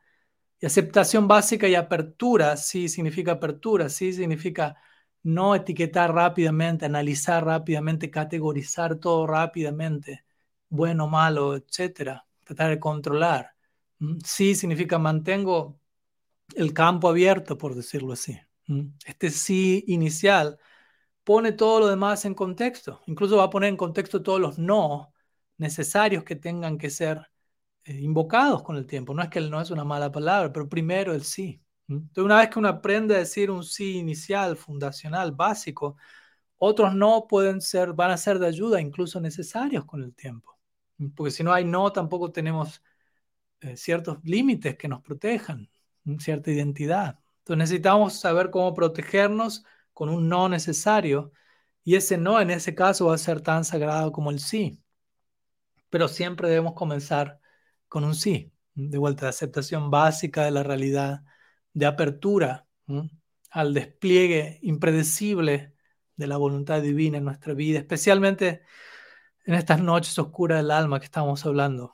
Y 0.60 0.66
aceptación 0.68 1.28
básica 1.28 1.68
y 1.68 1.76
apertura, 1.76 2.58
sí 2.58 2.90
significa 2.90 3.34
apertura, 3.34 3.90
sí 3.90 4.14
significa 4.14 4.78
no 5.24 5.56
etiquetar 5.56 6.14
rápidamente, 6.14 6.86
analizar 6.86 7.46
rápidamente, 7.46 8.12
categorizar 8.12 8.98
todo 8.98 9.28
rápidamente, 9.28 10.26
bueno, 10.70 11.08
malo, 11.08 11.56
etcétera, 11.56 12.26
tratar 12.46 12.70
de 12.70 12.80
controlar. 12.80 13.56
¿Mm? 14.00 14.20
Sí 14.24 14.56
significa 14.56 15.00
mantengo 15.00 15.81
el 16.56 16.74
campo 16.74 17.10
abierto, 17.10 17.58
por 17.58 17.76
decirlo 17.76 18.14
así. 18.14 18.40
Este 19.06 19.30
sí 19.30 19.84
inicial 19.88 20.58
pone 21.24 21.52
todo 21.52 21.82
lo 21.82 21.88
demás 21.88 22.26
en 22.26 22.34
contexto, 22.34 23.02
incluso 23.08 23.38
va 23.38 23.46
a 23.46 23.50
poner 23.50 23.70
en 23.70 23.78
contexto 23.78 24.24
todos 24.24 24.40
los 24.40 24.58
no 24.58 25.14
necesarios 25.58 26.24
que 26.24 26.36
tengan 26.36 26.78
que 26.78 26.90
ser 26.90 27.30
eh, 27.86 28.00
invocados 28.02 28.64
con 28.64 28.78
el 28.78 28.86
tiempo. 28.88 29.14
No 29.14 29.24
es 29.24 29.30
que 29.30 29.40
el 29.40 29.50
no 29.52 29.62
es 29.62 29.72
una 29.72 29.84
mala 29.84 30.12
palabra, 30.12 30.52
pero 30.54 30.70
primero 30.70 31.14
el 31.14 31.24
sí. 31.24 31.62
Entonces, 31.88 32.24
una 32.24 32.38
vez 32.38 32.50
que 32.50 32.60
uno 32.60 32.70
aprende 32.70 33.16
a 33.16 33.20
decir 33.20 33.52
un 33.52 33.64
sí 33.64 33.98
inicial, 33.98 34.56
fundacional, 34.58 35.32
básico, 35.34 35.98
otros 36.58 36.96
no 36.96 37.28
pueden 37.28 37.62
ser, 37.62 37.94
van 37.94 38.12
a 38.12 38.18
ser 38.18 38.40
de 38.40 38.48
ayuda, 38.48 38.80
incluso 38.82 39.20
necesarios 39.20 39.86
con 39.86 40.04
el 40.04 40.14
tiempo. 40.16 40.58
Porque 41.16 41.32
si 41.32 41.44
no 41.44 41.54
hay 41.54 41.66
no, 41.66 41.92
tampoco 41.92 42.32
tenemos 42.32 42.84
eh, 43.62 43.78
ciertos 43.78 44.20
límites 44.24 44.78
que 44.78 44.88
nos 44.88 45.02
protejan, 45.02 45.71
cierta 46.20 46.52
identidad. 46.52 47.20
Entonces 47.40 47.58
necesitamos 47.58 48.20
saber 48.20 48.50
cómo 48.52 48.74
protegernos 48.74 49.64
con 49.94 50.10
un 50.10 50.30
no 50.30 50.50
necesario 50.50 51.32
y 51.84 51.96
ese 51.96 52.18
no 52.18 52.40
en 52.40 52.52
ese 52.52 52.76
caso 52.76 53.08
va 53.08 53.16
a 53.16 53.18
ser 53.18 53.42
tan 53.42 53.66
sagrado 53.66 54.12
como 54.12 54.32
el 54.32 54.40
sí. 54.40 54.80
Pero 55.90 56.08
siempre 56.08 56.50
debemos 56.50 56.74
comenzar 56.74 57.40
con 57.88 58.04
un 58.04 58.16
sí, 58.16 58.52
de 58.74 58.98
vuelta, 58.98 59.26
de 59.26 59.30
aceptación 59.30 59.92
básica 59.92 60.46
de 60.46 60.52
la 60.52 60.64
realidad, 60.64 61.24
de 61.74 61.86
apertura 61.86 62.68
al 63.52 63.74
despliegue 63.74 64.60
impredecible 64.62 65.76
de 66.16 66.28
la 66.28 66.38
voluntad 66.38 66.82
divina 66.82 67.18
en 67.18 67.26
nuestra 67.26 67.54
vida, 67.54 67.80
especialmente 67.80 68.62
en 69.46 69.56
estas 69.56 69.82
noches 69.82 70.18
oscuras 70.20 70.60
del 70.60 70.72
alma 70.72 71.00
que 71.00 71.06
estamos 71.06 71.46
hablando 71.46 71.94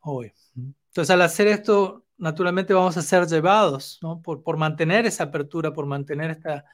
hoy. 0.00 0.32
Entonces, 0.54 1.10
al 1.10 1.22
hacer 1.22 1.48
esto, 1.48 2.03
naturalmente 2.16 2.74
vamos 2.74 2.96
a 2.96 3.02
ser 3.02 3.26
llevados, 3.26 3.98
¿no? 4.02 4.22
por, 4.22 4.42
por 4.42 4.56
mantener 4.56 5.06
esa 5.06 5.24
apertura, 5.24 5.72
por 5.72 5.86
mantener 5.86 6.30
esta 6.30 6.64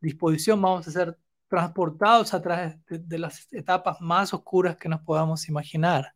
disposición, 0.00 0.60
vamos 0.62 0.88
a 0.88 0.90
ser 0.90 1.18
transportados 1.48 2.34
a 2.34 2.42
través 2.42 2.78
de 2.88 3.18
las 3.18 3.52
etapas 3.52 4.00
más 4.00 4.32
oscuras 4.34 4.76
que 4.76 4.88
nos 4.88 5.02
podamos 5.02 5.48
imaginar 5.48 6.14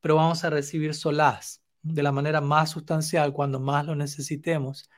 pero 0.00 0.16
vamos 0.16 0.44
a 0.44 0.50
recibir 0.50 0.94
solaz 0.94 1.62
de 1.82 2.02
la 2.02 2.12
manera 2.12 2.40
más 2.40 2.70
sustancial 2.70 3.32
cuando 3.32 3.60
más 3.60 3.86
lo 3.86 3.94
necesitemos 3.94 4.90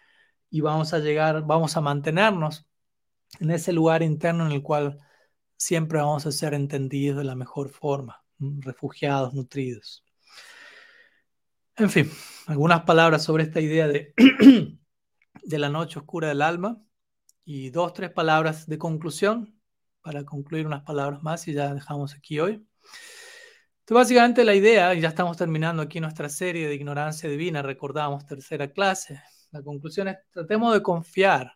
y 0.51 0.61
vamos 0.61 0.93
a 0.95 0.99
llegar, 0.99 1.43
vamos 1.47 1.77
a 1.77 1.81
mantenernos 1.81 2.67
en 3.41 3.51
ese 3.51 3.73
lugar 3.73 4.03
interno 4.03 4.47
en 4.47 4.53
el 4.53 4.63
cual 4.63 4.99
siempre 5.57 5.99
vamos 5.99 6.27
a 6.27 6.33
ser 6.33 6.55
entendidos 6.55 7.19
de 7.19 7.25
la 7.25 7.35
mejor 7.37 7.71
forma, 7.71 8.25
refugiados, 8.39 9.35
nutridos. 9.35 10.05
En 11.83 11.91
fin, 11.91 12.09
algunas 12.47 12.85
palabras 12.85 13.25
sobre 13.25 13.43
esta 13.43 13.61
idea 13.61 13.89
de, 13.89 14.15
de 15.43 15.59
la 15.59 15.69
noche 15.69 15.99
oscura 15.99 16.29
del 16.29 16.41
alma 16.41 16.81
y 17.45 17.71
dos, 17.71 17.93
tres 17.93 18.11
palabras 18.13 18.69
de 18.69 18.79
conclusión 18.79 19.61
para 20.01 20.25
concluir 20.25 20.65
unas 20.65 20.83
palabras 20.83 21.25
más 21.25 21.49
y 21.49 21.55
ya 21.55 21.75
dejamos 21.75 22.15
aquí 22.15 22.39
hoy. 22.39 22.65
Entonces, 23.81 23.95
básicamente 23.95 24.45
la 24.45 24.55
idea, 24.55 24.95
y 24.95 25.01
ya 25.01 25.09
estamos 25.09 25.37
terminando 25.37 25.83
aquí 25.83 25.99
nuestra 25.99 26.29
serie 26.29 26.69
de 26.69 26.75
ignorancia 26.77 27.29
divina, 27.29 27.63
recordamos 27.63 28.27
tercera 28.27 28.71
clase, 28.71 29.21
la 29.51 29.61
conclusión 29.61 30.07
es 30.07 30.19
tratemos 30.31 30.73
de 30.75 30.83
confiar 30.83 31.53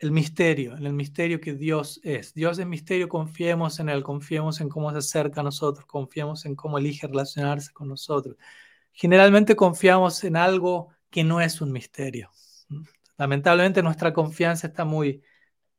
el 0.00 0.12
misterio, 0.12 0.76
en 0.76 0.86
el 0.86 0.94
misterio 0.94 1.40
que 1.40 1.52
Dios 1.52 2.00
es. 2.02 2.32
Dios 2.32 2.58
es 2.58 2.66
misterio, 2.66 3.06
confiemos 3.06 3.78
en 3.80 3.90
Él, 3.90 4.02
confiemos 4.02 4.62
en 4.62 4.70
cómo 4.70 4.90
se 4.92 4.98
acerca 4.98 5.42
a 5.42 5.44
nosotros, 5.44 5.84
confiemos 5.84 6.46
en 6.46 6.56
cómo 6.56 6.78
elige 6.78 7.06
relacionarse 7.06 7.70
con 7.72 7.88
nosotros. 7.88 8.36
Generalmente 8.92 9.54
confiamos 9.56 10.24
en 10.24 10.36
algo 10.36 10.88
que 11.10 11.22
no 11.22 11.42
es 11.42 11.60
un 11.60 11.70
misterio. 11.70 12.30
Lamentablemente 13.18 13.82
nuestra 13.82 14.14
confianza 14.14 14.68
está 14.68 14.86
muy 14.86 15.22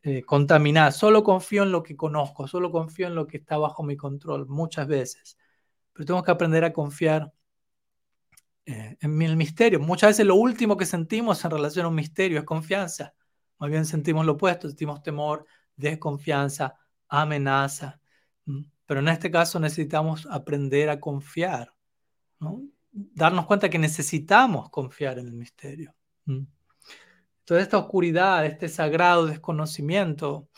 eh, 0.03 0.21
contaminada. 0.21 0.91
Solo 0.91 1.23
confío 1.23 1.63
en 1.63 1.71
lo 1.71 1.81
que 1.81 1.95
conozco, 1.97 2.47
solo 2.47 2.71
confío 2.71 3.07
en 3.07 3.15
lo 3.15 3.25
que 3.25 3.37
está 3.37 3.57
bajo 3.57 3.81
mi 3.81 3.97
control, 3.97 4.47
muchas 4.47 4.85
veces. 4.85 5.39
Pero 5.93 6.05
tenemos 6.05 6.23
que 6.23 6.31
aprender 6.31 6.63
a 6.63 6.73
confiar 6.73 7.33
eh, 8.67 8.97
en 9.01 9.19
el 9.23 9.35
misterio. 9.35 9.79
Muchas 9.79 10.11
veces 10.11 10.27
lo 10.27 10.35
último 10.35 10.77
que 10.77 10.85
sentimos 10.85 11.43
en 11.43 11.49
relación 11.49 11.85
a 11.87 11.89
un 11.89 11.95
misterio 11.95 12.37
es 12.37 12.45
confianza. 12.45 13.15
Más 13.61 13.69
bien 13.69 13.85
sentimos 13.85 14.25
lo 14.25 14.31
opuesto, 14.33 14.67
sentimos 14.67 15.03
temor, 15.03 15.45
desconfianza, 15.75 16.79
amenaza. 17.07 18.01
Pero 18.87 18.99
en 19.01 19.07
este 19.07 19.29
caso 19.29 19.59
necesitamos 19.59 20.27
aprender 20.31 20.89
a 20.89 20.99
confiar, 20.99 21.71
darnos 22.91 23.45
cuenta 23.45 23.69
que 23.69 23.77
necesitamos 23.77 24.71
confiar 24.71 25.19
en 25.19 25.27
el 25.27 25.33
misterio. 25.33 25.93
Toda 27.45 27.61
esta 27.61 27.77
oscuridad, 27.77 28.47
este 28.47 28.67
sagrado 28.67 29.27
desconocimiento 29.27 30.49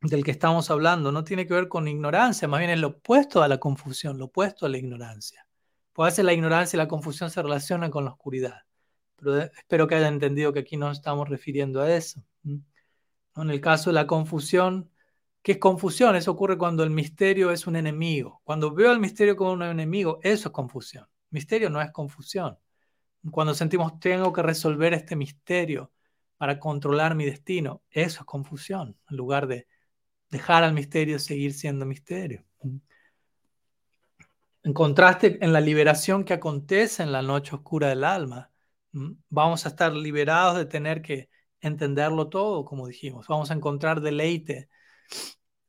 del 0.00 0.24
que 0.24 0.32
estamos 0.32 0.72
hablando, 0.72 1.12
no 1.12 1.22
tiene 1.22 1.46
que 1.46 1.54
ver 1.54 1.68
con 1.68 1.86
ignorancia, 1.86 2.48
más 2.48 2.58
bien 2.58 2.72
es 2.72 2.80
lo 2.80 2.88
opuesto 2.88 3.44
a 3.44 3.48
la 3.48 3.58
confusión, 3.58 4.18
lo 4.18 4.24
opuesto 4.24 4.66
a 4.66 4.68
la 4.68 4.78
ignorancia. 4.78 5.46
Puede 5.92 6.10
ser 6.10 6.24
la 6.24 6.32
ignorancia 6.32 6.76
y 6.76 6.78
la 6.78 6.88
confusión 6.88 7.30
se 7.30 7.40
relacionan 7.40 7.92
con 7.92 8.04
la 8.04 8.10
oscuridad, 8.10 8.62
pero 9.22 9.42
espero 9.42 9.86
que 9.86 9.94
hayan 9.94 10.14
entendido 10.14 10.52
que 10.52 10.60
aquí 10.60 10.76
no 10.76 10.90
estamos 10.90 11.28
refiriendo 11.28 11.80
a 11.80 11.94
eso. 11.94 12.22
En 12.44 13.50
el 13.50 13.60
caso 13.60 13.90
de 13.90 13.94
la 13.94 14.06
confusión, 14.06 14.90
¿qué 15.42 15.52
es 15.52 15.58
confusión? 15.58 16.16
Eso 16.16 16.32
ocurre 16.32 16.58
cuando 16.58 16.82
el 16.82 16.90
misterio 16.90 17.50
es 17.50 17.66
un 17.66 17.76
enemigo. 17.76 18.40
Cuando 18.44 18.74
veo 18.74 18.90
al 18.90 19.00
misterio 19.00 19.36
como 19.36 19.52
un 19.52 19.62
enemigo, 19.62 20.18
eso 20.22 20.48
es 20.48 20.52
confusión. 20.52 21.06
Misterio 21.30 21.70
no 21.70 21.80
es 21.80 21.90
confusión. 21.92 22.58
Cuando 23.30 23.54
sentimos 23.54 24.00
tengo 24.00 24.32
que 24.32 24.42
resolver 24.42 24.92
este 24.92 25.14
misterio 25.14 25.92
para 26.36 26.58
controlar 26.58 27.14
mi 27.14 27.24
destino, 27.24 27.82
eso 27.90 28.20
es 28.20 28.26
confusión, 28.26 28.96
en 29.08 29.16
lugar 29.16 29.46
de 29.46 29.68
dejar 30.28 30.64
al 30.64 30.72
misterio 30.72 31.20
seguir 31.20 31.54
siendo 31.54 31.86
misterio. 31.86 32.44
En 34.64 34.72
contraste, 34.72 35.38
en 35.40 35.52
la 35.52 35.60
liberación 35.60 36.24
que 36.24 36.34
acontece 36.34 37.02
en 37.02 37.12
la 37.12 37.22
noche 37.22 37.54
oscura 37.54 37.88
del 37.88 38.04
alma, 38.04 38.51
vamos 39.28 39.66
a 39.66 39.70
estar 39.70 39.92
liberados 39.94 40.56
de 40.56 40.66
tener 40.66 41.02
que 41.02 41.28
entenderlo 41.60 42.28
todo, 42.28 42.64
como 42.64 42.86
dijimos. 42.86 43.26
Vamos 43.28 43.50
a 43.50 43.54
encontrar 43.54 44.00
deleite. 44.00 44.68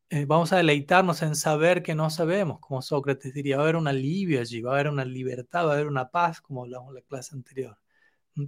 Eh, 0.09 0.25
vamos 0.25 0.53
a 0.53 0.57
deleitarnos 0.57 1.21
en 1.23 1.35
saber 1.35 1.81
que 1.81 1.95
no 1.95 2.09
sabemos, 2.09 2.59
como 2.59 2.81
Sócrates 2.81 3.33
diría. 3.33 3.57
Va 3.57 3.63
a 3.63 3.65
haber 3.65 3.75
un 3.77 3.87
alivio 3.87 4.39
allí, 4.39 4.61
va 4.61 4.71
a 4.71 4.73
haber 4.75 4.89
una 4.89 5.05
libertad, 5.05 5.65
va 5.65 5.71
a 5.71 5.73
haber 5.73 5.87
una 5.87 6.09
paz, 6.09 6.39
como 6.41 6.63
hablamos 6.63 6.89
en 6.89 6.95
la 6.95 7.01
clase 7.01 7.35
anterior. 7.35 7.77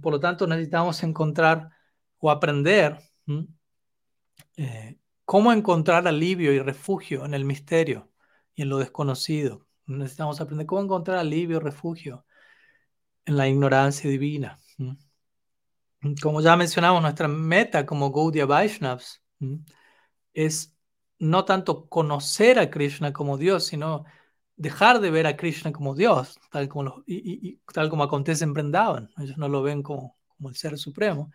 Por 0.00 0.12
lo 0.12 0.20
tanto, 0.20 0.46
necesitamos 0.46 1.02
encontrar 1.02 1.70
o 2.18 2.30
aprender 2.30 2.98
eh, 4.56 4.98
cómo 5.24 5.52
encontrar 5.52 6.06
alivio 6.06 6.52
y 6.52 6.60
refugio 6.60 7.24
en 7.24 7.34
el 7.34 7.44
misterio 7.44 8.10
y 8.54 8.62
en 8.62 8.68
lo 8.68 8.78
desconocido. 8.78 9.66
Necesitamos 9.86 10.40
aprender 10.40 10.66
cómo 10.66 10.82
encontrar 10.82 11.18
alivio 11.18 11.56
y 11.58 11.60
refugio 11.60 12.24
en 13.24 13.36
la 13.36 13.48
ignorancia 13.48 14.08
divina. 14.08 14.60
Como 16.22 16.40
ya 16.40 16.56
mencionamos, 16.56 17.02
nuestra 17.02 17.28
meta 17.28 17.86
como 17.86 18.12
Gaudiya 18.12 18.46
Vaishnavas 18.46 19.22
es 20.34 20.76
no 21.18 21.44
tanto 21.44 21.88
conocer 21.88 22.58
a 22.58 22.70
Krishna 22.70 23.12
como 23.12 23.38
Dios, 23.38 23.64
sino 23.64 24.04
dejar 24.56 25.00
de 25.00 25.10
ver 25.10 25.26
a 25.26 25.36
Krishna 25.36 25.72
como 25.72 25.94
Dios, 25.94 26.38
tal 26.50 26.68
como, 26.68 27.02
y, 27.06 27.58
tal 27.72 27.88
como 27.90 28.04
acontece 28.04 28.44
en 28.44 28.52
Vrindavan. 28.52 29.10
Ellos 29.18 29.38
no 29.38 29.48
lo 29.48 29.62
ven 29.62 29.82
como, 29.82 30.16
como 30.28 30.48
el 30.48 30.56
ser 30.56 30.78
supremo. 30.78 31.30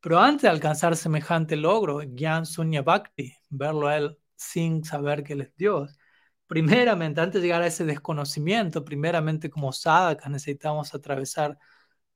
Pero 0.00 0.18
antes 0.20 0.42
de 0.42 0.48
alcanzar 0.48 0.96
semejante 0.96 1.56
logro, 1.56 2.00
Gyan 2.00 2.46
Sunya 2.46 2.82
Bhakti, 2.82 3.34
verlo 3.48 3.88
a 3.88 3.96
él 3.96 4.18
sin 4.36 4.84
saber 4.84 5.24
que 5.24 5.32
él 5.32 5.42
es 5.42 5.56
Dios, 5.56 5.98
primeramente, 6.46 7.20
antes 7.20 7.40
de 7.40 7.48
llegar 7.48 7.62
a 7.62 7.66
ese 7.66 7.84
desconocimiento, 7.84 8.84
primeramente 8.84 9.50
como 9.50 9.72
sadhakas 9.72 10.30
necesitamos 10.30 10.94
atravesar 10.94 11.58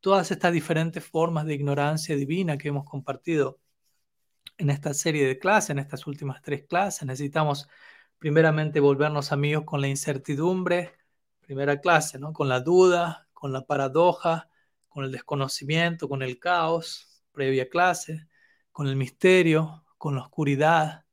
todas 0.01 0.31
estas 0.31 0.53
diferentes 0.53 1.05
formas 1.05 1.47
de 1.47 1.55
ignorancia 1.55 2.17
divina 2.17 2.59
que 2.59 2.69
hemos 2.69 2.85
compartido 2.85 3.59
en 4.59 4.71
esta 4.71 4.95
serie 4.95 5.27
de 5.27 5.39
clases, 5.39 5.71
en 5.71 5.79
estas 5.79 6.07
últimas 6.07 6.43
tres 6.43 6.65
clases. 6.67 7.07
Necesitamos 7.07 7.69
primeramente 8.19 8.81
volvernos 8.81 9.33
amigos 9.33 9.65
con 9.65 9.81
la 9.81 9.89
incertidumbre, 9.89 10.93
primera 11.41 11.81
clase, 11.81 12.19
¿no? 12.19 12.33
con 12.33 12.49
la 12.49 12.61
duda, 12.61 13.29
con 13.33 13.53
la 13.53 13.65
paradoja, 13.67 14.51
con 14.89 15.05
el 15.05 15.13
desconocimiento, 15.13 16.09
con 16.09 16.23
el 16.23 16.39
caos, 16.39 17.23
previa 17.33 17.69
clase, 17.69 18.27
con 18.73 18.89
el 18.89 18.97
misterio, 18.97 19.85
con 19.97 20.17
la 20.17 20.23
oscuridad, 20.23 21.05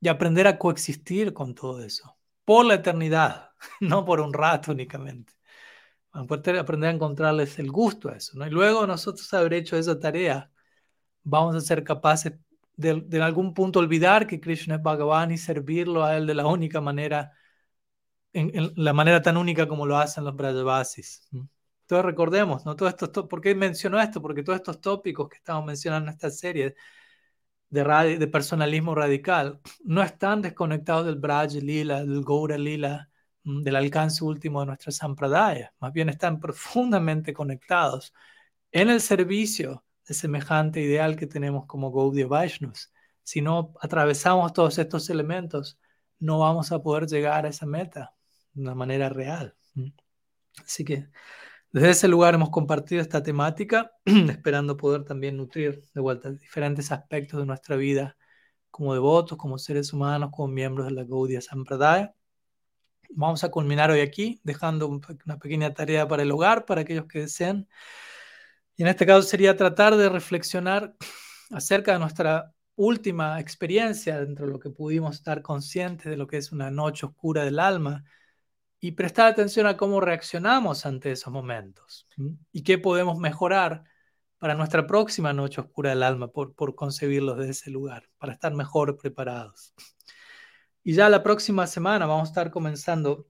y 0.00 0.08
aprender 0.08 0.46
a 0.48 0.58
coexistir 0.58 1.32
con 1.32 1.54
todo 1.54 1.82
eso, 1.84 2.16
por 2.44 2.66
la 2.66 2.74
eternidad, 2.74 3.50
no 3.80 4.04
por 4.04 4.20
un 4.20 4.32
rato 4.32 4.72
únicamente. 4.72 5.32
Aprender 6.12 6.56
a 6.56 6.90
encontrarles 6.90 7.58
el 7.58 7.70
gusto 7.70 8.10
a 8.10 8.16
eso, 8.16 8.38
¿no? 8.38 8.46
Y 8.46 8.50
luego 8.50 8.86
nosotros 8.86 9.32
haber 9.34 9.54
hecho 9.54 9.76
esa 9.76 9.98
tarea, 9.98 10.50
vamos 11.24 11.56
a 11.56 11.60
ser 11.60 11.84
capaces 11.84 12.34
de, 12.76 13.00
de, 13.02 13.22
algún 13.22 13.54
punto 13.54 13.78
olvidar 13.78 14.26
que 14.26 14.40
Krishna 14.40 14.76
es 14.76 14.82
Bhagavan 14.82 15.30
y 15.32 15.38
servirlo 15.38 16.04
a 16.04 16.16
él 16.16 16.26
de 16.26 16.34
la 16.34 16.46
única 16.46 16.80
manera, 16.80 17.32
en, 18.32 18.72
la 18.76 18.92
manera 18.92 19.22
tan 19.22 19.36
única 19.36 19.68
como 19.68 19.86
lo 19.86 19.96
hacen 19.98 20.24
los 20.24 20.36
Brajavasis. 20.36 21.28
Entonces 21.32 22.04
recordemos, 22.06 22.64
¿no? 22.66 22.76
Todo 22.76 22.88
esto, 22.88 23.28
¿por 23.28 23.40
qué 23.40 23.54
menciono 23.54 24.00
esto? 24.00 24.22
Porque 24.22 24.42
todos 24.42 24.56
estos 24.56 24.80
tópicos 24.80 25.28
que 25.28 25.36
estamos 25.36 25.64
mencionando 25.66 26.08
en 26.08 26.14
esta 26.14 26.30
serie 26.30 26.74
de, 27.70 27.84
de 28.18 28.26
personalismo 28.28 28.94
radical 28.94 29.60
no 29.84 30.02
están 30.02 30.42
desconectados 30.42 31.06
del 31.06 31.16
Braj 31.16 31.52
Lila, 31.54 32.00
del 32.00 32.24
Gaura 32.24 32.58
Lila, 32.58 33.10
del 33.44 33.76
alcance 33.76 34.24
último 34.24 34.60
de 34.60 34.66
nuestra 34.66 34.92
Sampradaya. 34.92 35.72
Más 35.80 35.92
bien 35.92 36.08
están 36.08 36.40
profundamente 36.40 37.32
conectados 37.32 38.12
en 38.72 38.90
el 38.90 39.00
servicio 39.00 39.84
de 40.06 40.14
semejante 40.14 40.80
ideal 40.80 41.16
que 41.16 41.26
tenemos 41.26 41.66
como 41.66 41.92
Gaudiya 41.92 42.26
Vaishnavas. 42.26 42.92
Si 43.22 43.40
no 43.40 43.74
atravesamos 43.80 44.52
todos 44.52 44.78
estos 44.78 45.08
elementos, 45.10 45.78
no 46.18 46.38
vamos 46.40 46.72
a 46.72 46.80
poder 46.82 47.06
llegar 47.06 47.46
a 47.46 47.50
esa 47.50 47.66
meta 47.66 48.14
de 48.52 48.62
una 48.62 48.74
manera 48.74 49.08
real. 49.08 49.56
Así 50.64 50.84
que 50.84 51.08
desde 51.72 51.90
ese 51.90 52.08
lugar 52.08 52.34
hemos 52.34 52.50
compartido 52.50 53.00
esta 53.00 53.22
temática, 53.22 53.92
esperando 54.04 54.76
poder 54.76 55.04
también 55.04 55.36
nutrir 55.36 55.82
de 55.94 56.00
vuelta 56.00 56.30
diferentes 56.30 56.92
aspectos 56.92 57.40
de 57.40 57.46
nuestra 57.46 57.76
vida 57.76 58.16
como 58.70 58.94
devotos, 58.94 59.38
como 59.38 59.58
seres 59.58 59.92
humanos, 59.92 60.30
como 60.32 60.48
miembros 60.48 60.86
de 60.86 60.92
la 60.92 61.04
Gaudiya 61.04 61.40
Sampradaya. 61.40 62.14
Vamos 63.14 63.44
a 63.44 63.50
culminar 63.50 63.90
hoy 63.90 64.00
aquí, 64.00 64.40
dejando 64.42 64.88
una 64.88 65.38
pequeña 65.38 65.74
tarea 65.74 66.08
para 66.08 66.22
el 66.22 66.30
hogar, 66.30 66.64
para 66.64 66.80
aquellos 66.80 67.06
que 67.06 67.20
deseen. 67.20 67.68
Y 68.76 68.82
en 68.82 68.88
este 68.88 69.04
caso 69.04 69.22
sería 69.22 69.56
tratar 69.56 69.96
de 69.96 70.08
reflexionar 70.08 70.94
acerca 71.50 71.92
de 71.92 71.98
nuestra 71.98 72.54
última 72.74 73.38
experiencia 73.38 74.18
dentro 74.18 74.46
de 74.46 74.52
lo 74.52 74.58
que 74.58 74.70
pudimos 74.70 75.16
estar 75.16 75.42
conscientes 75.42 76.06
de 76.06 76.16
lo 76.16 76.26
que 76.26 76.38
es 76.38 76.52
una 76.52 76.70
noche 76.70 77.04
oscura 77.04 77.44
del 77.44 77.58
alma 77.58 78.04
y 78.80 78.92
prestar 78.92 79.26
atención 79.26 79.66
a 79.66 79.76
cómo 79.76 80.00
reaccionamos 80.00 80.86
ante 80.86 81.12
esos 81.12 81.32
momentos 81.32 82.08
y 82.50 82.62
qué 82.62 82.78
podemos 82.78 83.18
mejorar 83.18 83.84
para 84.38 84.54
nuestra 84.54 84.86
próxima 84.86 85.32
noche 85.32 85.60
oscura 85.60 85.90
del 85.90 86.02
alma 86.02 86.28
por, 86.28 86.54
por 86.54 86.74
concebirlos 86.74 87.36
desde 87.36 87.52
ese 87.52 87.70
lugar, 87.70 88.08
para 88.18 88.32
estar 88.32 88.52
mejor 88.54 88.96
preparados. 88.96 89.74
Y 90.84 90.94
ya 90.94 91.08
la 91.08 91.22
próxima 91.22 91.66
semana 91.66 92.06
vamos 92.06 92.28
a 92.28 92.30
estar 92.30 92.50
comenzando 92.50 93.28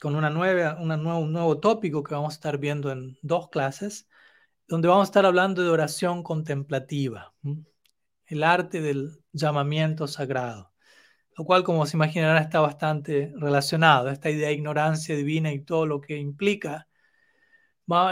con 0.00 0.14
una 0.16 0.30
nueva, 0.30 0.76
una 0.80 0.96
un 0.96 1.32
nuevo 1.32 1.58
tópico 1.58 2.02
que 2.02 2.14
vamos 2.14 2.34
a 2.34 2.36
estar 2.36 2.58
viendo 2.58 2.92
en 2.92 3.18
dos 3.22 3.48
clases 3.48 4.08
donde 4.68 4.86
vamos 4.86 5.08
a 5.08 5.10
estar 5.10 5.26
hablando 5.26 5.62
de 5.62 5.70
oración 5.70 6.22
contemplativa, 6.22 7.34
el 8.26 8.44
arte 8.44 8.82
del 8.82 9.24
llamamiento 9.32 10.06
sagrado, 10.06 10.72
lo 11.36 11.44
cual, 11.44 11.64
como 11.64 11.86
se 11.86 11.96
imaginarán, 11.96 12.42
está 12.42 12.60
bastante 12.60 13.32
relacionado. 13.36 14.10
Esta 14.10 14.30
idea 14.30 14.48
de 14.48 14.54
ignorancia 14.54 15.16
divina 15.16 15.52
y 15.52 15.60
todo 15.60 15.86
lo 15.86 16.00
que 16.00 16.18
implica, 16.18 16.86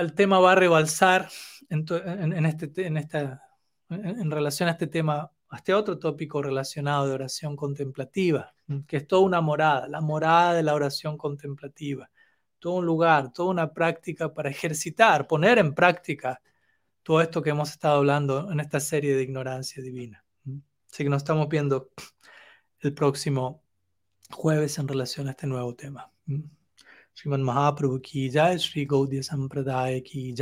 el 0.00 0.14
tema 0.14 0.40
va 0.40 0.52
a 0.52 0.54
rebalsar 0.54 1.28
en, 1.68 2.46
este, 2.46 2.86
en, 2.86 2.96
esta, 2.96 3.42
en 3.90 4.30
relación 4.30 4.70
a 4.70 4.72
este 4.72 4.86
tema, 4.86 5.30
este 5.52 5.74
otro 5.74 5.98
tópico 5.98 6.42
relacionado 6.42 7.06
de 7.06 7.14
oración 7.14 7.56
contemplativa, 7.56 8.54
que 8.86 8.98
es 8.98 9.06
toda 9.06 9.22
una 9.22 9.40
morada, 9.40 9.88
la 9.88 10.00
morada 10.00 10.54
de 10.54 10.62
la 10.62 10.74
oración 10.74 11.16
contemplativa 11.16 12.10
todo 12.58 12.74
un 12.74 12.86
lugar, 12.86 13.32
toda 13.32 13.50
una 13.50 13.72
práctica 13.72 14.32
para 14.32 14.50
ejercitar, 14.50 15.26
poner 15.26 15.58
en 15.58 15.74
práctica 15.74 16.40
todo 17.02 17.20
esto 17.20 17.42
que 17.42 17.50
hemos 17.50 17.70
estado 17.70 17.98
hablando 17.98 18.50
en 18.50 18.60
esta 18.60 18.80
serie 18.80 19.14
de 19.14 19.22
ignorancia 19.22 19.82
divina. 19.82 20.24
Así 20.90 21.04
que 21.04 21.08
nos 21.08 21.22
estamos 21.22 21.48
viendo 21.48 21.90
el 22.80 22.92
próximo 22.92 23.62
jueves 24.30 24.78
en 24.78 24.88
relación 24.88 25.28
a 25.28 25.30
este 25.30 25.46
nuevo 25.46 25.74
tema. 25.74 26.10
Sriman 27.12 27.42
Mahaprabhu 27.42 28.00
ki 28.00 28.30
jai, 28.30 28.58
Sampradaya 28.58 30.02
ki 30.02 30.34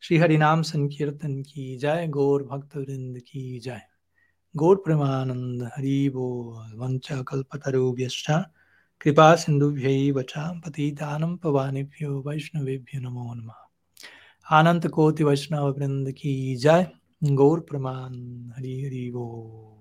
श्री 0.00 0.18
हरिनाम 0.18 0.62
संकीर्तन 0.62 1.42
की 1.42 1.76
जय, 1.76 2.06
गौर 2.08 2.42
भक्त 2.42 2.76
वृंद 2.76 3.18
की 3.18 3.58
जय। 3.58 3.80
गौर 4.56 4.76
प्रेमानंद 4.76 5.62
हरि 5.62 6.08
वो, 6.08 6.58
वंचा 6.74 7.22
कल्पतरुभ्य 7.22 8.08
कृपा 9.00 9.34
सिंधुभ्य 9.34 10.10
वचा 10.10 10.60
पतितानम 10.66 11.36
पवानेभ्यो 11.36 12.22
वैष्णवेभ्यो 12.26 13.00
नमो 13.00 13.34
नम। 13.34 13.50
आनंद 14.50 14.88
कोटि 14.88 15.24
वैष्णव 15.24 15.70
वृंद 15.78 16.12
की 16.12 16.56
जय, 16.56 16.86
गौर 17.24 17.60
प्रमाण 17.60 18.12
हरि 18.56 18.84
हरि 18.84 19.10
वो। 19.10 19.77